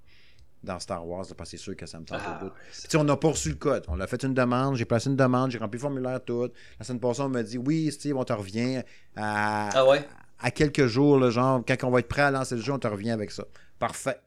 dans 0.63 0.79
Star 0.79 1.07
Wars, 1.07 1.25
là, 1.29 1.35
parce 1.37 1.51
que 1.51 1.57
c'est 1.57 1.63
sûr 1.63 1.75
que 1.75 1.85
ça 1.85 1.99
me 1.99 2.05
tente 2.05 2.19
Ah, 2.23 2.39
au 2.41 2.45
bout. 2.45 2.51
Puis, 2.87 2.97
on 2.97 3.03
n'a 3.03 3.15
pas 3.15 3.29
reçu 3.29 3.49
le 3.49 3.55
code. 3.55 3.85
On 3.87 3.99
a 3.99 4.07
fait 4.07 4.23
une 4.23 4.33
demande, 4.33 4.75
j'ai 4.75 4.85
placé 4.85 5.09
une 5.09 5.15
demande, 5.15 5.51
j'ai 5.51 5.57
rempli 5.57 5.77
le 5.77 5.81
formulaire 5.81 6.19
tout. 6.23 6.49
La 6.79 6.85
semaine 6.85 6.99
passée, 6.99 7.21
on 7.21 7.29
m'a 7.29 7.43
dit 7.43 7.57
oui, 7.57 7.91
Steve, 7.91 8.17
on 8.17 8.23
te 8.25 8.33
revient 8.33 8.81
à, 9.15 9.69
Ah 9.73 9.85
ouais? 9.87 10.05
à 10.39 10.51
quelques 10.51 10.87
jours, 10.87 11.29
genre, 11.31 11.61
quand 11.67 11.75
on 11.83 11.91
va 11.91 11.99
être 11.99 12.07
prêt 12.07 12.23
à 12.23 12.31
lancer 12.31 12.55
le 12.55 12.61
jeu, 12.61 12.73
on 12.73 12.79
te 12.79 12.87
revient 12.87 13.11
avec 13.11 13.31
ça. 13.31 13.45
Parfait. 13.79 14.17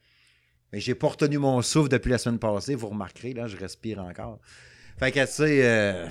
Mais 0.73 0.81
j'ai 0.81 0.95
pas 0.95 1.09
retenu 1.09 1.37
mon 1.37 1.61
souffle 1.61 1.91
depuis 1.91 2.11
la 2.11 2.19
semaine 2.19 2.39
passée, 2.39 2.75
vous 2.75 2.89
remarquerez, 2.89 3.35
là, 3.35 3.47
je 3.47 3.57
respire 3.59 3.99
encore. 4.01 4.39
Fait 4.99 5.11
que, 5.11 5.21
tu 5.21 5.27
sais, 5.33 5.65
euh, 5.67 6.07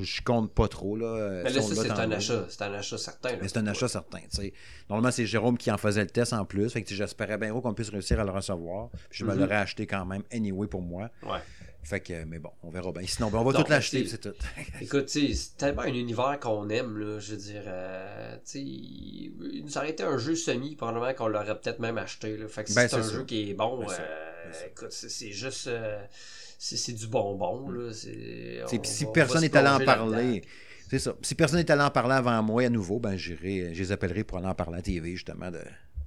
je 0.00 0.20
compte 0.22 0.52
pas 0.52 0.66
trop, 0.66 0.96
là. 0.96 1.42
Mais 1.44 1.50
là, 1.50 1.62
ça, 1.62 1.74
c'est 1.82 1.90
un 1.90 2.10
achat. 2.10 2.46
C'est 2.48 2.62
un 2.62 2.74
achat 2.74 2.98
certain. 2.98 3.30
là. 3.30 3.38
Mais 3.42 3.48
c'est 3.48 3.58
un 3.58 3.66
achat 3.66 3.86
certain, 3.88 4.18
tu 4.18 4.36
sais. 4.36 4.52
Normalement, 4.90 5.12
c'est 5.12 5.26
Jérôme 5.26 5.56
qui 5.56 5.70
en 5.70 5.78
faisait 5.78 6.02
le 6.02 6.10
test 6.10 6.32
en 6.32 6.44
plus. 6.44 6.68
Fait 6.70 6.82
que 6.82 6.92
j'espérais 6.94 7.38
bien 7.38 7.50
gros 7.50 7.60
qu'on 7.60 7.74
puisse 7.74 7.90
réussir 7.90 8.18
à 8.20 8.24
le 8.24 8.30
recevoir. 8.32 8.88
Puis 9.10 9.20
je 9.20 9.24
me 9.24 9.32
Mhm. 9.34 9.40
l'aurais 9.40 9.56
acheté 9.56 9.86
quand 9.86 10.04
même, 10.04 10.22
anyway, 10.32 10.66
pour 10.66 10.82
moi. 10.82 11.10
Ouais. 11.22 11.38
Fait 11.84 12.00
que, 12.00 12.24
mais 12.24 12.38
bon, 12.38 12.50
on 12.62 12.70
verra 12.70 12.92
bien. 12.92 13.06
Sinon, 13.06 13.28
ben, 13.30 13.38
on 13.38 13.44
va 13.44 13.52
Non, 13.52 13.62
tout 13.62 13.70
l'acheter, 13.70 14.06
c'est 14.06 14.18
tout. 14.18 14.32
Écoute, 14.80 15.06
tu 15.06 15.28
sais, 15.28 15.34
c'est 15.34 15.56
tellement 15.58 15.82
un 15.82 15.92
univers 15.92 16.38
qu'on 16.40 16.68
aime, 16.70 16.96
là. 16.98 17.18
Je 17.20 17.32
veux 17.32 17.36
dire, 17.36 17.62
euh, 17.66 18.36
tu 18.50 19.32
nous 19.62 19.76
aurait 19.78 19.90
été 19.90 20.02
un 20.02 20.16
jeu 20.16 20.34
semi, 20.34 20.76
probablement 20.76 21.12
qu'on 21.12 21.28
l'aurait 21.28 21.60
peut-être 21.60 21.80
même 21.80 21.98
acheté, 21.98 22.36
là. 22.38 22.48
Fait 22.48 22.64
que 22.64 22.70
si 22.70 22.74
Ben, 22.76 22.88
c'est 22.88 22.96
un 22.96 23.02
ça. 23.02 23.12
jeu 23.12 23.24
qui 23.24 23.50
est 23.50 23.54
bon, 23.54 23.78
Ben, 23.80 23.88
ça, 23.88 24.00
euh, 24.00 24.44
ben, 24.46 24.52
ça. 24.54 24.66
écoute, 24.66 24.92
c'est 24.92 25.10
c'est 25.10 25.30
juste. 25.32 25.66
euh, 25.66 26.02
c'est 26.66 26.76
c'est 26.78 26.92
du 26.92 27.06
bonbon, 27.06 27.68
là. 27.68 27.90
On 28.64 28.68
puis 28.68 28.80
si 28.84 29.04
va- 29.04 29.10
personne 29.12 29.42
n'est 29.42 29.54
allé 29.56 29.68
en 29.68 29.84
parler, 29.84 30.42
c'est 30.88 30.98
ça. 30.98 31.14
Si 31.20 31.34
personne 31.34 31.58
n'est 31.58 31.70
allé 31.70 31.82
en 31.82 31.90
parler 31.90 32.14
avant 32.14 32.42
moi 32.42 32.62
à 32.64 32.68
nouveau, 32.70 32.98
ben 32.98 33.16
j'irai, 33.16 33.74
je 33.74 33.82
les 33.82 33.92
appellerai 33.92 34.24
pour 34.24 34.38
aller 34.38 34.46
en 34.46 34.54
parler 34.54 34.74
à 34.74 34.76
la 34.76 34.82
TV, 34.82 35.10
justement, 35.12 35.50
de, 35.50 35.60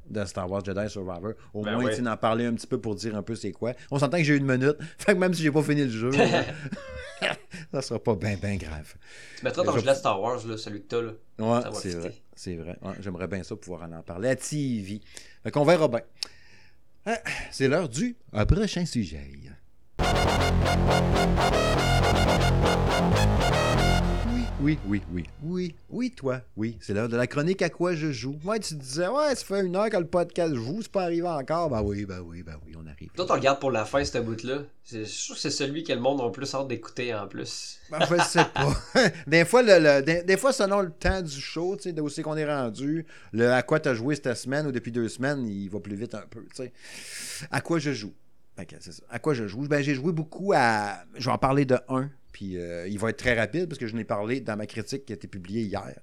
de 0.10 0.26
Star 0.26 0.50
Wars 0.50 0.64
Jedi 0.66 0.90
Survivor. 0.90 1.34
Au 1.54 1.62
Ben 1.64 1.74
moins, 1.76 1.86
ouais. 1.86 1.96
tu 1.96 2.02
d'en 2.02 2.18
parler 2.18 2.46
un 2.46 2.54
petit 2.56 2.66
peu 2.66 2.80
pour 2.82 2.96
dire 2.96 3.16
un 3.16 3.22
peu 3.22 3.36
c'est 3.36 3.52
quoi. 3.52 3.74
On 3.92 4.00
s'entend 4.00 4.18
que 4.18 4.24
j'ai 4.24 4.36
une 4.36 4.46
minute. 4.52 4.78
Fait 4.98 5.14
que 5.14 5.20
même 5.20 5.34
si 5.36 5.44
j'ai 5.44 5.52
pas 5.52 5.62
fini 5.62 5.84
le 5.84 5.90
jeu, 5.90 6.10
ça 7.72 7.82
sera 7.82 8.02
pas 8.02 8.16
bien, 8.16 8.36
bien 8.38 8.56
grave. 8.58 8.96
Tu 9.38 9.46
mettras 9.46 9.64
ton 9.64 9.74
Je- 9.74 9.80
gilet 9.82 9.96
Star 9.96 10.20
Wars, 10.22 10.46
là, 10.48 10.58
celui 10.58 10.82
que 10.82 10.88
t'as, 10.88 11.02
là. 11.02 11.12
Ouais, 11.40 11.62
c'est 11.74 11.92
vrai. 11.96 12.14
C'est 12.36 12.56
vrai. 12.56 12.78
Ouais, 12.82 12.94
J'aimerais 13.00 13.28
bien 13.28 13.44
ça 13.44 13.56
pouvoir 13.56 13.84
en, 13.84 13.92
en 13.94 14.02
parler 14.04 14.30
à 14.30 14.36
TV. 14.36 15.02
Fait 15.44 15.52
qu'on 15.52 15.66
verra 15.66 15.88
bien. 15.88 16.02
Ah, 17.06 17.20
C'est 17.52 17.68
l'heure 17.68 17.88
du 17.90 18.16
prochain 18.48 18.86
sujet. 18.86 19.22
Oui, 24.30 24.44
oui, 24.62 24.78
oui, 24.88 25.04
oui. 25.14 25.26
Oui, 25.44 25.76
oui, 25.90 26.12
toi. 26.12 26.42
Oui, 26.58 26.78
c'est 26.82 26.94
l'heure 26.94 27.08
de 27.08 27.16
la 27.16 27.28
chronique 27.28 27.62
à 27.62 27.70
quoi 27.70 27.94
je 27.96 28.12
joue. 28.12 28.38
Ouais, 28.44 28.60
tu 28.60 28.76
te 28.76 28.82
disais, 28.82 29.08
ouais, 29.08 29.36
ça 29.36 29.46
fait 29.46 29.66
une 29.66 29.76
heure 29.76 29.90
que 29.90 29.98
le 29.98 30.08
podcast 30.08 30.54
joue, 30.56 30.80
c'est 30.82 30.92
pas 30.92 31.04
arrivé 31.04 31.28
encore. 31.28 31.70
Ben 31.70 31.82
oui, 31.82 32.06
ben 32.06 32.20
oui, 32.26 32.44
ben 32.44 32.56
oui, 32.66 32.74
on 32.78 32.86
arrive. 32.88 33.10
Toi, 33.16 33.26
tu 33.26 33.32
regardes 33.32 33.60
pour 33.60 33.72
la 33.72 33.86
fin, 33.86 34.04
ce 34.04 34.18
bout-là. 34.18 34.64
C'est- 34.84 35.06
sûr 35.06 35.36
que 35.36 35.42
c'est 35.42 35.52
celui 35.52 35.84
que 35.84 35.94
le 35.94 36.00
monde 36.00 36.20
a 36.22 36.26
le 36.26 36.32
plus 36.32 36.54
hâte 36.54 36.68
d'écouter, 36.68 37.14
en 37.14 37.28
plus. 37.28 37.80
Ben, 37.92 38.00
je 38.02 38.22
sais 38.24 38.46
pas. 38.54 38.74
des, 39.28 39.46
fois, 39.46 39.62
le, 39.64 39.80
le- 39.80 40.02
des, 40.02 40.24
des 40.24 40.38
fois, 40.38 40.52
selon 40.52 40.82
le 40.82 40.92
temps 40.92 41.22
du 41.22 41.40
show, 41.40 41.76
tu 41.78 41.84
sais, 41.84 41.94
d'où 41.94 42.10
c'est 42.10 42.22
qu'on 42.24 42.36
est 42.36 42.46
rendu, 42.52 43.06
le 43.32 43.52
à 43.52 43.62
quoi 43.64 43.80
tu 43.80 43.88
as 43.90 43.94
joué 43.94 44.16
cette 44.16 44.34
semaine 44.36 44.68
ou 44.68 44.72
depuis 44.72 44.92
deux 44.92 45.08
semaines, 45.08 45.48
il 45.48 45.70
va 45.70 45.80
plus 45.80 45.96
vite 45.96 46.16
un 46.16 46.24
peu, 46.30 46.42
tu 46.42 46.64
sais. 46.64 46.74
À 47.52 47.62
quoi 47.62 47.80
je 47.80 47.94
joue? 47.94 48.14
Ça. 48.80 48.92
À 49.10 49.20
quoi 49.20 49.34
je 49.34 49.48
joue? 49.48 49.68
Ben, 49.68 49.82
j'ai 49.82 49.94
joué 49.94 50.12
beaucoup 50.12 50.52
à... 50.56 51.04
Je 51.16 51.26
vais 51.26 51.32
en 51.32 51.38
parler 51.38 51.66
de 51.66 51.78
un, 51.90 52.10
puis 52.32 52.58
euh, 52.58 52.88
il 52.88 52.98
va 52.98 53.12
être 53.12 53.18
très 53.18 53.38
rapide 53.38 53.68
parce 53.68 53.80
que 53.80 53.88
je 53.88 53.96
n'ai 53.96 54.04
parlé 54.04 54.42
dans 54.42 54.58
ma 54.58 54.66
critique 54.66 55.06
qui 55.06 55.14
a 55.14 55.16
été 55.16 55.28
publiée 55.28 55.62
hier. 55.62 55.94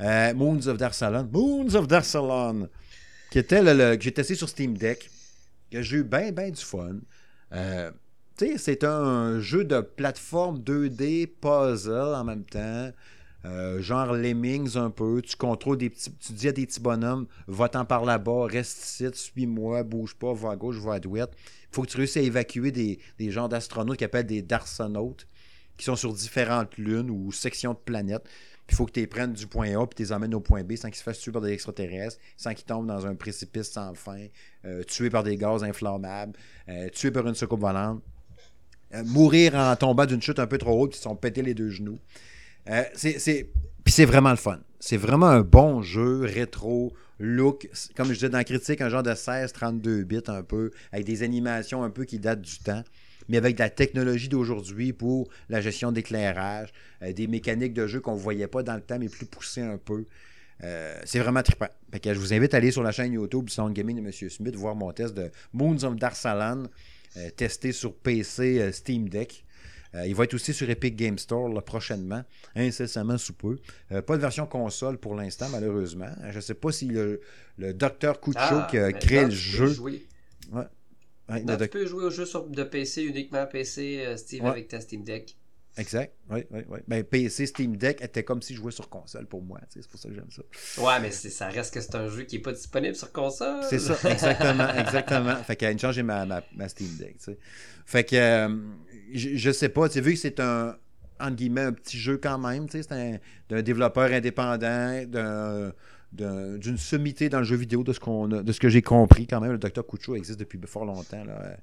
Euh, 0.00 0.34
Moons 0.34 0.66
of 0.66 0.76
Darsalon. 0.76 1.28
Moons 1.32 1.74
of 1.74 1.86
Darsalon! 1.86 2.68
Qui 3.30 3.38
était 3.38 3.62
le, 3.62 3.96
que 3.96 4.02
j'ai 4.02 4.12
testé 4.12 4.34
sur 4.34 4.48
Steam 4.48 4.76
Deck. 4.76 5.10
que 5.70 5.82
j'ai 5.82 5.98
eu 5.98 6.04
bien, 6.04 6.32
bien 6.32 6.50
du 6.50 6.62
fun. 6.62 6.96
Euh, 7.52 7.90
tu 8.36 8.46
sais, 8.46 8.58
c'est 8.58 8.84
un 8.84 9.40
jeu 9.40 9.64
de 9.64 9.80
plateforme 9.80 10.58
2D 10.58 11.28
puzzle 11.40 12.14
en 12.14 12.24
même 12.24 12.44
temps. 12.44 12.90
Genre 13.78 14.12
Lemmings 14.12 14.76
un 14.76 14.90
peu. 14.90 15.22
Tu 15.22 15.36
contrôles 15.36 15.78
des 15.78 15.90
petits. 15.90 16.12
Tu 16.12 16.32
dis 16.32 16.48
à 16.48 16.52
des 16.52 16.66
petits 16.66 16.80
bonhommes, 16.80 17.26
va-t'en 17.46 17.84
par 17.84 18.04
là-bas, 18.04 18.46
reste 18.46 18.84
ici, 18.84 19.06
suis-moi, 19.14 19.84
bouge 19.84 20.14
pas, 20.14 20.34
va 20.34 20.50
à 20.50 20.56
gauche, 20.56 20.76
va 20.76 20.94
à 20.94 21.00
droite. 21.00 21.32
Il 21.70 21.74
faut 21.74 21.82
que 21.82 21.88
tu 21.88 21.96
réussisses 21.96 22.16
à 22.16 22.20
évacuer 22.20 22.72
des, 22.72 23.30
genres 23.30 23.48
d'astronautes 23.48 23.98
qui 23.98 24.04
appellent 24.04 24.26
des 24.26 24.42
darsonautes, 24.42 25.26
qui 25.76 25.84
sont 25.84 25.96
sur 25.96 26.12
différentes 26.12 26.76
lunes 26.78 27.10
ou 27.10 27.30
sections 27.32 27.72
de 27.72 27.78
planètes. 27.78 28.24
Il 28.70 28.74
faut 28.74 28.84
que 28.84 28.92
tu 28.92 29.00
les 29.00 29.06
prennes 29.06 29.32
du 29.32 29.46
point 29.46 29.80
A 29.80 29.86
puis 29.86 29.96
tu 29.96 30.02
les 30.02 30.12
emmènes 30.12 30.34
au 30.34 30.40
point 30.40 30.62
B 30.62 30.76
sans 30.76 30.88
qu'ils 30.88 30.98
se 30.98 31.02
fassent 31.02 31.20
tuer 31.20 31.32
par 31.32 31.40
des 31.40 31.52
extraterrestres, 31.52 32.18
sans 32.36 32.52
qu'ils 32.52 32.66
tombent 32.66 32.86
dans 32.86 33.06
un 33.06 33.14
précipice 33.14 33.70
sans 33.70 33.94
fin, 33.94 34.26
euh, 34.64 34.82
tués 34.84 35.10
par 35.10 35.22
des 35.22 35.36
gaz 35.36 35.64
inflammables, 35.64 36.34
euh, 36.68 36.88
tués 36.90 37.10
par 37.10 37.26
une 37.26 37.34
soucoupe 37.34 37.60
volante, 37.60 38.02
euh, 38.94 39.04
mourir 39.04 39.54
en 39.54 39.74
tombant 39.76 40.04
d'une 40.04 40.20
chute 40.20 40.38
un 40.38 40.46
peu 40.46 40.58
trop 40.58 40.82
haute 40.82 40.90
puis 40.90 40.98
ils 40.98 41.02
se 41.02 41.04
sont 41.04 41.16
pétés 41.16 41.42
les 41.42 41.54
deux 41.54 41.70
genoux. 41.70 41.98
C'est... 42.94 43.50
Puis 43.84 43.94
c'est 43.94 44.04
vraiment 44.04 44.30
le 44.30 44.36
fun. 44.36 44.60
C'est 44.80 44.98
vraiment 44.98 45.28
un 45.28 45.40
bon 45.40 45.80
jeu, 45.80 46.20
rétro, 46.20 46.92
look, 47.18 47.68
comme 47.96 48.08
je 48.08 48.14
disais 48.14 48.28
dans 48.28 48.38
la 48.38 48.44
critique, 48.44 48.80
un 48.80 48.88
genre 48.88 49.02
de 49.02 49.10
16-32 49.10 50.04
bits 50.04 50.20
un 50.28 50.42
peu, 50.42 50.70
avec 50.92 51.06
des 51.06 51.22
animations 51.22 51.82
un 51.82 51.90
peu 51.90 52.04
qui 52.04 52.18
datent 52.18 52.42
du 52.42 52.58
temps, 52.58 52.84
mais 53.28 53.36
avec 53.36 53.56
de 53.56 53.60
la 53.60 53.70
technologie 53.70 54.28
d'aujourd'hui 54.28 54.92
pour 54.92 55.28
la 55.48 55.60
gestion 55.60 55.92
d'éclairage, 55.92 56.72
euh, 57.02 57.12
des 57.12 57.26
mécaniques 57.26 57.74
de 57.74 57.86
jeu 57.86 58.00
qu'on 58.00 58.14
ne 58.14 58.20
voyait 58.20 58.46
pas 58.46 58.62
dans 58.62 58.74
le 58.74 58.80
temps, 58.80 58.98
mais 58.98 59.08
plus 59.08 59.26
poussées 59.26 59.62
un 59.62 59.78
peu. 59.78 60.04
Euh, 60.64 60.98
c'est 61.04 61.20
vraiment 61.20 61.42
trippant. 61.42 61.68
Je 61.92 62.12
vous 62.14 62.34
invite 62.34 62.54
à 62.54 62.56
aller 62.56 62.72
sur 62.72 62.82
la 62.82 62.90
chaîne 62.90 63.12
YouTube 63.12 63.44
du 63.44 63.52
Sound 63.52 63.74
Gaming 63.74 63.96
de 63.96 64.06
M. 64.06 64.12
Smith, 64.12 64.56
voir 64.56 64.74
mon 64.74 64.92
test 64.92 65.14
de 65.14 65.30
Moons 65.52 65.84
of 65.84 65.96
Darsalan, 65.96 66.64
euh, 67.16 67.30
testé 67.30 67.72
sur 67.72 67.94
PC 67.94 68.72
Steam 68.72 69.08
Deck. 69.08 69.44
Euh, 69.98 70.06
il 70.06 70.14
va 70.14 70.24
être 70.24 70.34
aussi 70.34 70.52
sur 70.54 70.68
Epic 70.70 70.96
Game 70.96 71.18
Store 71.18 71.48
là, 71.48 71.60
prochainement, 71.60 72.22
incessamment 72.54 73.18
sous 73.18 73.32
peu. 73.34 73.58
Euh, 73.92 74.02
pas 74.02 74.16
de 74.16 74.20
version 74.22 74.46
console 74.46 74.98
pour 74.98 75.14
l'instant, 75.14 75.48
malheureusement. 75.50 76.10
Je 76.30 76.36
ne 76.36 76.40
sais 76.40 76.54
pas 76.54 76.72
si 76.72 76.86
le, 76.86 77.20
le 77.56 77.72
Dr. 77.74 78.20
Kucho 78.20 78.36
Ah, 78.38 78.66
qui 78.70 78.78
a 78.78 78.92
créé 78.92 79.24
le 79.24 79.30
jeu. 79.30 79.66
jouer. 79.68 80.06
Ouais, 80.52 80.62
le 81.28 81.40
Non, 81.40 81.52
tu 81.54 81.58
doc- 81.58 81.70
peux 81.70 81.86
jouer 81.86 82.04
au 82.04 82.10
jeu 82.10 82.24
sur, 82.24 82.46
de 82.46 82.62
PC, 82.64 83.02
uniquement 83.04 83.46
PC, 83.46 84.00
euh, 84.06 84.16
Steve, 84.16 84.42
Ouais. 84.44 84.50
avec 84.50 84.68
ta 84.68 84.80
Steam 84.80 85.02
Deck. 85.04 85.36
Exact. 85.78 86.12
Oui, 86.30 86.44
oui, 86.50 86.60
oui. 86.68 86.78
Ben, 86.88 87.04
PC, 87.04 87.46
Steam 87.46 87.76
Deck 87.76 88.02
était 88.02 88.24
comme 88.24 88.42
si 88.42 88.54
je 88.54 88.60
jouais 88.60 88.72
sur 88.72 88.88
console 88.88 89.26
pour 89.26 89.42
moi. 89.42 89.60
C'est 89.68 89.86
pour 89.88 89.98
ça 89.98 90.08
que 90.08 90.14
j'aime 90.14 90.30
ça. 90.30 90.42
Ouais, 90.82 91.00
mais 91.00 91.10
ça 91.10 91.48
reste 91.48 91.72
que 91.72 91.80
c'est 91.80 91.94
un 91.94 92.08
jeu 92.08 92.24
qui 92.24 92.36
n'est 92.36 92.42
pas 92.42 92.52
disponible 92.52 92.94
sur 92.96 93.12
console. 93.12 93.62
C'est 93.68 93.78
ça, 93.78 93.94
exactement, 94.10 94.68
exactement. 94.78 95.36
Fait 95.44 95.56
qu'il 95.56 95.66
y 95.66 95.68
a 95.68 95.72
une 95.72 95.78
chance, 95.78 95.94
j'ai 95.94 96.02
ma, 96.02 96.26
ma, 96.26 96.42
ma 96.56 96.68
Steam 96.68 96.88
Deck. 96.98 97.16
Fait 97.86 98.04
que, 98.04 98.16
euh, 98.16 98.48
je, 99.14 99.36
je 99.36 99.50
sais 99.50 99.68
pas, 99.68 99.86
vu 99.88 100.12
que 100.14 100.18
c'est 100.18 100.40
un, 100.40 100.76
entre 101.20 101.36
guillemets, 101.36 101.62
un 101.62 101.72
petit 101.72 101.98
jeu 101.98 102.18
quand 102.18 102.38
même, 102.38 102.66
tu 102.68 102.78
sais, 102.78 102.82
c'est 102.82 102.92
un, 102.94 103.18
d'un 103.48 103.62
développeur 103.62 104.12
indépendant, 104.12 105.04
d'un, 105.06 105.72
d'un- 106.12 106.58
d'une 106.58 106.78
sommité 106.78 107.28
dans 107.28 107.38
le 107.38 107.44
jeu 107.44 107.56
vidéo, 107.56 107.84
de 107.84 107.92
ce, 107.92 108.00
qu'on 108.00 108.26
de 108.28 108.52
ce 108.52 108.60
que 108.60 108.68
j'ai 108.68 108.82
compris 108.82 109.26
quand 109.26 109.40
même. 109.40 109.52
Le 109.52 109.58
Dr. 109.58 109.86
Kucho 109.86 110.16
existe 110.16 110.40
depuis 110.40 110.58
fort 110.66 110.84
longtemps, 110.84 111.24
là, 111.24 111.56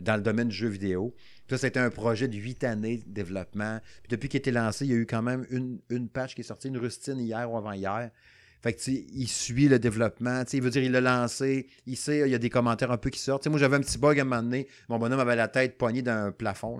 dans 0.00 0.16
le 0.16 0.22
domaine 0.22 0.48
du 0.48 0.54
jeu 0.54 0.68
vidéo. 0.68 1.14
Ça, 1.48 1.58
c'était 1.58 1.80
un 1.80 1.90
projet 1.90 2.28
de 2.28 2.36
huit 2.36 2.62
années 2.64 2.98
de 2.98 3.12
développement. 3.12 3.80
Puis 4.02 4.10
depuis 4.10 4.28
qu'il 4.28 4.38
a 4.38 4.40
été 4.40 4.52
lancé, 4.52 4.84
il 4.84 4.90
y 4.92 4.94
a 4.94 4.96
eu 4.96 5.06
quand 5.06 5.22
même 5.22 5.46
une, 5.50 5.80
une 5.88 6.08
patch 6.08 6.34
qui 6.34 6.42
est 6.42 6.44
sortie, 6.44 6.68
une 6.68 6.78
rustine 6.78 7.18
hier 7.18 7.50
ou 7.50 7.56
avant-hier. 7.56 8.10
Fait 8.62 8.74
que, 8.74 8.90
il 8.90 9.26
suit 9.26 9.68
le 9.68 9.78
développement. 9.78 10.44
Il 10.52 10.62
veut 10.62 10.70
dire, 10.70 10.82
il 10.82 10.92
l'a 10.92 11.00
lancé. 11.00 11.66
Il 11.86 11.96
sait, 11.96 12.20
il 12.20 12.30
y 12.30 12.34
a 12.34 12.38
des 12.38 12.50
commentaires 12.50 12.92
un 12.92 12.98
peu 12.98 13.10
qui 13.10 13.18
sortent. 13.18 13.46
Moi, 13.46 13.58
j'avais 13.58 13.76
un 13.76 13.80
petit 13.80 13.98
bug 13.98 14.18
à 14.18 14.22
un 14.22 14.24
moment 14.24 14.42
donné. 14.42 14.68
Mon 14.88 14.98
bonhomme 14.98 15.20
avait 15.20 15.34
la 15.34 15.48
tête 15.48 15.78
poignée 15.78 16.02
dans 16.02 16.26
un 16.26 16.30
plafond. 16.30 16.78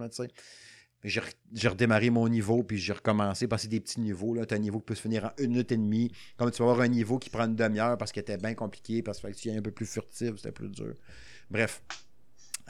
J'ai 1.03 1.20
re- 1.20 1.32
j'ai 1.55 1.68
redémarré 1.68 2.11
mon 2.11 2.28
niveau, 2.28 2.62
puis 2.62 2.76
j'ai 2.76 2.92
recommencé 2.92 3.48
parce 3.48 3.62
que 3.62 3.64
c'est 3.64 3.70
des 3.70 3.80
petits 3.80 4.01
niveaux. 4.01 4.36
Tu 4.44 4.53
as 4.53 4.57
un 4.57 4.61
niveau 4.61 4.78
qui 4.80 4.84
peut 4.84 4.94
se 4.94 5.01
finir 5.01 5.24
en 5.24 5.30
une 5.42 5.53
minute 5.53 5.72
et 5.72 5.78
demie. 5.78 6.12
Comme 6.36 6.51
tu 6.51 6.62
vas 6.62 6.70
avoir 6.70 6.82
un 6.84 6.88
niveau 6.88 7.18
qui 7.18 7.30
prend 7.30 7.46
une 7.46 7.57
demi-heure 7.57 7.96
parce 7.96 8.12
qu'il 8.12 8.20
était 8.20 8.36
bien 8.36 8.53
compliqué, 8.55 9.03
parce 9.03 9.18
que 9.18 9.28
tu 9.28 9.48
es 9.48 9.57
un 9.57 9.62
peu 9.62 9.70
plus 9.70 9.86
furtif, 9.86 10.36
c'était 10.36 10.53
plus 10.53 10.68
dur. 10.68 10.92
Bref, 11.51 11.82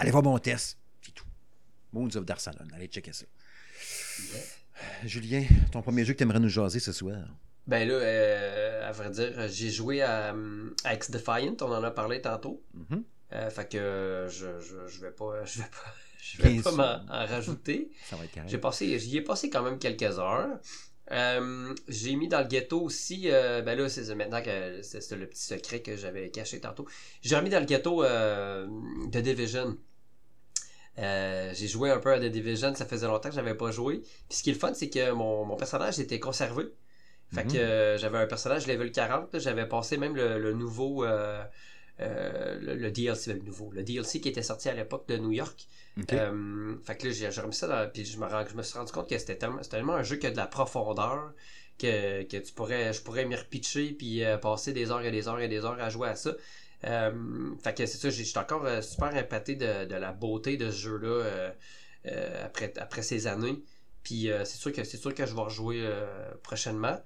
allez 0.01 0.11
voir 0.11 0.23
mon 0.23 0.39
test. 0.39 0.79
C'est 1.03 1.13
tout. 1.13 1.27
Moons 1.93 2.17
of 2.17 2.25
Darsalon. 2.25 2.67
Allez 2.75 2.87
checker 2.87 3.13
ça. 3.13 3.27
Julien, 5.05 5.45
ton 5.73 5.83
premier 5.83 6.05
jeu 6.05 6.15
que 6.15 6.19
tu 6.19 6.25
aimerais 6.25 6.41
nous 6.41 6.49
jaser 6.49 6.81
ce 6.81 6.93
soir? 6.93 7.19
Ben 7.67 7.87
là, 7.87 7.95
euh, 7.95 8.89
à 8.89 8.93
vrai 8.93 9.11
dire, 9.11 9.49
j'ai 9.49 9.71
joué 9.71 10.03
à, 10.03 10.35
à 10.85 10.95
X-Defiant, 10.95 11.57
on 11.61 11.73
en 11.73 11.85
a 11.85 11.91
parlé 11.91 12.21
tantôt. 12.21 12.63
Mhm. 12.75 13.05
Euh, 13.33 13.51
fait 13.51 13.69
que 13.69 13.79
euh, 13.79 14.29
je, 14.29 14.61
je, 14.61 14.89
je 14.89 15.01
vais 15.01 15.13
pas, 15.13 15.45
je 15.45 15.59
vais 15.59 15.69
pas, 15.69 15.95
je 16.21 16.43
vais 16.43 16.53
Bien 16.55 16.63
pas 16.63 16.73
m'en 16.73 17.15
en 17.15 17.27
rajouter. 17.27 17.91
Ça 18.09 18.17
va 18.17 18.25
être. 18.25 18.39
J'ai 18.47 18.59
passé, 18.59 18.99
j'y 18.99 19.19
ai 19.19 19.23
passé 19.23 19.51
quand 19.51 19.63
même 19.63 19.79
quelques 19.79 20.19
heures. 20.19 20.59
Euh, 21.13 21.75
j'ai 21.89 22.15
mis 22.15 22.29
dans 22.29 22.41
le 22.41 22.47
ghetto 22.47 22.81
aussi, 22.81 23.31
euh, 23.31 23.63
ben 23.63 23.77
là, 23.77 23.89
c'est 23.89 24.15
maintenant 24.15 24.43
que 24.43 24.81
c'est 24.83 25.01
c'est 25.01 25.17
le 25.17 25.27
petit 25.27 25.43
secret 25.43 25.83
que 25.83 25.97
j'avais 25.97 26.31
caché 26.31 26.61
tantôt. 26.61 26.87
J'ai 27.23 27.35
remis 27.37 27.51
dans 27.51 27.59
le 27.59 27.67
ghetto 27.67 28.05
euh, 28.05 28.67
The 29.11 29.19
Division. 29.19 29.77
Euh, 30.99 31.53
j'ai 31.55 31.69
joué 31.69 31.91
un 31.91 31.99
peu 31.99 32.13
à 32.13 32.19
The 32.19 32.25
Division, 32.25 32.75
ça 32.75 32.85
faisait 32.85 33.07
longtemps 33.07 33.29
que 33.31 33.35
j'avais 33.35 33.55
pas 33.55 33.71
joué. 33.71 34.01
Puis 34.29 34.39
ce 34.39 34.43
qui 34.43 34.51
est 34.51 34.55
le 34.55 34.59
fun, 34.59 34.75
c'est 34.75 34.91
que 34.91 35.13
mon, 35.13 35.45
mon 35.45 35.57
personnage 35.57 35.99
était 36.01 36.21
conservé. 36.21 36.65
Fait 37.33 37.45
Mhm. 37.45 37.53
que 37.53 37.59
euh, 37.59 37.99
j'avais 37.99 38.19
un 38.19 38.27
personnage 38.27 38.67
level 38.67 38.91
40, 38.93 39.33
là, 39.33 39.39
j'avais 39.39 39.67
passé 39.69 39.97
même 39.99 40.17
le, 40.17 40.39
le 40.39 40.53
nouveau 40.53 41.05
euh, 41.05 42.59
le, 42.61 42.75
le 42.75 42.91
DLC, 42.91 43.35
le 43.35 43.41
nouveau, 43.41 43.71
le 43.73 43.83
DLC 43.83 44.21
qui 44.21 44.29
était 44.29 44.43
sorti 44.43 44.69
à 44.69 44.75
l'époque 44.75 45.07
de 45.09 45.17
New 45.19 45.33
York. 45.33 45.69
Fait 46.85 46.97
que 46.97 47.07
là, 47.09 47.13
j'ai 47.13 47.29
remis 47.41 47.55
ça 47.55 47.69
dans, 47.69 47.91
puis 47.91 48.05
je 48.05 48.19
me, 48.19 48.27
je 48.51 48.55
me 48.57 48.63
suis 48.63 48.79
rendu 48.79 48.93
compte 48.93 49.09
que 49.09 49.19
c'était 49.19 49.37
tellement, 49.37 49.61
tellement 49.61 49.95
un 49.95 50.03
jeu 50.03 50.17
qui 50.17 50.27
a 50.27 50.31
de 50.31 50.37
la 50.37 50.47
profondeur 50.47 51.33
que, 51.79 52.23
que 52.25 52.37
tu 52.39 52.53
pourrais, 52.53 52.93
je 52.93 53.01
pourrais 53.03 53.25
m'y 53.27 53.37
repitcher 53.37 53.93
puis 53.93 54.23
passer 54.43 54.73
des 54.73 54.91
heures 54.91 55.03
et 55.03 55.11
des 55.11 55.29
heures 55.29 55.41
et 55.41 55.49
des 55.49 55.65
heures 55.65 55.81
à 55.81 55.89
jouer 55.91 56.09
à 56.09 56.17
ça. 56.17 56.33
Euh, 56.85 57.55
fait 57.63 57.75
que 57.75 57.87
c'est 57.87 57.99
ça, 57.99 58.11
j'ai- 58.11 58.25
j'étais 58.25 58.39
encore 58.39 58.65
euh, 58.65 58.81
super 58.83 59.15
impacté 59.15 59.55
de, 59.55 59.85
de 59.85 59.95
la 59.95 60.13
beauté 60.13 60.57
de 60.57 60.71
ce 60.71 60.79
jeu-là 60.79 61.53
euh, 62.07 62.45
après, 62.47 62.73
après 62.79 63.03
ces 63.03 63.27
années. 63.27 63.63
Puis 64.03 64.31
euh, 64.31 64.45
c'est 64.47 64.57
sûr 64.57 64.73
que 64.73 64.83
c'est 64.85 64.97
sûr 64.97 65.15
que 65.15 65.27
je 65.27 65.35
vais 65.35 65.43
rejouer 65.43 65.81
euh, 65.85 66.07
prochainement. 66.43 66.99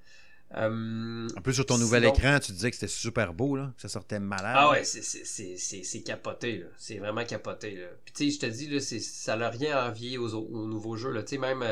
Euh, 0.57 1.27
En 1.37 1.41
plus, 1.41 1.55
sur 1.55 1.66
ton 1.66 1.79
nouvel 1.79 2.05
écran, 2.05 2.39
tu 2.39 2.53
disais 2.53 2.70
que 2.70 2.77
c'était 2.77 2.87
super 2.93 3.35
beau, 3.35 3.57
là, 3.57 3.72
que 3.77 3.83
ça 3.83 3.89
sortait 3.89 4.20
malade. 4.20 4.55
ah 4.57 4.70
ouais, 4.70 4.85
c'est- 4.85 6.03
capoté. 6.03 6.64
C'est 6.79 6.99
vraiment 6.99 7.25
capoté, 7.25 7.75
là. 7.77 7.87
Puis 8.05 8.14
tu 8.14 8.31
sais, 8.31 8.37
je 8.37 8.39
te 8.39 8.47
dis, 8.47 8.68
là, 8.68 8.79
ça 8.81 9.37
n'a 9.37 9.49
rien 9.51 9.77
à 9.77 9.89
envier 9.89 10.18
aux, 10.18 10.33
au- 10.35 10.47
aux 10.61 10.66
nouveaux 10.68 10.97
jeux, 10.97 11.11
là. 11.11 11.25
Tu 11.25 11.31
sais, 11.31 11.39
même 11.39 11.62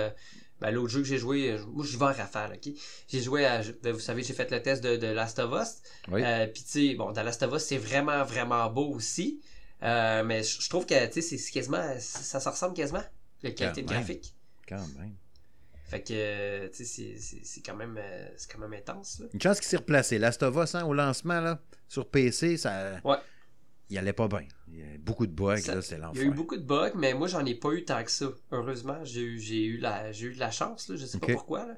ben, 0.63 0.71
l'autre 0.71 0.89
jeu 0.93 1.01
que 1.01 1.07
j'ai 1.07 1.19
joué, 1.19 1.51
euh, 1.53 1.59
moi, 1.67 1.85
j'y 1.85 1.97
vais 1.97 2.05
en 2.05 2.13
rafale, 2.13 2.53
OK? 2.55 2.73
J'ai 3.09 3.21
joué 3.21 3.45
à, 3.45 3.61
ben, 3.83 3.93
vous 3.93 4.01
savez, 4.01 4.23
j'ai 4.23 4.33
fait 4.35 4.51
le 4.51 4.63
test 4.63 4.83
de, 4.83 4.97
de 4.97 5.07
Last 5.09 5.39
of 5.39 5.53
Us. 5.61 5.83
Oui. 6.11 6.23
Euh, 6.25 6.47
Puis 6.47 6.63
tu 6.63 6.89
sais, 6.89 6.95
bon, 6.95 7.13
dans 7.13 7.23
Last 7.23 7.43
of 7.43 7.53
Us, 7.55 7.63
c'est 7.65 7.77
vraiment, 7.79 8.25
vraiment 8.25 8.71
beau 8.71 8.89
aussi. 8.95 9.41
Euh, 9.83 10.23
mais 10.25 10.43
je 10.43 10.61
je 10.63 10.69
trouve 10.69 10.87
que, 10.87 11.07
tu 11.07 11.21
sais, 11.21 11.37
c'est- 11.39 11.51
quasiment, 11.53 11.83
ça, 11.99 12.39
ressemble 12.51 12.75
quasiment, 12.75 13.03
la 13.43 13.51
qualité 13.51 13.83
de 13.83 13.89
graphique. 13.89 14.35
Quand 14.69 14.87
même. 14.99 15.15
Fait 15.89 16.03
que, 16.03 16.69
tu 16.69 16.85
sais, 16.87 17.17
c'est- 17.19 17.63
quand 17.67 17.77
même, 17.77 17.99
c'est 18.37 18.51
quand 18.51 18.59
même 18.61 18.73
intense, 18.73 19.19
là. 19.21 19.27
Une 19.35 19.41
chance 19.43 19.59
qu'il 19.59 19.67
s'est 19.69 19.77
replacé. 19.77 20.19
Last 20.19 20.43
of 20.43 20.57
Us, 20.57 20.75
hein, 20.75 20.85
au 20.85 20.95
lancement, 20.95 21.41
là, 21.41 21.61
sur 21.89 22.09
PC, 22.09 22.57
ça. 22.57 23.01
Ouais. 23.05 23.17
Il 23.91 23.99
allait 23.99 24.13
pas 24.13 24.29
bien. 24.29 24.47
Il 24.69 24.79
y 24.79 24.83
a 24.83 24.99
beaucoup 24.99 25.27
de 25.27 25.33
bugs, 25.33 25.57
Ça- 25.61 25.75
là, 25.75 25.83
c'est 25.83 25.97
Il 25.97 25.99
y 25.99 26.01
a 26.01 26.07
l'enfer. 26.07 26.25
eu 26.25 26.31
beaucoup 26.31 26.57
de 26.57 26.63
bugs, 26.63 26.93
mais 26.95 27.15
moi, 27.15 27.29
j'en 27.29 27.45
ai 27.45 27.55
pas 27.55 27.73
eu 27.73 27.85
tant 27.85 28.03
que 28.05 28.11
ça. 28.11 28.27
Heureusement, 28.51 29.05
j'ai 29.05 29.21
eu, 29.23 29.39
j'ai 29.41 29.65
eu, 29.65 29.79
la, 29.79 30.13
j'ai 30.13 30.27
eu 30.29 30.35
de 30.35 30.41
la 30.41 30.51
chance, 30.51 30.89
là, 30.89 30.97
je 30.97 31.05
sais 31.07 31.19
pas 31.19 31.27
pourquoi. 31.29 31.67
là. 31.67 31.77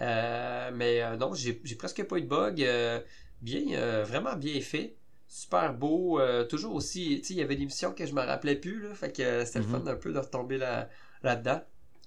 Euh, 0.00 0.70
mais 0.74 1.02
euh, 1.02 1.16
non, 1.16 1.32
j'ai, 1.34 1.60
j'ai 1.64 1.76
presque 1.76 2.02
pas 2.04 2.16
eu 2.18 2.22
de 2.22 2.26
bugs. 2.26 2.54
euh, 2.60 3.00
bien, 3.40 4.04
vraiment 4.04 4.36
bien 4.36 4.60
fait. 4.60 4.96
Super 5.28 5.74
beau. 5.74 6.20
toujours 6.48 6.74
aussi, 6.74 7.20
tu 7.20 7.28
sais, 7.28 7.34
il 7.34 7.38
y 7.38 7.42
avait 7.42 7.56
des 7.56 7.64
missions 7.64 7.92
que 7.92 8.06
je 8.06 8.12
me 8.14 8.20
rappelais 8.22 8.56
plus, 8.56 8.80
là, 8.80 8.94
fait 8.94 9.12
que 9.12 9.44
c'était 9.44 9.60
Mhm. 9.60 9.66
le 9.66 9.70
fun 9.70 9.86
un 9.86 9.96
peu 9.96 10.12
de 10.12 10.18
retomber 10.18 10.58
là, 10.58 10.88
là-dedans. 11.22 11.62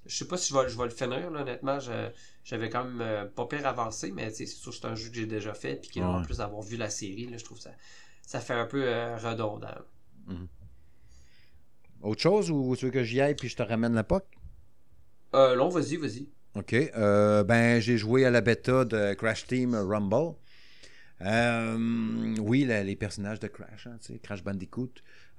Je 0.05 0.15
sais 0.15 0.27
pas 0.27 0.37
si 0.37 0.53
je 0.53 0.57
vais, 0.57 0.69
je 0.69 0.77
vais 0.77 0.85
le 0.85 0.89
finir, 0.91 1.29
là, 1.31 1.41
honnêtement. 1.41 1.79
je- 1.79 2.09
j'avais 2.45 2.69
quand 2.69 2.85
même 2.85 3.29
pas 3.31 3.45
pire 3.47 3.65
avancé, 3.67 4.11
mais 4.11 4.29
c'est 4.29 4.45
sûr 4.45 4.71
que 4.71 4.77
c'est 4.77 4.85
un 4.87 4.95
jeu 4.95 5.09
que 5.09 5.15
j'ai 5.15 5.25
déjà 5.25 5.53
fait, 5.53 5.75
puis 5.75 5.89
que, 5.89 5.99
en 5.99 6.19
Ouais. 6.19 6.21
plus 6.21 6.37
d'avoir 6.37 6.61
vu 6.61 6.77
la 6.77 6.89
série, 6.89 7.27
là, 7.27 7.37
je 7.37 7.43
trouve 7.43 7.59
ça, 7.59 7.71
ça 8.27 8.41
fait 8.41 8.53
un 8.53 8.65
peu 8.65 8.83
euh, 8.83 9.15
redondant. 9.17 9.73
Autre 12.01 12.21
chose 12.21 12.51
ou 12.51 12.75
tu 12.75 12.85
veux 12.85 12.91
que 12.91 13.03
j'y 13.03 13.21
aille 13.21 13.35
puis 13.35 13.47
je 13.47 13.55
te 13.55 13.63
ramène 13.63 13.93
la 13.93 14.03
POC? 14.03 14.23
Euh, 15.33 15.55
non, 15.55 15.69
vas-y, 15.69 15.95
vas-y. 15.95 16.27
OK. 16.55 16.73
Euh, 16.73 17.43
ben, 17.43 17.79
j'ai 17.79 17.97
joué 17.97 18.25
à 18.25 18.29
la 18.29 18.41
bêta 18.41 18.83
de 18.85 19.13
Crash 19.13 19.47
Team 19.47 19.73
Rumble. 19.75 20.35
Euh, 21.21 22.35
oui, 22.39 22.65
la- 22.65 22.83
les 22.83 22.95
personnages 22.95 23.39
de 23.39 23.47
Crash, 23.47 23.87
hein, 23.87 23.97
Crash 24.21 24.43
Bandicoot. 24.43 24.91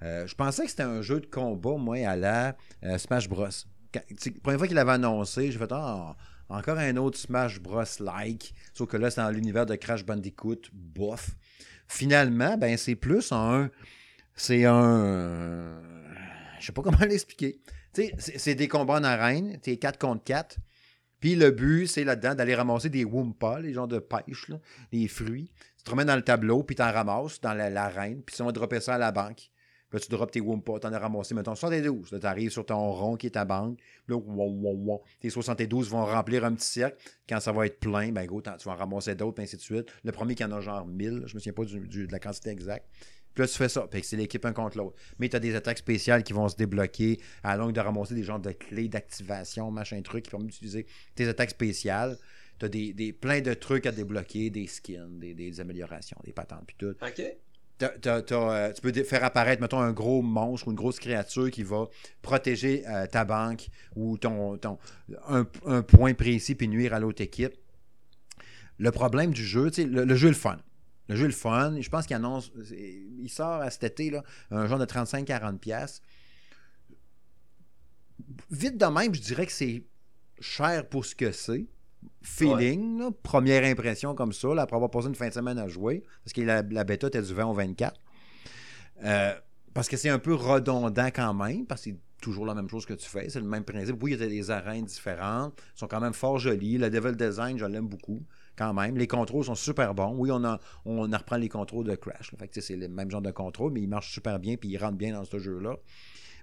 Euh, 0.02 0.26
je 0.26 0.34
pensais 0.34 0.64
que 0.64 0.70
c'était 0.70 0.82
un 0.82 1.02
jeu 1.02 1.20
de 1.20 1.26
combat, 1.26 1.76
moi, 1.76 1.98
à 2.08 2.16
la 2.16 2.56
euh, 2.84 2.96
Smash 2.98 3.28
Bros. 3.28 3.46
Quand- 3.92 4.00
la 4.10 4.32
première 4.42 4.58
fois 4.58 4.66
qu'il 4.66 4.76
l'avait 4.76 4.92
annoncé, 4.92 5.52
j'ai 5.52 5.58
fait 5.58 5.70
Ah, 5.70 6.16
encore 6.48 6.78
un 6.78 6.96
autre 6.96 7.18
Smash 7.18 7.60
Bros-like. 7.60 8.54
Sauf 8.74 8.88
que 8.88 8.96
là, 8.96 9.10
c'est 9.10 9.20
dans 9.20 9.30
l'univers 9.30 9.66
de 9.66 9.76
Crash 9.76 10.04
Bandicoot, 10.04 10.62
bof. 10.72 11.36
Finalement, 11.88 12.56
ben, 12.58 12.76
c'est 12.76 12.94
plus 12.96 13.32
un 13.32 13.70
C'est 14.34 14.64
un. 14.66 15.80
Je 16.60 16.66
sais 16.66 16.72
pas 16.72 16.82
comment 16.82 16.98
l'expliquer. 17.08 17.58
C'est- 17.92 18.54
des 18.54 18.68
combats 18.68 18.94
en 19.00 19.04
arène, 19.04 19.58
t'es 19.60 19.76
4 19.76 19.98
contre 19.98 20.22
4. 20.24 20.56
Puis 21.20 21.34
le 21.34 21.50
but, 21.50 21.88
c'est 21.88 22.04
là-dedans 22.04 22.36
d'aller 22.36 22.54
ramasser 22.54 22.88
des 22.90 23.04
Wumpas, 23.04 23.58
les 23.60 23.72
genres 23.72 23.88
de 23.88 23.98
pêche, 23.98 24.46
là, 24.48 24.60
des 24.92 25.08
fruits. 25.08 25.50
Tu 25.76 25.82
te 25.82 25.90
remets 25.90 26.04
dans 26.04 26.14
le 26.14 26.22
tableau, 26.22 26.62
puis 26.62 26.76
t'en 26.76 26.92
ramasses 26.92 27.40
dans 27.40 27.54
la- 27.54 27.70
l'arène, 27.70 28.22
puis 28.22 28.36
on 28.40 28.44
va 28.46 28.52
dropper 28.52 28.78
ça 28.80 28.94
à 28.94 28.98
la 28.98 29.10
banque. 29.10 29.50
Là, 29.90 29.98
tu 30.00 30.08
drops 30.10 30.30
tes 30.32 30.40
Wumpas, 30.40 30.80
t'en 30.80 30.92
as 30.92 30.98
ramassé, 30.98 31.34
mettons, 31.34 31.54
72. 31.54 32.12
Là, 32.12 32.18
t'arrives 32.18 32.50
sur 32.50 32.66
ton 32.66 32.92
rond 32.92 33.16
qui 33.16 33.28
est 33.28 33.30
ta 33.30 33.44
banque. 33.46 33.78
Là, 34.06 34.16
wow, 34.16 34.50
wow, 34.50 34.74
wow. 34.76 35.02
tes 35.20 35.30
72 35.30 35.88
vont 35.88 36.04
remplir 36.04 36.44
un 36.44 36.52
petit 36.52 36.66
cercle. 36.66 36.98
Quand 37.28 37.40
ça 37.40 37.52
va 37.52 37.64
être 37.66 37.80
plein, 37.80 38.12
ben 38.12 38.26
t'en- 38.42 38.56
tu 38.56 38.68
vas 38.68 38.74
en 38.74 38.76
ramasser 38.76 39.14
d'autres, 39.14 39.40
ainsi 39.42 39.56
de 39.56 39.62
suite. 39.62 39.88
Le 40.04 40.12
premier 40.12 40.34
qui 40.34 40.44
en 40.44 40.52
a 40.52 40.60
genre 40.60 40.86
1000, 40.86 41.22
je 41.26 41.34
me 41.34 41.40
souviens 41.40 41.52
pas 41.54 41.64
de 41.64 42.12
la 42.12 42.18
quantité 42.18 42.50
exacte. 42.50 42.86
Puis 43.34 43.42
là, 43.44 43.48
tu 43.48 43.54
fais 43.56 43.68
ça. 43.68 43.86
Puis 43.90 44.02
c'est 44.02 44.16
l'équipe 44.16 44.44
un 44.44 44.52
contre 44.52 44.76
l'autre. 44.78 44.96
Mais 45.18 45.28
tu 45.28 45.36
as 45.36 45.40
des 45.40 45.54
attaques 45.54 45.78
spéciales 45.78 46.22
qui 46.22 46.32
vont 46.32 46.48
se 46.48 46.56
débloquer 46.56 47.18
à 47.42 47.56
longue 47.56 47.72
de 47.72 47.80
ramasser 47.80 48.14
des 48.14 48.24
genres 48.24 48.40
de 48.40 48.50
clés 48.52 48.88
d'activation, 48.88 49.70
machin 49.70 50.00
truc, 50.02 50.24
qui 50.24 50.30
permettent 50.30 50.48
d'utiliser 50.50 50.86
tes 51.14 51.26
attaques 51.28 51.50
spéciales. 51.50 52.18
Tu 52.58 52.66
as 52.66 52.68
des, 52.68 52.92
des- 52.92 53.12
plein 53.12 53.40
de 53.40 53.54
trucs 53.54 53.86
à 53.86 53.92
débloquer, 53.92 54.50
des 54.50 54.66
skins, 54.66 55.18
des, 55.18 55.32
des 55.34 55.60
améliorations, 55.60 56.16
des 56.24 56.32
patentes, 56.32 56.64
puis 56.66 56.76
tout. 56.78 56.94
OK. 57.00 57.22
Euh, 57.82 58.72
tu 58.72 58.80
peux 58.80 58.92
faire 59.04 59.24
apparaître, 59.24 59.62
mettons, 59.62 59.80
un 59.80 59.92
gros 59.92 60.22
monstre 60.22 60.66
ou 60.66 60.70
une 60.70 60.76
grosse 60.76 60.98
créature 60.98 61.50
qui 61.50 61.62
va 61.62 61.86
protéger 62.22 62.86
euh, 62.88 63.06
ta 63.06 63.24
banque 63.24 63.68
ou 63.94 64.18
ton, 64.18 64.56
ton 64.58 64.78
un, 65.28 65.46
un 65.66 65.82
point 65.82 66.14
précis 66.14 66.54
puis 66.54 66.68
nuire 66.68 66.94
à 66.94 67.00
l'autre 67.00 67.22
équipe. 67.22 67.54
Le 68.78 68.90
problème 68.90 69.32
du 69.32 69.44
jeu, 69.44 69.70
le, 69.78 70.04
le 70.04 70.14
jeu 70.14 70.28
est 70.28 70.32
le 70.32 70.36
fun. 70.36 70.58
Le 71.08 71.16
jeu 71.16 71.24
est 71.24 71.28
le 71.28 71.34
fun. 71.34 71.80
Je 71.80 71.88
pense 71.88 72.06
qu'il 72.06 72.16
annonce. 72.16 72.52
Il 72.70 73.28
sort 73.28 73.60
à 73.62 73.70
cet 73.70 73.84
été, 73.84 74.10
là, 74.10 74.24
un 74.50 74.66
genre 74.66 74.78
de 74.78 74.84
35-40$. 74.84 75.58
piastres. 75.58 76.02
Vite 78.50 78.76
de 78.76 78.86
même, 78.86 79.14
je 79.14 79.20
dirais 79.20 79.46
que 79.46 79.52
c'est 79.52 79.84
cher 80.40 80.88
pour 80.88 81.04
ce 81.04 81.14
que 81.14 81.32
c'est. 81.32 81.66
Feeling, 82.22 82.98
là, 82.98 83.10
première 83.22 83.64
impression 83.64 84.14
comme 84.14 84.32
ça, 84.32 84.54
là, 84.54 84.62
après 84.62 84.76
avoir 84.76 84.90
passé 84.90 85.08
une 85.08 85.14
fin 85.14 85.28
de 85.28 85.34
semaine 85.34 85.58
à 85.58 85.68
jouer, 85.68 86.02
parce 86.24 86.32
que 86.32 86.40
la, 86.42 86.62
la 86.62 86.84
bêta 86.84 87.08
était 87.08 87.22
du 87.22 87.34
20 87.34 87.46
au 87.46 87.54
24. 87.54 88.00
Euh, 89.04 89.34
parce 89.74 89.88
que 89.88 89.96
c'est 89.96 90.08
un 90.08 90.18
peu 90.18 90.34
redondant 90.34 91.06
quand 91.06 91.34
même, 91.34 91.66
parce 91.66 91.82
que 91.82 91.90
c'est 91.90 91.96
toujours 92.20 92.46
la 92.46 92.54
même 92.54 92.68
chose 92.68 92.84
que 92.84 92.94
tu 92.94 93.08
fais. 93.08 93.28
C'est 93.28 93.40
le 93.40 93.46
même 93.46 93.64
principe. 93.64 94.02
Oui, 94.02 94.12
il 94.12 94.20
y 94.20 94.22
a 94.22 94.26
des 94.26 94.50
arènes 94.50 94.84
différentes. 94.84 95.54
Ils 95.76 95.78
sont 95.78 95.86
quand 95.86 96.00
même 96.00 96.12
fort 96.12 96.38
jolis. 96.38 96.78
Le 96.78 96.88
level 96.88 97.16
design, 97.16 97.58
je 97.58 97.64
l'aime 97.64 97.86
beaucoup 97.86 98.20
quand 98.56 98.74
même. 98.74 98.96
Les 98.96 99.06
contrôles 99.06 99.44
sont 99.44 99.54
super 99.54 99.94
bons. 99.94 100.14
Oui, 100.16 100.30
on, 100.32 100.44
a, 100.44 100.58
on 100.84 101.02
reprend 101.02 101.36
les 101.36 101.48
contrôles 101.48 101.86
de 101.86 101.94
Crash. 101.94 102.32
là. 102.32 102.38
Fait 102.38 102.48
que, 102.48 102.60
c'est 102.60 102.76
le 102.76 102.88
même 102.88 103.10
genre 103.10 103.22
de 103.22 103.30
contrôle, 103.30 103.72
mais 103.72 103.80
ils 103.80 103.88
marchent 103.88 104.12
super 104.12 104.38
bien 104.38 104.56
puis 104.56 104.70
ils 104.70 104.78
rentrent 104.78 104.96
bien 104.96 105.12
dans 105.12 105.24
ce 105.24 105.38
jeu-là. 105.38 105.76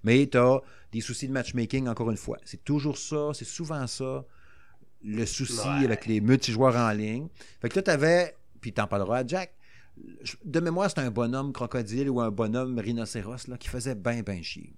Mais 0.04 0.28
tu 0.28 0.38
as 0.38 0.62
des 0.92 1.02
soucis 1.02 1.28
de 1.28 1.34
matchmaking, 1.34 1.88
encore 1.88 2.10
une 2.12 2.18
fois. 2.18 2.38
C'est 2.46 2.64
toujours 2.64 2.98
ça, 2.98 3.32
c'est 3.34 3.46
souvent 3.46 3.86
ça, 3.88 4.24
le 5.06 5.26
souci 5.26 5.68
Ouais. 5.68 5.86
avec 5.86 6.06
les 6.08 6.20
multijoueurs 6.20 6.76
en 6.76 6.92
ligne. 6.92 7.28
Fait 7.62 7.70
que 7.70 7.76
là, 7.78 7.84
tu 7.84 7.92
avais, 7.92 8.36
puis 8.60 8.74
t'en 8.74 8.88
parleras 8.88 9.20
à 9.20 9.28
Jack, 9.28 9.54
de 10.44 10.60
mémoire, 10.60 10.90
c'était 10.90 11.02
un 11.02 11.12
bonhomme 11.12 11.54
crocodile 11.54 12.10
ou 12.10 12.20
un 12.20 12.32
bonhomme 12.32 12.78
rhinocéros 12.80 13.48
là, 13.48 13.58
qui 13.58 13.70
faisait 13.70 13.96
bien, 13.96 14.22
bien 14.24 14.42
chier. 14.42 14.74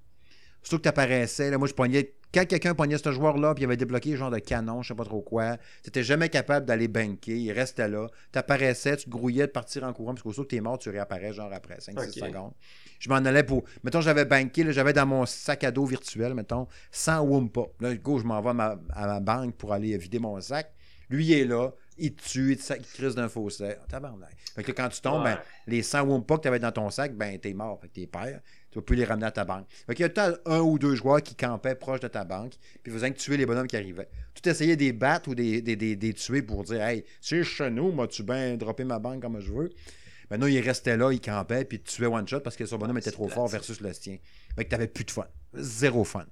Surtout 0.67 0.79
que 0.79 0.83
tu 0.83 0.89
apparaissais, 0.89 1.49
là, 1.49 1.57
moi 1.57 1.69
je 1.69 1.73
pognais. 1.73 2.13
Quand 2.33 2.45
quelqu'un 2.45 2.75
pognait 2.75 2.97
ce 2.97 3.09
joueur-là, 3.13 3.53
puis 3.55 3.61
il 3.63 3.65
avait 3.67 3.77
débloqué 3.77 4.13
un 4.13 4.17
genre 4.17 4.29
de 4.31 4.39
canon, 4.39 4.81
je 4.81 4.89
sais 4.89 4.95
pas 4.95 5.05
trop 5.05 5.21
quoi, 5.21 5.55
tu 5.81 5.87
n'étais 5.87 6.03
jamais 6.03 6.27
capable 6.27 6.65
d'aller 6.65 6.89
banker, 6.89 7.31
il 7.37 7.53
restait 7.53 7.87
là. 7.87 8.07
Tu 8.33 8.37
apparaissais, 8.39 8.97
tu 8.97 9.05
te 9.05 9.09
grouillais 9.09 9.47
de 9.47 9.51
partir 9.53 9.85
en 9.85 9.93
courant, 9.93 10.13
parce 10.13 10.23
qu'au 10.23 10.43
que 10.43 10.47
tu 10.49 10.57
es 10.57 10.59
mort, 10.59 10.77
tu 10.77 10.89
réapparais 10.89 11.31
genre 11.31 11.53
après 11.53 11.77
5-6 11.79 12.19
Ok. 12.19 12.27
secondes. 12.27 12.51
Je 12.99 13.07
m'en 13.07 13.15
allais 13.15 13.43
pour. 13.43 13.63
Mettons, 13.83 14.01
j'avais 14.01 14.25
banké, 14.25 14.69
j'avais 14.73 14.91
dans 14.91 15.05
mon 15.05 15.25
sac 15.25 15.63
à 15.63 15.71
dos 15.71 15.85
virtuel, 15.85 16.33
mettons, 16.33 16.67
100 16.91 17.21
Wumpa. 17.23 17.61
Là, 17.79 17.95
go, 17.95 18.19
je 18.19 18.25
m'en 18.25 18.41
vais 18.41 18.49
à 18.49 18.53
ma, 18.53 18.75
à 18.91 19.07
ma 19.07 19.19
banque 19.21 19.55
pour 19.55 19.71
aller 19.71 19.97
vider 19.97 20.19
mon 20.19 20.41
sac. 20.41 20.73
Lui, 21.09 21.25
il 21.27 21.31
est 21.31 21.45
là, 21.45 21.71
il 21.97 22.13
te 22.13 22.21
tue, 22.27 22.51
il 22.51 22.57
te, 22.57 22.61
sac- 22.63 22.79
il 22.81 22.85
te 22.85 22.93
crisse 22.97 23.15
d'un 23.15 23.29
fossé. 23.29 23.75
Tabarnak. 23.87 24.35
Fait 24.53 24.63
que 24.63 24.67
là, 24.67 24.73
quand 24.75 24.89
tu 24.89 24.99
tombes, 24.99 25.23
Ouais. 25.23 25.35
ben, 25.35 25.39
les 25.67 25.81
100 25.81 26.03
Wumpa 26.03 26.35
que 26.35 26.41
tu 26.41 26.47
avais 26.49 26.59
dans 26.59 26.73
ton 26.73 26.89
sac, 26.89 27.15
ben, 27.15 27.39
t'es 27.39 27.53
mort. 27.53 27.79
Fait 27.79 27.87
que 27.87 27.93
t'es 27.93 28.07
père. 28.07 28.41
Tu 28.77 28.81
vas 28.81 28.85
plus 28.85 28.95
les 28.95 29.05
ramener 29.05 29.25
à 29.25 29.31
ta 29.31 29.43
banque. 29.43 29.65
Fait 29.87 29.95
qu'il 29.95 30.03
y 30.03 30.05
a 30.05 30.09
temps 30.09 30.31
un 30.45 30.59
ou 30.59 30.77
deux 30.77 30.93
joueurs 30.93 31.23
qui 31.23 31.33
campaient 31.33 31.73
proche 31.73 31.99
de 31.99 32.07
ta 32.07 32.23
banque, 32.23 32.53
puis 32.83 32.93
faisaient 32.93 33.09
que 33.09 33.17
tuer 33.17 33.35
les 33.35 33.47
bonhommes 33.47 33.65
qui 33.65 33.75
arrivaient. 33.75 34.07
Tu 34.39 34.47
essayais 34.47 34.75
de 34.75 34.81
les 34.81 34.93
battre 34.93 35.29
ou 35.29 35.33
des, 35.33 35.63
des, 35.63 35.75
des, 35.75 35.95
des 35.95 36.13
tuer 36.13 36.43
pour 36.43 36.63
dire 36.63 36.83
Hey, 36.83 37.03
c'est 37.19 37.43
chez 37.43 37.71
nous, 37.71 37.91
m'as-tu 37.91 38.21
bien 38.21 38.55
droppé 38.55 38.83
ma 38.83 38.99
banque 38.99 39.23
comme 39.23 39.39
je 39.39 39.51
veux? 39.51 39.71
Non, 40.29 40.45
il 40.45 40.59
restait 40.59 40.95
là, 40.95 41.11
il 41.11 41.19
campait, 41.19 41.65
puis 41.65 41.79
tu 41.79 41.95
tuais 41.95 42.05
one 42.05 42.27
shot 42.27 42.41
parce 42.41 42.55
que 42.55 42.67
son 42.67 42.77
bonhomme 42.77 42.97
Ouais, 42.97 43.01
était 43.01 43.09
trop 43.09 43.25
plate, 43.25 43.35
fort 43.35 43.47
versus 43.47 43.81
le 43.81 43.91
sien. 43.93 44.17
Fait 44.55 44.65
que 44.65 44.69
t'avais 44.69 44.87
plus 44.87 45.05
de 45.05 45.11
fun. 45.11 45.25
Zéro 45.55 46.03
fun. 46.03 46.27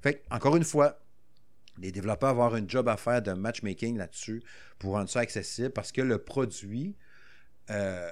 Fait 0.00 0.14
que, 0.14 0.20
encore 0.30 0.54
une 0.54 0.62
fois, 0.62 1.00
les 1.80 1.90
développeurs 1.90 2.32
vont 2.32 2.44
avoir 2.44 2.62
un 2.62 2.68
job 2.68 2.88
à 2.88 2.96
faire 2.96 3.22
de 3.22 3.32
matchmaking 3.32 3.96
là-dessus 3.98 4.40
pour 4.78 4.92
rendre 4.92 5.08
ça 5.10 5.18
accessible 5.18 5.70
parce 5.70 5.90
que 5.90 6.00
le 6.00 6.18
produit 6.18 6.96
euh, 7.70 8.08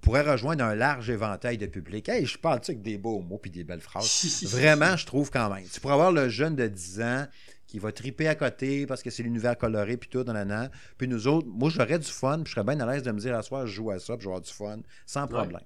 pourrait 0.00 0.22
rejoindre 0.22 0.64
un 0.64 0.74
large 0.74 1.10
éventail 1.10 1.58
de 1.58 1.66
public. 1.66 2.08
Hey, 2.08 2.24
je 2.26 2.38
parle-tu 2.38 2.70
avec 2.72 2.82
des 2.82 2.98
beaux 2.98 3.20
mots 3.20 3.38
puis 3.38 3.50
des 3.50 3.64
belles 3.64 3.80
phrases? 3.80 4.04
Vraiment, 4.46 4.96
je 4.96 5.06
trouve 5.06 5.30
quand 5.30 5.52
même. 5.52 5.64
Tu 5.72 5.80
pourrais 5.80 5.94
avoir 5.94 6.12
le 6.12 6.28
jeune 6.28 6.54
de 6.56 6.66
10 6.66 7.00
ans 7.00 7.26
qui 7.66 7.78
va 7.78 7.92
triper 7.92 8.28
à 8.28 8.34
côté 8.34 8.86
parce 8.86 9.02
que 9.02 9.10
c'est 9.10 9.22
l'univers 9.22 9.58
coloré 9.58 9.96
puis 9.96 10.08
tout, 10.08 10.24
dans 10.24 10.32
la 10.32 10.70
Puis 10.96 11.06
nous 11.08 11.26
autres, 11.26 11.46
moi, 11.48 11.68
j'aurais 11.68 11.98
du 11.98 12.06
fun, 12.10 12.38
puis 12.42 12.50
je 12.50 12.54
serais 12.54 12.64
bien 12.64 12.80
à 12.80 12.90
l'aise 12.92 13.02
de 13.02 13.12
me 13.12 13.18
dire 13.18 13.36
à 13.36 13.42
soir, 13.42 13.66
je 13.66 13.72
joue 13.74 13.90
à 13.90 13.98
ça, 13.98 14.16
puis 14.16 14.24
je 14.24 14.28
vais 14.28 14.34
avoir 14.34 14.40
du 14.40 14.52
fun, 14.52 14.78
sans 15.04 15.26
problème. 15.26 15.60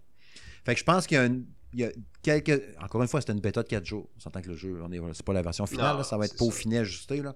Fait 0.65 0.75
que 0.75 0.81
je 0.81 0.85
pense 0.85 1.07
qu'il 1.07 1.17
y 1.17 1.21
a, 1.21 1.25
une- 1.27 1.47
il 1.75 1.81
y 1.81 1.85
a 1.85 1.91
quelques. 2.23 2.63
Encore 2.81 3.03
une 3.03 3.09
fois, 3.09 3.21
c'était 3.21 3.33
une 3.33 3.41
bêta 3.41 3.63
de 3.63 3.69
4 3.69 3.85
jours. 3.87 4.09
On 4.17 4.21
s'entend 4.21 4.41
que 4.43 4.49
le 4.49 4.57
jeu, 4.57 4.81
on 4.83 4.91
est, 4.93 5.01
c'est 5.15 5.25
pas 5.25 5.33
la 5.33 5.43
version 5.43 5.67
finale, 5.67 5.93
Non, 5.93 5.99
là, 5.99 6.05
ça 6.05 6.17
va 6.19 6.25
être 6.27 6.37
peaufiné, 6.37 6.79
ajusté. 6.79 7.23
Là. 7.23 7.35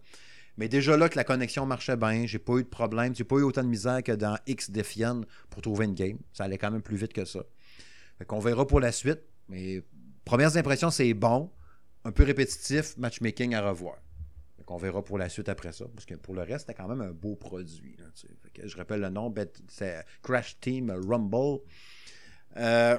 Mais 0.57 0.69
déjà 0.69 0.97
là 0.97 1.09
que 1.09 1.17
la 1.17 1.25
connexion 1.25 1.67
marchait 1.67 1.97
bien, 1.97 2.27
j'ai 2.27 2.39
pas 2.39 2.55
eu 2.55 2.63
de 2.63 2.69
problème, 2.69 3.15
j'ai 3.15 3.25
pas 3.25 3.37
eu 3.37 3.43
autant 3.43 3.63
de 3.63 3.69
misère 3.69 4.03
que 4.03 4.13
dans 4.13 4.39
X 4.47 4.71
pour 5.51 5.63
trouver 5.63 5.85
une 5.85 5.95
game. 5.95 6.19
Ça 6.33 6.45
allait 6.45 6.59
quand 6.59 6.71
même 6.71 6.83
plus 6.83 6.97
vite 6.97 7.13
que 7.13 7.25
ça. 7.25 7.41
Fait 8.19 8.25
qu'on 8.25 8.39
verra 8.39 8.67
pour 8.67 8.81
la 8.81 8.93
suite. 8.93 9.21
Mais 9.49 9.83
premières 10.25 10.57
impressions, 10.57 10.91
c'est 10.91 11.13
bon, 11.15 11.51
un 12.05 12.13
peu 12.13 12.25
répétitif, 12.25 12.97
matchmaking 12.97 13.55
à 13.55 13.69
revoir. 13.69 13.97
Fait 14.57 14.65
qu'on 14.65 14.79
verra 14.79 15.05
pour 15.05 15.19
la 15.19 15.29
suite 15.29 15.49
après 15.49 15.73
ça. 15.73 15.85
Parce 15.95 16.07
que 16.07 16.15
pour 16.15 16.35
le 16.35 16.43
reste, 16.43 16.67
c'était 16.67 16.75
quand 16.75 16.89
même 16.89 17.03
un 17.03 17.13
beau 17.13 17.37
produit. 17.37 17.97
je 18.65 18.77
rappelle 18.77 19.01
le 19.01 19.11
nom, 19.11 19.33
c'est 19.69 20.05
Crash 20.23 20.59
Team 20.61 20.91
Rumble. 20.91 21.61
Euh, 22.57 22.99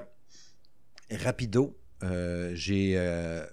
rapido, 1.11 1.79
euh, 2.03 2.51
j'ai 2.53 2.93
euh, 2.95 3.45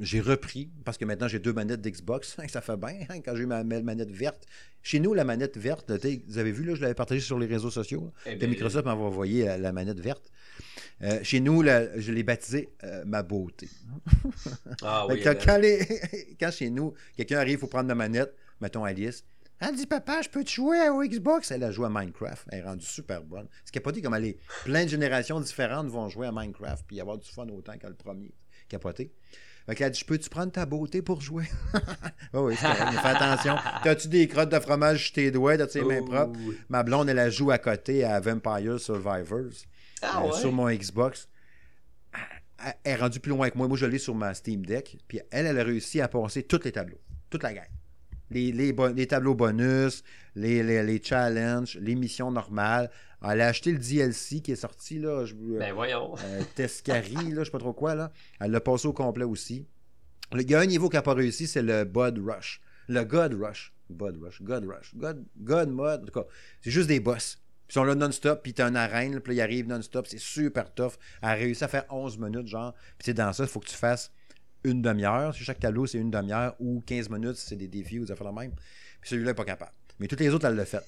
j'ai 0.00 0.20
repris, 0.20 0.70
parce 0.84 0.98
que 0.98 1.04
maintenant 1.04 1.28
j'ai 1.28 1.38
deux 1.38 1.52
manettes 1.52 1.80
d'Xbox, 1.80 2.36
ça 2.48 2.60
fait 2.60 2.76
bien, 2.76 2.98
hein, 3.08 3.20
quand 3.24 3.34
j'ai 3.36 3.42
eu 3.42 3.46
ma, 3.46 3.64
ma 3.64 3.80
manette 3.82 4.10
verte. 4.10 4.44
Chez 4.82 5.00
nous, 5.00 5.14
la 5.14 5.24
manette 5.24 5.56
verte, 5.56 5.90
vous 6.26 6.38
avez 6.38 6.52
vu, 6.52 6.64
là, 6.64 6.74
je 6.74 6.82
l'avais 6.82 6.94
partagée 6.94 7.20
sur 7.20 7.38
les 7.38 7.46
réseaux 7.46 7.70
sociaux, 7.70 8.12
là, 8.26 8.32
Eh 8.38 8.46
Microsoft 8.46 8.84
m'avait 8.84 9.00
envoyé 9.00 9.44
la, 9.46 9.56
la 9.58 9.72
manette 9.72 9.98
verte. 10.00 10.30
Euh, 11.02 11.20
chez 11.22 11.40
nous, 11.40 11.62
la- 11.62 11.98
je 11.98 12.12
l'ai 12.12 12.22
baptisée 12.22 12.68
euh, 12.84 13.02
ma 13.06 13.22
beauté. 13.22 13.68
Ah 14.82 15.06
oui. 15.08 15.20
quand, 15.22 15.56
les- 15.58 15.86
quand 16.40 16.50
chez 16.50 16.70
nous, 16.70 16.94
quelqu'un 17.16 17.38
arrive, 17.38 17.58
faut 17.60 17.66
prendre 17.66 17.88
la 17.88 17.94
manette, 17.94 18.34
mettons 18.60 18.84
Alice. 18.84 19.24
Elle 19.60 19.76
dit 19.76 19.86
Papa, 19.86 20.20
je 20.20 20.28
peux 20.28 20.44
te 20.44 20.50
jouer 20.50 20.88
au 20.90 21.02
Xbox? 21.02 21.50
Elle 21.50 21.62
a 21.64 21.70
joué 21.70 21.86
à 21.86 21.88
Minecraft. 21.88 22.46
Elle 22.50 22.58
est 22.58 22.62
rendue 22.62 22.84
super 22.84 23.22
bonne. 23.22 23.46
Ce 23.64 23.70
qui 23.72 23.78
n'est 23.78 23.82
pas 23.82 23.92
dit 23.92 24.02
comme 24.02 24.14
elle 24.14 24.24
est. 24.26 24.38
Plein 24.64 24.84
de 24.84 24.88
générations 24.90 25.40
différentes 25.40 25.86
vont 25.88 26.08
jouer 26.08 26.26
à 26.26 26.32
Minecraft 26.32 26.84
puis 26.86 27.00
avoir 27.00 27.18
du 27.18 27.30
fun 27.30 27.46
autant 27.48 27.78
que 27.78 27.86
le 27.86 27.94
premier. 27.94 28.34
Capoté. 28.68 29.12
Fait 29.66 29.74
qu'elle 29.74 29.86
a 29.86 29.90
dit 29.90 29.98
Je 30.00 30.04
peux-tu 30.04 30.28
prendre 30.28 30.52
ta 30.52 30.66
beauté 30.66 31.00
pour 31.02 31.20
jouer? 31.20 31.44
Oui, 32.34 32.40
oui, 32.40 32.54
c'est 32.58 32.66
correct, 32.66 32.88
mais 32.90 32.98
fais 32.98 33.08
attention. 33.08 33.56
T'as-tu 33.84 34.08
des 34.08 34.26
crottes 34.26 34.50
de 34.50 34.58
fromage 34.58 35.04
sur 35.04 35.12
tes 35.14 35.30
doigts, 35.30 35.56
t'as-tu 35.56 35.78
les 35.78 35.84
mains 35.84 36.02
propres? 36.02 36.38
Ma 36.68 36.82
blonde, 36.82 37.08
elle 37.08 37.18
a 37.20 37.30
joué 37.30 37.54
à 37.54 37.58
côté 37.58 38.02
à 38.04 38.18
Vampire 38.18 38.80
Survivors 38.80 39.52
Ah 40.02 40.20
euh, 40.24 40.26
ouais? 40.32 40.40
sur 40.40 40.50
mon 40.52 40.68
Xbox. 40.68 41.28
Elle- 42.58 42.74
est 42.92 42.96
rendue 42.96 43.20
plus 43.20 43.30
loin 43.30 43.50
que 43.50 43.56
moi. 43.58 43.68
Moi, 43.68 43.76
je 43.76 43.86
l'ai 43.86 43.98
sur 43.98 44.14
ma 44.14 44.34
Steam 44.34 44.66
Deck. 44.66 44.98
Puis 45.06 45.20
elle, 45.30 45.46
elle 45.46 45.58
a 45.60 45.64
réussi 45.64 46.00
à 46.00 46.08
passer 46.08 46.42
tous 46.42 46.60
les 46.64 46.72
tableaux. 46.72 47.00
Toute 47.30 47.42
la 47.42 47.52
gang. 47.54 47.68
Les, 48.30 48.52
les, 48.52 48.74
les 48.94 49.06
tableaux 49.06 49.34
bonus, 49.34 50.02
les, 50.34 50.62
les, 50.62 50.82
les 50.82 51.02
challenges, 51.02 51.78
les 51.80 51.94
missions 51.94 52.30
normales. 52.30 52.90
Elle 53.26 53.40
a 53.40 53.48
acheté 53.48 53.72
le 53.72 53.78
DLC 53.78 54.40
qui 54.40 54.52
est 54.52 54.56
sorti, 54.56 54.98
là. 54.98 55.24
Je, 55.24 55.34
Ben 55.34 55.72
voyons. 55.72 56.14
euh, 56.24 56.42
Tescari, 56.54 57.14
là, 57.32 57.40
je 57.40 57.44
sais 57.44 57.50
pas 57.50 57.58
trop 57.58 57.72
quoi, 57.72 57.94
là. 57.94 58.12
Elle 58.40 58.50
l'a 58.50 58.60
passé 58.60 58.86
au 58.88 58.92
complet 58.92 59.24
aussi. 59.24 59.66
Il 60.32 60.50
y 60.50 60.54
a 60.54 60.60
un 60.60 60.66
niveau 60.66 60.88
qui 60.88 60.96
n'a 60.96 61.02
pas 61.02 61.14
réussi, 61.14 61.46
c'est 61.46 61.62
le 61.62 61.84
Bud 61.84 62.18
Rush. 62.24 62.60
Le 62.88 63.02
God 63.04 63.34
Rush. 63.40 63.72
Bud 63.88 64.18
Rush. 64.22 64.42
God 64.42 64.64
Rush. 64.66 64.94
God, 64.94 65.24
God 65.38 65.68
Mode. 65.70 66.02
En 66.02 66.06
tout 66.06 66.20
cas, 66.20 66.26
c'est 66.60 66.70
juste 66.70 66.88
des 66.88 67.00
boss. 67.00 67.38
Ils 67.70 67.72
sont 67.72 67.84
là 67.84 67.94
non-stop, 67.94 68.42
puis 68.42 68.52
t'as 68.52 68.68
une 68.68 68.76
arène, 68.76 69.20
puis 69.20 69.36
ils 69.36 69.40
arrivent 69.40 69.68
non-stop. 69.68 70.06
C'est 70.06 70.18
super 70.18 70.72
tough. 70.74 70.92
Elle 71.22 71.28
a 71.28 71.32
réussi 71.34 71.64
à 71.64 71.68
faire 71.68 71.84
11 71.90 72.18
minutes, 72.18 72.46
genre. 72.48 72.74
Puis 72.98 73.14
dans 73.14 73.32
ça, 73.32 73.44
il 73.44 73.48
faut 73.48 73.60
que 73.60 73.68
tu 73.68 73.76
fasses 73.76 74.10
une 74.64 74.82
demi-heure. 74.82 75.34
Sur 75.34 75.44
chaque 75.44 75.60
tableau, 75.60 75.86
c'est 75.86 75.98
une 75.98 76.10
demi-heure 76.10 76.54
ou 76.58 76.82
15 76.86 77.10
minutes 77.10 77.36
si 77.36 77.46
c'est 77.48 77.56
des 77.56 77.68
défis 77.68 77.98
ou 77.98 78.04
des 78.04 78.12
affaires 78.12 78.26
la 78.26 78.32
même. 78.32 78.52
Puis 79.00 79.10
celui-là 79.10 79.30
n'est 79.30 79.34
pas 79.34 79.44
capable. 79.44 79.72
Mais 80.00 80.06
toutes 80.08 80.20
les 80.20 80.30
autres, 80.30 80.46
elle 80.46 80.56
l'a 80.56 80.64
fait. 80.64 80.82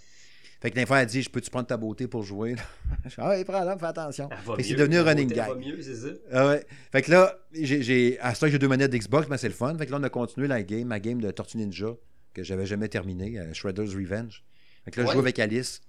Fait 0.60 0.70
que 0.70 0.74
des 0.76 0.86
fois, 0.86 1.02
elle 1.02 1.06
dit 1.06 1.22
Je 1.22 1.28
peux-tu 1.28 1.50
prendre 1.50 1.66
ta 1.66 1.76
beauté 1.76 2.08
pour 2.08 2.22
jouer? 2.22 2.56
Je 3.04 3.10
fais 3.10 3.22
Ah, 3.22 3.36
prends-la, 3.44 3.76
fais 3.76 3.86
attention. 3.86 4.28
Fait 4.30 4.56
que 4.56 4.62
c'est 4.62 4.74
devenu 4.74 4.96
un 4.96 5.04
running 5.04 5.28
gag. 5.28 5.58
mieux, 5.58 5.80
c'est 5.82 5.96
ça? 5.96 6.08
Ah 6.32 6.48
ouais. 6.48 6.66
Fait 6.90 7.02
que 7.02 7.10
là, 7.10 7.38
j'ai, 7.52 8.18
à 8.20 8.34
ce 8.34 8.40
temps, 8.40 8.48
j'ai 8.48 8.58
deux 8.58 8.68
manettes 8.68 8.90
d'Xbox, 8.90 9.28
mais 9.28 9.36
c'est 9.36 9.48
le 9.48 9.54
fun. 9.54 9.76
Fait 9.76 9.86
que 9.86 9.90
là, 9.92 9.98
on 10.00 10.02
a 10.02 10.08
continué 10.08 10.48
la 10.48 10.62
game, 10.62 10.88
ma 10.88 10.98
game 10.98 11.20
de 11.20 11.30
Tortue 11.30 11.58
Ninja, 11.58 11.94
que 12.32 12.42
j'avais 12.42 12.66
jamais 12.66 12.88
terminé, 12.88 13.38
euh, 13.38 13.52
Shredder's 13.52 13.94
Revenge. 13.94 14.44
Fait 14.84 14.90
que 14.90 15.00
là, 15.00 15.06
je 15.06 15.12
joue 15.12 15.18
avec 15.18 15.38
Alice. 15.38 15.82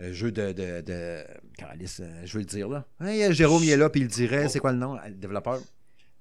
Euh, 0.00 0.12
jeu 0.12 0.32
de. 0.32 0.52
de, 0.52 0.80
de... 0.80 1.24
Quand 1.58 1.66
Alice, 1.66 2.00
euh, 2.00 2.22
je 2.24 2.32
veux 2.34 2.40
le 2.40 2.46
dire 2.46 2.68
là. 2.68 2.84
Hey, 3.00 3.32
Jérôme, 3.32 3.62
il 3.62 3.70
est 3.70 3.76
là, 3.76 3.90
puis 3.90 4.00
il 4.00 4.04
le 4.04 4.10
dirait. 4.10 4.44
Oh. 4.46 4.48
C'est 4.48 4.58
quoi 4.60 4.72
le 4.72 4.78
nom, 4.78 4.96
le 5.04 5.14
développeur? 5.14 5.60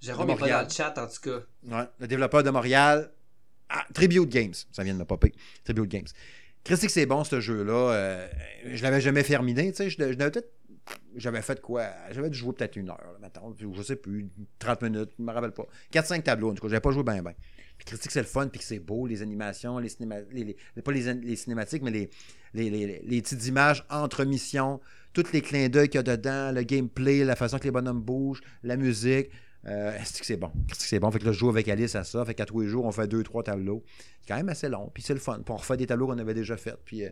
Jérôme 0.02 0.28
De 0.28 0.32
n'est 0.34 0.38
pas 0.38 0.49
dans 0.49 0.64
le 0.64 0.69
chat, 0.69 0.98
en 0.98 1.07
tout 1.07 1.22
cas. 1.22 1.40
Ouais, 1.78 1.88
le 1.99 2.07
développeur 2.07 2.44
de 2.44 2.49
Montréal. 2.49 3.11
Ah, 3.69 3.86
Tribute 3.94 4.30
Games. 4.30 4.53
Ça 4.72 4.84
vient 4.84 4.94
de 4.94 4.99
me 4.99 5.06
popper. 5.06 5.34
Tribute 5.64 5.90
Games. 5.90 6.06
Christy 6.64 6.90
c'est 6.90 7.06
bon, 7.06 7.24
ce 7.24 7.40
jeu-là. 7.40 7.91
Euh, 7.94 8.28
je 8.65 8.84
l'avais 8.84 9.02
jamais 9.02 9.24
terminé. 9.24 9.72
Tu 9.72 9.78
sais, 9.78 9.90
je, 9.90 9.98
je 9.98 10.14
peut-être. 10.18 10.52
J'avais 11.18 11.41
fait 11.41 11.60
quoi? 11.61 11.88
J'avais 12.11 12.30
dû 12.30 12.38
jouer 12.38 12.53
peut-être 12.53 12.78
une 12.78 12.90
heure, 12.90 13.02
là. 13.22 13.30
Puis 13.57 13.68
Je 13.76 13.82
sais 13.84 13.98
plus, 13.98 14.30
30 14.60 14.84
minutes, 14.84 15.10
je 15.19 15.24
me 15.24 15.32
rappelle 15.34 15.52
pas. 15.52 15.65
4-5 15.91 16.24
tableaux, 16.24 16.52
en 16.52 16.53
tout 16.53 16.61
cas. 16.61 16.69
J'avais 16.69 16.80
pas 16.82 16.91
joué 16.91 17.03
bien, 17.03 17.22
bien. 17.22 17.34
Puis 17.78 17.86
Critique, 17.86 18.10
c'est 18.11 18.22
le 18.22 18.26
fun, 18.26 18.48
puis 18.48 18.60
que 18.60 18.65
c'est 18.65 18.80
beau, 18.80 19.06
les 19.06 19.22
animations, 19.22 19.80
les 19.80 19.90
cinématiques, 19.90 20.30
les, 20.32 20.56
les- 20.76 20.82
pas 20.82 20.91
les, 20.94 21.14
les 21.14 21.36
cinématiques, 21.36 21.84
mais 21.84 21.91
les, 21.91 22.10
les, 22.53 22.69
les- 22.69 23.02
les 23.06 23.22
petites 23.22 23.45
images 23.48 23.86
entre 23.90 24.24
missions, 24.24 24.80
tous 25.11 25.32
les 25.34 25.41
clins 25.41 25.68
d'œil 25.68 25.90
qu'il 25.90 25.98
y 25.98 25.99
a 25.99 26.03
dedans, 26.03 26.52
le 26.53 26.64
gameplay, 26.64 27.26
la 27.26 27.36
façon 27.36 27.60
que 27.60 27.65
les 27.65 27.72
bonhommes 27.72 28.02
bougent, 28.02 28.41
la 28.64 28.78
musique. 28.78 29.30
Euh, 29.68 29.98
est-ce 29.98 30.19
que 30.19 30.26
c'est 30.26 30.38
bon? 30.38 30.52
Est-ce 30.69 30.80
que 30.80 30.85
c'est 30.85 30.99
bon? 30.99 31.11
Fait 31.11 31.19
que 31.19 31.26
là, 31.26 31.31
je 31.31 31.39
joue 31.39 31.49
avec 31.49 31.68
Alice 31.68 31.95
à 31.95 32.03
ça. 32.03 32.23
Fait 32.26 32.34
qu'à 32.34 32.45
tous 32.45 32.61
les 32.61 32.68
jours, 32.68 32.85
on 32.85 32.91
fait 32.91 33.07
deux, 33.07 33.23
trois 33.23 33.44
tableaux. 33.44 33.84
C'est 34.22 34.27
quand 34.30 34.38
même 34.38 34.49
assez 34.49 34.69
long. 34.69 34.89
Puis 34.94 35.03
c'est 35.03 35.14
le 35.14 35.19
fun. 35.19 35.39
Puis 35.44 35.52
on 35.52 35.57
refait 35.57 35.77
des 35.77 35.88
tableaux 35.88 36.07
qu'on 36.07 36.18
avait 36.18 36.34
déjà 36.34 36.56
faits. 36.57 36.80
Puis 36.85 37.03
euh, 37.03 37.10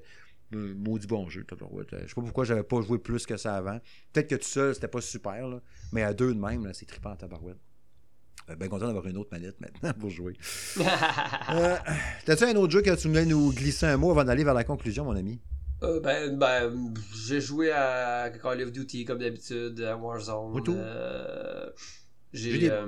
euh, 0.53 0.73
maudit 0.77 1.07
bon 1.07 1.27
jeu. 1.27 1.43
tabarouette. 1.43 1.89
Je 1.91 2.07
sais 2.07 2.15
pas 2.15 2.21
pourquoi 2.21 2.45
j'avais 2.45 2.63
pas 2.63 2.81
joué 2.81 2.97
plus 2.97 3.25
que 3.25 3.37
ça 3.37 3.55
avant. 3.55 3.79
Peut-être 4.13 4.29
que 4.29 4.35
tout 4.35 4.47
seul, 4.47 4.73
c'était 4.73 4.87
pas 4.87 5.01
super. 5.01 5.47
Là. 5.47 5.61
Mais 5.91 6.03
à 6.03 6.13
deux 6.13 6.33
de 6.33 6.39
même, 6.39 6.71
c'est 6.73 6.85
trippant 6.85 7.11
en 7.11 7.15
tabarouette. 7.15 7.57
Euh, 8.49 8.55
ben 8.55 8.69
content 8.69 8.85
d'avoir 8.85 9.07
une 9.07 9.17
autre 9.17 9.29
manette 9.31 9.59
maintenant 9.59 9.93
pour 9.99 10.09
jouer. 10.09 10.33
Euh, 11.51 11.75
T'as-tu 12.25 12.43
un 12.43 12.55
autre 12.55 12.71
jeu 12.71 12.81
que 12.81 12.95
tu 12.95 13.07
voulais 13.07 13.25
nous 13.25 13.51
glisser 13.53 13.85
un 13.85 13.97
mot 13.97 14.09
avant 14.11 14.23
d'aller 14.23 14.43
vers 14.43 14.53
la 14.53 14.63
conclusion, 14.63 15.05
mon 15.05 15.15
ami? 15.15 15.39
Euh, 15.83 15.99
ben, 15.99 16.37
ben, 16.37 16.93
j'ai 17.27 17.39
joué 17.39 17.71
à 17.71 18.31
Call 18.41 18.63
of 18.63 18.71
Duty 18.71 19.05
comme 19.05 19.19
d'habitude, 19.19 19.79
à 19.81 19.95
Warzone. 19.95 20.63
Euh, 20.69 21.69
J'ai 22.35 22.69
euh, 22.71 22.85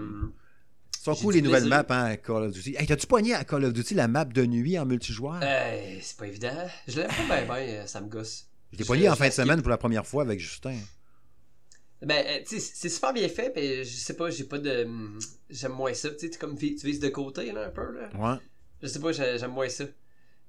Sont 1.02 1.14
J'ai 1.14 1.22
cool 1.22 1.34
les 1.36 1.42
nouvelles 1.42 1.66
maps 1.66 1.86
hein, 1.90 2.04
à 2.06 2.18
Call 2.18 2.44
of 2.44 2.54
Duty. 2.54 2.76
Hey, 2.78 2.86
t'as-tu 2.86 3.08
pogné 3.08 3.34
à 3.34 3.44
Call 3.44 3.64
of 3.66 3.74
Duty 3.74 3.94
la 3.94 4.08
map 4.08 4.26
de 4.26 4.46
nuit 4.46 4.78
en 4.78 4.86
multijoueur? 4.86 5.42
hey, 5.42 6.00
c'est 6.02 6.18
pas 6.18 6.28
évident. 6.28 6.68
Je 6.88 7.00
l'aime 7.00 7.10
pas 7.28 7.42
bien, 7.42 7.48
ben, 7.48 7.88
ça 7.88 8.02
me 8.02 8.08
gosse. 8.10 8.48
je 8.74 8.78
l'ai 8.80 8.86
pogné 8.86 9.10
en 9.10 9.16
fin 9.16 9.28
de 9.28 9.34
semaine 9.34 9.62
pour 9.62 9.70
la 9.70 9.78
première 9.78 10.06
fois 10.06 10.24
avec 10.24 10.40
Justin. 10.40 10.76
Ben, 12.02 12.24
euh, 12.28 12.40
tu 12.48 12.60
sais, 12.60 12.72
c'est 12.76 12.90
super 12.90 13.12
bien 13.14 13.28
fait, 13.28 13.52
mais 13.56 13.84
je 13.84 13.90
sais 13.96 14.16
pas, 14.16 14.30
j'ai 14.30 14.44
pas 14.44 14.60
de. 14.60 14.84
hum, 14.86 15.18
J'aime 15.50 15.72
moins 15.72 15.94
ça. 15.94 16.10
Tu 16.12 16.20
sais, 16.20 16.30
tu 16.30 16.38
comme 16.38 16.56
tu 16.58 16.76
vises 16.84 17.00
de 17.00 17.10
côté, 17.10 17.52
là, 17.52 17.66
un 17.68 17.70
peu, 17.72 17.92
là. 17.92 18.10
Ouais. 18.16 18.38
Je 18.84 18.88
sais 18.88 19.00
pas, 19.00 19.12
j'ai- 19.12 19.40
j'aime 19.40 19.52
moins 19.52 19.70
ça. 19.70 19.86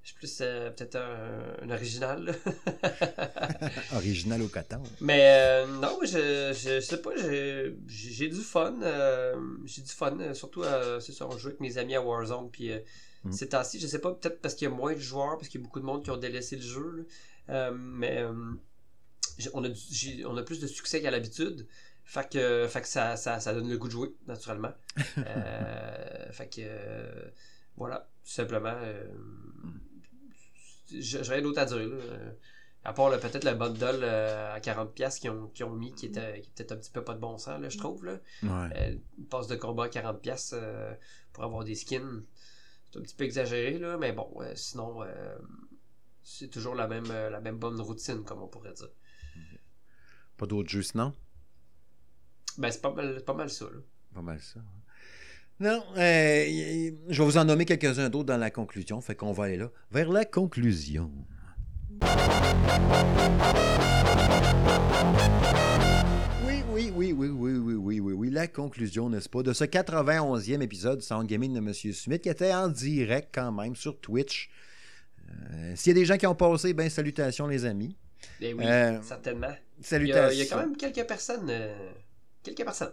Je 0.02 0.08
suis 0.08 0.16
plus 0.16 0.38
euh, 0.40 0.70
peut-être 0.70 0.96
un, 0.96 1.56
un 1.62 1.70
original. 1.70 2.34
Original 3.94 4.40
au 4.42 4.48
coton. 4.48 4.82
Mais 5.00 5.20
euh, 5.22 5.66
non, 5.66 5.98
je, 6.02 6.52
je, 6.54 6.76
je 6.76 6.80
sais 6.80 7.00
pas, 7.02 7.10
j'ai 7.86 8.28
du 8.28 8.40
fun. 8.40 8.74
euh, 8.82 9.36
j'ai 9.66 9.82
du 9.82 9.90
fun, 9.92 10.18
euh, 10.20 10.32
surtout, 10.34 10.62
euh, 10.62 10.98
c'est 11.00 11.12
ça, 11.12 11.26
on 11.26 11.36
joue 11.36 11.48
avec 11.48 11.60
mes 11.60 11.76
amis 11.78 11.94
à 11.94 12.00
Warzone. 12.02 12.50
Puis 12.50 12.70
Mm. 13.24 13.32
ces 13.32 13.48
temps-ci, 13.48 13.80
je 13.80 13.88
sais 13.88 13.98
pas, 13.98 14.12
peut-être 14.14 14.40
parce 14.40 14.54
qu'il 14.54 14.68
y 14.68 14.70
a 14.70 14.74
moins 14.74 14.92
de 14.94 15.00
joueurs, 15.00 15.36
parce 15.38 15.48
qu'il 15.48 15.60
y 15.60 15.64
a 15.64 15.66
beaucoup 15.66 15.80
de 15.80 15.84
monde 15.84 16.04
qui 16.04 16.10
ont 16.12 16.16
délaissé 16.16 16.54
le 16.54 16.62
jeu. 16.62 17.04
là. 17.48 17.72
Mais 17.72 18.24
on, 19.54 19.64
a 19.64 19.68
du- 19.68 20.24
on 20.24 20.36
a 20.36 20.42
plus 20.44 20.60
de 20.60 20.68
succès 20.68 21.02
qu'à 21.02 21.10
l'habitude. 21.10 21.66
Fait 22.04 22.30
que, 22.30 22.66
fait 22.68 22.80
que 22.80 22.86
ça, 22.86 23.16
ça, 23.16 23.40
ça 23.40 23.52
donne 23.52 23.68
le 23.68 23.76
goût 23.76 23.88
de 23.88 23.92
jouer, 23.92 24.14
naturellement. 24.28 24.72
Fait 26.30 26.48
que, 26.48 26.62
voilà, 27.76 28.08
tout 28.24 28.30
simplement. 28.30 28.72
euh, 28.76 29.04
j'ai 30.90 31.18
rien 31.22 31.42
d'autre 31.42 31.58
à 31.60 31.64
dire. 31.66 31.76
Là. 31.78 31.96
Euh, 31.96 32.32
À 32.84 32.92
part 32.92 33.10
peut-être 33.20 33.44
le 33.44 33.54
bundle 33.54 34.00
euh, 34.02 34.54
à 34.54 34.60
40$ 34.60 35.18
qu'ils 35.20 35.30
ont, 35.30 35.50
ont 35.72 35.74
mis, 35.76 35.92
qui 35.94 36.06
était, 36.06 36.40
qui 36.40 36.50
peut-être 36.50 36.72
un 36.72 36.76
petit 36.76 36.90
peu 36.92 37.02
pas 37.04 37.14
de 37.14 37.18
bon 37.20 37.36
sens, 37.36 37.60
là, 37.60 37.68
je 37.68 37.76
trouve. 37.76 38.04
Là. 38.04 38.18
Ouais. 38.42 38.70
Euh, 38.76 38.96
une 39.18 39.26
passe 39.26 39.48
de 39.48 39.56
combat 39.56 39.84
à 39.84 39.88
40$ 39.88 40.50
euh, 40.54 40.94
pour 41.32 41.44
avoir 41.44 41.64
des 41.64 41.74
skins, 41.74 42.24
c'est 42.90 42.98
un 42.98 43.02
petit 43.02 43.16
peu 43.16 43.24
exagéré, 43.24 43.78
là, 43.78 43.98
mais 43.98 44.12
bon, 44.12 44.30
sinon, 44.54 45.02
c'est 46.22 46.48
toujours 46.48 46.74
la 46.74 46.86
même, 46.86 47.08
la 47.08 47.40
même 47.40 47.58
bonne 47.58 47.78
routine, 47.80 48.24
comme 48.24 48.42
on 48.42 48.48
pourrait 48.48 48.72
dire. 48.72 48.88
Pas 50.38 50.46
d'autres 50.46 50.70
jeux 50.70 50.82
sinon? 50.82 51.12
Ben, 52.56 52.70
c'est 52.70 52.80
pas 52.80 52.92
mal, 52.92 53.22
pas 53.24 53.34
mal 53.34 53.50
ça. 53.50 53.66
Là. 53.66 53.80
Pas 54.14 54.22
mal 54.22 54.40
ça. 54.40 54.60
hein. 54.60 54.87
Non, 55.60 55.82
euh, 55.96 56.90
je 57.08 57.18
vais 57.22 57.24
vous 57.24 57.36
en 57.36 57.44
nommer 57.44 57.64
quelques-uns 57.64 58.08
d'autres 58.08 58.26
dans 58.26 58.36
la 58.36 58.50
conclusion. 58.50 59.00
Fait 59.00 59.16
qu'on 59.16 59.32
va 59.32 59.44
aller 59.44 59.56
là. 59.56 59.70
Vers 59.90 60.08
la 60.10 60.24
conclusion. 60.24 61.10
Oui, 66.46 66.62
oui, 66.70 66.92
oui, 66.94 67.12
oui, 67.12 67.28
oui, 67.28 67.52
oui, 67.58 67.74
oui, 67.74 68.00
oui, 68.00 68.12
oui. 68.12 68.30
La 68.30 68.46
conclusion, 68.46 69.10
n'est-ce 69.10 69.28
pas, 69.28 69.42
de 69.42 69.52
ce 69.52 69.64
91e 69.64 70.60
épisode 70.62 71.00
du 71.00 71.04
Sound 71.04 71.26
Gaming 71.26 71.52
de 71.54 71.58
M. 71.58 71.72
Smith 71.92 72.22
qui 72.22 72.28
était 72.28 72.54
en 72.54 72.68
direct 72.68 73.30
quand 73.34 73.50
même 73.52 73.74
sur 73.74 73.98
Twitch. 74.00 74.50
Euh, 75.28 75.72
S'il 75.74 75.90
y 75.92 75.96
a 75.96 76.00
des 76.00 76.04
gens 76.06 76.16
qui 76.16 76.26
ont 76.26 76.34
passé, 76.34 76.72
ben 76.72 76.88
salutations 76.88 77.46
les 77.48 77.64
amis. 77.64 77.96
Eh 78.40 78.54
oui, 78.54 78.64
Euh, 78.64 79.00
certainement. 79.02 79.48
Il 79.78 79.82
y, 79.82 79.84
Salutations. 79.84 80.22
a, 80.24 80.32
il 80.32 80.38
y 80.38 80.42
a 80.42 80.46
quand 80.46 80.58
même 80.58 80.76
quelques 80.76 81.06
personnes. 81.06 81.52
quelques 82.42 82.64
personnes. 82.64 82.92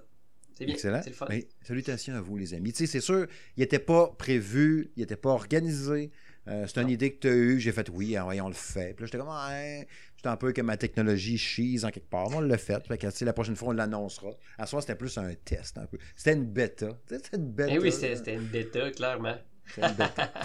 C'est 0.55 0.65
bien. 0.65 0.73
Excellent. 0.73 1.01
C'est 1.03 1.09
le 1.09 1.15
fun. 1.15 1.25
Ben, 1.27 1.43
salutations 1.61 2.15
à 2.15 2.21
vous, 2.21 2.37
les 2.37 2.53
amis. 2.53 2.71
Tu 2.71 2.79
sais, 2.79 2.91
c'est 2.91 3.01
sûr, 3.01 3.27
il 3.57 3.59
n'était 3.59 3.79
pas 3.79 4.07
prévu, 4.17 4.91
il 4.95 5.01
n'était 5.01 5.17
pas 5.17 5.29
organisé. 5.29 6.11
Euh, 6.47 6.65
c'est 6.67 6.81
une 6.81 6.89
idée 6.89 7.13
que 7.13 7.19
tu 7.19 7.27
as 7.27 7.35
eue. 7.35 7.59
J'ai 7.59 7.71
fait 7.71 7.89
oui, 7.89 8.15
ah 8.15 8.25
ouais, 8.25 8.39
on 8.39 8.47
le 8.47 8.53
fait. 8.53 8.93
Puis 8.93 9.03
là, 9.03 9.05
j'étais 9.07 9.17
comme, 9.17 9.29
ouais, 9.29 9.87
j'étais 10.15 10.29
un 10.29 10.37
peu 10.37 10.51
que 10.53 10.61
ma 10.61 10.77
technologie 10.77 11.37
chise 11.37 11.85
en 11.85 11.89
quelque 11.89 12.09
part. 12.09 12.27
On 12.31 12.39
l'a 12.39 12.57
fait. 12.57 12.87
Que, 12.87 13.25
la 13.25 13.33
prochaine 13.33 13.55
fois, 13.55 13.69
on 13.69 13.71
l'annoncera. 13.71 14.31
À 14.57 14.65
soi, 14.65 14.81
c'était 14.81 14.95
plus 14.95 15.17
un 15.17 15.33
test 15.33 15.77
un 15.77 15.87
peu. 15.87 15.97
C'était 16.15 16.33
une 16.33 16.45
bêta. 16.45 16.89
C'était 17.09 17.37
une 17.37 17.51
bêta. 17.51 17.73
Eh 17.73 17.79
oui, 17.79 17.91
c'était 17.91 18.35
une 18.35 18.45
bêta, 18.45 18.91
clairement. 18.91 19.35
C'était 19.67 19.87
une 19.87 19.95
bêta. 19.95 20.31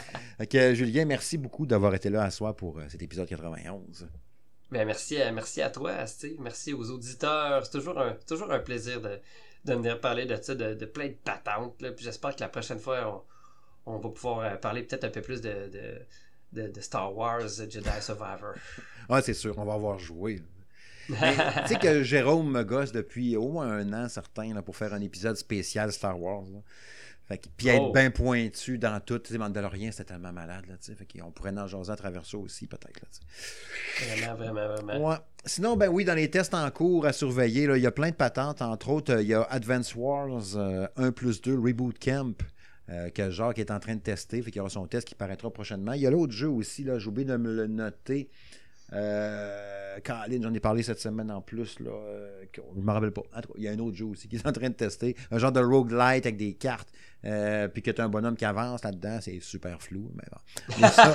Euh, 0.54 0.74
Julien, 0.74 1.04
merci 1.04 1.36
beaucoup 1.36 1.66
d'avoir 1.66 1.94
été 1.94 2.08
là 2.08 2.24
à 2.24 2.30
soi 2.30 2.56
pour 2.56 2.78
euh, 2.78 2.84
cet 2.88 3.02
épisode 3.02 3.28
91. 3.28 4.08
Ben, 4.70 4.86
merci, 4.86 5.20
à, 5.20 5.30
merci 5.32 5.60
à 5.60 5.68
toi, 5.68 6.06
Steve. 6.06 6.38
Merci 6.40 6.72
aux 6.72 6.90
auditeurs. 6.90 7.64
C'est 7.66 7.72
toujours 7.72 7.98
un, 7.98 8.16
toujours 8.26 8.50
un 8.50 8.58
plaisir 8.58 9.00
de, 9.00 9.20
de 9.64 9.74
venir 9.74 10.00
parler 10.00 10.26
de 10.26 10.36
ça, 10.40 10.54
de, 10.54 10.74
de 10.74 10.86
plein 10.86 11.08
de 11.08 11.16
patentes. 11.24 11.80
là. 11.82 11.92
Puis 11.92 12.04
j'espère 12.04 12.34
que 12.34 12.40
la 12.40 12.48
prochaine 12.48 12.78
fois, 12.78 13.24
on, 13.86 13.94
on 13.94 13.98
va 13.98 14.08
pouvoir 14.10 14.40
euh, 14.40 14.56
parler 14.56 14.82
peut-être 14.82 15.04
un 15.04 15.10
peu 15.10 15.20
plus 15.22 15.40
de, 15.40 15.48
de, 15.68 16.62
de, 16.62 16.68
de 16.72 16.80
Star 16.80 17.14
Wars 17.16 17.48
Jedi 17.48 17.90
Survivor. 18.00 18.54
Ah, 19.12 19.20
c'est 19.20 19.34
sûr, 19.34 19.58
on 19.58 19.64
va 19.64 19.74
avoir 19.74 19.98
joué. 19.98 20.40
Tu 21.08 21.14
sais 21.66 21.78
que 21.80 22.04
Jérôme 22.04 22.52
me 22.52 22.62
gosse 22.62 22.92
depuis 22.92 23.34
au 23.36 23.48
moins 23.48 23.68
un 23.68 23.92
an 23.92 24.08
certain 24.08 24.54
là, 24.54 24.62
pour 24.62 24.76
faire 24.76 24.94
un 24.94 25.00
épisode 25.00 25.36
spécial 25.36 25.90
Star 25.92 26.20
Wars. 26.20 26.44
là. 26.52 26.60
Fait 27.30 27.38
que, 27.38 27.46
puis 27.56 27.68
être 27.68 27.80
Oh. 27.80 27.92
bien 27.92 28.10
pointu 28.10 28.76
dans 28.76 28.98
tout. 29.00 29.20
Tu 29.20 29.32
sais, 29.32 29.38
Mandalorian, 29.38 29.92
c'était 29.92 30.12
tellement 30.12 30.32
malade. 30.32 30.64
Là, 30.68 30.74
tu 30.74 30.86
sais. 30.86 30.94
fait 30.96 31.06
qu'on 31.06 31.30
pourrait 31.30 31.56
en 31.56 31.68
jaser 31.68 31.92
à 31.92 31.96
travers 31.96 32.26
ça 32.26 32.36
aussi, 32.38 32.66
peut-être. 32.66 33.00
là, 33.00 33.08
tu 33.12 33.20
sais. 34.04 34.16
Vraiment, 34.16 34.34
vraiment, 34.36 34.74
vraiment. 34.74 35.08
Ouais. 35.10 35.16
Sinon, 35.46 35.76
ben 35.76 35.88
oui, 35.88 36.04
dans 36.04 36.14
les 36.14 36.28
tests 36.28 36.54
en 36.54 36.68
cours 36.72 37.06
à 37.06 37.12
surveiller, 37.12 37.68
là, 37.68 37.76
il 37.76 37.82
y 37.82 37.86
a 37.86 37.92
plein 37.92 38.10
de 38.10 38.16
patentes. 38.16 38.62
Entre 38.62 38.88
autres, 38.90 39.14
euh, 39.14 39.22
il 39.22 39.28
y 39.28 39.34
a 39.34 39.42
Advance 39.44 39.94
Wars 39.94 40.56
euh, 40.56 40.88
1 40.96 41.12
plus 41.12 41.40
2 41.40 41.56
Reboot 41.56 41.98
Camp. 41.98 42.36
euh, 42.88 43.08
que 43.10 43.30
Jacques 43.30 43.60
est 43.60 43.70
en 43.70 43.78
train 43.78 43.94
de 43.94 44.00
tester, 44.00 44.42
fait 44.42 44.50
qu'il 44.50 44.56
y 44.58 44.60
aura 44.60 44.68
son 44.68 44.88
test 44.88 45.06
qui 45.06 45.14
paraîtra 45.14 45.48
prochainement. 45.52 45.92
Il 45.92 46.00
y 46.00 46.08
a 46.08 46.10
l'autre 46.10 46.32
jeu 46.32 46.48
aussi, 46.48 46.82
là, 46.82 46.98
j'ai 46.98 47.06
oublié 47.06 47.24
de 47.24 47.36
me 47.36 47.54
le 47.54 47.68
noter. 47.68 48.28
Euh, 48.92 49.98
Caroline, 50.00 50.42
j'en 50.42 50.54
ai 50.54 50.60
parlé 50.60 50.82
cette 50.82 51.00
semaine 51.00 51.30
en 51.30 51.40
plus. 51.40 51.78
Là, 51.80 51.90
euh, 51.90 52.44
je 52.54 52.80
ne 52.80 52.84
me 52.84 52.90
rappelle 52.92 53.12
pas. 53.12 53.22
En 53.34 53.40
tout 53.40 53.48
cas, 53.48 53.54
il 53.56 53.64
y 53.64 53.68
a 53.68 53.72
un 53.72 53.78
autre 53.78 53.96
jeu 53.96 54.06
aussi 54.06 54.28
qui 54.28 54.36
est 54.36 54.46
en 54.46 54.52
train 54.52 54.68
de 54.68 54.74
tester. 54.74 55.16
Un 55.30 55.38
genre 55.38 55.52
de 55.52 55.60
roguelite 55.60 56.26
avec 56.26 56.36
des 56.36 56.54
cartes. 56.54 56.88
Euh, 57.24 57.68
puis 57.68 57.82
que 57.82 57.90
tu 57.90 58.00
as 58.00 58.04
un 58.04 58.08
bonhomme 58.08 58.36
qui 58.36 58.44
avance 58.44 58.82
là-dedans. 58.82 59.18
C'est 59.20 59.40
super 59.40 59.82
flou. 59.82 60.10
Mais 60.14 60.24
bon. 60.30 60.88
Ça, 60.88 61.14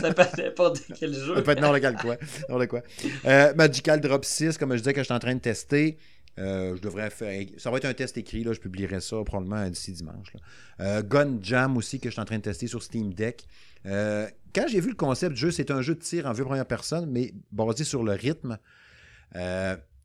ça 0.00 0.14
peut 0.14 0.22
être 0.22 0.38
n'importe 0.38 0.80
quel 0.98 1.12
jeu. 1.12 1.36
ça 1.36 1.42
peut 1.42 1.50
être 1.52 1.60
n'importe 1.60 1.96
quoi. 2.00 2.66
quoi. 2.66 2.82
Euh, 3.26 3.54
Magical 3.54 4.00
Drop 4.00 4.24
6, 4.24 4.56
comme 4.58 4.72
je 4.72 4.78
disais 4.78 4.94
que 4.94 5.00
je 5.00 5.04
suis 5.04 5.14
en 5.14 5.18
train 5.18 5.34
de 5.34 5.40
tester. 5.40 5.98
Euh, 6.38 6.76
je 6.76 6.80
devrais 6.80 7.10
faire. 7.10 7.46
Ça 7.58 7.70
va 7.70 7.78
être 7.78 7.84
un 7.84 7.94
test 7.94 8.16
écrit, 8.16 8.44
là, 8.44 8.52
je 8.52 8.60
publierai 8.60 9.00
ça 9.00 9.22
probablement 9.24 9.68
d'ici 9.68 9.92
dimanche. 9.92 10.32
Euh, 10.80 11.02
Gun 11.02 11.38
Jam 11.42 11.76
aussi, 11.76 12.00
que 12.00 12.08
je 12.08 12.12
suis 12.12 12.20
en 12.20 12.24
train 12.24 12.38
de 12.38 12.42
tester 12.42 12.66
sur 12.66 12.82
Steam 12.82 13.12
Deck. 13.12 13.46
Euh, 13.86 14.28
quand 14.54 14.66
j'ai 14.68 14.80
vu 14.80 14.90
le 14.90 14.96
concept 14.96 15.34
du 15.34 15.40
jeu, 15.40 15.50
c'est 15.50 15.70
un 15.70 15.82
jeu 15.82 15.94
de 15.94 16.00
tir 16.00 16.26
en 16.26 16.32
vue 16.32 16.44
première 16.44 16.66
personne, 16.66 17.10
mais 17.10 17.34
basé 17.52 17.84
sur 17.84 18.02
le 18.02 18.12
rythme. 18.12 18.58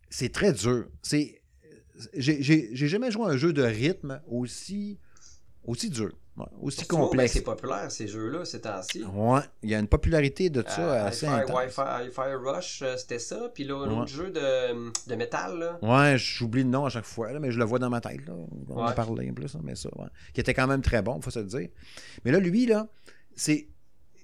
C'est 0.09 0.31
très 0.31 0.53
dur. 0.53 0.87
C'est. 1.01 1.41
J'ai 2.13 2.87
jamais 2.87 3.11
joué 3.11 3.25
à 3.25 3.29
un 3.29 3.37
jeu 3.37 3.53
de 3.53 3.61
rythme 3.61 4.21
aussi, 4.27 4.99
aussi 5.63 5.89
dur. 5.89 6.11
Ouais, 6.37 6.45
aussi 6.61 6.85
complexe. 6.85 7.31
c'est 7.31 7.41
populaire 7.43 7.89
ces 7.89 8.09
jeux-là 8.09 8.43
ces 8.43 8.59
temps-ci. 8.59 9.05
Ouais, 9.05 9.39
il 9.63 9.69
y 9.69 9.75
a 9.75 9.79
une 9.79 9.87
popularité 9.87 10.49
de 10.49 10.61
ça 10.67 10.81
Euh, 10.81 11.07
assez 11.07 11.25
intense. 11.27 11.55
Wi-Fi, 11.57 11.81
Hi-Fi 12.07 12.33
Rush, 12.43 12.81
euh, 12.81 12.97
c'était 12.97 13.19
ça. 13.19 13.49
Puis 13.53 13.63
là, 13.63 13.79
Ouais. 13.79 13.87
l'autre 13.87 14.07
jeu 14.07 14.31
de, 14.31 14.91
de 15.09 15.15
métal, 15.15 15.57
là. 15.59 15.79
Ouais, 15.81 16.17
j'oublie 16.17 16.63
le 16.63 16.69
nom 16.69 16.85
à 16.85 16.89
chaque 16.89 17.05
fois, 17.05 17.31
là, 17.31 17.39
mais 17.39 17.51
je 17.51 17.57
le 17.57 17.63
vois 17.63 17.79
dans 17.79 17.89
ma 17.89 18.01
tête. 18.01 18.25
Là. 18.27 18.33
On 18.67 18.73
en 18.77 18.87
Ouais. 18.87 18.93
parlé 18.93 19.29
en 19.29 19.33
plus, 19.33 19.55
mais 19.63 19.75
ça, 19.75 19.87
ouais. 19.97 20.07
Qui 20.33 20.41
était 20.41 20.53
quand 20.53 20.67
même 20.67 20.81
très 20.81 21.01
bon, 21.01 21.21
faut 21.21 21.31
se 21.31 21.39
le 21.39 21.45
dire. 21.45 21.69
Mais 22.25 22.31
là, 22.31 22.39
lui, 22.39 22.65
là, 22.65 22.87
c'est. 23.35 23.67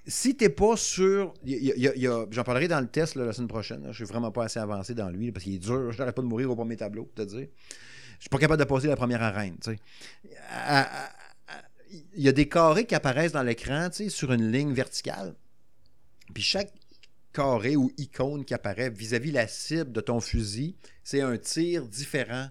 Si 0.05 0.35
t'es 0.35 0.49
pas 0.49 0.73
a- 0.73 2.25
J'en 2.31 2.43
parlerai 2.43 2.67
dans 2.67 2.81
le 2.81 2.87
test 2.87 3.15
là, 3.15 3.23
la 3.23 3.33
semaine 3.33 3.47
prochaine. 3.47 3.83
là. 3.83 3.91
Je 3.91 4.03
suis 4.03 4.11
vraiment 4.11 4.31
pas 4.31 4.45
assez 4.45 4.59
avancé 4.59 4.93
dans 4.95 5.09
lui 5.09 5.27
là, 5.27 5.31
parce 5.31 5.43
qu'il 5.45 5.53
est 5.55 5.59
dur. 5.59 5.91
Je 5.91 5.97
n'arrête 5.99 6.15
pas 6.15 6.23
de 6.23 6.27
mourir 6.27 6.49
au 6.51 6.55
premier 6.55 6.75
tableau, 6.75 7.03
pour 7.05 7.13
te 7.13 7.21
dire. 7.29 7.47
Je 8.17 8.23
suis 8.25 8.29
pas 8.29 8.37
capable 8.39 8.59
de 8.59 8.67
passer 8.67 8.87
la 8.87 8.95
première 8.95 9.21
arène. 9.23 9.55
à- 10.65 10.89
Il 12.15 12.21
y 12.23 12.27
a 12.29 12.31
des 12.31 12.47
carrés 12.47 12.85
qui 12.85 12.95
apparaissent 12.95 13.31
dans 13.33 13.43
l'écran 13.43 13.89
tu 13.89 14.03
sais, 14.05 14.09
sur 14.09 14.31
une 14.31 14.51
ligne 14.51 14.73
verticale. 14.73 15.35
Puis 16.33 16.43
chaque 16.43 16.71
carré 17.33 17.75
ou 17.75 17.91
icône 17.97 18.45
qui 18.45 18.53
apparaît 18.53 18.89
vis-à-vis 18.89 19.31
la 19.31 19.47
cible 19.47 19.91
de 19.91 20.01
ton 20.01 20.19
fusil, 20.19 20.75
c'est 21.03 21.21
un 21.21 21.37
tir 21.37 21.87
différent. 21.87 22.47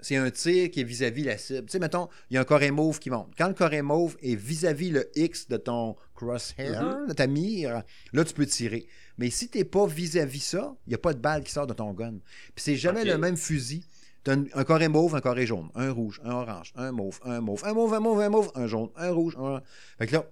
C'est 0.00 0.16
un 0.16 0.30
tir 0.30 0.70
qui 0.70 0.80
est 0.80 0.84
vis-à-vis 0.84 1.24
la 1.24 1.38
cible. 1.38 1.66
Tu 1.66 1.72
sais, 1.72 1.78
mettons, 1.78 2.08
il 2.30 2.34
y 2.34 2.36
a 2.36 2.42
un 2.42 2.44
carré 2.44 2.70
mauve 2.70 2.98
qui 2.98 3.08
monte. 3.10 3.32
Quand 3.36 3.48
le 3.48 3.54
carré 3.54 3.80
mauve 3.82 4.16
est 4.22 4.36
vis-à-vis 4.36 4.90
le 4.90 5.10
X 5.18 5.48
de 5.48 5.56
ton 5.56 5.96
crosshair, 6.14 6.82
Mhm. 6.82 7.08
de 7.08 7.12
ta 7.14 7.26
mire, 7.26 7.82
là, 8.12 8.24
tu 8.24 8.34
peux 8.34 8.46
tirer. 8.46 8.86
Mais 9.18 9.30
si 9.30 9.48
tu 9.48 9.58
n'es 9.58 9.64
pas 9.64 9.86
vis-à-vis 9.86 10.40
ça, 10.40 10.76
il 10.86 10.90
n'y 10.90 10.94
a 10.94 10.98
pas 10.98 11.14
de 11.14 11.18
balle 11.18 11.42
qui 11.42 11.50
sort 11.50 11.66
de 11.66 11.72
ton 11.72 11.92
gun. 11.92 12.18
Puis 12.54 12.62
c'est 12.64 12.76
jamais 12.76 13.04
le 13.04 13.16
même 13.18 13.36
fusil. 13.38 13.84
Tu 14.26 14.32
as 14.32 14.34
un, 14.34 14.44
un 14.54 14.64
carré 14.64 14.88
mauve, 14.88 15.14
un 15.14 15.20
carré 15.20 15.46
jaune, 15.46 15.68
un 15.76 15.92
rouge, 15.92 16.20
un 16.24 16.32
orange, 16.32 16.72
un 16.74 16.90
mauve, 16.90 17.20
un 17.24 17.40
mauve, 17.40 17.62
un 17.64 17.72
mauve, 17.72 17.94
un 17.94 18.00
mauve, 18.00 18.20
un 18.20 18.28
mauve, 18.28 18.50
un 18.56 18.66
jaune, 18.66 18.90
un 18.96 19.10
rouge, 19.12 19.36
un... 19.38 19.62
Fait 19.98 20.08
que 20.08 20.14
là, 20.14 20.26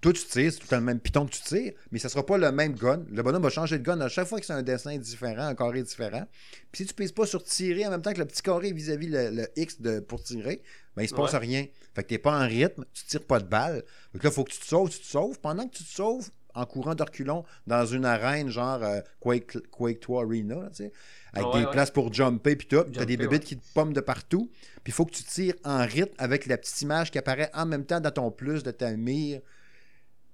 toi, 0.00 0.12
tu 0.12 0.24
tires, 0.24 0.52
c'est 0.52 0.58
tout 0.58 0.64
le 0.66 0.68
temps 0.68 0.76
le 0.78 0.82
même 0.84 1.00
piton 1.00 1.26
que 1.26 1.32
tu 1.32 1.42
tires, 1.42 1.72
mais 1.90 1.98
ça 1.98 2.08
sera 2.08 2.24
pas 2.24 2.38
le 2.38 2.50
même 2.52 2.74
gun. 2.74 3.04
Le 3.10 3.22
bonhomme 3.22 3.42
va 3.42 3.50
changer 3.50 3.78
de 3.78 3.84
gun 3.84 4.00
à 4.00 4.08
chaque 4.08 4.26
fois 4.28 4.38
que 4.40 4.46
c'est 4.46 4.52
un 4.52 4.62
dessin 4.62 4.96
différent, 4.96 5.42
un 5.42 5.54
carré 5.56 5.82
différent. 5.82 6.24
Puis 6.70 6.82
si 6.82 6.86
tu 6.86 6.94
pèses 6.94 7.12
pas 7.12 7.26
sur 7.26 7.42
tirer 7.42 7.84
en 7.86 7.90
même 7.90 8.02
temps 8.02 8.12
que 8.12 8.18
le 8.20 8.26
petit 8.26 8.42
carré 8.42 8.72
vis-à-vis 8.72 9.08
le, 9.08 9.30
le 9.30 9.48
X 9.56 9.80
de, 9.80 9.98
pour 10.00 10.22
tirer, 10.22 10.62
ben 10.96 11.02
il 11.02 11.08
se 11.08 11.14
passe 11.14 11.32
Ouais. 11.32 11.38
rien. 11.38 11.66
Fait 11.94 12.02
que 12.04 12.08
t'es 12.08 12.18
pas 12.18 12.36
en 12.36 12.46
rythme, 12.46 12.84
tu 12.94 13.04
tires 13.04 13.24
pas 13.24 13.38
de 13.40 13.46
balle. 13.48 13.82
Fait 14.12 14.18
que 14.18 14.24
là, 14.24 14.30
faut 14.30 14.44
que 14.44 14.52
tu 14.52 14.58
te 14.60 14.66
sauves, 14.66 14.90
tu 14.90 15.00
te 15.00 15.06
sauves. 15.06 15.38
Pendant 15.40 15.66
que 15.68 15.74
tu 15.76 15.84
te 15.84 15.90
sauves, 15.90 16.30
en 16.54 16.66
courant 16.66 16.94
de 16.94 17.02
reculons 17.02 17.44
dans 17.66 17.86
une 17.86 18.04
arène 18.04 18.48
genre 18.48 18.82
euh, 18.82 19.00
Quake, 19.20 19.58
Quake 19.70 20.00
3 20.00 20.24
Arena, 20.24 20.54
là, 20.56 20.68
tu 20.70 20.76
sais, 20.84 20.92
avec 21.32 21.46
Ouais, 21.48 21.60
des 21.60 21.64
ouais. 21.66 21.70
places 21.72 21.90
pour 21.90 22.12
jumper 22.12 22.56
puis 22.56 22.66
tout. 22.68 22.82
T'as 22.92 23.04
des 23.04 23.16
ouais. 23.16 23.26
bébites 23.26 23.44
qui 23.44 23.56
te 23.56 23.64
pomment 23.74 23.92
de 23.92 24.00
partout. 24.00 24.50
Puis 24.84 24.90
il 24.90 24.92
faut 24.92 25.04
que 25.06 25.12
tu 25.12 25.22
tires 25.24 25.54
en 25.64 25.84
rythme 25.86 26.14
avec 26.18 26.46
la 26.46 26.58
petite 26.58 26.80
image 26.82 27.10
qui 27.10 27.18
apparaît 27.18 27.50
en 27.54 27.66
même 27.66 27.84
temps 27.86 28.00
dans 28.00 28.10
ton 28.10 28.30
plus 28.30 28.62
de 28.62 28.70
ta 28.70 28.90
mire. 28.96 29.40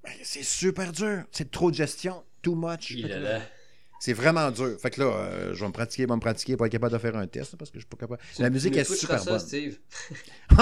Ben, 0.03 0.13
c'est 0.23 0.43
super 0.45 0.93
dur. 0.93 1.25
C'est 1.31 1.51
trop 1.51 1.71
de 1.71 1.77
gestion. 1.77 2.23
Too 2.43 2.55
much. 2.55 2.91
Il 2.91 3.11
est 3.11 3.19
là. 3.19 3.41
C'est 4.01 4.13
vraiment 4.13 4.51
dur. 4.51 4.79
Fait 4.81 4.91
que 4.91 5.01
là, 5.01 5.07
euh, 5.07 5.55
je 5.55 5.61
vais 5.61 5.67
me 5.67 5.73
pratiquer, 5.73 6.03
je 6.05 6.09
vais 6.09 6.15
me 6.15 6.21
pratiquer 6.21 6.57
pour 6.57 6.67
être 6.67 6.73
capable 6.73 6.93
de 6.93 6.99
faire 6.99 7.17
un 7.17 7.27
test 7.27 7.57
parce 7.57 7.71
que 7.71 7.79
je 7.79 7.85
suis 7.85 7.89
pas 7.89 7.97
capable. 7.97 8.21
La 8.39 8.51
musique 8.51 8.77
est 8.77 8.85
super 8.85 9.25
bonne. 9.25 9.39
ça, 9.39 9.47
Steve. 9.47 9.79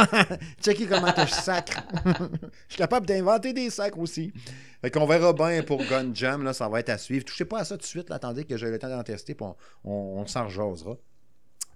Checker 0.62 0.86
comment 0.86 1.12
je 1.16 1.32
sacre. 1.32 1.82
je 2.04 2.38
suis 2.68 2.78
capable 2.78 3.06
d'inventer 3.06 3.52
des 3.52 3.70
sacs 3.70 3.96
aussi. 3.98 4.32
Fait 4.80 4.90
qu'on 4.90 5.06
verra 5.06 5.32
bien 5.32 5.62
pour 5.62 5.84
Gun 5.84 6.12
Jam, 6.14 6.44
là, 6.44 6.52
ça 6.52 6.68
va 6.68 6.80
être 6.80 6.90
à 6.90 6.98
suivre. 6.98 7.24
Touchez 7.24 7.44
pas 7.44 7.60
à 7.60 7.64
ça 7.64 7.76
tout 7.76 7.82
de 7.82 7.86
suite, 7.86 8.08
là, 8.08 8.16
attendez 8.16 8.44
que 8.44 8.56
j'ai 8.56 8.70
le 8.70 8.78
temps 8.78 8.88
d'en 8.88 9.02
tester, 9.02 9.34
puis 9.34 9.44
on, 9.44 9.56
on, 9.84 10.20
on 10.20 10.26
s'en 10.26 10.44
rejasera. 10.44 10.96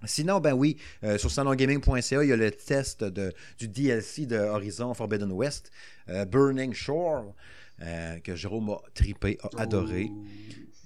Sinon, 0.05 0.39
ben 0.39 0.53
oui, 0.53 0.77
euh, 1.03 1.17
sur 1.17 1.29
salongaming.ca, 1.29 2.23
il 2.23 2.29
y 2.29 2.33
a 2.33 2.35
le 2.35 2.51
test 2.51 3.03
de, 3.03 3.31
du 3.59 3.67
DLC 3.67 4.25
de 4.25 4.37
Horizon 4.37 4.93
Forbidden 4.93 5.31
West, 5.31 5.71
euh, 6.09 6.25
Burning 6.25 6.73
Shore, 6.73 7.35
euh, 7.81 8.19
que 8.19 8.35
Jérôme 8.35 8.71
a 8.71 8.77
tripé, 8.95 9.37
a 9.43 9.61
adoré. 9.61 10.09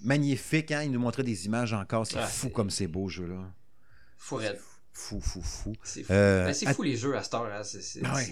Magnifique, 0.05 0.71
hein? 0.71 0.83
Il 0.83 0.91
nous 0.91 0.99
montrait 0.99 1.23
des 1.23 1.45
images 1.45 1.73
encore. 1.73 2.05
C'est 2.07 2.17
Ah, 2.19 2.27
fou 2.27 2.49
comme 2.49 2.69
c'est 2.69 2.87
beau, 2.87 3.07
jeu-là. 3.09 3.51
Fou. 4.17 4.39
Fou, 4.93 5.19
fou, 5.19 5.41
fou. 5.41 5.73
C'est 5.83 6.03
fou. 6.03 6.13
Euh, 6.13 6.45
Ben, 6.45 6.53
c'est 6.53 6.73
fou 6.73 6.81
les 6.83 6.95
jeux 6.95 7.15
à 7.17 7.23
cette 7.23 7.33
heure. 7.33 7.45
Hein. 7.53 7.63
C'est, 7.63 7.99
Ah 8.05 8.15
ouais. 8.15 8.25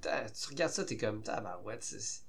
temps- 0.00 0.10
tu 0.40 0.48
regardes 0.48 0.72
ça, 0.72 0.84
t'es 0.84 0.96
comme 0.96 1.22
tabarouette. 1.22 1.82
C'est, 1.84 2.00
c'est- 2.00 2.22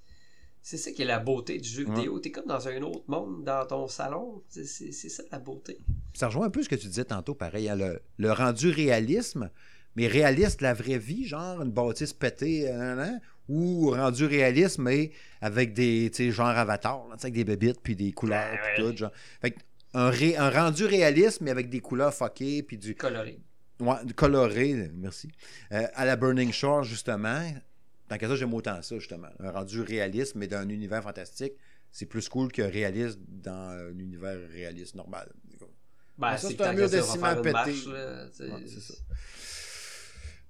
c'est 0.62 0.78
ça 0.78 0.92
qui 0.92 1.02
est 1.02 1.06
la 1.06 1.18
beauté 1.20 1.58
du 1.58 1.68
jeu 1.68 1.86
Ouais. 1.88 1.96
vidéo. 1.96 2.20
T'es 2.20 2.30
comme 2.32 2.46
dans 2.46 2.68
un 2.68 2.82
autre 2.84 3.06
monde 3.08 3.44
dans 3.44 3.66
ton 3.66 3.88
salon. 3.88 4.44
C'est, 4.50 4.66
ça 4.92 5.24
la 5.32 5.40
beauté. 5.40 5.80
Ça 6.14 6.28
rejoint 6.28 6.46
un 6.46 6.50
peu 6.52 6.62
ce 6.62 6.70
que 6.70 6.76
tu 6.76 6.88
disais 6.88 7.06
tantôt, 7.06 7.34
pareil. 7.34 7.68
hein, 7.70 7.76
le, 7.76 8.00
le 8.18 8.32
rendu 8.32 8.70
réalisme, 8.70 9.50
mais 9.96 10.06
réaliste 10.08 10.62
la 10.62 10.74
vraie 10.76 11.00
vie, 11.00 11.26
genre 11.26 11.62
une 11.62 11.72
bâtisse 11.72 12.14
pétée, 12.14 12.72
nan, 12.72 12.98
nan, 12.98 13.22
ou 13.50 13.90
rendu 13.92 14.26
réalisme, 14.26 14.84
mais 14.84 15.12
avec 15.42 15.74
des, 15.74 16.10
tu 16.14 16.26
sais, 16.26 16.32
genre 16.32 16.48
avatar, 16.48 17.06
là, 17.10 17.16
avec 17.20 17.34
des 17.34 17.44
bébites, 17.44 17.82
puis 17.82 17.96
des 17.96 18.12
couleurs, 18.14 18.58
puis 18.76 18.84
tout, 18.84 18.96
genre. 18.96 19.12
Fait 19.42 19.56
un, 19.94 20.10
ré- 20.10 20.38
un 20.38 20.50
rendu 20.52 20.86
réalisme, 20.86 21.46
mais 21.46 21.52
avec 21.52 21.70
des 21.70 21.80
couleurs 21.80 22.14
fuckées, 22.14 22.62
puis 22.64 22.78
du, 22.78 22.94
Coloré. 22.96 23.40
ouais, 23.80 24.06
du 24.06 24.14
coloré, 24.14 24.90
merci. 24.94 25.30
Euh, 25.72 25.88
à 25.96 26.06
la 26.06 26.16
Burning 26.16 26.52
Shore, 26.54 26.84
justement. 26.84 27.42
Tant 28.08 28.18
qu'à 28.18 28.28
ça, 28.28 28.36
j'aime 28.36 28.54
autant 28.54 28.82
ça, 28.82 28.98
justement. 29.00 29.30
Un 29.40 29.52
rendu 29.52 29.82
réaliste, 29.82 30.36
mais 30.36 30.48
d'un 30.48 30.68
univers 30.70 31.02
fantastique, 31.04 31.54
c'est 31.92 32.06
plus 32.06 32.30
cool 32.30 32.52
que 32.52 32.62
réaliste 32.62 33.18
dans 33.28 33.70
un 33.72 33.98
univers 33.98 34.38
réaliste 34.52 34.94
normal. 34.96 35.32
Ben, 36.20 36.36
ça, 36.38 36.50
c'est 36.50 36.62
un 36.62 36.74
mur 36.74 36.90
de 36.90 37.02
ciment 37.02 37.36
pété. 37.36 37.52
marche, 37.52 37.86
là, 37.88 38.26
tu 38.28 38.36
sais. 38.36 38.52
Ouais, 38.52 38.64
c'est 38.68 38.80
ça. 38.80 38.94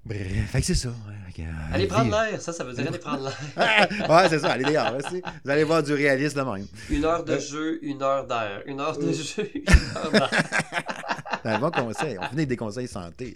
Bref, 0.06 0.50
fait 0.52 0.60
que 0.62 0.66
c'est 0.66 0.74
ça. 0.76 0.90
ouais, 0.90 1.44
euh, 1.44 1.74
Allez 1.74 1.88
prendre 1.88 2.10
l'air, 2.12 2.42
ça, 2.42 2.52
ça 2.54 2.64
veut 2.64 2.74
dire 2.74 2.88
aller 2.88 2.98
prendre 2.98 3.24
l'air. 3.56 3.88
Ouais, 4.10 4.30
c'est 4.30 4.40
ça, 4.40 4.52
allez 4.54 4.66
aussi. 4.98 5.22
Vous 5.44 5.52
allez 5.52 5.64
voir 5.64 5.84
du 5.84 5.94
réalisme 5.94 6.40
de 6.40 6.44
même. 6.52 6.66
Une 6.90 7.06
heure 7.06 7.24
de 7.24 7.34
Euh. 7.34 7.40
jeu, 7.40 7.80
une 7.84 8.02
heure 8.02 8.26
d'air. 8.26 8.62
Une 8.66 8.80
heure 8.80 8.98
de 8.98 9.08
Euh. 9.10 9.14
jeu, 9.14 9.50
une 9.54 9.64
heure 9.98 10.12
d'air. 10.12 10.30
C'est 11.44 11.50
un 11.50 11.60
bon 11.60 11.72
conseil. 11.72 12.18
On 12.20 12.24
finit 12.24 12.40
avec 12.40 12.50
des 12.50 12.58
conseils 12.58 12.88
santé. 12.88 13.36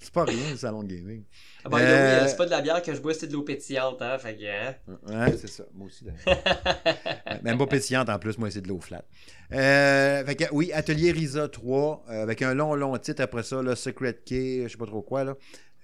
C'est 0.00 0.12
pas 0.12 0.24
rien, 0.24 0.50
le 0.50 0.56
salon 0.56 0.82
de 0.82 0.94
gaming. 0.94 1.22
Ah, 1.64 1.68
way, 1.70 1.82
Euh. 1.82 1.86
euh, 1.86 2.26
c'est 2.28 2.36
pas 2.36 2.44
de 2.46 2.50
la 2.50 2.60
bière 2.60 2.82
que 2.82 2.94
je 2.94 3.00
bois, 3.00 3.14
c'est 3.14 3.26
de 3.26 3.32
l'eau 3.32 3.42
pétillante, 3.42 4.00
hein. 4.02 4.18
Fait 4.18 4.36
que, 4.36 4.44
hein. 4.44 4.74
Ouais, 5.08 5.36
c'est 5.36 5.48
ça. 5.48 5.64
Moi 5.74 5.86
aussi. 5.86 6.04
Même 7.42 7.58
pas 7.58 7.66
pétillante 7.66 8.08
en 8.08 8.18
plus, 8.18 8.38
moi, 8.38 8.50
c'est 8.50 8.60
de 8.60 8.68
l'eau 8.68 8.80
flat. 8.80 9.04
Euh, 9.52 10.24
fait 10.24 10.36
que, 10.36 10.44
oui, 10.52 10.72
Atelier 10.72 11.12
Risa 11.12 11.48
3, 11.48 12.04
euh, 12.10 12.22
avec 12.22 12.42
un 12.42 12.54
long, 12.54 12.74
long 12.74 12.96
titre 12.98 13.22
après 13.22 13.42
ça, 13.42 13.62
là, 13.62 13.76
Secret 13.76 14.18
Key, 14.24 14.62
je 14.64 14.68
sais 14.72 14.78
pas 14.78 14.86
trop 14.86 15.02
quoi, 15.02 15.24
là. 15.24 15.34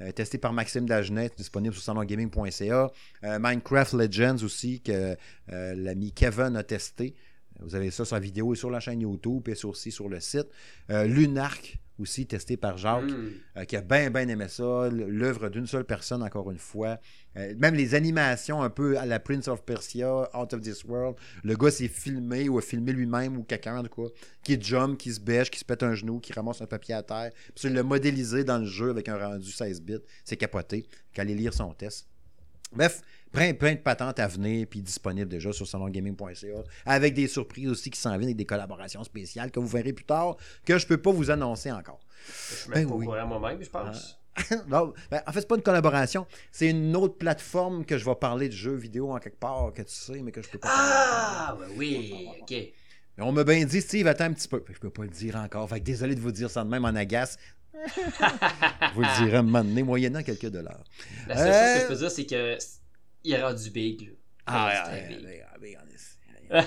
Euh, 0.01 0.11
testé 0.11 0.39
par 0.39 0.53
Maxime 0.53 0.87
Dagenet, 0.87 1.31
disponible 1.37 1.75
sur 1.75 1.83
salongaming.ca. 1.85 2.91
Euh, 3.25 3.39
Minecraft 3.39 3.93
Legends 3.93 4.43
aussi, 4.43 4.81
que 4.81 5.17
euh, 5.53 5.75
l'ami 5.77 6.13
Kevin 6.13 6.57
a 6.57 6.63
testé. 6.63 7.15
Vous 7.61 7.75
avez 7.75 7.91
ça 7.91 8.05
sur 8.05 8.17
la 8.17 8.21
vidéo 8.21 8.53
et 8.53 8.57
sur 8.57 8.71
la 8.71 8.81
chaîne 8.81 9.01
YouTube 9.01 9.49
et 9.49 9.55
sur- 9.55 9.71
aussi 9.71 9.91
sur 9.93 10.09
le 10.09 10.21
site. 10.21 10.49
Euh, 10.91 11.05
Lunark 11.05 11.79
aussi, 11.99 12.27
testé 12.27 12.57
par 12.57 12.79
Jacques 12.79 13.05
Hmm. 13.13 13.31
euh, 13.59 13.65
qui 13.65 13.77
a 13.77 13.81
bien, 13.83 14.11
bien 14.11 14.27
aimé 14.27 14.49
ça. 14.49 14.89
L'œuvre 14.91 15.49
d'une 15.51 15.67
seule 15.67 15.85
personne, 15.85 16.23
encore 16.23 16.51
une 16.51 16.59
fois. 16.59 16.99
Euh, 17.37 17.55
même 17.59 17.75
les 17.75 17.95
animations 17.95 18.63
un 18.63 18.71
peu 18.71 18.99
à 18.99 19.07
la 19.07 19.21
Prince 19.21 19.47
of 19.47 19.63
Persia, 19.65 20.29
Out 20.37 20.53
of 20.55 20.61
This 20.63 20.83
World. 20.85 21.17
Le 21.45 21.55
gars 21.55 21.71
s'est 21.71 21.87
filmé 21.89 22.49
ou 22.49 22.59
a 22.59 22.63
filmé 22.63 22.93
lui-même 22.93 23.37
ou 23.37 23.45
quelqu'un, 23.45 23.79
en 23.79 23.83
tout 23.85 24.03
cas, 24.07 24.11
qui 24.43 24.61
jump, 24.61 24.99
qui 24.99 25.13
se 25.13 25.21
bêche, 25.21 25.51
qui 25.51 25.61
se 25.61 25.65
pète 25.65 25.83
un 25.85 25.95
genou, 25.95 26.19
qui 26.19 26.33
ramasse 26.33 26.61
un 26.63 26.67
papier 26.67 26.95
à 26.95 27.03
terre. 27.05 27.31
Puis 27.55 27.69
il 27.69 27.75
l'a 27.75 27.83
modélisé 27.85 28.43
dans 28.43 28.59
le 28.59 28.67
jeu 28.67 28.91
avec 28.91 29.09
un 29.09 29.19
rendu 29.19 29.53
16 29.53 29.81
bits. 29.83 29.99
C'est 30.25 30.37
capoté. 30.37 30.87
Qu'aller 31.13 31.35
lire 31.37 31.55
son 31.55 31.73
test. 31.73 32.09
Bref, 32.75 33.03
plein, 33.33 33.55
plein 33.55 33.73
de 33.73 33.79
patentes 33.81 34.19
à 34.21 34.27
venir, 34.29 34.67
puis 34.69 34.81
disponibles 34.83 35.29
déjà 35.31 35.53
sur 35.53 35.67
salongaming.ca, 35.67 36.63
avec 36.87 37.15
des 37.15 37.27
surprises 37.29 37.69
aussi 37.69 37.91
qui 37.91 37.99
s'en 37.99 38.11
viennent, 38.11 38.25
avec 38.25 38.37
des 38.37 38.45
collaborations 38.47 39.03
spéciales 39.05 39.51
que 39.51 39.59
vous 39.61 39.67
verrez 39.69 39.93
plus 39.93 40.05
tard, 40.05 40.37
que 40.65 40.79
je 40.79 40.87
peux 40.87 40.99
pas 40.99 41.11
vous 41.13 41.31
annoncer 41.31 41.73
encore. 41.73 42.01
Je 42.27 42.55
suis 42.55 42.71
Ben 42.71 42.89
pas 42.89 42.95
oui. 42.95 43.07
moi-même, 43.07 43.63
je 43.63 43.71
pense. 43.71 44.19
non, 44.69 44.95
ben, 45.11 45.21
en 45.27 45.33
fait, 45.33 45.41
c'est 45.41 45.49
pas 45.49 45.57
une 45.57 45.63
collaboration. 45.63 46.27
C'est 46.51 46.71
une 46.71 46.97
autre 46.97 47.19
plateforme 47.19 47.85
que 47.85 47.99
je 47.99 48.05
vais 48.05 48.15
parler 48.15 48.49
de 48.49 48.55
jeux 48.55 48.75
vidéo 48.77 49.13
en 49.13 49.19
quelque 49.19 49.39
part, 49.39 49.73
que 49.75 49.83
tu 49.83 49.93
sais, 49.93 50.23
mais 50.23 50.33
que 50.33 50.41
je 50.41 50.49
peux 50.49 50.59
pas 50.59 50.69
Ah, 50.71 51.57
ben 51.59 51.67
oui, 51.77 52.27
ok. 52.41 52.51
Mais 52.51 53.25
on 53.25 53.33
m'a 53.33 53.45
bien 53.45 53.63
dit, 53.67 53.83
Steve, 53.83 54.07
attends 54.07 54.25
un 54.25 54.33
petit 54.33 54.49
peu. 54.49 54.61
Que 54.61 54.73
Je 54.73 54.79
peux 54.81 54.89
pas 54.89 55.03
le 55.03 55.11
dire 55.11 55.37
encore. 55.37 55.69
Fait 55.69 55.81
que 55.81 55.85
désolé 55.85 56.15
de 56.15 56.21
vous 56.21 56.33
dire 56.33 56.49
ça 56.49 56.65
de 56.65 56.71
même 56.71 56.85
en 56.87 56.95
agace. 56.95 57.37
je 57.75 58.95
vous 58.95 59.03
le 59.03 59.25
dirai 59.25 59.37
un 59.39 59.43
moment 59.43 59.65
donné, 59.65 59.83
moyennant 59.83 60.23
quelques 60.23 60.47
dollars. 60.49 60.83
La 61.29 61.37
seule 61.37 61.47
chose 61.53 61.55
que 61.55 61.79
je 61.79 61.85
Euh. 61.85 61.89
peux 61.89 61.97
dire, 61.97 62.11
c'est 62.11 62.27
que 62.27 62.59
il 63.25 63.33
est 63.35 63.43
rendu 63.43 63.71
big, 63.71 64.01
là. 64.07 64.13
Ah, 64.47 64.87
ouais, 64.89 65.07
on 65.53 65.61
big. 65.61 65.73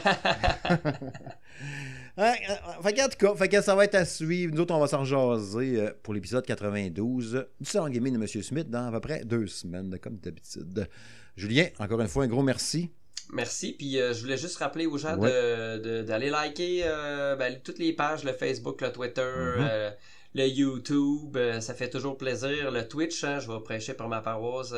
Ouais, 2.17 2.33
euh, 2.49 2.81
fait 2.81 2.93
qu'en 2.93 3.09
tout 3.09 3.17
cas, 3.17 3.35
fait 3.35 3.49
que 3.49 3.61
ça 3.61 3.75
va 3.75 3.83
être 3.83 3.95
à 3.95 4.05
suivre. 4.05 4.53
Nous 4.55 4.61
autres, 4.61 4.73
on 4.73 4.79
va 4.79 4.87
s'en 4.87 5.03
jaser 5.03 5.81
euh, 5.81 5.91
pour 6.01 6.13
l'épisode 6.13 6.45
92 6.45 7.45
du 7.59 7.69
Salon 7.69 7.89
Gaming 7.89 8.13
de 8.17 8.21
M. 8.21 8.27
Smith 8.41 8.69
dans 8.69 8.87
à 8.87 8.91
peu 8.91 9.01
près 9.01 9.25
deux 9.25 9.47
semaines, 9.47 9.97
comme 9.99 10.15
d'habitude. 10.19 10.87
Julien, 11.35 11.67
encore 11.77 11.99
une 11.99 12.07
fois, 12.07 12.23
un 12.23 12.27
gros 12.27 12.41
merci. 12.41 12.89
Merci, 13.33 13.73
puis 13.73 13.99
euh, 13.99 14.13
je 14.13 14.21
voulais 14.21 14.37
juste 14.37 14.55
rappeler 14.57 14.85
aux 14.85 14.97
gens 14.97 15.17
Ouais. 15.17 15.29
de- 15.29 15.77
de- 15.79 16.01
d'aller 16.03 16.29
liker 16.29 16.83
euh, 16.85 17.35
ben, 17.35 17.59
toutes 17.61 17.79
les 17.79 17.91
pages, 17.91 18.23
le 18.23 18.31
Facebook, 18.31 18.79
le 18.81 18.91
Twitter, 18.93 19.21
Mhm. 19.57 19.67
euh, 19.69 19.91
le 20.35 20.47
YouTube, 20.47 21.37
ça 21.59 21.73
fait 21.73 21.89
toujours 21.89 22.17
plaisir. 22.17 22.71
Le 22.71 22.87
Twitch, 22.87 23.23
hein, 23.25 23.39
je 23.39 23.51
vais 23.51 23.59
prêcher 23.61 23.93
pour 23.93 24.07
ma 24.07 24.21
paroisse 24.21 24.73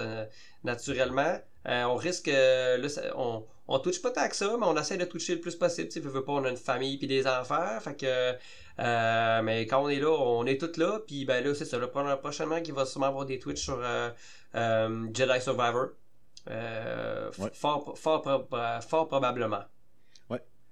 naturellement. 0.64 1.38
Euh, 1.68 1.84
on 1.84 1.96
risque, 1.96 2.28
là, 2.28 2.78
on, 3.16 3.44
on 3.68 3.80
Twitch 3.80 4.02
pas 4.02 4.12
tant 4.12 4.28
que 4.28 4.36
ça, 4.36 4.56
mais 4.60 4.66
on 4.66 4.78
essaie 4.78 4.98
de 4.98 5.06
Twitcher 5.06 5.36
le 5.36 5.42
plus 5.42 5.56
possible. 5.56 5.90
Tu 5.90 6.00
veux 6.00 6.24
pas, 6.24 6.34
on 6.34 6.44
a 6.46 6.50
une 6.50 6.58
famille 6.58 6.98
puis 6.98 7.08
des 7.08 7.28
enfants, 7.28 7.80
fait 7.82 7.96
que, 7.96 9.42
mais 9.42 9.68
quand 9.68 9.84
on 9.84 9.90
est 9.90 10.00
là, 10.00 10.10
on 10.10 10.46
est 10.46 10.60
tous 10.60 10.80
là, 10.80 11.00
puis 11.06 11.26
ben 11.26 11.44
là, 11.44 11.54
c'est 11.54 11.66
ça. 11.66 11.78
Là, 11.78 11.88
prochainement, 11.88 12.58
il 12.58 12.74
va 12.74 12.86
sûrement 12.86 13.08
avoir 13.08 13.26
des 13.26 13.40
Twitch 13.40 13.62
sur 13.62 13.82
Jedi 14.54 15.42
Survivor. 15.42 15.90
fort, 17.54 17.98
fort, 17.98 18.48
fort 18.82 19.08
probablement. 19.08 19.64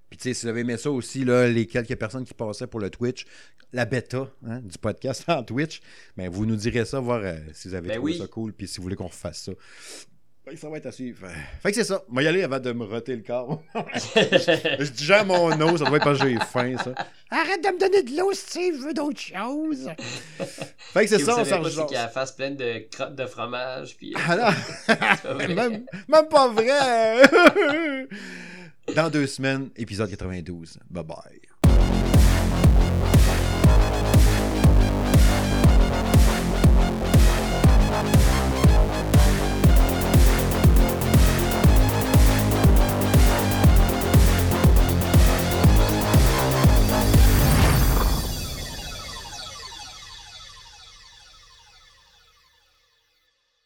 Puis, 0.10 0.18
tu 0.18 0.24
sais, 0.30 0.34
si 0.34 0.46
vous 0.46 0.50
avez 0.50 0.62
aimé 0.62 0.78
ça 0.78 0.92
aussi, 0.92 1.26
là, 1.26 1.48
les 1.48 1.66
quelques 1.66 1.96
personnes 1.96 2.26
qui 2.26 2.34
passaient 2.34 2.68
pour 2.68 2.80
le 2.80 2.90
Twitch, 2.90 3.26
la 3.74 3.86
bêta 3.86 4.30
hein, 4.48 4.60
du 4.62 4.78
podcast 4.78 5.26
en 5.28 5.44
Twitch, 5.44 5.82
ben, 6.16 6.30
vous 6.30 6.46
nous 6.46 6.56
direz 6.56 6.86
ça, 6.86 7.00
voir 7.00 7.22
euh, 7.24 7.38
si 7.54 7.68
vous 7.68 7.74
avez 7.74 7.90
ben 7.90 7.96
trouvé 7.96 8.18
ça 8.18 8.28
cool, 8.28 8.54
puis 8.54 8.68
si 8.68 8.78
vous 8.78 8.84
voulez 8.84 8.96
qu'on 8.96 9.08
refasse 9.08 9.44
ça. 9.44 9.52
Ben, 10.46 10.56
ça 10.56 10.70
va 10.70 10.78
être 10.78 10.86
à 10.86 10.92
suivre. 10.92 11.28
Fait 11.64 11.72
que 11.72 11.76
c'est 11.76 11.84
ça. 11.84 12.04
Moi, 12.08 12.22
y 12.22 12.28
aller 12.28 12.44
avant 12.44 12.60
de 12.60 12.72
me 12.72 12.84
roter 12.86 13.16
le 13.16 13.24
corps. 13.24 13.64
je 13.74 14.84
dis 14.84 14.92
déjà 14.92 15.24
mon 15.24 15.52
eau, 15.60 15.78
ça 15.78 15.86
doit 15.86 15.98
être 15.98 16.04
pas 16.04 16.16
que 16.16 16.28
j'ai 16.28 16.38
faim, 16.52 16.76
ça. 16.78 16.94
Arrête 17.32 17.64
de 17.64 17.70
me 17.70 17.80
donner 17.80 18.04
de 18.04 18.16
l'eau, 18.16 18.32
si 18.34 18.74
je 18.74 18.78
veux 18.78 18.94
d'autres 18.94 19.20
choses. 19.20 19.90
fait 20.94 21.06
que 21.06 21.08
c'est 21.08 21.20
ça, 21.20 21.40
on 21.40 21.46
s'en 21.46 21.64
C'est 21.64 21.86
qu'il 21.88 21.98
a 21.98 22.04
la 22.04 22.08
face 22.10 22.32
pleine 22.34 22.56
de 22.56 22.86
crottes 22.92 23.16
de 23.16 23.26
fromage. 23.26 23.98
Puis... 23.98 24.14
Ah 24.28 24.54
même, 25.36 25.86
même 26.08 26.28
pas 26.30 26.48
vrai. 26.50 27.24
Dans 28.96 29.10
deux 29.10 29.26
semaines, 29.26 29.72
épisode 29.76 30.10
92. 30.12 30.78
Bye 30.92 31.04
bye. 31.04 31.45